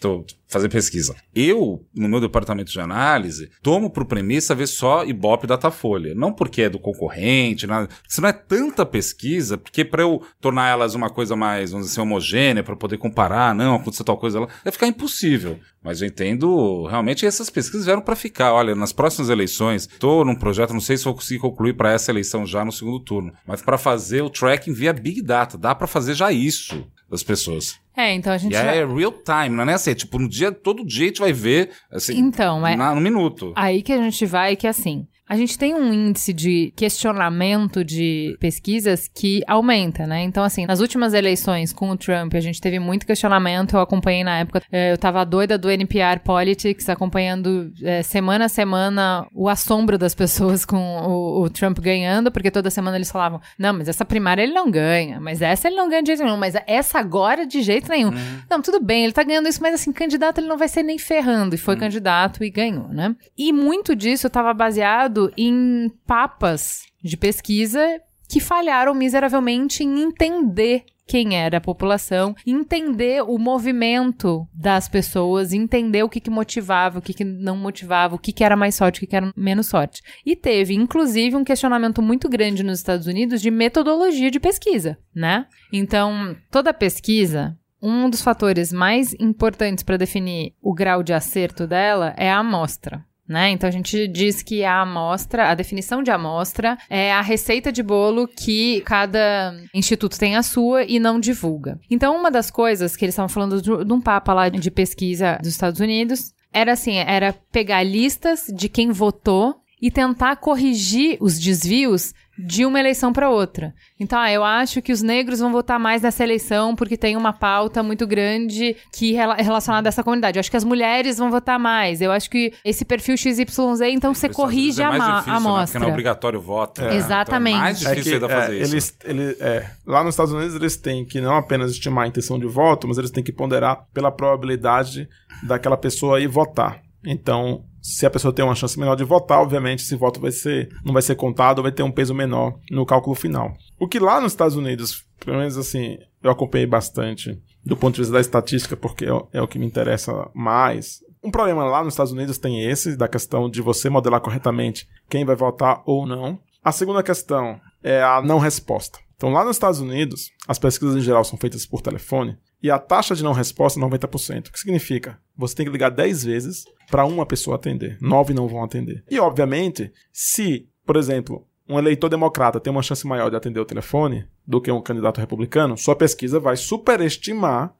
fazer 0.53 0.69
pesquisa. 0.69 1.15
Eu, 1.35 1.85
no 1.93 2.07
meu 2.07 2.21
departamento 2.21 2.71
de 2.71 2.79
análise, 2.79 3.49
tomo 3.61 3.89
por 3.89 4.05
premissa 4.05 4.55
ver 4.55 4.67
só 4.67 5.03
Ibope 5.03 5.47
Datafolha 5.47 6.13
não 6.15 6.31
porque 6.31 6.63
é 6.63 6.69
do 6.69 6.79
concorrente, 6.79 7.67
nada. 7.67 7.89
Se 8.07 8.21
não 8.21 8.29
é 8.29 8.33
tanta 8.33 8.85
pesquisa, 8.85 9.57
porque 9.57 9.83
para 9.83 10.03
eu 10.03 10.21
tornar 10.39 10.69
elas 10.69 10.95
uma 10.95 11.09
coisa 11.09 11.35
mais, 11.35 11.71
vamos 11.71 11.87
dizer 11.87 11.99
assim, 11.99 12.07
homogênea, 12.07 12.63
para 12.63 12.75
poder 12.75 12.97
comparar, 12.97 13.53
não, 13.53 13.75
aconteceu 13.75 14.05
tal 14.05 14.17
coisa 14.17 14.39
lá, 14.39 14.47
vai 14.63 14.71
ficar 14.71 14.87
impossível. 14.87 15.59
Mas 15.83 16.01
eu 16.01 16.07
entendo, 16.07 16.85
realmente, 16.85 17.25
essas 17.25 17.49
pesquisas 17.49 17.85
vieram 17.85 18.01
para 18.01 18.15
ficar. 18.15 18.53
Olha, 18.53 18.73
nas 18.73 18.93
próximas 18.93 19.29
eleições, 19.29 19.87
estou 19.91 20.23
num 20.23 20.35
projeto, 20.35 20.73
não 20.73 20.79
sei 20.79 20.97
se 20.97 21.03
vou 21.03 21.13
conseguir 21.13 21.39
concluir 21.39 21.73
para 21.73 21.91
essa 21.91 22.11
eleição 22.11 22.45
já 22.45 22.63
no 22.63 22.71
segundo 22.71 22.99
turno, 22.99 23.33
mas 23.45 23.61
para 23.61 23.77
fazer 23.77 24.21
o 24.21 24.29
tracking 24.29 24.73
via 24.73 24.93
Big 24.93 25.21
Data, 25.21 25.57
dá 25.57 25.75
para 25.75 25.87
fazer 25.87 26.13
já 26.13 26.31
isso 26.31 26.87
das 27.09 27.23
pessoas. 27.23 27.82
É, 27.95 28.13
então 28.13 28.33
a 28.33 28.37
gente. 28.37 28.53
E 28.53 28.55
já... 28.55 28.63
é 28.73 28.85
real 28.85 29.11
time, 29.11 29.55
não 29.55 29.63
é 29.69 29.73
assim? 29.73 29.91
É 29.91 29.95
tipo, 29.95 30.17
no 30.17 30.27
dia, 30.27 30.51
todo 30.51 30.85
dia 30.85 31.05
a 31.05 31.07
gente 31.07 31.19
vai 31.19 31.33
ver, 31.33 31.69
assim. 31.91 32.17
Então, 32.17 32.65
é. 32.65 32.75
Na, 32.75 32.93
no 32.95 33.01
minuto. 33.01 33.53
Aí 33.55 33.81
que 33.81 33.93
a 33.93 33.97
gente 33.97 34.25
vai, 34.25 34.55
que 34.55 34.65
é 34.65 34.69
assim. 34.69 35.07
A 35.33 35.35
gente 35.35 35.57
tem 35.57 35.73
um 35.73 35.91
índice 35.91 36.31
de 36.31 36.71
questionamento 36.75 37.83
de 37.83 38.37
pesquisas 38.39 39.09
que 39.11 39.41
aumenta, 39.47 40.05
né? 40.05 40.21
Então, 40.21 40.43
assim, 40.43 40.67
nas 40.67 40.79
últimas 40.79 41.15
eleições 41.15 41.73
com 41.73 41.89
o 41.89 41.97
Trump, 41.97 42.35
a 42.35 42.39
gente 42.39 42.61
teve 42.61 42.77
muito 42.77 43.03
questionamento. 43.03 43.73
Eu 43.73 43.79
acompanhei 43.79 44.23
na 44.23 44.37
época, 44.37 44.61
é, 44.71 44.91
eu 44.91 44.97
tava 44.99 45.25
doida 45.25 45.57
do 45.57 45.71
NPR 45.71 46.19
Politics, 46.19 46.87
acompanhando 46.87 47.73
é, 47.81 48.03
semana 48.03 48.45
a 48.45 48.47
semana 48.47 49.25
o 49.33 49.49
assombro 49.49 49.97
das 49.97 50.13
pessoas 50.13 50.65
com 50.69 50.77
o, 50.77 51.41
o, 51.41 51.49
Trump 51.49 51.79
ganhando, 51.79 52.31
porque 52.31 52.51
toda 52.51 52.69
semana 52.69 52.95
eles 52.95 53.09
falavam: 53.09 53.41
não, 53.57 53.73
mas 53.73 53.87
essa 53.87 54.05
primária 54.05 54.43
ele 54.43 54.53
não 54.53 54.69
ganha, 54.69 55.19
mas 55.19 55.41
essa 55.41 55.67
ele 55.67 55.77
não 55.77 55.89
ganha 55.89 56.03
de 56.03 56.09
jeito 56.09 56.23
nenhum, 56.23 56.37
mas 56.37 56.53
essa 56.67 56.99
agora 56.99 57.43
de 57.43 57.63
jeito 57.63 57.89
nenhum. 57.89 58.09
Uhum. 58.09 58.39
Não, 58.47 58.61
tudo 58.61 58.79
bem, 58.79 59.03
ele 59.03 59.13
tá 59.13 59.23
ganhando 59.23 59.49
isso, 59.49 59.63
mas 59.63 59.73
assim, 59.73 59.91
candidato 59.91 60.37
ele 60.37 60.47
não 60.47 60.59
vai 60.59 60.67
ser 60.67 60.83
nem 60.83 60.99
ferrando. 60.99 61.55
E 61.55 61.57
foi 61.57 61.73
uhum. 61.73 61.79
candidato 61.79 62.43
e 62.43 62.51
ganhou, 62.51 62.89
né? 62.89 63.15
E 63.35 63.51
muito 63.51 63.95
disso 63.95 64.29
tava 64.29 64.53
baseado 64.53 65.22
em 65.37 65.91
papas 66.05 66.83
de 67.03 67.17
pesquisa 67.17 68.01
que 68.27 68.39
falharam 68.39 68.93
miseravelmente 68.93 69.83
em 69.83 70.01
entender 70.01 70.85
quem 71.05 71.35
era 71.35 71.57
a 71.57 71.61
população, 71.61 72.35
entender 72.45 73.21
o 73.23 73.37
movimento 73.37 74.47
das 74.53 74.87
pessoas, 74.87 75.53
entender 75.53 76.03
o 76.03 76.09
que, 76.09 76.19
que 76.19 76.29
motivava, 76.29 76.99
o 76.99 77.01
que, 77.01 77.13
que 77.13 77.23
não 77.23 77.57
motivava, 77.57 78.15
o 78.15 78.19
que, 78.19 78.31
que 78.31 78.43
era 78.43 78.55
mais 78.55 78.75
sorte, 78.75 78.97
o 78.97 78.99
que, 79.01 79.07
que 79.07 79.15
era 79.15 79.31
menos 79.35 79.67
sorte. 79.67 80.01
E 80.25 80.35
teve, 80.35 80.73
inclusive, 80.73 81.35
um 81.35 81.43
questionamento 81.43 82.01
muito 82.01 82.29
grande 82.29 82.63
nos 82.63 82.79
Estados 82.79 83.05
Unidos 83.05 83.41
de 83.41 83.51
metodologia 83.51 84.31
de 84.31 84.39
pesquisa, 84.39 84.97
né? 85.13 85.45
Então, 85.71 86.35
toda 86.49 86.73
pesquisa, 86.73 87.57
um 87.81 88.09
dos 88.09 88.21
fatores 88.21 88.71
mais 88.71 89.13
importantes 89.19 89.83
para 89.83 89.97
definir 89.97 90.55
o 90.61 90.73
grau 90.73 91.03
de 91.03 91.13
acerto 91.13 91.67
dela 91.67 92.13
é 92.17 92.31
a 92.31 92.37
amostra. 92.37 93.05
Né? 93.27 93.51
Então 93.51 93.69
a 93.69 93.71
gente 93.71 94.05
diz 94.07 94.41
que 94.41 94.65
a 94.65 94.81
amostra, 94.81 95.49
a 95.49 95.55
definição 95.55 96.03
de 96.03 96.11
amostra 96.11 96.77
é 96.89 97.13
a 97.13 97.21
receita 97.21 97.71
de 97.71 97.81
bolo 97.81 98.27
que 98.27 98.81
cada 98.81 99.55
instituto 99.73 100.19
tem 100.19 100.35
a 100.35 100.43
sua 100.43 100.83
e 100.83 100.99
não 100.99 101.19
divulga. 101.21 101.79
Então 101.89 102.17
uma 102.17 102.29
das 102.29 102.51
coisas 102.51 102.97
que 102.97 103.05
eles 103.05 103.13
estavam 103.13 103.29
falando 103.29 103.61
de 103.61 103.93
um 103.93 104.01
papa 104.01 104.33
lá 104.33 104.49
de 104.49 104.69
pesquisa 104.69 105.37
dos 105.41 105.51
Estados 105.51 105.79
Unidos 105.79 106.33
era 106.51 106.73
assim, 106.73 106.97
era 106.97 107.33
pegar 107.51 107.81
listas 107.83 108.45
de 108.53 108.67
quem 108.67 108.91
votou 108.91 109.55
e 109.81 109.91
tentar 109.91 110.37
corrigir 110.37 111.17
os 111.19 111.37
desvios 111.37 112.13
de 112.37 112.65
uma 112.65 112.79
eleição 112.79 113.13
para 113.13 113.29
outra. 113.29 113.73
Então, 113.99 114.17
ah, 114.19 114.31
eu 114.31 114.43
acho 114.43 114.81
que 114.81 114.91
os 114.91 115.01
negros 115.03 115.39
vão 115.39 115.51
votar 115.51 115.79
mais 115.79 116.01
nessa 116.01 116.23
eleição 116.23 116.75
porque 116.75 116.97
tem 116.97 117.15
uma 117.15 117.31
pauta 117.31 117.83
muito 117.83 118.07
grande 118.07 118.75
que 118.91 119.15
é 119.15 119.41
relacionada 119.41 119.87
a 119.87 119.89
essa 119.89 120.03
comunidade. 120.03 120.37
Eu 120.37 120.39
acho 120.39 120.49
que 120.49 120.57
as 120.57 120.63
mulheres 120.63 121.17
vão 121.19 121.29
votar 121.29 121.59
mais. 121.59 122.01
Eu 122.01 122.11
acho 122.11 122.29
que 122.29 122.51
esse 122.65 122.83
perfil 122.85 123.15
XYZ, 123.15 123.81
então 123.91 124.13
você 124.15 124.27
corrige 124.29 124.81
é 124.81 124.85
a, 124.85 124.89
mais 124.89 124.99
ma- 125.03 125.11
difícil, 125.19 125.31
a 125.31 125.35
Né? 125.35 125.39
Porque 125.43 125.49
amostra. 125.49 125.79
não 125.79 125.87
é 125.87 125.91
obrigatório 125.91 126.39
o 126.39 126.41
voto. 126.41 126.81
né? 126.81 126.95
Exatamente. 126.95 127.53
Então 127.55 127.61
é 127.61 127.65
mais 127.71 127.85
É 127.85 127.89
difícil 127.91 128.03
que, 128.03 128.13
ainda 128.25 128.29
fazer 128.29 128.53
é, 128.57 128.61
isso. 128.63 128.73
Eles, 128.73 128.97
ele- 129.05 129.37
é, 129.39 129.69
lá 129.85 130.03
nos 130.03 130.13
Estados 130.15 130.33
Unidos 130.33 130.55
eles 130.55 130.75
têm 130.75 131.05
que 131.05 131.21
não 131.21 131.35
apenas 131.35 131.69
estimar 131.71 132.05
a 132.05 132.07
intenção 132.07 132.39
de 132.39 132.47
voto, 132.47 132.87
mas 132.87 132.97
eles 132.97 133.11
têm 133.11 133.23
que 133.23 133.31
ponderar 133.31 133.85
pela 133.93 134.11
probabilidade 134.11 135.07
daquela 135.43 135.77
pessoa 135.77 136.19
ir 136.19 136.27
votar. 136.27 136.81
Então, 137.05 137.63
se 137.83 138.05
a 138.05 138.09
pessoa 138.09 138.33
tem 138.33 138.43
uma 138.45 138.55
chance 138.55 138.79
menor 138.79 138.95
de 138.95 139.03
votar, 139.03 139.41
obviamente 139.41 139.83
esse 139.83 139.95
voto 139.97 140.19
vai 140.21 140.31
ser, 140.31 140.69
não 140.85 140.93
vai 140.93 141.01
ser 141.01 141.15
contado, 141.15 141.61
vai 141.61 141.71
ter 141.71 141.83
um 141.83 141.91
peso 141.91 142.13
menor 142.13 142.57
no 142.71 142.85
cálculo 142.85 143.13
final. 143.15 143.53
O 143.77 143.87
que 143.87 143.99
lá 143.99 144.21
nos 144.21 144.31
Estados 144.31 144.55
Unidos, 144.55 145.05
pelo 145.23 145.37
menos 145.37 145.57
assim, 145.57 145.97
eu 146.23 146.31
acompanhei 146.31 146.65
bastante 146.65 147.37
do 147.65 147.75
ponto 147.75 147.95
de 147.95 148.01
vista 148.01 148.13
da 148.13 148.21
estatística, 148.21 148.77
porque 148.77 149.03
é, 149.05 149.13
o- 149.13 149.27
é 149.33 149.45
que 149.47 149.59
me 149.59 149.65
interessa 149.65 150.29
mais. 150.33 150.99
Um 151.21 151.29
problema 151.31 151.65
lá 151.65 151.83
nos 151.83 151.93
Estados 151.93 152.13
Unidos 152.13 152.37
tem 152.37 152.63
esse, 152.69 152.95
da 152.97 153.07
questão 153.07 153.49
de 153.49 153.61
você 153.61 153.89
modelar 153.89 154.21
corretamente 154.21 154.87
quem 155.09 155.25
vai 155.25 155.35
votar 155.35 155.81
ou 155.85 156.05
não. 156.07 156.39
A 156.63 156.71
segunda 156.71 157.03
questão 157.03 157.59
é 157.83 158.01
a 158.01 158.21
não 158.21 158.39
resposta. 158.39 158.97
Então, 159.15 159.29
lá 159.29 159.43
nos 159.45 159.55
Estados 159.57 159.79
Unidos, 159.79 160.31
as 160.47 160.57
pesquisas 160.59 160.95
em 160.95 161.01
geral 161.01 161.23
são 161.23 161.37
feitas 161.37 161.65
por 161.65 161.81
telefone 161.81 162.37
e 162.63 162.71
a 162.71 162.79
taxa 162.79 163.13
de 163.13 163.21
não 163.21 163.33
resposta 163.33 163.77
é 163.77 163.83
90%. 163.83 164.47
O 164.47 164.51
que 164.53 164.59
significa? 164.59 165.19
Você 165.35 165.53
tem 165.53 165.65
que 165.65 165.71
ligar 165.71 165.89
10 165.89 166.23
vezes 166.23 166.63
para 166.89 167.05
uma 167.05 167.25
pessoa 167.25 167.57
atender. 167.57 167.97
Nove 167.99 168.33
não 168.33 168.47
vão 168.47 168.63
atender. 168.63 169.03
E, 169.11 169.19
obviamente, 169.19 169.91
se, 170.13 170.69
por 170.85 170.95
exemplo, 170.95 171.45
um 171.67 171.77
eleitor 171.77 172.07
democrata 172.07 172.61
tem 172.61 172.71
uma 172.71 172.81
chance 172.81 173.05
maior 173.05 173.29
de 173.29 173.35
atender 173.35 173.59
o 173.59 173.65
telefone 173.65 174.25
do 174.47 174.61
que 174.61 174.71
um 174.71 174.81
candidato 174.81 175.19
republicano, 175.19 175.77
sua 175.77 175.95
pesquisa 175.95 176.39
vai 176.39 176.55
superestimar 176.55 177.75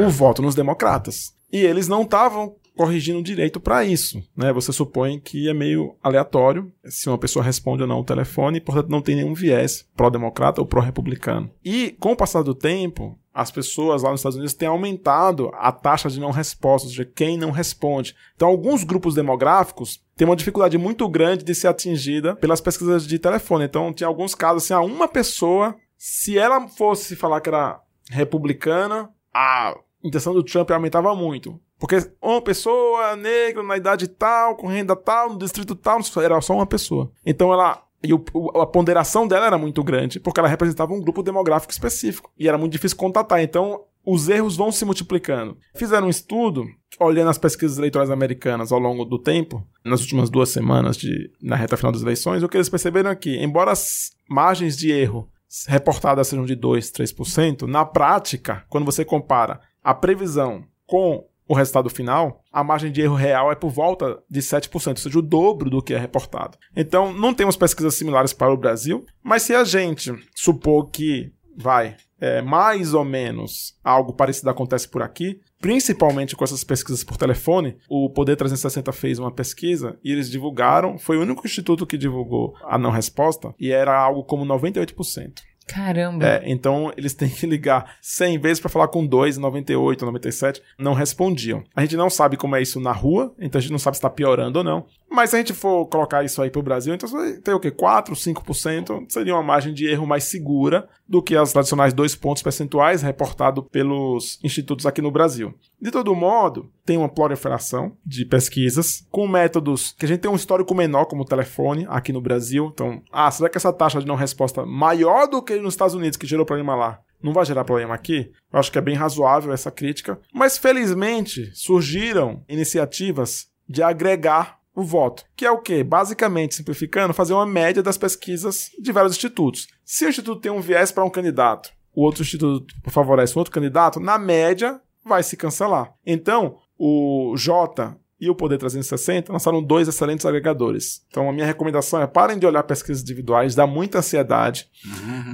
o 0.00 0.08
voto 0.08 0.40
nos 0.40 0.54
democratas. 0.54 1.34
E 1.52 1.58
eles 1.58 1.88
não 1.88 2.02
estavam 2.02 2.54
corrigindo 2.76 3.22
direito 3.22 3.60
para 3.60 3.84
isso, 3.84 4.22
né? 4.36 4.52
Você 4.52 4.72
supõe 4.72 5.18
que 5.18 5.48
é 5.48 5.54
meio 5.54 5.96
aleatório 6.02 6.72
se 6.84 7.08
uma 7.08 7.18
pessoa 7.18 7.44
responde 7.44 7.82
ou 7.82 7.88
não 7.88 8.00
o 8.00 8.04
telefone, 8.04 8.58
e, 8.58 8.60
portanto 8.60 8.88
não 8.88 9.00
tem 9.00 9.16
nenhum 9.16 9.34
viés 9.34 9.86
pró-democrata 9.96 10.60
ou 10.60 10.66
pró-republicano. 10.66 11.50
E 11.64 11.96
com 12.00 12.12
o 12.12 12.16
passar 12.16 12.42
do 12.42 12.54
tempo, 12.54 13.18
as 13.32 13.50
pessoas 13.50 14.02
lá 14.02 14.10
nos 14.10 14.20
Estados 14.20 14.36
Unidos 14.36 14.54
têm 14.54 14.68
aumentado 14.68 15.50
a 15.54 15.72
taxa 15.72 16.08
de 16.08 16.20
não 16.20 16.30
resposta, 16.30 16.86
ou 16.86 16.90
seja, 16.90 17.04
quem 17.04 17.36
não 17.36 17.50
responde. 17.50 18.14
Então, 18.36 18.48
alguns 18.48 18.84
grupos 18.84 19.14
demográficos 19.14 20.00
têm 20.16 20.26
uma 20.26 20.36
dificuldade 20.36 20.78
muito 20.78 21.08
grande 21.08 21.44
de 21.44 21.54
ser 21.54 21.66
atingida 21.66 22.36
pelas 22.36 22.60
pesquisas 22.60 23.06
de 23.06 23.18
telefone. 23.18 23.64
Então, 23.64 23.92
tinha 23.92 24.06
alguns 24.06 24.34
casos 24.36 24.64
assim, 24.64 24.74
a 24.74 24.80
uma 24.80 25.08
pessoa, 25.08 25.74
se 25.98 26.38
ela 26.38 26.68
fosse 26.68 27.16
falar 27.16 27.40
que 27.40 27.48
era 27.48 27.80
republicana, 28.08 29.10
a 29.34 29.76
intenção 30.04 30.34
do 30.34 30.42
Trump 30.42 30.70
aumentava 30.70 31.14
muito. 31.14 31.58
Porque 31.78 31.96
uma 32.22 32.40
pessoa 32.42 33.16
negra 33.16 33.62
na 33.62 33.76
idade 33.76 34.06
tal, 34.08 34.56
com 34.56 34.66
renda 34.68 34.94
tal, 34.94 35.30
no 35.32 35.38
distrito 35.38 35.74
tal, 35.74 36.00
era 36.22 36.40
só 36.40 36.54
uma 36.54 36.66
pessoa. 36.66 37.10
Então 37.24 37.52
ela. 37.52 37.82
E 38.06 38.12
o- 38.12 38.22
a 38.60 38.66
ponderação 38.66 39.26
dela 39.26 39.46
era 39.46 39.56
muito 39.56 39.82
grande, 39.82 40.20
porque 40.20 40.38
ela 40.38 40.48
representava 40.48 40.92
um 40.92 41.00
grupo 41.00 41.22
demográfico 41.22 41.72
específico. 41.72 42.30
E 42.38 42.46
era 42.46 42.58
muito 42.58 42.72
difícil 42.72 42.98
contatar. 42.98 43.40
Então, 43.42 43.80
os 44.04 44.28
erros 44.28 44.58
vão 44.58 44.70
se 44.70 44.84
multiplicando. 44.84 45.56
Fizeram 45.74 46.06
um 46.08 46.10
estudo, 46.10 46.66
olhando 47.00 47.30
as 47.30 47.38
pesquisas 47.38 47.78
eleitorais 47.78 48.10
americanas 48.10 48.70
ao 48.72 48.78
longo 48.78 49.06
do 49.06 49.18
tempo, 49.18 49.66
nas 49.82 50.02
últimas 50.02 50.28
duas 50.28 50.50
semanas, 50.50 50.98
de, 50.98 51.30
na 51.42 51.56
reta 51.56 51.78
final 51.78 51.92
das 51.92 52.02
eleições, 52.02 52.42
o 52.42 52.48
que 52.48 52.58
eles 52.58 52.68
perceberam 52.68 53.08
é 53.10 53.16
que, 53.16 53.42
embora 53.42 53.70
as 53.72 54.10
margens 54.28 54.76
de 54.76 54.92
erro 54.92 55.26
reportadas 55.66 56.28
sejam 56.28 56.44
de 56.44 56.54
2, 56.54 56.90
3%, 56.90 57.62
na 57.66 57.86
prática, 57.86 58.64
quando 58.68 58.84
você 58.84 59.02
compara 59.02 59.60
a 59.84 59.94
previsão 59.94 60.64
com 60.86 61.24
o 61.46 61.54
resultado 61.54 61.90
final, 61.90 62.42
a 62.50 62.64
margem 62.64 62.90
de 62.90 63.02
erro 63.02 63.14
real 63.14 63.52
é 63.52 63.54
por 63.54 63.70
volta 63.70 64.18
de 64.30 64.40
7%, 64.40 64.72
ou 64.72 64.96
seja, 64.96 65.18
o 65.18 65.22
dobro 65.22 65.68
do 65.68 65.82
que 65.82 65.92
é 65.92 65.98
reportado. 65.98 66.56
Então, 66.74 67.12
não 67.12 67.34
temos 67.34 67.56
pesquisas 67.56 67.94
similares 67.94 68.32
para 68.32 68.52
o 68.52 68.56
Brasil, 68.56 69.04
mas 69.22 69.42
se 69.42 69.54
a 69.54 69.62
gente 69.62 70.12
supor 70.34 70.88
que 70.90 71.32
vai 71.56 71.96
é, 72.18 72.40
mais 72.40 72.94
ou 72.94 73.04
menos 73.04 73.78
algo 73.84 74.14
parecido 74.14 74.48
acontece 74.48 74.88
por 74.88 75.02
aqui, 75.02 75.40
principalmente 75.60 76.34
com 76.34 76.42
essas 76.42 76.64
pesquisas 76.64 77.04
por 77.04 77.16
telefone, 77.16 77.76
o 77.88 78.08
Poder 78.08 78.36
360 78.36 78.90
fez 78.92 79.18
uma 79.18 79.30
pesquisa 79.30 79.98
e 80.02 80.10
eles 80.10 80.30
divulgaram, 80.30 80.98
foi 80.98 81.18
o 81.18 81.20
único 81.20 81.46
instituto 81.46 81.86
que 81.86 81.98
divulgou 81.98 82.54
a 82.64 82.78
não 82.78 82.90
resposta, 82.90 83.54
e 83.58 83.70
era 83.70 83.94
algo 83.96 84.24
como 84.24 84.44
98%. 84.44 85.42
Caramba. 85.66 86.26
É, 86.26 86.42
então 86.46 86.92
eles 86.96 87.12
têm 87.14 87.28
que 87.28 87.46
ligar 87.46 87.96
100 88.00 88.38
vezes 88.38 88.60
para 88.60 88.70
falar 88.70 88.88
com 88.88 89.06
2, 89.06 89.38
98, 89.38 90.04
97, 90.04 90.62
não 90.78 90.94
respondiam. 90.94 91.64
A 91.74 91.82
gente 91.82 91.96
não 91.96 92.10
sabe 92.10 92.36
como 92.36 92.56
é 92.56 92.62
isso 92.62 92.80
na 92.80 92.92
rua, 92.92 93.34
então 93.38 93.58
a 93.58 93.62
gente 93.62 93.72
não 93.72 93.78
sabe 93.78 93.96
se 93.96 93.98
está 93.98 94.10
piorando 94.10 94.58
ou 94.58 94.64
não. 94.64 94.86
Mas 95.14 95.30
se 95.30 95.36
a 95.36 95.38
gente 95.38 95.52
for 95.52 95.86
colocar 95.86 96.24
isso 96.24 96.42
aí 96.42 96.50
pro 96.50 96.62
Brasil, 96.62 96.94
então 96.94 97.08
ter 97.42 97.54
o 97.54 97.60
quê? 97.60 97.70
4, 97.70 98.14
5%? 98.14 99.04
Seria 99.08 99.34
uma 99.34 99.42
margem 99.42 99.72
de 99.72 99.86
erro 99.86 100.06
mais 100.06 100.24
segura 100.24 100.88
do 101.08 101.22
que 101.22 101.36
as 101.36 101.52
tradicionais 101.52 101.92
dois 101.92 102.14
pontos 102.14 102.42
percentuais 102.42 103.02
reportado 103.02 103.62
pelos 103.62 104.38
institutos 104.42 104.86
aqui 104.86 105.00
no 105.00 105.10
Brasil. 105.10 105.54
De 105.80 105.90
todo 105.90 106.14
modo, 106.14 106.70
tem 106.84 106.96
uma 106.96 107.08
proliferação 107.08 107.96
de 108.04 108.24
pesquisas 108.24 109.06
com 109.10 109.28
métodos 109.28 109.94
que 109.98 110.04
a 110.04 110.08
gente 110.08 110.20
tem 110.20 110.30
um 110.30 110.36
histórico 110.36 110.74
menor, 110.74 111.06
como 111.06 111.22
o 111.22 111.26
telefone, 111.26 111.86
aqui 111.88 112.12
no 112.12 112.20
Brasil. 112.20 112.70
Então, 112.72 113.02
ah, 113.12 113.30
será 113.30 113.48
que 113.48 113.56
essa 113.56 113.72
taxa 113.72 114.00
de 114.00 114.06
não 114.06 114.14
resposta 114.14 114.66
maior 114.66 115.26
do 115.26 115.42
que 115.42 115.56
nos 115.56 115.74
Estados 115.74 115.94
Unidos, 115.94 116.16
que 116.16 116.26
gerou 116.26 116.46
problema 116.46 116.74
lá, 116.74 117.00
não 117.22 117.32
vai 117.32 117.44
gerar 117.44 117.64
problema 117.64 117.94
aqui? 117.94 118.30
Eu 118.52 118.58
acho 118.58 118.70
que 118.70 118.78
é 118.78 118.82
bem 118.82 118.94
razoável 118.94 119.52
essa 119.52 119.70
crítica. 119.70 120.18
Mas, 120.32 120.58
felizmente, 120.58 121.50
surgiram 121.54 122.42
iniciativas 122.48 123.48
de 123.68 123.82
agregar 123.82 124.58
o 124.74 124.82
voto, 124.82 125.24
que 125.36 125.46
é 125.46 125.50
o 125.50 125.58
quê? 125.58 125.84
Basicamente, 125.84 126.54
simplificando, 126.54 127.14
fazer 127.14 127.32
uma 127.32 127.46
média 127.46 127.82
das 127.82 127.96
pesquisas 127.96 128.70
de 128.80 128.92
vários 128.92 129.14
institutos. 129.14 129.68
Se 129.84 130.04
o 130.04 130.08
instituto 130.08 130.40
tem 130.40 130.50
um 130.50 130.60
viés 130.60 130.90
para 130.90 131.04
um 131.04 131.10
candidato, 131.10 131.70
o 131.94 132.02
outro 132.02 132.22
instituto 132.22 132.74
favorece 132.88 133.36
um 133.36 133.38
outro 133.38 133.52
candidato, 133.52 134.00
na 134.00 134.18
média 134.18 134.80
vai 135.04 135.22
se 135.22 135.36
cancelar. 135.36 135.92
Então, 136.04 136.56
o 136.76 137.34
J 137.36 137.96
e 138.20 138.28
o 138.28 138.34
Poder 138.34 138.58
360 138.58 139.32
lançaram 139.32 139.62
dois 139.62 139.86
excelentes 139.86 140.26
agregadores. 140.26 141.04
Então, 141.08 141.28
a 141.28 141.32
minha 141.32 141.46
recomendação 141.46 142.00
é 142.00 142.06
parem 142.06 142.38
de 142.38 142.46
olhar 142.46 142.62
pesquisas 142.62 143.02
individuais, 143.02 143.54
dá 143.54 143.66
muita 143.66 143.98
ansiedade, 143.98 144.68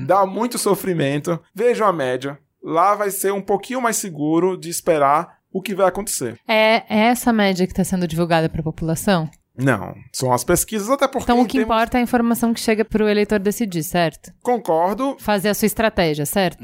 dá 0.06 0.26
muito 0.26 0.58
sofrimento, 0.58 1.40
vejam 1.54 1.86
a 1.86 1.92
média. 1.92 2.38
Lá 2.62 2.94
vai 2.94 3.10
ser 3.10 3.32
um 3.32 3.40
pouquinho 3.40 3.80
mais 3.80 3.96
seguro 3.96 4.56
de 4.56 4.68
esperar 4.68 5.39
o 5.52 5.60
que 5.62 5.74
vai 5.74 5.86
acontecer. 5.88 6.38
É, 6.48 6.82
é 6.88 6.98
essa 7.06 7.32
média 7.32 7.66
que 7.66 7.72
está 7.72 7.84
sendo 7.84 8.06
divulgada 8.06 8.48
para 8.48 8.60
a 8.60 8.64
população? 8.64 9.28
Não, 9.58 9.94
são 10.12 10.32
as 10.32 10.42
pesquisas, 10.42 10.88
até 10.88 11.06
porque. 11.06 11.24
Então, 11.24 11.40
o 11.40 11.44
que 11.44 11.58
termos- 11.58 11.66
importa 11.66 11.98
é 11.98 12.00
a 12.00 12.02
informação 12.02 12.54
que 12.54 12.60
chega 12.60 12.82
para 12.82 13.04
o 13.04 13.08
eleitor 13.08 13.38
decidir, 13.38 13.82
certo? 13.82 14.32
Concordo. 14.42 15.16
Fazer 15.18 15.48
a 15.50 15.54
sua 15.54 15.66
estratégia, 15.66 16.24
certo? 16.24 16.62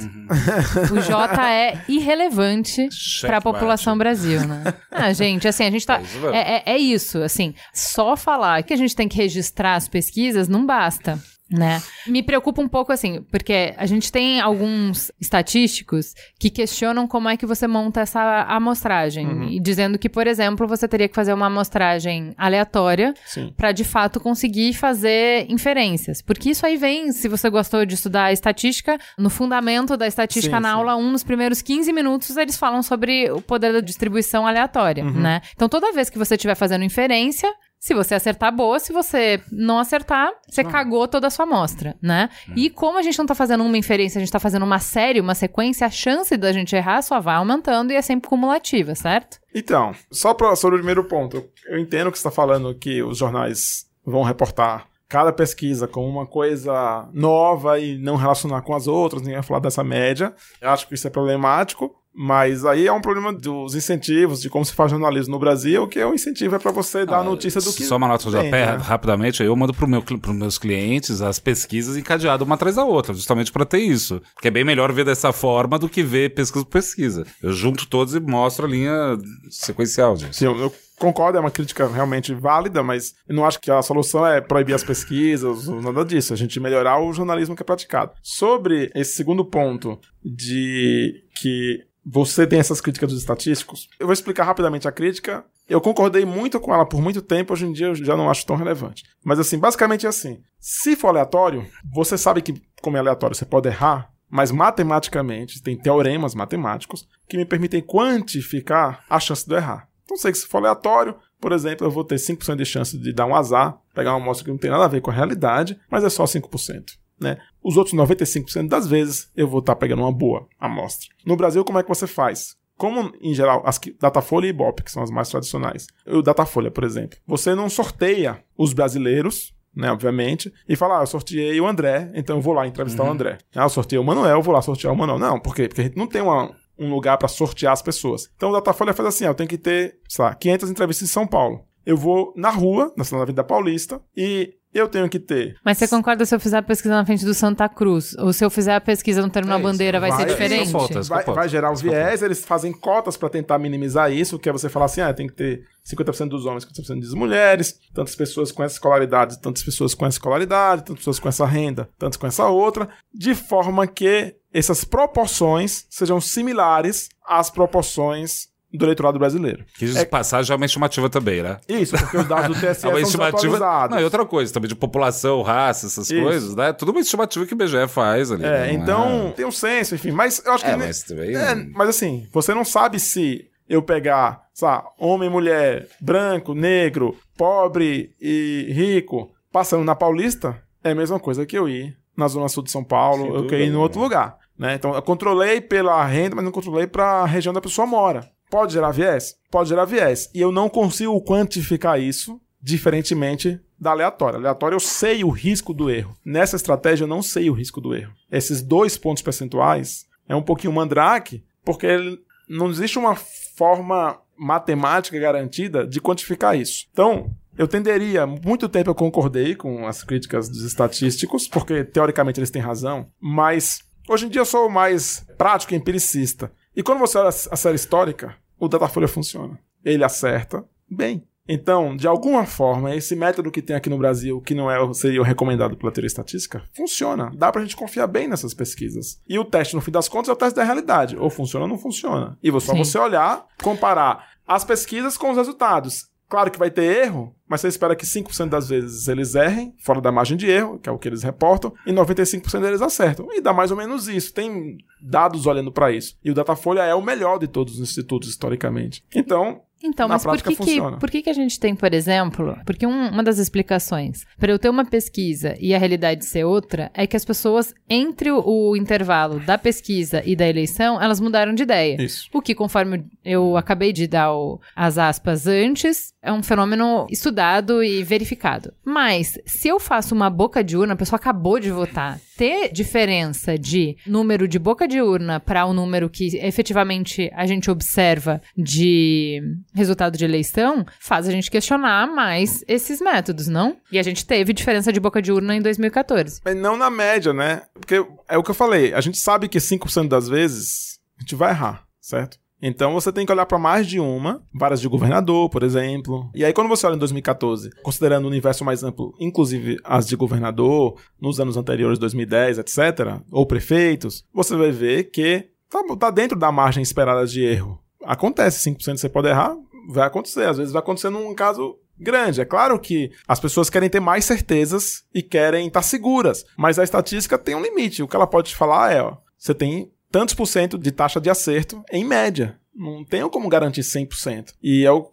O 0.92 1.00
J 1.02 1.50
é 1.52 1.78
irrelevante 1.88 2.88
para 3.20 3.36
a 3.38 3.40
população 3.42 3.98
Brasil, 3.98 4.40
né? 4.46 4.72
Ah, 4.90 5.12
gente, 5.12 5.46
assim, 5.46 5.64
a 5.64 5.70
gente 5.70 5.84
tá. 5.84 5.98
mesmo. 5.98 6.28
É, 6.28 6.56
é- 6.58 6.62
é 6.74 6.78
isso, 6.78 7.18
assim. 7.22 7.54
Só 7.74 8.16
falar 8.16 8.62
que 8.62 8.72
a 8.72 8.76
gente 8.76 8.96
tem 8.96 9.08
que 9.08 9.16
registrar 9.18 9.74
as 9.74 9.88
pesquisas 9.88 10.48
não 10.48 10.64
basta. 10.64 11.18
Né? 11.50 11.80
Me 12.08 12.22
preocupa 12.24 12.60
um 12.60 12.66
pouco 12.68 12.90
assim, 12.92 13.22
porque 13.30 13.72
a 13.76 13.86
gente 13.86 14.10
tem 14.10 14.40
alguns 14.40 15.12
estatísticos 15.20 16.12
que 16.40 16.50
questionam 16.50 17.06
como 17.06 17.28
é 17.28 17.36
que 17.36 17.46
você 17.46 17.68
monta 17.68 18.00
essa 18.00 18.42
amostragem, 18.48 19.54
e 19.54 19.60
dizendo 19.60 19.96
que, 19.98 20.08
por 20.08 20.26
exemplo, 20.26 20.66
você 20.66 20.88
teria 20.88 21.08
que 21.08 21.14
fazer 21.14 21.32
uma 21.32 21.46
amostragem 21.46 22.34
aleatória 22.36 23.14
para 23.56 23.70
de 23.70 23.84
fato 23.84 24.18
conseguir 24.18 24.74
fazer 24.74 25.46
inferências. 25.48 26.20
Porque 26.20 26.50
isso 26.50 26.66
aí 26.66 26.76
vem, 26.76 27.12
se 27.12 27.28
você 27.28 27.48
gostou 27.48 27.86
de 27.86 27.94
estudar 27.94 28.32
estatística, 28.32 28.98
no 29.16 29.30
fundamento 29.30 29.96
da 29.96 30.06
estatística 30.06 30.56
Sim, 30.56 30.62
na 30.62 30.70
sim. 30.70 30.74
aula 30.74 30.96
1, 30.96 31.10
nos 31.12 31.22
primeiros 31.22 31.62
15 31.62 31.92
minutos, 31.92 32.36
eles 32.36 32.56
falam 32.56 32.82
sobre 32.82 33.30
o 33.30 33.40
poder 33.40 33.72
da 33.72 33.80
distribuição 33.80 34.46
aleatória, 34.46 35.04
Uhum. 35.04 35.12
né? 35.20 35.40
Então 35.54 35.68
toda 35.68 35.92
vez 35.92 36.10
que 36.10 36.18
você 36.18 36.34
estiver 36.34 36.54
fazendo 36.54 36.84
inferência, 36.84 37.52
se 37.86 37.94
você 37.94 38.16
acertar, 38.16 38.52
boa. 38.52 38.80
Se 38.80 38.92
você 38.92 39.40
não 39.52 39.78
acertar, 39.78 40.32
você 40.48 40.64
cagou 40.64 41.06
toda 41.06 41.28
a 41.28 41.30
sua 41.30 41.44
amostra, 41.44 41.96
né? 42.02 42.28
E 42.56 42.68
como 42.68 42.98
a 42.98 43.02
gente 43.02 43.16
não 43.16 43.26
tá 43.26 43.34
fazendo 43.34 43.62
uma 43.62 43.78
inferência, 43.78 44.18
a 44.18 44.20
gente 44.20 44.32
tá 44.32 44.40
fazendo 44.40 44.64
uma 44.64 44.80
série, 44.80 45.20
uma 45.20 45.36
sequência, 45.36 45.86
a 45.86 45.90
chance 45.90 46.36
da 46.36 46.50
gente 46.50 46.74
errar 46.74 47.00
só 47.00 47.20
vai 47.20 47.36
aumentando 47.36 47.92
e 47.92 47.94
é 47.94 48.02
sempre 48.02 48.28
cumulativa, 48.28 48.96
certo? 48.96 49.38
Então, 49.54 49.92
só 50.10 50.34
pra, 50.34 50.56
sobre 50.56 50.74
o 50.74 50.80
primeiro 50.80 51.04
ponto, 51.04 51.48
eu 51.68 51.78
entendo 51.78 52.10
que 52.10 52.18
você 52.18 52.26
está 52.26 52.30
falando 52.32 52.74
que 52.74 53.04
os 53.04 53.18
jornais 53.18 53.86
vão 54.04 54.24
reportar 54.24 54.88
cada 55.08 55.32
pesquisa 55.32 55.86
como 55.86 56.08
uma 56.08 56.26
coisa 56.26 57.08
nova 57.12 57.78
e 57.78 57.96
não 57.98 58.16
relacionar 58.16 58.62
com 58.62 58.74
as 58.74 58.88
outras, 58.88 59.22
nem 59.22 59.34
vai 59.34 59.44
falar 59.44 59.60
dessa 59.60 59.84
média. 59.84 60.34
Eu 60.60 60.70
acho 60.70 60.88
que 60.88 60.94
isso 60.94 61.06
é 61.06 61.10
problemático, 61.10 61.94
Mas 62.18 62.64
aí 62.64 62.86
é 62.86 62.92
um 62.92 63.00
problema 63.00 63.30
dos 63.30 63.74
incentivos, 63.74 64.40
de 64.40 64.48
como 64.48 64.64
se 64.64 64.72
faz 64.72 64.90
jornalismo 64.90 65.32
no 65.32 65.38
Brasil, 65.38 65.86
que 65.86 66.02
o 66.02 66.14
incentivo 66.14 66.56
é 66.56 66.58
para 66.58 66.70
você 66.70 67.04
dar 67.04 67.18
a 67.18 67.24
notícia 67.24 67.60
do 67.60 67.70
que. 67.72 67.84
Só 67.84 67.96
uma 67.96 68.08
nota 68.08 68.30
de 68.30 68.36
tem, 68.38 68.50
pé, 68.50 68.66
né? 68.72 68.78
rapidamente, 68.78 69.42
eu 69.42 69.54
mando 69.54 69.74
para 69.74 69.86
meu, 69.86 70.02
os 70.02 70.34
meus 70.34 70.58
clientes 70.58 71.20
as 71.20 71.38
pesquisas 71.38 71.94
encadeadas 71.94 72.46
uma 72.46 72.54
atrás 72.54 72.76
da 72.76 72.84
outra, 72.84 73.12
justamente 73.12 73.52
para 73.52 73.66
ter 73.66 73.80
isso. 73.80 74.22
Que 74.40 74.48
é 74.48 74.50
bem 74.50 74.64
melhor 74.64 74.90
ver 74.92 75.04
dessa 75.04 75.30
forma 75.30 75.78
do 75.78 75.90
que 75.90 76.02
ver 76.02 76.34
pesquisa 76.34 76.64
por 76.64 76.70
pesquisa. 76.70 77.26
Eu 77.42 77.52
junto 77.52 77.86
todos 77.86 78.14
e 78.14 78.20
mostro 78.20 78.64
a 78.64 78.68
linha 78.68 79.18
sequencial 79.50 80.14
disso. 80.14 80.32
Sim, 80.32 80.46
eu, 80.46 80.58
eu 80.58 80.74
concordo, 80.98 81.36
é 81.36 81.40
uma 81.40 81.50
crítica 81.50 81.86
realmente 81.86 82.34
válida, 82.34 82.82
mas 82.82 83.14
não 83.28 83.44
acho 83.44 83.60
que 83.60 83.70
a 83.70 83.82
solução 83.82 84.26
é 84.26 84.40
proibir 84.40 84.74
as 84.74 84.82
pesquisas, 84.84 85.68
ou 85.68 85.82
nada 85.82 86.04
disso. 86.04 86.32
A 86.32 86.36
gente 86.36 86.58
melhorar 86.58 86.98
o 86.98 87.12
jornalismo 87.12 87.54
que 87.54 87.62
é 87.62 87.66
praticado. 87.66 88.12
Sobre 88.22 88.90
esse 88.94 89.12
segundo 89.12 89.44
ponto 89.44 89.98
de 90.24 91.24
que 91.38 91.84
você 92.08 92.46
tem 92.46 92.60
essas 92.60 92.80
críticas 92.80 93.10
dos 93.10 93.20
estatísticos, 93.20 93.88
eu 93.98 94.06
vou 94.06 94.12
explicar 94.12 94.44
rapidamente 94.44 94.86
a 94.86 94.92
crítica. 94.92 95.44
Eu 95.68 95.80
concordei 95.80 96.24
muito 96.24 96.60
com 96.60 96.72
ela 96.72 96.86
por 96.86 97.02
muito 97.02 97.20
tempo, 97.20 97.52
hoje 97.52 97.66
em 97.66 97.72
dia 97.72 97.88
eu 97.88 97.94
já 97.96 98.16
não 98.16 98.30
acho 98.30 98.46
tão 98.46 98.54
relevante. 98.54 99.02
Mas 99.24 99.40
assim, 99.40 99.58
basicamente 99.58 100.06
é 100.06 100.08
assim: 100.08 100.40
se 100.60 100.94
for 100.94 101.08
aleatório, 101.08 101.66
você 101.92 102.16
sabe 102.16 102.40
que, 102.40 102.54
como 102.80 102.96
é 102.96 103.00
aleatório, 103.00 103.34
você 103.34 103.44
pode 103.44 103.68
errar, 103.68 104.12
mas 104.30 104.52
matematicamente 104.52 105.60
tem 105.60 105.76
teoremas 105.76 106.36
matemáticos 106.36 107.08
que 107.28 107.36
me 107.36 107.44
permitem 107.44 107.82
quantificar 107.82 109.04
a 109.10 109.18
chance 109.18 109.44
de 109.44 109.52
eu 109.52 109.58
errar. 109.58 109.88
Então, 110.04 110.16
sei 110.16 110.30
que 110.30 110.38
se 110.38 110.46
for 110.46 110.58
aleatório, 110.58 111.16
por 111.40 111.50
exemplo, 111.50 111.84
eu 111.84 111.90
vou 111.90 112.04
ter 112.04 112.14
5% 112.14 112.54
de 112.54 112.64
chance 112.64 112.96
de 112.96 113.12
dar 113.12 113.26
um 113.26 113.34
azar, 113.34 113.76
pegar 113.92 114.12
uma 114.12 114.22
amostra 114.22 114.44
que 114.44 114.50
não 114.52 114.58
tem 114.58 114.70
nada 114.70 114.84
a 114.84 114.88
ver 114.88 115.00
com 115.00 115.10
a 115.10 115.14
realidade, 115.14 115.76
mas 115.90 116.04
é 116.04 116.08
só 116.08 116.22
5%. 116.24 116.84
Né? 117.20 117.38
Os 117.62 117.76
outros 117.76 117.94
95% 117.94 118.68
das 118.68 118.86
vezes 118.86 119.30
eu 119.36 119.48
vou 119.48 119.60
estar 119.60 119.76
pegando 119.76 120.02
uma 120.02 120.12
boa 120.12 120.46
amostra. 120.60 121.08
No 121.24 121.36
Brasil, 121.36 121.64
como 121.64 121.78
é 121.78 121.82
que 121.82 121.88
você 121.88 122.06
faz? 122.06 122.56
Como, 122.76 123.10
em 123.22 123.32
geral, 123.34 123.62
as 123.64 123.78
que- 123.78 123.96
Datafolha 123.98 124.46
e 124.46 124.50
Ibope, 124.50 124.82
que 124.82 124.90
são 124.90 125.02
as 125.02 125.10
mais 125.10 125.30
tradicionais. 125.30 125.86
O 126.06 126.20
Datafolha, 126.20 126.70
por 126.70 126.84
exemplo. 126.84 127.18
Você 127.26 127.54
não 127.54 127.70
sorteia 127.70 128.44
os 128.56 128.74
brasileiros, 128.74 129.54
né, 129.74 129.90
obviamente, 129.90 130.52
e 130.68 130.76
fala, 130.76 130.98
ah, 130.98 131.02
eu 131.02 131.06
sorteei 131.06 131.58
o 131.60 131.66
André, 131.66 132.10
então 132.14 132.36
eu 132.36 132.42
vou 132.42 132.52
lá 132.52 132.66
entrevistar 132.66 133.02
o 133.04 133.10
André. 133.10 133.38
Ah, 133.54 133.62
eu 133.64 133.68
sorteei 133.70 133.98
o 133.98 134.04
Manuel, 134.04 134.36
eu 134.36 134.42
vou 134.42 134.52
lá 134.54 134.60
sortear 134.60 134.92
o 134.92 134.96
Manuel. 134.96 135.18
Não, 135.18 135.40
por 135.40 135.54
quê? 135.54 135.68
Porque 135.68 135.80
a 135.80 135.84
gente 135.84 135.96
não 135.96 136.06
tem 136.06 136.20
uma, 136.20 136.54
um 136.78 136.90
lugar 136.90 137.16
para 137.16 137.28
sortear 137.28 137.72
as 137.72 137.80
pessoas. 137.82 138.30
Então 138.36 138.50
o 138.50 138.52
Datafolha 138.52 138.92
faz 138.92 139.08
assim, 139.08 139.24
ó, 139.24 139.28
eu 139.28 139.34
tenho 139.34 139.48
que 139.48 139.56
ter, 139.58 139.98
sei 140.08 140.24
lá, 140.24 140.34
500 140.34 140.70
entrevistas 140.70 141.08
em 141.08 141.12
São 141.12 141.26
Paulo. 141.26 141.64
Eu 141.86 141.96
vou 141.96 142.32
na 142.36 142.50
rua, 142.50 142.92
na 142.96 143.04
Cidade 143.04 143.22
da 143.22 143.26
Vida 143.26 143.44
Paulista, 143.44 144.00
e 144.16 144.52
eu 144.74 144.88
tenho 144.88 145.08
que 145.08 145.18
ter 145.18 145.56
Mas 145.64 145.78
você 145.78 145.88
concorda 145.88 146.26
se 146.26 146.34
eu 146.34 146.40
fizer 146.40 146.58
a 146.58 146.62
pesquisa 146.62 146.94
na 146.94 147.06
frente 147.06 147.24
do 147.24 147.32
Santa 147.32 147.66
Cruz? 147.66 148.14
Ou 148.18 148.30
se 148.32 148.44
eu 148.44 148.50
fizer 148.50 148.74
a 148.74 148.80
pesquisa 148.80 149.22
no 149.22 149.30
Terminal 149.30 149.58
É 149.58 149.62
Bandeira, 149.62 149.98
vai, 149.98 150.10
ser 150.10 150.16
vai- 150.18 150.26
diferente? 150.26 150.62
isso 150.64 150.72
falta. 150.72 151.00
Vai, 151.02 151.24
vai 151.24 151.48
gerar 151.48 151.70
eu 151.70 151.76
viés, 151.76 152.22
eles 152.22 152.44
fazem 152.44 152.72
cotas 152.72 153.16
para 153.16 153.30
tentar 153.30 153.58
minimizar 153.58 154.12
isso, 154.12 154.38
que 154.38 154.48
é 154.48 154.52
você 154.52 154.68
falar 154.68 154.86
assim, 154.86 155.00
ah, 155.00 155.14
tem 155.14 155.28
que 155.28 155.32
ter 155.34 155.62
50% 155.90 156.28
dos 156.28 156.44
homens, 156.44 156.64
50% 156.66 157.00
das 157.00 157.14
mulheres, 157.14 157.78
tantas 157.94 158.14
pessoas 158.14 158.52
com 158.52 158.62
essa 158.62 158.74
escolaridade, 158.74 159.40
tantas 159.40 159.62
pessoas 159.62 159.94
com 159.94 160.04
essa 160.04 160.16
escolaridade, 160.16 160.82
tantas 160.84 160.98
pessoas 160.98 161.18
com 161.20 161.28
essa 161.28 161.46
renda, 161.46 161.88
tantas 161.98 162.16
com 162.18 162.26
essa 162.26 162.46
outra, 162.48 162.88
de 163.14 163.34
forma 163.34 163.86
que 163.86 164.34
essas 164.52 164.84
proporções 164.84 165.86
sejam 165.88 166.20
similares 166.20 167.08
às 167.26 167.48
proporções 167.50 168.48
do 168.72 168.84
eleitorado 168.84 169.18
brasileiro. 169.18 169.64
Que 169.78 169.84
isso 169.86 170.06
passagem 170.06 170.52
é 170.52 170.56
uma 170.56 170.66
estimativa 170.66 171.08
também, 171.08 171.42
né? 171.42 171.58
Isso, 171.68 171.96
porque 171.96 172.16
os 172.16 172.26
dados 172.26 172.48
do 172.48 172.54
TSE 172.60 172.86
É 172.86 172.88
uma 172.88 172.98
são 172.98 172.98
estimativa. 172.98 173.88
Não, 173.88 174.00
e 174.00 174.04
outra 174.04 174.24
coisa 174.24 174.52
também, 174.52 174.68
de 174.68 174.74
população, 174.74 175.42
raça, 175.42 175.86
essas 175.86 176.10
Isso. 176.10 176.22
coisas, 176.22 176.56
né? 176.56 176.72
Tudo 176.72 176.90
uma 176.90 177.00
estimativa 177.00 177.46
que 177.46 177.54
o 177.54 177.56
BGE 177.56 177.88
faz 177.88 178.30
ali. 178.30 178.44
É, 178.44 178.48
né? 178.48 178.72
Então 178.72 179.32
tem 179.36 179.46
um 179.46 179.52
senso, 179.52 179.94
enfim, 179.94 180.10
mas 180.10 180.42
eu 180.44 180.52
acho 180.52 180.64
que... 180.64 180.70
É, 180.70 180.76
mas 180.76 181.02
também. 181.02 181.34
É, 181.34 181.54
mas 181.54 181.88
assim, 181.88 182.26
você 182.32 182.54
não 182.54 182.64
sabe 182.64 182.98
se 182.98 183.48
eu 183.68 183.82
pegar, 183.82 184.42
sabe, 184.54 184.84
homem, 184.98 185.28
mulher, 185.28 185.88
branco, 186.00 186.54
negro, 186.54 187.16
pobre 187.36 188.14
e 188.20 188.68
rico, 188.70 189.32
passando 189.50 189.84
na 189.84 189.94
Paulista, 189.94 190.60
é 190.82 190.90
a 190.90 190.94
mesma 190.94 191.18
coisa 191.18 191.44
que 191.44 191.58
eu 191.58 191.68
ir 191.68 191.96
na 192.16 192.28
Zona 192.28 192.48
Sul 192.48 192.62
de 192.62 192.70
São 192.70 192.80
Sem 192.80 192.88
Paulo, 192.88 193.26
eu 193.26 193.32
dúvida 193.32 193.48
que 193.48 193.62
ir 193.62 193.68
em 193.68 193.76
outro 193.76 194.00
lugar. 194.00 194.38
Né? 194.58 194.74
Então, 194.74 194.94
eu 194.94 195.02
controlei 195.02 195.60
pela 195.60 196.02
renda, 196.04 196.34
mas 196.34 196.44
não 196.44 196.52
controlei 196.52 196.86
para 196.86 197.04
a 197.04 197.26
região 197.26 197.52
da 197.52 197.60
pessoa 197.60 197.86
mora. 197.86 198.26
Pode 198.50 198.72
gerar 198.72 198.92
viés? 198.92 199.36
Pode 199.50 199.68
gerar 199.68 199.84
viés. 199.84 200.30
E 200.34 200.40
eu 200.40 200.52
não 200.52 200.68
consigo 200.68 201.20
quantificar 201.22 202.00
isso 202.00 202.40
diferentemente 202.60 203.60
da 203.78 203.90
aleatória. 203.90 204.38
Aleatória 204.38 204.74
eu 204.74 204.80
sei 204.80 205.22
o 205.22 205.30
risco 205.30 205.72
do 205.74 205.90
erro. 205.90 206.16
Nessa 206.24 206.56
estratégia 206.56 207.04
eu 207.04 207.08
não 207.08 207.22
sei 207.22 207.50
o 207.50 207.54
risco 207.54 207.80
do 207.80 207.94
erro. 207.94 208.12
Esses 208.30 208.62
dois 208.62 208.96
pontos 208.96 209.22
percentuais 209.22 210.06
é 210.28 210.34
um 210.34 210.42
pouquinho 210.42 210.72
mandrake, 210.72 211.44
porque 211.64 212.18
não 212.48 212.70
existe 212.70 212.98
uma 212.98 213.14
forma 213.14 214.18
matemática 214.36 215.18
garantida 215.18 215.86
de 215.86 216.00
quantificar 216.00 216.56
isso. 216.56 216.86
Então, 216.92 217.30
eu 217.56 217.66
tenderia, 217.66 218.26
muito 218.26 218.68
tempo 218.68 218.90
eu 218.90 218.94
concordei 218.94 219.54
com 219.54 219.86
as 219.86 220.02
críticas 220.02 220.48
dos 220.48 220.62
estatísticos, 220.62 221.48
porque 221.48 221.84
teoricamente 221.84 222.38
eles 222.38 222.50
têm 222.50 222.60
razão, 222.60 223.08
mas 223.20 223.80
hoje 224.08 224.26
em 224.26 224.28
dia 224.28 224.42
eu 224.42 224.46
sou 224.46 224.68
mais 224.68 225.26
prático 225.38 225.72
e 225.72 225.76
empiricista. 225.76 226.52
E 226.76 226.82
quando 226.82 226.98
você 226.98 227.16
olha 227.16 227.28
a 227.28 227.56
série 227.56 227.76
histórica, 227.76 228.36
o 228.58 228.68
Datafolha 228.68 229.08
funciona. 229.08 229.58
Ele 229.82 230.04
acerta 230.04 230.62
bem. 230.88 231.26
Então, 231.48 231.96
de 231.96 232.08
alguma 232.08 232.44
forma, 232.44 232.94
esse 232.94 233.14
método 233.14 233.52
que 233.52 233.62
tem 233.62 233.76
aqui 233.76 233.88
no 233.88 233.98
Brasil, 233.98 234.40
que 234.40 234.54
não 234.54 234.70
é 234.70 234.92
seria 234.92 235.20
o 235.20 235.24
recomendado 235.24 235.76
pela 235.76 235.92
teoria 235.92 236.08
estatística, 236.08 236.62
funciona. 236.74 237.30
Dá 237.36 237.52
pra 237.52 237.62
gente 237.62 237.76
confiar 237.76 238.08
bem 238.08 238.26
nessas 238.26 238.52
pesquisas. 238.52 239.22
E 239.28 239.38
o 239.38 239.44
teste, 239.44 239.76
no 239.76 239.80
fim 239.80 239.92
das 239.92 240.08
contas, 240.08 240.28
é 240.28 240.32
o 240.32 240.36
teste 240.36 240.56
da 240.56 240.64
realidade. 240.64 241.16
Ou 241.16 241.30
funciona 241.30 241.64
ou 241.64 241.68
não 241.70 241.78
funciona. 241.78 242.36
E 242.42 242.50
só 242.60 242.72
Sim. 242.72 242.78
você 242.78 242.98
olhar, 242.98 243.46
comparar 243.62 244.32
as 244.46 244.64
pesquisas 244.64 245.16
com 245.16 245.30
os 245.30 245.36
resultados. 245.36 246.08
Claro 246.28 246.50
que 246.50 246.58
vai 246.58 246.70
ter 246.70 247.04
erro, 247.04 247.34
mas 247.48 247.60
você 247.60 247.68
espera 247.68 247.94
que 247.94 248.04
5% 248.04 248.48
das 248.48 248.68
vezes 248.68 249.06
eles 249.06 249.34
errem, 249.34 249.74
fora 249.78 250.00
da 250.00 250.10
margem 250.10 250.36
de 250.36 250.50
erro, 250.50 250.78
que 250.78 250.88
é 250.88 250.92
o 250.92 250.98
que 250.98 251.08
eles 251.08 251.22
reportam, 251.22 251.72
e 251.86 251.92
95% 251.92 252.60
deles 252.60 252.82
acertam. 252.82 253.28
E 253.30 253.40
dá 253.40 253.52
mais 253.52 253.70
ou 253.70 253.76
menos 253.76 254.08
isso. 254.08 254.34
Tem 254.34 254.78
dados 255.00 255.46
olhando 255.46 255.70
pra 255.70 255.92
isso. 255.92 256.16
E 256.24 256.30
o 256.30 256.34
Datafolha 256.34 256.82
é 256.82 256.94
o 256.94 257.02
melhor 257.02 257.38
de 257.38 257.46
todos 257.46 257.74
os 257.74 257.80
institutos, 257.80 258.28
historicamente. 258.28 259.04
Então, 259.14 259.62
Então, 259.82 260.08
Na 260.08 260.14
mas 260.14 260.22
por 260.22 260.32
que, 260.42 260.56
que, 260.56 260.80
por 260.98 261.10
que, 261.10 261.22
que 261.22 261.30
a 261.30 261.34
gente 261.34 261.60
tem, 261.60 261.74
por 261.74 261.92
exemplo, 261.92 262.56
porque 262.64 262.86
um- 262.86 263.08
uma 263.10 263.22
das 263.22 263.38
explicações 263.38 264.24
para 264.38 264.50
eu 264.50 264.58
ter 264.58 264.68
uma 264.70 264.84
pesquisa 264.84 265.54
e 265.60 265.74
a 265.74 265.78
realidade 265.78 266.24
ser 266.24 266.44
outra 266.44 266.90
é 266.94 267.06
que 267.06 267.16
as 267.16 267.24
pessoas, 267.24 267.74
entre 267.88 268.30
o, 268.30 268.42
o 268.44 268.76
intervalo 268.76 269.38
da 269.40 269.58
pesquisa 269.58 270.22
e 270.24 270.34
da 270.34 270.48
eleição, 270.48 271.00
elas 271.00 271.20
mudaram 271.20 271.54
de 271.54 271.62
ideia. 271.62 272.00
isso. 272.02 272.28
O 272.32 272.40
que, 272.40 272.54
conforme 272.54 273.04
eu 273.24 273.56
acabei 273.56 273.92
de 273.92 274.06
dar 274.06 274.32
o- 274.34 274.60
as 274.74 274.96
aspas 274.98 275.46
antes, 275.46 276.12
é 276.22 276.32
um 276.32 276.42
fenômeno 276.42 277.06
estudado 277.10 277.84
e 277.84 278.02
verificado. 278.02 278.72
Mas, 278.84 279.38
se 279.46 279.68
eu 279.68 279.78
faço 279.78 280.14
uma 280.14 280.30
boca 280.30 280.64
de 280.64 280.76
urna, 280.76 280.94
a 280.94 280.96
pessoa 280.96 281.16
acabou 281.18 281.60
de 281.60 281.70
votar, 281.70 282.18
ter 282.36 282.70
diferença 282.72 283.58
de 283.58 283.96
número 284.06 284.46
de 284.46 284.58
boca 284.58 284.86
de 284.86 285.00
urna 285.00 285.40
para 285.40 285.64
o 285.66 285.72
número 285.72 286.10
que 286.10 286.36
efetivamente 286.36 287.30
a 287.34 287.46
gente 287.46 287.70
observa 287.70 288.40
de 288.56 289.42
resultado 289.74 290.18
de 290.18 290.24
eleição, 290.24 290.84
faz 291.00 291.26
a 291.26 291.30
gente 291.30 291.50
questionar 291.50 292.06
mais 292.06 292.62
esses 292.68 293.00
métodos, 293.00 293.48
não? 293.48 293.76
E 293.90 293.98
a 293.98 294.02
gente 294.02 294.26
teve 294.26 294.52
diferença 294.52 294.92
de 294.92 295.00
boca 295.00 295.22
de 295.22 295.32
urna 295.32 295.56
em 295.56 295.62
2014. 295.62 296.40
Mas 296.44 296.56
não 296.56 296.76
na 296.76 296.90
média, 296.90 297.32
né? 297.32 297.62
Porque 297.72 298.04
é 298.28 298.36
o 298.36 298.42
que 298.42 298.50
eu 298.50 298.54
falei. 298.54 298.92
A 298.92 299.00
gente 299.00 299.18
sabe 299.18 299.48
que 299.48 299.58
5% 299.58 300.08
das 300.08 300.28
vezes 300.28 300.98
a 301.18 301.22
gente 301.22 301.34
vai 301.34 301.50
errar, 301.50 301.86
certo? 302.00 302.38
Então 302.60 302.94
você 302.94 303.12
tem 303.12 303.26
que 303.26 303.32
olhar 303.32 303.46
para 303.46 303.58
mais 303.58 303.86
de 303.86 304.00
uma, 304.00 304.42
várias 304.52 304.80
de 304.80 304.88
governador, 304.88 305.50
por 305.50 305.62
exemplo. 305.62 306.30
E 306.34 306.44
aí 306.44 306.52
quando 306.52 306.68
você 306.68 306.86
olha 306.86 306.96
em 306.96 306.98
2014, 306.98 307.70
considerando 307.82 308.24
o 308.24 308.28
universo 308.28 308.64
mais 308.64 308.82
amplo, 308.82 309.14
inclusive 309.20 309.76
as 309.84 310.06
de 310.06 310.16
governador, 310.16 310.98
nos 311.20 311.38
anos 311.38 311.56
anteriores, 311.56 311.98
2010, 311.98 312.58
etc., 312.58 313.20
ou 313.30 313.46
prefeitos, 313.46 314.24
você 314.32 314.56
vai 314.56 314.70
ver 314.70 315.04
que 315.04 315.48
tá, 315.68 315.82
tá 315.98 316.10
dentro 316.10 316.38
da 316.38 316.50
margem 316.50 316.82
esperada 316.82 317.26
de 317.26 317.42
erro. 317.42 317.78
Acontece, 318.04 318.70
5% 318.70 318.96
você 318.96 319.08
pode 319.08 319.28
errar, 319.28 319.56
vai 319.88 320.06
acontecer. 320.06 320.48
Às 320.48 320.58
vezes 320.58 320.72
vai 320.72 320.80
acontecer 320.80 321.10
num 321.10 321.34
caso 321.34 321.76
grande. 321.98 322.40
É 322.40 322.44
claro 322.44 322.78
que 322.78 323.10
as 323.26 323.40
pessoas 323.40 323.70
querem 323.70 323.88
ter 323.88 324.00
mais 324.00 324.24
certezas 324.24 325.04
e 325.14 325.22
querem 325.22 325.66
estar 325.66 325.82
seguras, 325.82 326.44
mas 326.56 326.78
a 326.78 326.84
estatística 326.84 327.38
tem 327.38 327.54
um 327.54 327.62
limite. 327.62 328.02
O 328.02 328.08
que 328.08 328.16
ela 328.16 328.26
pode 328.26 328.50
te 328.50 328.56
falar 328.56 328.92
é, 328.92 329.02
ó, 329.02 329.16
você 329.38 329.54
tem 329.54 329.90
tantos 330.16 330.34
por 330.34 330.46
cento 330.46 330.78
de 330.78 330.90
taxa 330.90 331.20
de 331.20 331.28
acerto 331.28 331.84
em 331.92 332.02
média. 332.02 332.58
Não 332.74 333.04
tenho 333.04 333.28
como 333.28 333.50
garantir 333.50 333.82
100%. 333.82 334.54
E 334.62 334.82
eu 334.82 335.10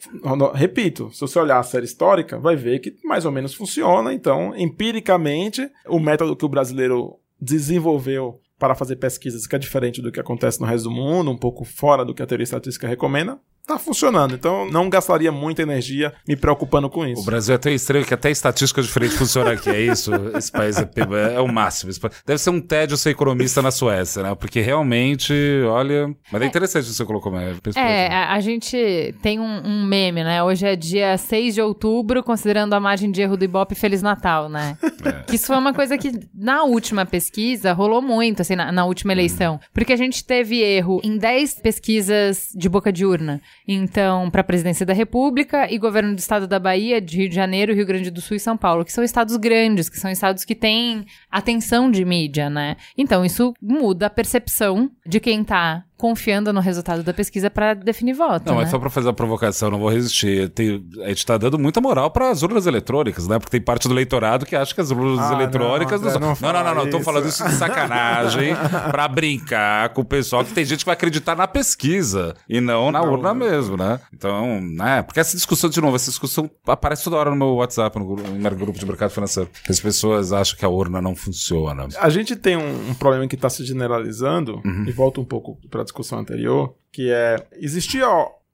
repito, 0.54 1.12
se 1.12 1.20
você 1.20 1.38
olhar 1.38 1.60
a 1.60 1.64
série 1.64 1.84
histórica, 1.84 2.40
vai 2.40 2.56
ver 2.56 2.80
que 2.80 2.96
mais 3.04 3.26
ou 3.26 3.32
menos 3.32 3.54
funciona. 3.54 4.14
Então, 4.14 4.56
empiricamente, 4.56 5.70
o 5.90 6.00
método 6.00 6.38
que 6.38 6.46
o 6.46 6.50
brasileiro 6.50 7.20
desenvolveu 7.38 8.40
para 8.58 8.76
fazer 8.76 8.96
pesquisas 8.96 9.46
que 9.46 9.54
é 9.54 9.60
diferente 9.60 10.02
do 10.02 10.10
que 10.10 10.22
acontece 10.22 10.62
no 10.62 10.68
resto 10.68 10.86
do 10.86 10.92
mundo, 10.92 11.32
um 11.32 11.38
pouco 11.38 11.66
fora 11.66 12.06
do 12.06 12.14
que 12.14 12.24
a 12.24 12.26
teoria 12.26 12.46
estatística 12.46 12.88
recomenda, 12.88 13.38
tá 13.66 13.80
funcionando. 13.80 14.36
Então 14.36 14.70
não 14.70 14.90
gastaria 14.90 15.32
muita 15.32 15.62
energia 15.62 16.14
me 16.28 16.36
preocupando 16.36 16.90
com 16.90 17.06
isso. 17.06 17.22
O 17.22 17.26
Brasil 17.26 17.56
é 17.56 17.58
tão 17.58 17.72
estranho 17.72 18.06
que 18.06 18.14
até 18.14 18.30
estatística 18.30 18.82
diferente 18.82 19.16
funciona 19.16 19.52
aqui. 19.52 19.70
É 19.70 19.80
isso? 19.80 20.12
Esse 20.38 20.52
país 20.52 20.78
é, 20.78 20.88
é 21.36 21.40
o 21.40 21.48
máximo. 21.48 21.92
Deve 22.26 22.40
ser 22.40 22.50
um 22.50 22.60
tédio 22.60 22.98
ser 22.98 23.12
economista 23.12 23.62
na 23.62 23.72
Suécia, 23.72 24.24
né? 24.24 24.36
Porque 24.36 24.60
realmente, 24.60 25.34
olha. 25.68 26.14
Mas 26.32 26.42
é, 26.42 26.46
interessante 26.46 26.86
o 26.86 26.88
que 26.88 26.94
você 26.94 27.06
colocou, 27.06 27.32
né? 27.32 27.56
É, 27.76 28.08
a, 28.08 28.34
a, 28.34 28.40
gente 28.40 29.16
tem 29.22 29.40
um, 29.40 29.62
um, 29.66 29.84
meme, 29.86 30.24
né? 30.24 30.44
Hoje 30.44 30.66
é 30.66 30.76
dia 30.76 31.18
6 31.18 31.56
de 31.56 31.62
outubro, 31.62 32.22
considerando 32.24 32.74
a 32.74 32.80
margem 32.80 33.12
de 33.12 33.22
erro 33.22 33.38
do 33.38 33.46
Ibope 33.46 33.76
Feliz 33.76 34.02
Natal, 34.02 34.50
né? 34.50 34.78
É. 35.06 35.24
Que 35.24 35.36
isso 35.36 35.48
foi 35.48 35.58
uma 35.58 35.74
coisa 35.74 35.98
que 35.98 36.12
na 36.34 36.64
última 36.64 37.06
pesquisa 37.06 37.74
rolou 37.74 38.02
muito, 38.02 38.42
assim, 38.42 38.56
na, 38.56 38.72
na 38.72 38.86
última 38.86 39.14
eleição. 39.14 39.56
Hum. 39.56 39.60
Porque 39.74 39.94
a 39.94 39.98
gente 39.98 40.24
teve 40.24 40.60
erro 40.60 41.00
em 41.04 41.18
10 41.18 41.62
pesquisas 41.62 42.50
de 42.54 42.68
boca 42.68 42.92
de 42.92 43.06
urna. 43.06 43.42
Então, 43.68 44.30
para 44.30 44.42
a 44.42 44.44
presidência 44.44 44.86
da 44.86 44.94
República 44.94 45.72
e 45.72 45.78
governo 45.78 46.14
do 46.14 46.20
estado 46.20 46.48
da 46.48 46.60
Bahia, 46.60 47.00
de 47.00 47.18
Rio 47.18 47.30
de 47.30 47.36
Janeiro, 47.36 47.74
Rio 47.74 47.86
Grande 47.86 48.12
do 48.12 48.22
Sul 48.22 48.36
e 48.38 48.40
São 48.40 48.58
Paulo, 48.58 48.84
que 48.84 48.92
são 48.92 49.04
estados 49.04 49.38
grandes, 49.38 49.90
que 49.90 50.00
são 50.00 50.12
estados 50.12 50.44
que 50.44 50.56
têm 50.56 51.06
atenção 51.32 51.90
de 51.90 52.04
mídia, 52.04 52.50
né? 52.50 52.76
Então, 52.98 53.24
isso 53.24 53.54
muda 53.62 54.08
a 54.08 54.10
percepção 54.10 54.92
de 55.06 55.20
quem 55.20 55.44
tá 55.44 55.86
confiando 55.98 56.52
no 56.52 56.60
resultado 56.60 57.04
da 57.04 57.14
pesquisa 57.14 57.50
para 57.50 57.74
definir 57.74 58.14
voto. 58.14 58.46
Não, 58.48 58.56
né? 58.56 58.62
mas 58.62 58.72
só 58.72 58.80
para 58.80 58.90
fazer 58.90 59.10
a 59.10 59.14
provocação, 59.14 59.72
não 59.72 59.80
vou 59.80 59.90
resistir. 59.90 60.50
Tem, 60.50 60.84
a 61.02 61.10
gente 61.10 61.20
está 61.20 61.38
dando 61.38 61.58
muita 61.58 61.80
moral 61.80 62.12
para 62.12 62.30
as 62.30 62.42
urnas 62.44 62.66
eletrônicas, 62.66 63.28
né? 63.28 63.40
Porque 63.40 63.52
tem 63.52 63.62
parte 63.62 63.88
do 63.88 63.94
eleitorado 63.94 64.46
que 64.46 64.56
acha 64.56 64.74
que 64.74 64.82
as 64.82 64.92
urnas 64.92 65.20
ah, 65.20 65.34
eletrônicas. 65.34 66.02
Não, 66.02 66.12
não, 66.12 66.20
não, 66.20 66.36
não, 66.42 66.64
não, 66.64 66.76
não, 66.76 66.90
Tô 66.90 67.00
falando 67.00 67.28
isso 67.28 67.44
de 67.44 67.54
sacanagem 67.54 68.56
para 68.92 69.08
brincar 69.08 69.90
com 69.90 70.02
o 70.02 70.06
pessoal 70.06 70.44
que 70.44 70.54
tem 70.54 70.66
gente 70.66 70.80
que 70.80 70.86
vai 70.86 70.94
acreditar 70.94 71.36
na 71.36 71.48
pesquisa 71.48 72.36
e 72.48 72.60
não 72.60 72.92
na 72.92 73.00
não, 73.00 73.12
urna 73.12 73.34
mesmo, 73.34 73.78
né? 73.78 74.00
Então, 74.14 74.60
né? 74.62 75.02
Porque 75.04 75.20
essa 75.20 75.36
discussão, 75.36 75.70
de 75.70 75.80
novo, 75.80 75.96
essa 75.96 76.10
discussão 76.10 76.50
aparece 76.68 77.04
toda 77.04 77.18
hora 77.18 77.30
no 77.30 77.36
meu 77.36 77.56
WhatsApp, 77.56 77.98
no, 77.98 78.16
no 78.16 78.56
grupo 78.56 78.78
de 78.78 78.86
mercado 78.86 79.12
financeiro. 79.12 79.50
As 79.70 79.80
pessoas 79.80 80.32
acham 80.32 80.58
que 80.58 80.66
a 80.66 80.70
urna 80.70 81.02
não 81.02 81.16
funciona. 81.16 81.88
A 82.00 82.10
gente 82.10 82.36
tem 82.36 82.58
um, 82.58 82.90
um 82.90 82.94
problema 82.94 83.28
que 83.28 83.36
está 83.36 83.50
se 83.50 83.64
generalizando, 83.66 84.62
uhum. 84.64 84.86
e 84.88 84.92
volta 84.92 85.22
um 85.22 85.26
pouco 85.26 85.58
para 85.70 85.83
discussão 85.84 86.20
anterior, 86.20 86.76
que 86.92 87.10
é 87.12 87.46
existia 87.54 88.06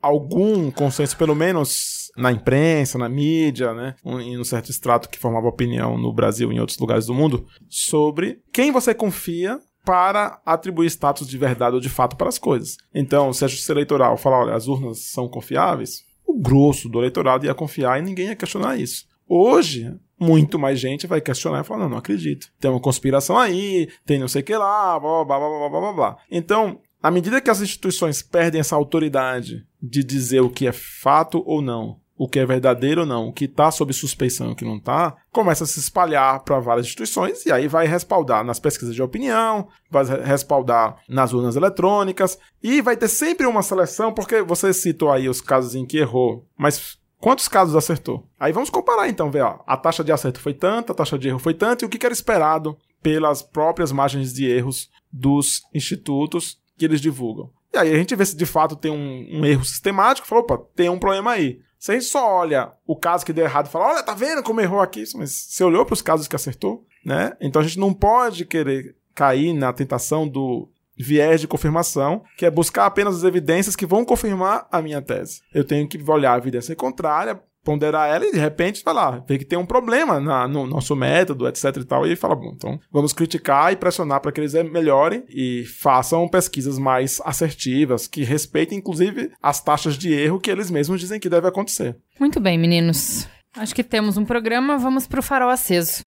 algum 0.02 0.72
consenso, 0.72 1.18
pelo 1.18 1.36
menos 1.36 2.10
na 2.16 2.32
imprensa, 2.32 2.98
na 2.98 3.10
mídia, 3.10 3.74
né, 3.74 3.96
em 4.04 4.38
um 4.38 4.44
certo 4.44 4.70
extrato 4.70 5.10
que 5.10 5.20
formava 5.20 5.48
opinião 5.48 5.98
no 5.98 6.14
Brasil 6.14 6.52
e 6.52 6.56
em 6.56 6.60
outros 6.60 6.78
lugares 6.78 7.06
do 7.06 7.14
mundo, 7.14 7.46
sobre 7.68 8.42
quem 8.52 8.72
você 8.72 8.94
confia 8.94 9.60
para 9.86 10.40
atribuir 10.46 10.88
status 10.88 11.28
de 11.28 11.38
verdade 11.38 11.76
ou 11.76 11.82
de 11.82 11.90
fato 11.90 12.16
para 12.16 12.30
as 12.30 12.38
coisas. 12.38 12.78
Então, 12.94 13.34
se 13.34 13.44
a 13.44 13.48
justiça 13.48 13.72
eleitoral 13.72 14.18
falar, 14.18 14.42
olha, 14.42 14.56
as 14.56 14.68
urnas 14.68 15.00
são 15.00 15.28
confiáveis, 15.28 16.04
o 16.26 16.38
grosso 16.40 16.88
do 16.88 17.00
eleitorado 17.00 17.46
ia 17.46 17.56
confiar 17.56 18.00
e 18.00 18.04
ninguém 18.04 18.28
ia 18.28 18.36
questionar 18.36 18.78
isso. 18.78 19.06
Hoje, 19.28 19.92
muito 20.20 20.60
mais 20.60 20.80
gente 20.80 21.08
vai 21.08 21.22
questionar 21.22 21.62
e 21.62 21.64
falar, 21.64 21.82
não, 21.82 21.90
não 21.90 21.98
acredito. 21.98 22.48
Tem 22.60 22.70
uma 22.70 22.80
conspiração 22.80 23.38
aí, 23.38 23.90
tem 24.06 24.20
não 24.20 24.28
sei 24.28 24.42
o 24.42 24.46
que 24.46 24.56
lá, 24.56 25.00
blá, 25.00 25.24
blá, 25.24 25.40
blá, 25.40 25.50
blá, 25.50 25.70
blá, 25.70 25.80
blá, 25.80 25.94
blá. 25.94 26.18
Então, 26.30 26.80
à 27.02 27.10
medida 27.10 27.42
que 27.42 27.50
as 27.50 27.62
instituições 27.62 28.22
perdem 28.22 28.62
essa 28.62 28.76
autoridade 28.76 29.66
de 29.82 30.04
dizer 30.04 30.42
o 30.42 30.50
que 30.50 30.68
é 30.68 30.72
fato 30.72 31.42
ou 31.46 31.62
não, 31.62 32.00
o 32.20 32.28
que 32.28 32.38
é 32.38 32.46
verdadeiro 32.46 33.02
ou 33.02 33.08
não, 33.08 33.30
o 33.30 33.34
que 33.34 33.46
está 33.46 33.72
sob 33.72 33.94
suspeição 33.94 34.50
e 34.50 34.52
o 34.52 34.56
que 34.56 34.66
não 34.66 34.76
está, 34.76 35.16
começa 35.32 35.64
a 35.64 35.68
se 35.68 35.80
espalhar 35.80 36.42
para 36.42 36.60
várias 36.60 36.86
instituições 36.86 37.46
e 37.46 37.52
aí 37.52 37.66
vai 37.70 37.88
respaldar 37.88 38.44
nas 38.44 38.60
pesquisas 38.60 38.94
de 38.94 39.02
opinião, 39.02 39.70
vai 39.90 40.04
respaldar 40.04 40.98
nas 41.08 41.32
urnas 41.32 41.56
eletrônicas 41.56 42.38
e 42.62 42.82
vai 42.82 42.98
ter 42.98 43.08
sempre 43.08 43.48
uma 43.48 43.64
seleção, 43.64 44.14
porque 44.14 44.42
você 44.42 44.74
citou 44.74 45.10
aí 45.10 45.30
os 45.30 45.40
casos 45.40 45.76
em 45.76 45.86
que 45.86 45.98
errou, 45.98 46.46
mas 46.58 46.98
quantos 47.18 47.48
casos 47.48 47.74
acertou? 47.74 48.28
Aí 48.38 48.52
vamos 48.52 48.70
comparar 48.70 49.08
então, 49.08 49.32
ver, 49.32 49.44
ó, 49.44 49.62
a 49.66 49.78
taxa 49.78 50.04
de 50.04 50.12
acerto 50.12 50.42
foi 50.42 50.54
tanta, 50.54 50.92
a 50.92 50.96
taxa 50.96 51.18
de 51.18 51.30
erro 51.30 51.40
foi 51.40 51.54
tanta 51.54 51.86
e 51.86 51.88
o 51.88 51.90
que 51.90 52.06
era 52.06 52.12
esperado 52.12 52.78
pelas 53.02 53.42
próprias 53.42 53.94
margens 53.94 54.34
de 54.34 54.46
erros 54.46 54.90
dos 55.10 55.62
institutos 55.74 56.60
que 56.80 56.86
eles 56.86 57.02
divulgam. 57.02 57.52
E 57.74 57.78
aí 57.78 57.94
a 57.94 57.98
gente 57.98 58.16
vê 58.16 58.26
se 58.26 58.36
de 58.36 58.46
fato 58.46 58.76
tem 58.76 58.90
um, 58.90 59.40
um 59.40 59.46
erro 59.46 59.64
sistemático, 59.64 60.26
fala, 60.26 60.42
opa, 60.42 60.58
tem 60.76 60.90
um 60.90 60.98
problema 60.98 61.32
aí. 61.32 61.60
Se 61.78 61.92
a 61.92 61.94
gente 61.94 62.06
só 62.06 62.28
olha 62.28 62.72
o 62.88 62.96
caso 62.96 63.26
que 63.26 63.34
deu 63.34 63.46
errado 63.46 63.68
e 63.68 63.70
fala, 63.70 63.90
olha, 63.90 64.04
tá 64.04 64.14
vendo 64.14 64.42
como 64.42 64.62
errou 64.62 64.82
aqui? 64.82 65.04
Mas 65.16 65.32
você 65.32 65.64
olhou 65.64 65.86
para 65.86 65.94
os 65.94 66.02
casos 66.02 66.28
que 66.28 66.36
acertou, 66.36 66.86
né? 67.06 67.34
Então 67.40 67.62
a 67.62 67.66
gente 67.66 67.80
não 67.80 67.94
pode 67.94 68.46
querer 68.46 68.96
cair 69.14 69.54
na 69.54 69.72
tentação 69.72 70.28
do 70.28 70.70
viés 70.98 71.40
de 71.40 71.48
confirmação, 71.48 72.24
que 72.38 72.46
é 72.46 72.52
buscar 72.52 72.86
apenas 72.86 73.16
as 73.16 73.24
evidências 73.24 73.76
que 73.76 73.86
vão 73.86 74.04
confirmar 74.04 74.68
a 74.70 74.82
minha 74.82 75.02
tese. 75.02 75.42
Eu 75.54 75.64
tenho 75.64 75.88
que 75.88 75.98
olhar 76.10 76.34
a 76.34 76.38
evidência 76.38 76.76
contrária, 76.76 77.42
ponderar 77.70 78.10
ela 78.10 78.26
e 78.26 78.32
de 78.32 78.40
repente 78.40 78.84
vai 78.84 78.96
lá, 78.96 79.24
ver 79.28 79.38
que 79.38 79.46
tem 79.46 79.60
um 79.60 79.66
problema 79.66 80.20
na, 80.20 80.48
no 80.48 80.66
nosso 80.66 80.96
método, 80.96 81.48
etc 81.48 81.66
e 81.78 81.84
tal, 81.84 82.08
e 82.08 82.10
aí 82.10 82.16
fala, 82.16 82.36
bom, 82.36 82.52
então 82.56 82.80
vamos 82.92 83.14
criticar 83.14 83.72
e 83.72 83.76
pressionar 83.76 84.20
para 84.22 84.32
que 84.32 84.42
eles 84.42 84.54
melhorem 84.72 85.24
e 85.30 85.64
façam 85.66 86.28
pesquisas 86.28 86.80
mais 86.80 87.22
assertivas, 87.24 88.08
que 88.08 88.24
respeitem 88.24 88.80
inclusive 88.80 89.30
as 89.40 89.62
taxas 89.62 89.96
de 89.96 90.12
erro 90.12 90.40
que 90.40 90.50
eles 90.50 90.72
mesmos 90.72 91.00
dizem 91.00 91.20
que 91.20 91.30
deve 91.30 91.48
acontecer. 91.48 91.96
Muito 92.20 92.40
bem, 92.40 92.58
meninos. 92.58 93.28
Acho 93.56 93.76
que 93.76 93.84
temos 93.84 94.18
um 94.18 94.26
programa, 94.26 94.80
vamos 94.80 95.06
pro 95.06 95.22
farol 95.22 95.50
aceso. 95.50 96.02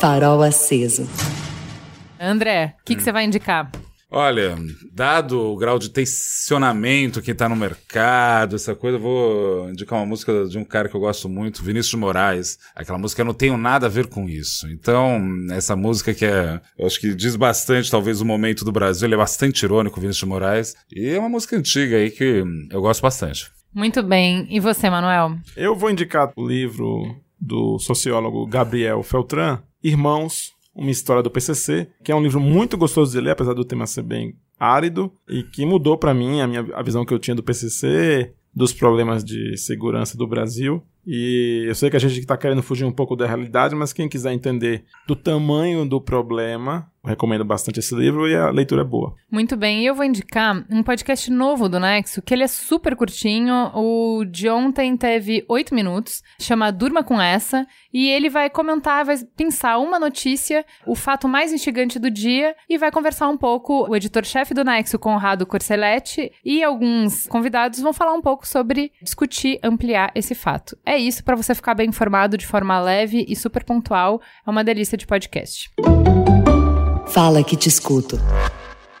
Farol 0.00 0.42
aceso. 0.42 1.06
André, 2.18 2.76
o 2.80 2.84
que, 2.86 2.96
que 2.96 3.02
você 3.02 3.12
vai 3.12 3.24
indicar? 3.24 3.70
Olha, 4.14 4.58
dado 4.92 5.40
o 5.40 5.56
grau 5.56 5.78
de 5.78 5.88
tensionamento 5.88 7.22
que 7.22 7.30
está 7.30 7.48
no 7.48 7.56
mercado, 7.56 8.56
essa 8.56 8.74
coisa, 8.74 8.98
eu 8.98 9.00
vou 9.00 9.70
indicar 9.70 9.98
uma 9.98 10.04
música 10.04 10.44
de 10.44 10.58
um 10.58 10.66
cara 10.66 10.86
que 10.86 10.94
eu 10.94 11.00
gosto 11.00 11.30
muito, 11.30 11.62
Vinícius 11.62 11.92
de 11.92 11.96
Moraes. 11.96 12.58
Aquela 12.76 12.98
música 12.98 13.24
Não 13.24 13.32
Tenho 13.32 13.56
Nada 13.56 13.86
a 13.86 13.88
Ver 13.88 14.08
com 14.08 14.28
Isso. 14.28 14.68
Então, 14.68 15.18
essa 15.50 15.74
música 15.74 16.12
que 16.12 16.26
é, 16.26 16.60
eu 16.78 16.86
acho 16.86 17.00
que 17.00 17.14
diz 17.14 17.36
bastante, 17.36 17.90
talvez, 17.90 18.20
o 18.20 18.26
momento 18.26 18.66
do 18.66 18.70
Brasil, 18.70 19.08
ele 19.08 19.14
é 19.14 19.16
bastante 19.16 19.62
irônico, 19.62 19.98
Vinícius 19.98 20.24
de 20.24 20.26
Moraes. 20.26 20.74
E 20.94 21.08
é 21.08 21.18
uma 21.18 21.30
música 21.30 21.56
antiga 21.56 21.96
aí 21.96 22.10
que 22.10 22.44
eu 22.70 22.82
gosto 22.82 23.00
bastante. 23.00 23.50
Muito 23.72 24.02
bem. 24.02 24.46
E 24.50 24.60
você, 24.60 24.90
Manuel? 24.90 25.38
Eu 25.56 25.74
vou 25.74 25.90
indicar 25.90 26.30
o 26.36 26.46
livro 26.46 27.16
do 27.40 27.78
sociólogo 27.78 28.46
Gabriel 28.46 29.02
Feltran, 29.02 29.60
Irmãos, 29.82 30.52
uma 30.74 30.90
história 30.90 31.22
do 31.22 31.30
PCC, 31.30 31.88
que 32.02 32.10
é 32.10 32.14
um 32.14 32.22
livro 32.22 32.40
muito 32.40 32.76
gostoso 32.76 33.12
de 33.12 33.20
ler, 33.20 33.30
apesar 33.30 33.54
do 33.54 33.64
tema 33.64 33.86
ser 33.86 34.02
bem 34.02 34.36
árido, 34.58 35.12
e 35.28 35.42
que 35.42 35.66
mudou 35.66 35.98
para 35.98 36.14
mim 36.14 36.40
a 36.40 36.46
minha 36.46 36.66
a 36.74 36.82
visão 36.82 37.04
que 37.04 37.12
eu 37.12 37.18
tinha 37.18 37.34
do 37.34 37.42
PCC, 37.42 38.32
dos 38.54 38.72
problemas 38.72 39.24
de 39.24 39.56
segurança 39.56 40.16
do 40.16 40.26
Brasil. 40.26 40.82
E 41.06 41.64
eu 41.66 41.74
sei 41.74 41.90
que 41.90 41.96
a 41.96 42.00
gente 42.00 42.18
está 42.18 42.36
querendo 42.36 42.62
fugir 42.62 42.84
um 42.84 42.92
pouco 42.92 43.16
da 43.16 43.26
realidade, 43.26 43.74
mas 43.74 43.92
quem 43.92 44.08
quiser 44.08 44.32
entender 44.32 44.84
do 45.06 45.16
tamanho 45.16 45.84
do 45.84 46.00
problema, 46.00 46.90
recomendo 47.04 47.44
bastante 47.44 47.80
esse 47.80 47.94
livro 47.94 48.28
e 48.28 48.36
a 48.36 48.50
leitura 48.50 48.82
é 48.82 48.84
boa. 48.84 49.14
Muito 49.30 49.56
bem, 49.56 49.82
e 49.82 49.86
eu 49.86 49.94
vou 49.94 50.04
indicar 50.04 50.64
um 50.70 50.82
podcast 50.82 51.30
novo 51.30 51.68
do 51.68 51.80
Nexo, 51.80 52.22
que 52.22 52.32
ele 52.32 52.44
é 52.44 52.48
super 52.48 52.94
curtinho. 52.94 53.72
O 53.74 54.24
de 54.24 54.48
ontem 54.48 54.96
teve 54.96 55.44
oito 55.48 55.74
minutos, 55.74 56.22
chama 56.38 56.70
Durma 56.70 57.02
com 57.02 57.20
Essa, 57.20 57.66
e 57.92 58.08
ele 58.08 58.30
vai 58.30 58.48
comentar, 58.48 59.04
vai 59.04 59.16
pensar 59.36 59.78
uma 59.78 59.98
notícia, 59.98 60.64
o 60.86 60.94
fato 60.94 61.26
mais 61.26 61.52
instigante 61.52 61.98
do 61.98 62.10
dia, 62.10 62.54
e 62.68 62.78
vai 62.78 62.92
conversar 62.92 63.28
um 63.28 63.36
pouco. 63.36 63.88
O 63.88 63.96
editor-chefe 63.96 64.54
do 64.54 64.64
Nexo, 64.64 64.98
Conrado 64.98 65.46
Corselletti, 65.46 66.30
e 66.44 66.62
alguns 66.62 67.26
convidados 67.26 67.80
vão 67.80 67.92
falar 67.92 68.12
um 68.12 68.22
pouco 68.22 68.46
sobre 68.46 68.92
discutir, 69.02 69.58
ampliar 69.62 70.12
esse 70.14 70.34
fato. 70.34 70.76
É 70.84 70.91
isso 70.96 71.24
para 71.24 71.36
você 71.36 71.54
ficar 71.54 71.74
bem 71.74 71.88
informado 71.88 72.36
de 72.36 72.46
forma 72.46 72.80
leve 72.80 73.24
e 73.28 73.36
super 73.36 73.64
pontual. 73.64 74.20
É 74.46 74.50
uma 74.50 74.64
delícia 74.64 74.96
de 74.98 75.06
podcast. 75.06 75.70
Fala 77.08 77.42
que 77.44 77.56
te 77.56 77.68
escuto. 77.68 78.16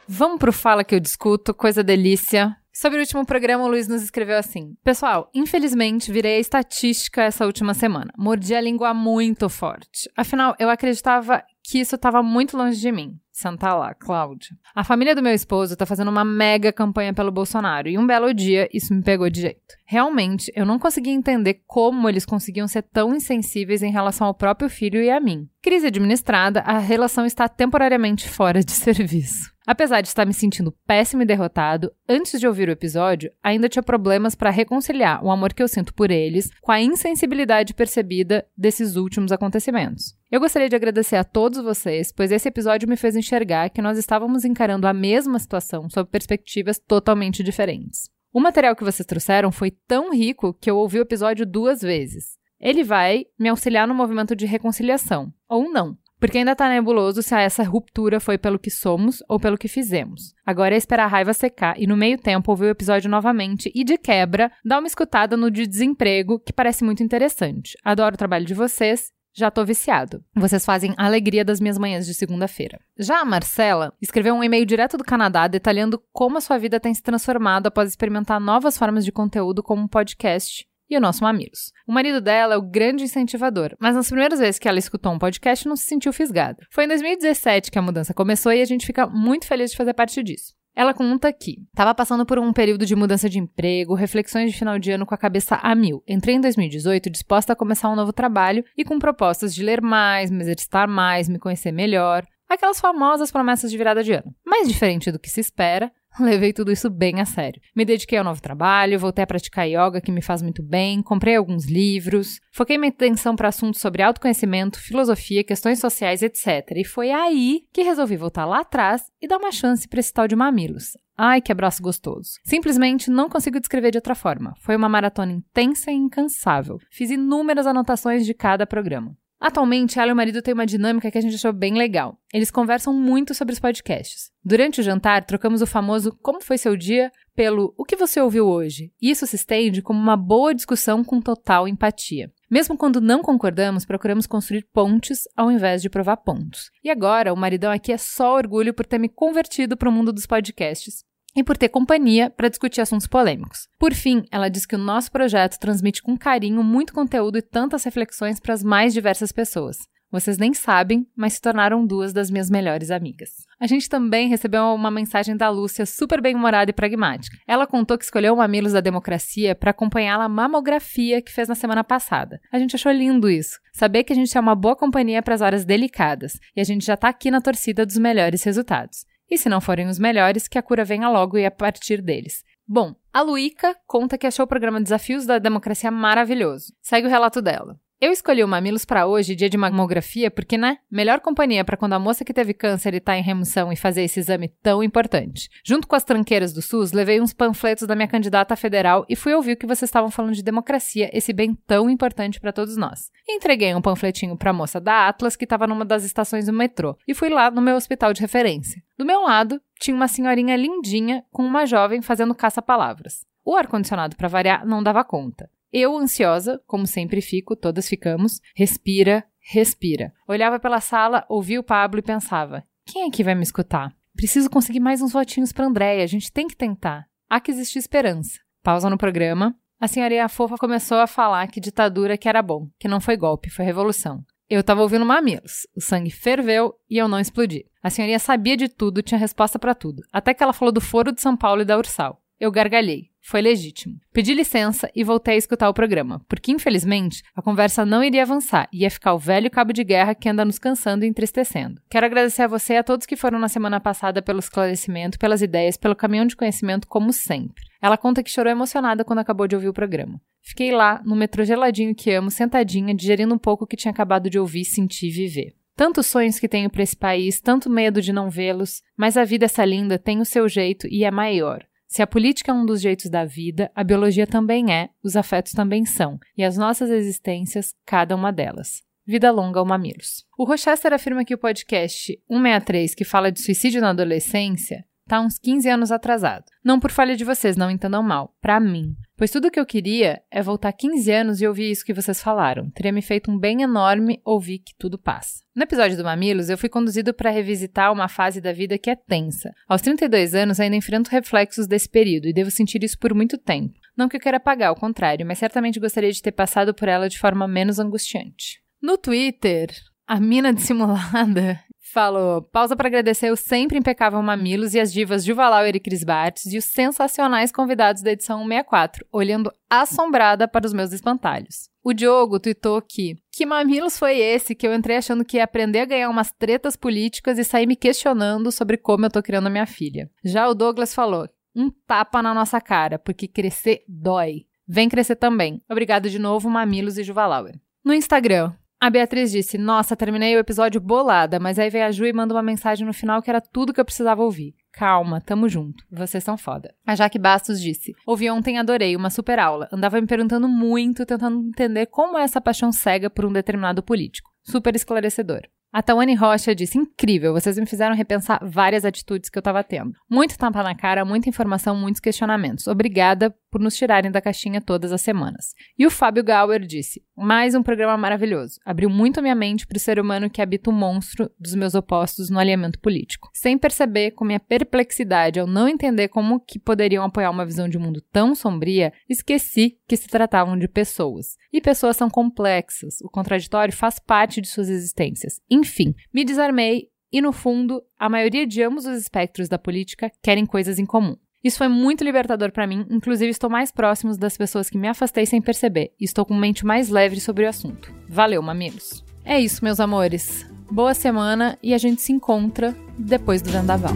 Vamos 0.06 0.38
pro 0.38 0.52
Fala 0.52 0.84
que 0.84 0.94
eu 0.94 1.00
discuto, 1.00 1.54
coisa 1.54 1.82
delícia. 1.82 2.56
Sobre 2.72 2.98
o 2.98 3.00
último 3.00 3.24
programa, 3.24 3.64
o 3.64 3.68
Luiz 3.68 3.86
nos 3.86 4.02
escreveu 4.02 4.38
assim: 4.38 4.74
Pessoal, 4.82 5.30
infelizmente 5.34 6.10
virei 6.10 6.36
a 6.36 6.40
estatística 6.40 7.22
essa 7.22 7.46
última 7.46 7.74
semana. 7.74 8.12
Mordi 8.16 8.54
a 8.54 8.60
língua 8.60 8.94
muito 8.94 9.48
forte. 9.48 10.10
Afinal, 10.16 10.54
eu 10.58 10.70
acreditava 10.70 11.42
que 11.62 11.78
isso 11.78 11.94
estava 11.94 12.22
muito 12.22 12.56
longe 12.56 12.80
de 12.80 12.90
mim. 12.90 13.18
Senta 13.32 13.74
lá, 13.74 13.94
Cláudia. 13.94 14.54
A 14.74 14.84
família 14.84 15.14
do 15.14 15.22
meu 15.22 15.32
esposo 15.32 15.74
tá 15.74 15.86
fazendo 15.86 16.10
uma 16.10 16.22
mega 16.22 16.70
campanha 16.70 17.14
pelo 17.14 17.32
Bolsonaro 17.32 17.88
e 17.88 17.96
um 17.96 18.06
belo 18.06 18.34
dia 18.34 18.68
isso 18.74 18.94
me 18.94 19.02
pegou 19.02 19.30
de 19.30 19.40
jeito. 19.40 19.74
Realmente, 19.86 20.52
eu 20.54 20.66
não 20.66 20.78
conseguia 20.78 21.14
entender 21.14 21.62
como 21.66 22.08
eles 22.08 22.26
conseguiam 22.26 22.68
ser 22.68 22.82
tão 22.82 23.14
insensíveis 23.14 23.82
em 23.82 23.90
relação 23.90 24.26
ao 24.26 24.34
próprio 24.34 24.68
filho 24.68 25.02
e 25.02 25.10
a 25.10 25.18
mim. 25.18 25.48
Crise 25.62 25.86
administrada, 25.86 26.60
a 26.60 26.78
relação 26.78 27.24
está 27.24 27.48
temporariamente 27.48 28.28
fora 28.28 28.62
de 28.62 28.72
serviço. 28.72 29.51
Apesar 29.66 30.00
de 30.00 30.08
estar 30.08 30.26
me 30.26 30.34
sentindo 30.34 30.74
péssimo 30.86 31.22
e 31.22 31.26
derrotado, 31.26 31.92
antes 32.08 32.40
de 32.40 32.46
ouvir 32.46 32.68
o 32.68 32.72
episódio, 32.72 33.30
ainda 33.42 33.68
tinha 33.68 33.82
problemas 33.82 34.34
para 34.34 34.50
reconciliar 34.50 35.24
o 35.24 35.30
amor 35.30 35.52
que 35.54 35.62
eu 35.62 35.68
sinto 35.68 35.94
por 35.94 36.10
eles 36.10 36.50
com 36.60 36.72
a 36.72 36.80
insensibilidade 36.80 37.74
percebida 37.74 38.44
desses 38.56 38.96
últimos 38.96 39.30
acontecimentos. 39.30 40.14
Eu 40.30 40.40
gostaria 40.40 40.68
de 40.68 40.74
agradecer 40.74 41.16
a 41.16 41.24
todos 41.24 41.62
vocês, 41.62 42.12
pois 42.12 42.32
esse 42.32 42.48
episódio 42.48 42.88
me 42.88 42.96
fez 42.96 43.14
enxergar 43.14 43.70
que 43.70 43.82
nós 43.82 43.98
estávamos 43.98 44.44
encarando 44.44 44.86
a 44.86 44.92
mesma 44.92 45.38
situação 45.38 45.88
sob 45.88 46.10
perspectivas 46.10 46.78
totalmente 46.78 47.42
diferentes. 47.42 48.10
O 48.32 48.40
material 48.40 48.74
que 48.74 48.84
vocês 48.84 49.06
trouxeram 49.06 49.52
foi 49.52 49.70
tão 49.86 50.12
rico 50.12 50.54
que 50.54 50.70
eu 50.70 50.76
ouvi 50.78 50.98
o 50.98 51.02
episódio 51.02 51.46
duas 51.46 51.82
vezes. 51.82 52.38
Ele 52.58 52.82
vai 52.82 53.26
me 53.38 53.48
auxiliar 53.48 53.86
no 53.86 53.94
movimento 53.94 54.34
de 54.34 54.46
reconciliação, 54.46 55.32
ou 55.48 55.70
não. 55.70 55.98
Porque 56.22 56.38
ainda 56.38 56.54
tá 56.54 56.68
nebuloso 56.68 57.20
se 57.20 57.34
essa 57.34 57.64
ruptura 57.64 58.20
foi 58.20 58.38
pelo 58.38 58.56
que 58.56 58.70
somos 58.70 59.24
ou 59.28 59.40
pelo 59.40 59.58
que 59.58 59.66
fizemos. 59.66 60.32
Agora 60.46 60.72
é 60.72 60.78
esperar 60.78 61.06
a 61.06 61.08
raiva 61.08 61.34
secar 61.34 61.74
e, 61.76 61.84
no 61.84 61.96
meio 61.96 62.16
tempo, 62.16 62.52
ouvir 62.52 62.66
o 62.66 62.70
episódio 62.70 63.10
novamente 63.10 63.72
e, 63.74 63.82
de 63.82 63.98
quebra, 63.98 64.48
dar 64.64 64.78
uma 64.78 64.86
escutada 64.86 65.36
no 65.36 65.50
de 65.50 65.66
desemprego, 65.66 66.38
que 66.38 66.52
parece 66.52 66.84
muito 66.84 67.02
interessante. 67.02 67.76
Adoro 67.82 68.14
o 68.14 68.16
trabalho 68.16 68.46
de 68.46 68.54
vocês. 68.54 69.10
Já 69.34 69.50
tô 69.50 69.64
viciado. 69.64 70.22
Vocês 70.32 70.64
fazem 70.64 70.94
a 70.96 71.06
alegria 71.06 71.44
das 71.44 71.58
minhas 71.58 71.76
manhãs 71.76 72.06
de 72.06 72.14
segunda-feira. 72.14 72.78
Já 72.96 73.18
a 73.18 73.24
Marcela 73.24 73.92
escreveu 74.00 74.36
um 74.36 74.44
e-mail 74.44 74.64
direto 74.64 74.96
do 74.96 75.02
Canadá 75.02 75.48
detalhando 75.48 76.00
como 76.12 76.38
a 76.38 76.40
sua 76.40 76.56
vida 76.56 76.78
tem 76.78 76.94
se 76.94 77.02
transformado 77.02 77.66
após 77.66 77.88
experimentar 77.88 78.38
novas 78.38 78.78
formas 78.78 79.04
de 79.04 79.10
conteúdo 79.10 79.60
como 79.60 79.82
um 79.82 79.88
podcast 79.88 80.70
e 80.92 80.96
o 80.96 81.00
nosso 81.00 81.24
Mamilos. 81.24 81.72
O 81.86 81.92
marido 81.92 82.20
dela 82.20 82.54
é 82.54 82.56
o 82.56 82.62
grande 82.62 83.04
incentivador, 83.04 83.74
mas 83.80 83.94
nas 83.94 84.08
primeiras 84.08 84.38
vezes 84.38 84.58
que 84.58 84.68
ela 84.68 84.78
escutou 84.78 85.12
um 85.12 85.18
podcast 85.18 85.66
não 85.66 85.76
se 85.76 85.86
sentiu 85.86 86.12
fisgada. 86.12 86.66
Foi 86.70 86.84
em 86.84 86.88
2017 86.88 87.70
que 87.70 87.78
a 87.78 87.82
mudança 87.82 88.12
começou 88.12 88.52
e 88.52 88.60
a 88.60 88.64
gente 88.64 88.86
fica 88.86 89.06
muito 89.06 89.46
feliz 89.46 89.70
de 89.70 89.76
fazer 89.76 89.94
parte 89.94 90.22
disso. 90.22 90.54
Ela 90.74 90.94
conta 90.94 91.30
que 91.32 91.58
estava 91.68 91.94
passando 91.94 92.24
por 92.24 92.38
um 92.38 92.52
período 92.52 92.86
de 92.86 92.96
mudança 92.96 93.28
de 93.28 93.38
emprego, 93.38 93.94
reflexões 93.94 94.50
de 94.50 94.58
final 94.58 94.78
de 94.78 94.90
ano 94.90 95.04
com 95.04 95.14
a 95.14 95.18
cabeça 95.18 95.56
a 95.56 95.74
mil. 95.74 96.02
Entrei 96.08 96.36
em 96.36 96.40
2018 96.40 97.10
disposta 97.10 97.52
a 97.52 97.56
começar 97.56 97.90
um 97.90 97.96
novo 97.96 98.12
trabalho 98.12 98.64
e 98.76 98.84
com 98.84 98.98
propostas 98.98 99.54
de 99.54 99.62
ler 99.62 99.82
mais, 99.82 100.30
me 100.30 100.40
exercitar 100.40 100.88
mais, 100.88 101.28
me 101.28 101.38
conhecer 101.38 101.72
melhor. 101.72 102.24
Aquelas 102.48 102.80
famosas 102.80 103.30
promessas 103.30 103.70
de 103.70 103.76
virada 103.76 104.02
de 104.02 104.12
ano. 104.12 104.34
Mais 104.46 104.66
diferente 104.66 105.12
do 105.12 105.18
que 105.18 105.30
se 105.30 105.40
espera, 105.40 105.92
Levei 106.20 106.52
tudo 106.52 106.70
isso 106.70 106.90
bem 106.90 107.20
a 107.20 107.24
sério. 107.24 107.60
Me 107.74 107.84
dediquei 107.84 108.18
ao 108.18 108.24
novo 108.24 108.40
trabalho, 108.40 108.98
voltei 108.98 109.24
a 109.24 109.26
praticar 109.26 109.66
yoga, 109.66 110.00
que 110.00 110.12
me 110.12 110.22
faz 110.22 110.42
muito 110.42 110.62
bem, 110.62 111.02
comprei 111.02 111.36
alguns 111.36 111.66
livros, 111.66 112.38
foquei 112.52 112.76
minha 112.76 112.90
atenção 112.90 113.34
para 113.34 113.48
assuntos 113.48 113.80
sobre 113.80 114.02
autoconhecimento, 114.02 114.78
filosofia, 114.78 115.44
questões 115.44 115.78
sociais, 115.78 116.22
etc. 116.22 116.70
E 116.76 116.84
foi 116.84 117.10
aí 117.10 117.62
que 117.72 117.82
resolvi 117.82 118.16
voltar 118.16 118.44
lá 118.44 118.60
atrás 118.60 119.02
e 119.20 119.26
dar 119.26 119.38
uma 119.38 119.52
chance 119.52 119.88
para 119.88 120.00
esse 120.00 120.12
tal 120.12 120.28
de 120.28 120.36
mamilos. 120.36 120.92
Ai, 121.16 121.40
que 121.40 121.52
abraço 121.52 121.82
gostoso. 121.82 122.30
Simplesmente 122.42 123.10
não 123.10 123.28
consigo 123.28 123.60
descrever 123.60 123.90
de 123.90 123.98
outra 123.98 124.14
forma. 124.14 124.54
Foi 124.60 124.74
uma 124.74 124.88
maratona 124.88 125.32
intensa 125.32 125.90
e 125.90 125.94
incansável. 125.94 126.78
Fiz 126.90 127.10
inúmeras 127.10 127.66
anotações 127.66 128.24
de 128.24 128.34
cada 128.34 128.66
programa. 128.66 129.14
Atualmente, 129.42 129.98
ela 129.98 130.10
e 130.10 130.12
o 130.12 130.16
marido 130.16 130.40
têm 130.40 130.54
uma 130.54 130.64
dinâmica 130.64 131.10
que 131.10 131.18
a 131.18 131.20
gente 131.20 131.34
achou 131.34 131.52
bem 131.52 131.74
legal. 131.74 132.16
Eles 132.32 132.48
conversam 132.48 132.94
muito 132.94 133.34
sobre 133.34 133.52
os 133.52 133.58
podcasts. 133.58 134.30
Durante 134.44 134.80
o 134.80 134.84
jantar, 134.84 135.24
trocamos 135.24 135.60
o 135.60 135.66
famoso 135.66 136.16
Como 136.22 136.40
foi 136.40 136.56
seu 136.56 136.76
dia? 136.76 137.10
pelo 137.34 137.74
O 137.76 137.84
que 137.84 137.96
você 137.96 138.20
ouviu 138.20 138.46
hoje? 138.46 138.92
Isso 139.02 139.26
se 139.26 139.34
estende 139.34 139.82
como 139.82 139.98
uma 139.98 140.16
boa 140.16 140.54
discussão 140.54 141.02
com 141.02 141.20
total 141.20 141.66
empatia. 141.66 142.30
Mesmo 142.48 142.76
quando 142.76 143.00
não 143.00 143.20
concordamos, 143.20 143.84
procuramos 143.84 144.28
construir 144.28 144.64
pontes 144.72 145.22
ao 145.36 145.50
invés 145.50 145.82
de 145.82 145.90
provar 145.90 146.18
pontos. 146.18 146.70
E 146.84 146.90
agora, 146.90 147.32
o 147.32 147.36
maridão 147.36 147.72
aqui 147.72 147.90
é 147.90 147.98
só 147.98 148.36
orgulho 148.36 148.72
por 148.72 148.86
ter 148.86 148.98
me 148.98 149.08
convertido 149.08 149.76
para 149.76 149.88
o 149.88 149.92
mundo 149.92 150.12
dos 150.12 150.26
podcasts 150.26 151.04
e 151.34 151.42
por 151.42 151.56
ter 151.56 151.68
companhia 151.68 152.30
para 152.30 152.48
discutir 152.48 152.80
assuntos 152.80 153.06
polêmicos. 153.06 153.68
Por 153.78 153.94
fim, 153.94 154.24
ela 154.30 154.48
diz 154.48 154.66
que 154.66 154.74
o 154.74 154.78
nosso 154.78 155.10
projeto 155.10 155.58
transmite 155.58 156.02
com 156.02 156.16
carinho 156.16 156.62
muito 156.62 156.92
conteúdo 156.92 157.38
e 157.38 157.42
tantas 157.42 157.84
reflexões 157.84 158.38
para 158.38 158.54
as 158.54 158.62
mais 158.62 158.92
diversas 158.92 159.32
pessoas. 159.32 159.78
Vocês 160.12 160.36
nem 160.36 160.52
sabem, 160.52 161.06
mas 161.16 161.32
se 161.32 161.40
tornaram 161.40 161.86
duas 161.86 162.12
das 162.12 162.30
minhas 162.30 162.50
melhores 162.50 162.90
amigas. 162.90 163.30
A 163.58 163.66
gente 163.66 163.88
também 163.88 164.28
recebeu 164.28 164.62
uma 164.74 164.90
mensagem 164.90 165.34
da 165.34 165.48
Lúcia 165.48 165.86
super 165.86 166.20
bem-humorada 166.20 166.70
e 166.70 166.74
pragmática. 166.74 167.38
Ela 167.48 167.66
contou 167.66 167.96
que 167.96 168.04
escolheu 168.04 168.34
o 168.34 168.36
Mamilos 168.36 168.74
da 168.74 168.82
Democracia 168.82 169.54
para 169.54 169.70
acompanhar 169.70 170.20
a 170.20 170.28
mamografia 170.28 171.22
que 171.22 171.32
fez 171.32 171.48
na 171.48 171.54
semana 171.54 171.82
passada. 171.82 172.38
A 172.52 172.58
gente 172.58 172.76
achou 172.76 172.92
lindo 172.92 173.30
isso. 173.30 173.58
Saber 173.72 174.04
que 174.04 174.12
a 174.12 174.16
gente 174.16 174.36
é 174.36 174.40
uma 174.40 174.54
boa 174.54 174.76
companhia 174.76 175.22
para 175.22 175.34
as 175.34 175.40
horas 175.40 175.64
delicadas 175.64 176.38
e 176.54 176.60
a 176.60 176.64
gente 176.64 176.84
já 176.84 176.92
está 176.92 177.08
aqui 177.08 177.30
na 177.30 177.40
torcida 177.40 177.86
dos 177.86 177.96
melhores 177.96 178.42
resultados. 178.42 179.06
E 179.32 179.38
se 179.38 179.48
não 179.48 179.62
forem 179.62 179.88
os 179.88 179.98
melhores, 179.98 180.46
que 180.46 180.58
a 180.58 180.62
cura 180.62 180.84
venha 180.84 181.08
logo 181.08 181.38
e 181.38 181.46
a 181.46 181.50
partir 181.50 182.02
deles. 182.02 182.44
Bom, 182.68 182.94
a 183.10 183.22
Luíca 183.22 183.74
conta 183.86 184.18
que 184.18 184.26
achou 184.26 184.44
o 184.44 184.46
programa 184.46 184.78
Desafios 184.78 185.24
da 185.24 185.38
Democracia 185.38 185.90
maravilhoso. 185.90 186.74
Segue 186.82 187.06
o 187.06 187.10
relato 187.10 187.40
dela. 187.40 187.80
Eu 188.02 188.10
escolhi 188.10 188.42
o 188.42 188.48
Mamilos 188.48 188.84
para 188.84 189.06
hoje, 189.06 189.36
dia 189.36 189.48
de 189.48 189.56
mamografia, 189.56 190.28
porque, 190.28 190.58
né? 190.58 190.78
Melhor 190.90 191.20
companhia 191.20 191.64
para 191.64 191.76
quando 191.76 191.92
a 191.92 192.00
moça 192.00 192.24
que 192.24 192.34
teve 192.34 192.52
câncer 192.52 192.94
e 192.94 193.00
tá 193.00 193.16
em 193.16 193.22
remoção 193.22 193.72
e 193.72 193.76
fazer 193.76 194.02
esse 194.02 194.18
exame 194.18 194.48
tão 194.60 194.82
importante. 194.82 195.48
Junto 195.64 195.86
com 195.86 195.94
as 195.94 196.02
tranqueiras 196.02 196.52
do 196.52 196.60
SUS, 196.60 196.90
levei 196.90 197.20
uns 197.20 197.32
panfletos 197.32 197.86
da 197.86 197.94
minha 197.94 198.08
candidata 198.08 198.56
federal 198.56 199.06
e 199.08 199.14
fui 199.14 199.32
ouvir 199.32 199.52
o 199.52 199.56
que 199.56 199.68
vocês 199.68 199.88
estavam 199.88 200.10
falando 200.10 200.34
de 200.34 200.42
democracia, 200.42 201.10
esse 201.12 201.32
bem 201.32 201.54
tão 201.64 201.88
importante 201.88 202.40
para 202.40 202.52
todos 202.52 202.76
nós. 202.76 203.08
Entreguei 203.28 203.72
um 203.72 203.80
panfletinho 203.80 204.36
para 204.36 204.50
a 204.50 204.52
moça 204.52 204.80
da 204.80 205.06
Atlas, 205.06 205.36
que 205.36 205.44
estava 205.44 205.68
numa 205.68 205.84
das 205.84 206.02
estações 206.02 206.46
do 206.46 206.52
metrô, 206.52 206.98
e 207.06 207.14
fui 207.14 207.28
lá 207.28 207.52
no 207.52 207.62
meu 207.62 207.76
hospital 207.76 208.12
de 208.12 208.20
referência. 208.20 208.82
Do 208.98 209.06
meu 209.06 209.20
lado, 209.22 209.60
tinha 209.78 209.94
uma 209.94 210.08
senhorinha 210.08 210.56
lindinha 210.56 211.22
com 211.30 211.44
uma 211.44 211.66
jovem 211.66 212.02
fazendo 212.02 212.34
caça-palavras. 212.34 213.24
O 213.44 213.54
ar-condicionado, 213.54 214.16
para 214.16 214.26
variar, 214.26 214.66
não 214.66 214.82
dava 214.82 215.04
conta. 215.04 215.48
Eu, 215.72 215.96
ansiosa, 215.96 216.60
como 216.66 216.86
sempre 216.86 217.20
fico, 217.22 217.56
todas 217.56 217.88
ficamos, 217.88 218.40
respira, 218.54 219.24
respira. 219.40 220.12
Olhava 220.28 220.60
pela 220.60 220.80
sala, 220.80 221.24
ouvia 221.28 221.58
o 221.58 221.64
Pablo 221.64 221.98
e 221.98 222.02
pensava: 222.02 222.64
quem 222.84 223.04
é 223.04 223.10
que 223.10 223.24
vai 223.24 223.34
me 223.34 223.42
escutar? 223.42 223.94
Preciso 224.14 224.50
conseguir 224.50 224.80
mais 224.80 225.00
uns 225.00 225.12
votinhos 225.12 225.52
para 225.52 225.66
Andréia, 225.66 226.04
a 226.04 226.06
gente 226.06 226.30
tem 226.30 226.46
que 226.46 226.56
tentar. 226.56 227.06
Há 227.28 227.40
que 227.40 227.50
existir 227.50 227.78
esperança. 227.78 228.38
Pausa 228.62 228.90
no 228.90 228.98
programa. 228.98 229.56
A 229.80 229.88
senhoria 229.88 230.28
fofa 230.28 230.56
começou 230.56 230.98
a 230.98 231.06
falar 231.06 231.48
que 231.48 231.58
ditadura 231.58 232.18
que 232.18 232.28
era 232.28 232.42
bom, 232.42 232.68
que 232.78 232.86
não 232.86 233.00
foi 233.00 233.16
golpe, 233.16 233.50
foi 233.50 233.64
revolução. 233.64 234.22
Eu 234.48 234.62
tava 234.62 234.82
ouvindo 234.82 235.06
mamilos. 235.06 235.66
O 235.74 235.80
sangue 235.80 236.10
ferveu 236.10 236.74
e 236.88 236.98
eu 236.98 237.08
não 237.08 237.18
explodi. 237.18 237.64
A 237.82 237.88
senhoria 237.88 238.18
sabia 238.18 238.56
de 238.56 238.68
tudo, 238.68 239.02
tinha 239.02 239.18
resposta 239.18 239.58
para 239.58 239.74
tudo. 239.74 240.02
Até 240.12 240.34
que 240.34 240.42
ela 240.42 240.52
falou 240.52 240.70
do 240.70 240.80
Foro 240.80 241.10
de 241.10 241.22
São 241.22 241.36
Paulo 241.36 241.62
e 241.62 241.64
da 241.64 241.78
Ursal. 241.78 242.22
Eu 242.38 242.52
gargalhei. 242.52 243.11
Foi 243.22 243.40
legítimo. 243.40 244.00
Pedi 244.12 244.34
licença 244.34 244.90
e 244.94 245.04
voltei 245.04 245.34
a 245.34 245.38
escutar 245.38 245.68
o 245.68 245.74
programa, 245.74 246.20
porque 246.28 246.50
infelizmente 246.50 247.22
a 247.34 247.40
conversa 247.40 247.86
não 247.86 248.02
iria 248.02 248.22
avançar 248.22 248.68
e 248.72 248.82
ia 248.82 248.90
ficar 248.90 249.14
o 249.14 249.18
velho 249.18 249.50
cabo 249.50 249.72
de 249.72 249.84
guerra 249.84 250.14
que 250.14 250.28
anda 250.28 250.44
nos 250.44 250.58
cansando 250.58 251.04
e 251.04 251.08
entristecendo. 251.08 251.80
Quero 251.88 252.04
agradecer 252.04 252.42
a 252.42 252.48
você 252.48 252.74
e 252.74 252.76
a 252.78 252.82
todos 252.82 253.06
que 253.06 253.16
foram 253.16 253.38
na 253.38 253.48
semana 253.48 253.80
passada 253.80 254.20
pelo 254.20 254.40
esclarecimento, 254.40 255.18
pelas 255.20 255.40
ideias, 255.40 255.76
pelo 255.76 255.94
caminhão 255.94 256.26
de 256.26 256.36
conhecimento, 256.36 256.88
como 256.88 257.12
sempre. 257.12 257.64
Ela 257.80 257.96
conta 257.96 258.22
que 258.22 258.30
chorou 258.30 258.50
emocionada 258.50 259.04
quando 259.04 259.20
acabou 259.20 259.46
de 259.46 259.54
ouvir 259.54 259.68
o 259.68 259.72
programa. 259.72 260.20
Fiquei 260.42 260.72
lá, 260.72 261.00
no 261.04 261.14
metrô 261.14 261.44
geladinho 261.44 261.94
que 261.94 262.10
amo, 262.10 262.30
sentadinha, 262.30 262.94
digerindo 262.94 263.34
um 263.34 263.38
pouco 263.38 263.64
o 263.64 263.66
que 263.66 263.76
tinha 263.76 263.92
acabado 263.92 264.28
de 264.28 264.38
ouvir, 264.38 264.64
sentir 264.64 265.06
e 265.06 265.10
viver. 265.10 265.54
Tantos 265.76 266.06
sonhos 266.06 266.38
que 266.38 266.48
tenho 266.48 266.68
para 266.68 266.82
esse 266.82 266.96
país, 266.96 267.40
tanto 267.40 267.70
medo 267.70 268.02
de 268.02 268.12
não 268.12 268.28
vê-los, 268.28 268.82
mas 268.96 269.16
a 269.16 269.24
vida 269.24 269.46
essa 269.46 269.64
linda 269.64 269.98
tem 269.98 270.20
o 270.20 270.24
seu 270.24 270.48
jeito 270.48 270.86
e 270.90 271.04
é 271.04 271.10
maior. 271.10 271.64
Se 271.92 272.00
a 272.00 272.06
política 272.06 272.50
é 272.50 272.54
um 272.54 272.64
dos 272.64 272.80
jeitos 272.80 273.10
da 273.10 273.26
vida, 273.26 273.70
a 273.74 273.84
biologia 273.84 274.26
também 274.26 274.72
é, 274.72 274.88
os 275.04 275.14
afetos 275.14 275.52
também 275.52 275.84
são, 275.84 276.18
e 276.34 276.42
as 276.42 276.56
nossas 276.56 276.88
existências, 276.88 277.74
cada 277.84 278.16
uma 278.16 278.32
delas. 278.32 278.82
Vida 279.06 279.30
longa 279.30 279.60
ao 279.60 279.66
Mamilos. 279.66 280.24
O 280.38 280.44
Rochester 280.44 280.94
afirma 280.94 281.22
que 281.22 281.34
o 281.34 281.38
podcast 281.38 282.18
163, 282.30 282.94
que 282.94 283.04
fala 283.04 283.30
de 283.30 283.42
suicídio 283.42 283.82
na 283.82 283.90
adolescência, 283.90 284.86
está 285.12 285.20
uns 285.20 285.38
15 285.38 285.68
anos 285.68 285.92
atrasado. 285.92 286.44
Não 286.64 286.80
por 286.80 286.90
falha 286.90 287.14
de 287.14 287.22
vocês, 287.22 287.54
não 287.54 287.70
entendam 287.70 288.02
mal. 288.02 288.34
Para 288.40 288.58
mim. 288.58 288.96
Pois 289.14 289.30
tudo 289.30 289.50
que 289.50 289.60
eu 289.60 289.66
queria 289.66 290.22
é 290.30 290.42
voltar 290.42 290.72
15 290.72 291.12
anos 291.12 291.40
e 291.40 291.46
ouvir 291.46 291.70
isso 291.70 291.84
que 291.84 291.92
vocês 291.92 292.22
falaram. 292.22 292.70
Teria 292.70 292.90
me 292.90 293.02
feito 293.02 293.30
um 293.30 293.38
bem 293.38 293.60
enorme 293.60 294.22
ouvir 294.24 294.60
que 294.60 294.72
tudo 294.78 294.98
passa. 294.98 295.44
No 295.54 295.64
episódio 295.64 295.98
do 295.98 296.04
Mamilos, 296.04 296.48
eu 296.48 296.56
fui 296.56 296.70
conduzido 296.70 297.12
para 297.12 297.28
revisitar 297.28 297.92
uma 297.92 298.08
fase 298.08 298.40
da 298.40 298.54
vida 298.54 298.78
que 298.78 298.88
é 298.88 298.96
tensa. 298.96 299.52
Aos 299.68 299.82
32 299.82 300.34
anos, 300.34 300.58
ainda 300.58 300.76
enfrento 300.76 301.10
reflexos 301.10 301.66
desse 301.66 301.90
período 301.90 302.26
e 302.26 302.32
devo 302.32 302.50
sentir 302.50 302.82
isso 302.82 302.98
por 302.98 303.12
muito 303.12 303.36
tempo. 303.36 303.74
Não 303.94 304.08
que 304.08 304.16
eu 304.16 304.20
queira 304.20 304.38
apagar, 304.38 304.70
ao 304.70 304.76
contrário, 304.76 305.26
mas 305.26 305.38
certamente 305.38 305.78
gostaria 305.78 306.10
de 306.10 306.22
ter 306.22 306.32
passado 306.32 306.72
por 306.72 306.88
ela 306.88 307.06
de 307.06 307.18
forma 307.18 307.46
menos 307.46 307.78
angustiante. 307.78 308.62
No 308.80 308.96
Twitter, 308.96 309.68
a 310.06 310.18
mina 310.18 310.54
dissimulada 310.54 311.60
falou: 311.92 312.42
pausa 312.42 312.74
para 312.74 312.88
agradecer 312.88 313.30
o 313.30 313.36
sempre 313.36 313.78
impecável 313.78 314.22
Mamilos 314.22 314.74
e 314.74 314.80
as 314.80 314.92
divas 314.92 315.24
Juvalauer 315.24 315.76
e 315.76 315.80
Cris 315.80 316.02
Bartz 316.02 316.46
e 316.46 316.56
os 316.56 316.64
sensacionais 316.64 317.52
convidados 317.52 318.02
da 318.02 318.12
edição 318.12 318.38
164, 318.38 319.06
olhando 319.12 319.52
assombrada 319.68 320.48
para 320.48 320.66
os 320.66 320.72
meus 320.72 320.92
espantalhos. 320.92 321.68
O 321.84 321.92
Diogo 321.92 322.40
tweetou 322.40 322.80
que 322.80 323.16
que 323.30 323.44
mamilos 323.44 323.98
foi 323.98 324.18
esse 324.18 324.54
que 324.54 324.66
eu 324.66 324.74
entrei 324.74 324.96
achando 324.96 325.24
que 325.24 325.36
ia 325.36 325.44
aprender 325.44 325.80
a 325.80 325.84
ganhar 325.84 326.08
umas 326.08 326.32
tretas 326.32 326.76
políticas 326.76 327.38
e 327.38 327.44
sair 327.44 327.66
me 327.66 327.76
questionando 327.76 328.50
sobre 328.50 328.76
como 328.76 329.06
eu 329.06 329.10
tô 329.10 329.22
criando 329.22 329.48
a 329.48 329.50
minha 329.50 329.66
filha. 329.66 330.10
Já 330.24 330.48
o 330.48 330.54
Douglas 330.54 330.94
falou: 330.94 331.28
um 331.54 331.70
tapa 331.86 332.22
na 332.22 332.32
nossa 332.32 332.60
cara, 332.60 332.98
porque 332.98 333.28
crescer 333.28 333.84
dói. 333.86 334.46
Vem 334.66 334.88
crescer 334.88 335.16
também. 335.16 335.60
Obrigado 335.70 336.08
de 336.08 336.18
novo, 336.18 336.48
Mamilos 336.48 336.96
e 336.96 337.02
Juvalauer. 337.02 337.60
No 337.84 337.92
Instagram, 337.92 338.52
a 338.82 338.90
Beatriz 338.90 339.30
disse: 339.30 339.56
Nossa, 339.56 339.94
terminei 339.94 340.34
o 340.34 340.40
episódio 340.40 340.80
bolada, 340.80 341.38
mas 341.38 341.56
aí 341.56 341.70
vem 341.70 341.84
a 341.84 341.92
Ju 341.92 342.04
e 342.04 342.12
manda 342.12 342.34
uma 342.34 342.42
mensagem 342.42 342.84
no 342.84 342.92
final 342.92 343.22
que 343.22 343.30
era 343.30 343.40
tudo 343.40 343.72
que 343.72 343.80
eu 343.80 343.84
precisava 343.84 344.24
ouvir. 344.24 344.56
calma, 344.72 345.20
tamo 345.20 345.48
junto. 345.48 345.84
Vocês 345.88 346.24
são 346.24 346.36
foda. 346.36 346.74
A 346.84 346.96
Jaque 346.96 347.16
Bastos 347.16 347.60
disse: 347.60 347.94
Ouvi 348.04 348.28
ontem, 348.28 348.58
adorei, 348.58 348.96
uma 348.96 349.08
super 349.08 349.38
aula. 349.38 349.68
Andava 349.72 350.00
me 350.00 350.06
perguntando 350.08 350.48
muito, 350.48 351.06
tentando 351.06 351.46
entender 351.46 351.86
como 351.86 352.18
é 352.18 352.24
essa 352.24 352.40
paixão 352.40 352.72
cega 352.72 353.08
por 353.08 353.24
um 353.24 353.32
determinado 353.32 353.84
político. 353.84 354.32
Super 354.42 354.74
esclarecedor. 354.74 355.42
A 355.72 355.80
Tawane 355.80 356.16
Rocha 356.16 356.52
disse: 356.52 356.76
incrível, 356.76 357.32
vocês 357.32 357.56
me 357.56 357.66
fizeram 357.66 357.94
repensar 357.94 358.40
várias 358.42 358.84
atitudes 358.84 359.30
que 359.30 359.38
eu 359.38 359.42
estava 359.42 359.62
tendo. 359.62 359.92
Muito 360.10 360.36
tapa 360.36 360.60
na 360.60 360.74
cara, 360.74 361.04
muita 361.04 361.28
informação, 361.28 361.76
muitos 361.76 362.00
questionamentos. 362.00 362.66
Obrigada 362.66 363.32
por 363.52 363.60
nos 363.60 363.76
tirarem 363.76 364.10
da 364.10 364.22
caixinha 364.22 364.62
todas 364.62 364.90
as 364.90 365.02
semanas. 365.02 365.54
E 365.78 365.86
o 365.86 365.90
Fábio 365.90 366.24
Gauer 366.24 366.60
disse: 366.60 367.04
mais 367.14 367.54
um 367.54 367.62
programa 367.62 367.96
maravilhoso. 367.98 368.58
Abriu 368.64 368.88
muito 368.88 369.18
a 369.18 369.22
minha 369.22 369.34
mente 369.34 369.66
para 369.66 369.76
o 369.76 369.80
ser 369.80 370.00
humano 370.00 370.30
que 370.30 370.40
habita 370.40 370.70
o 370.70 370.72
monstro 370.72 371.30
dos 371.38 371.54
meus 371.54 371.74
opostos 371.74 372.30
no 372.30 372.38
alinhamento 372.38 372.80
político. 372.80 373.28
Sem 373.34 373.58
perceber, 373.58 374.12
com 374.12 374.24
minha 374.24 374.40
perplexidade 374.40 375.38
ao 375.38 375.46
não 375.46 375.68
entender 375.68 376.08
como 376.08 376.40
que 376.40 376.58
poderiam 376.58 377.04
apoiar 377.04 377.30
uma 377.30 377.44
visão 377.44 377.68
de 377.68 377.78
mundo 377.78 378.02
tão 378.10 378.34
sombria, 378.34 378.92
esqueci 379.06 379.76
que 379.86 379.96
se 379.96 380.08
tratavam 380.08 380.58
de 380.58 380.66
pessoas. 380.66 381.36
E 381.52 381.60
pessoas 381.60 381.98
são 381.98 382.08
complexas. 382.08 383.00
O 383.02 383.10
contraditório 383.10 383.74
faz 383.74 383.98
parte 383.98 384.40
de 384.40 384.48
suas 384.48 384.70
existências. 384.70 385.40
Enfim, 385.50 385.94
me 386.14 386.24
desarmei 386.24 386.88
e, 387.12 387.20
no 387.20 387.30
fundo, 387.30 387.82
a 387.98 388.08
maioria 388.08 388.46
de 388.46 388.62
ambos 388.62 388.86
os 388.86 388.96
espectros 388.96 389.46
da 389.46 389.58
política 389.58 390.10
querem 390.22 390.46
coisas 390.46 390.78
em 390.78 390.86
comum. 390.86 391.16
Isso 391.42 391.58
foi 391.58 391.66
muito 391.66 392.04
libertador 392.04 392.52
para 392.52 392.68
mim, 392.68 392.86
inclusive 392.88 393.30
estou 393.30 393.50
mais 393.50 393.72
próximo 393.72 394.16
das 394.16 394.36
pessoas 394.36 394.70
que 394.70 394.78
me 394.78 394.86
afastei 394.86 395.26
sem 395.26 395.42
perceber 395.42 395.92
e 396.00 396.04
estou 396.04 396.24
com 396.24 396.36
mente 396.36 396.64
mais 396.64 396.88
leve 396.88 397.20
sobre 397.20 397.44
o 397.44 397.48
assunto. 397.48 397.92
Valeu, 398.08 398.40
mamilos! 398.40 399.04
É 399.24 399.40
isso, 399.40 399.64
meus 399.64 399.80
amores. 399.80 400.46
Boa 400.70 400.94
semana 400.94 401.58
e 401.60 401.74
a 401.74 401.78
gente 401.78 402.00
se 402.00 402.12
encontra 402.12 402.76
depois 402.96 403.42
do 403.42 403.50
vendaval. 403.50 403.92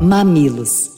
Mamilos. 0.00 0.97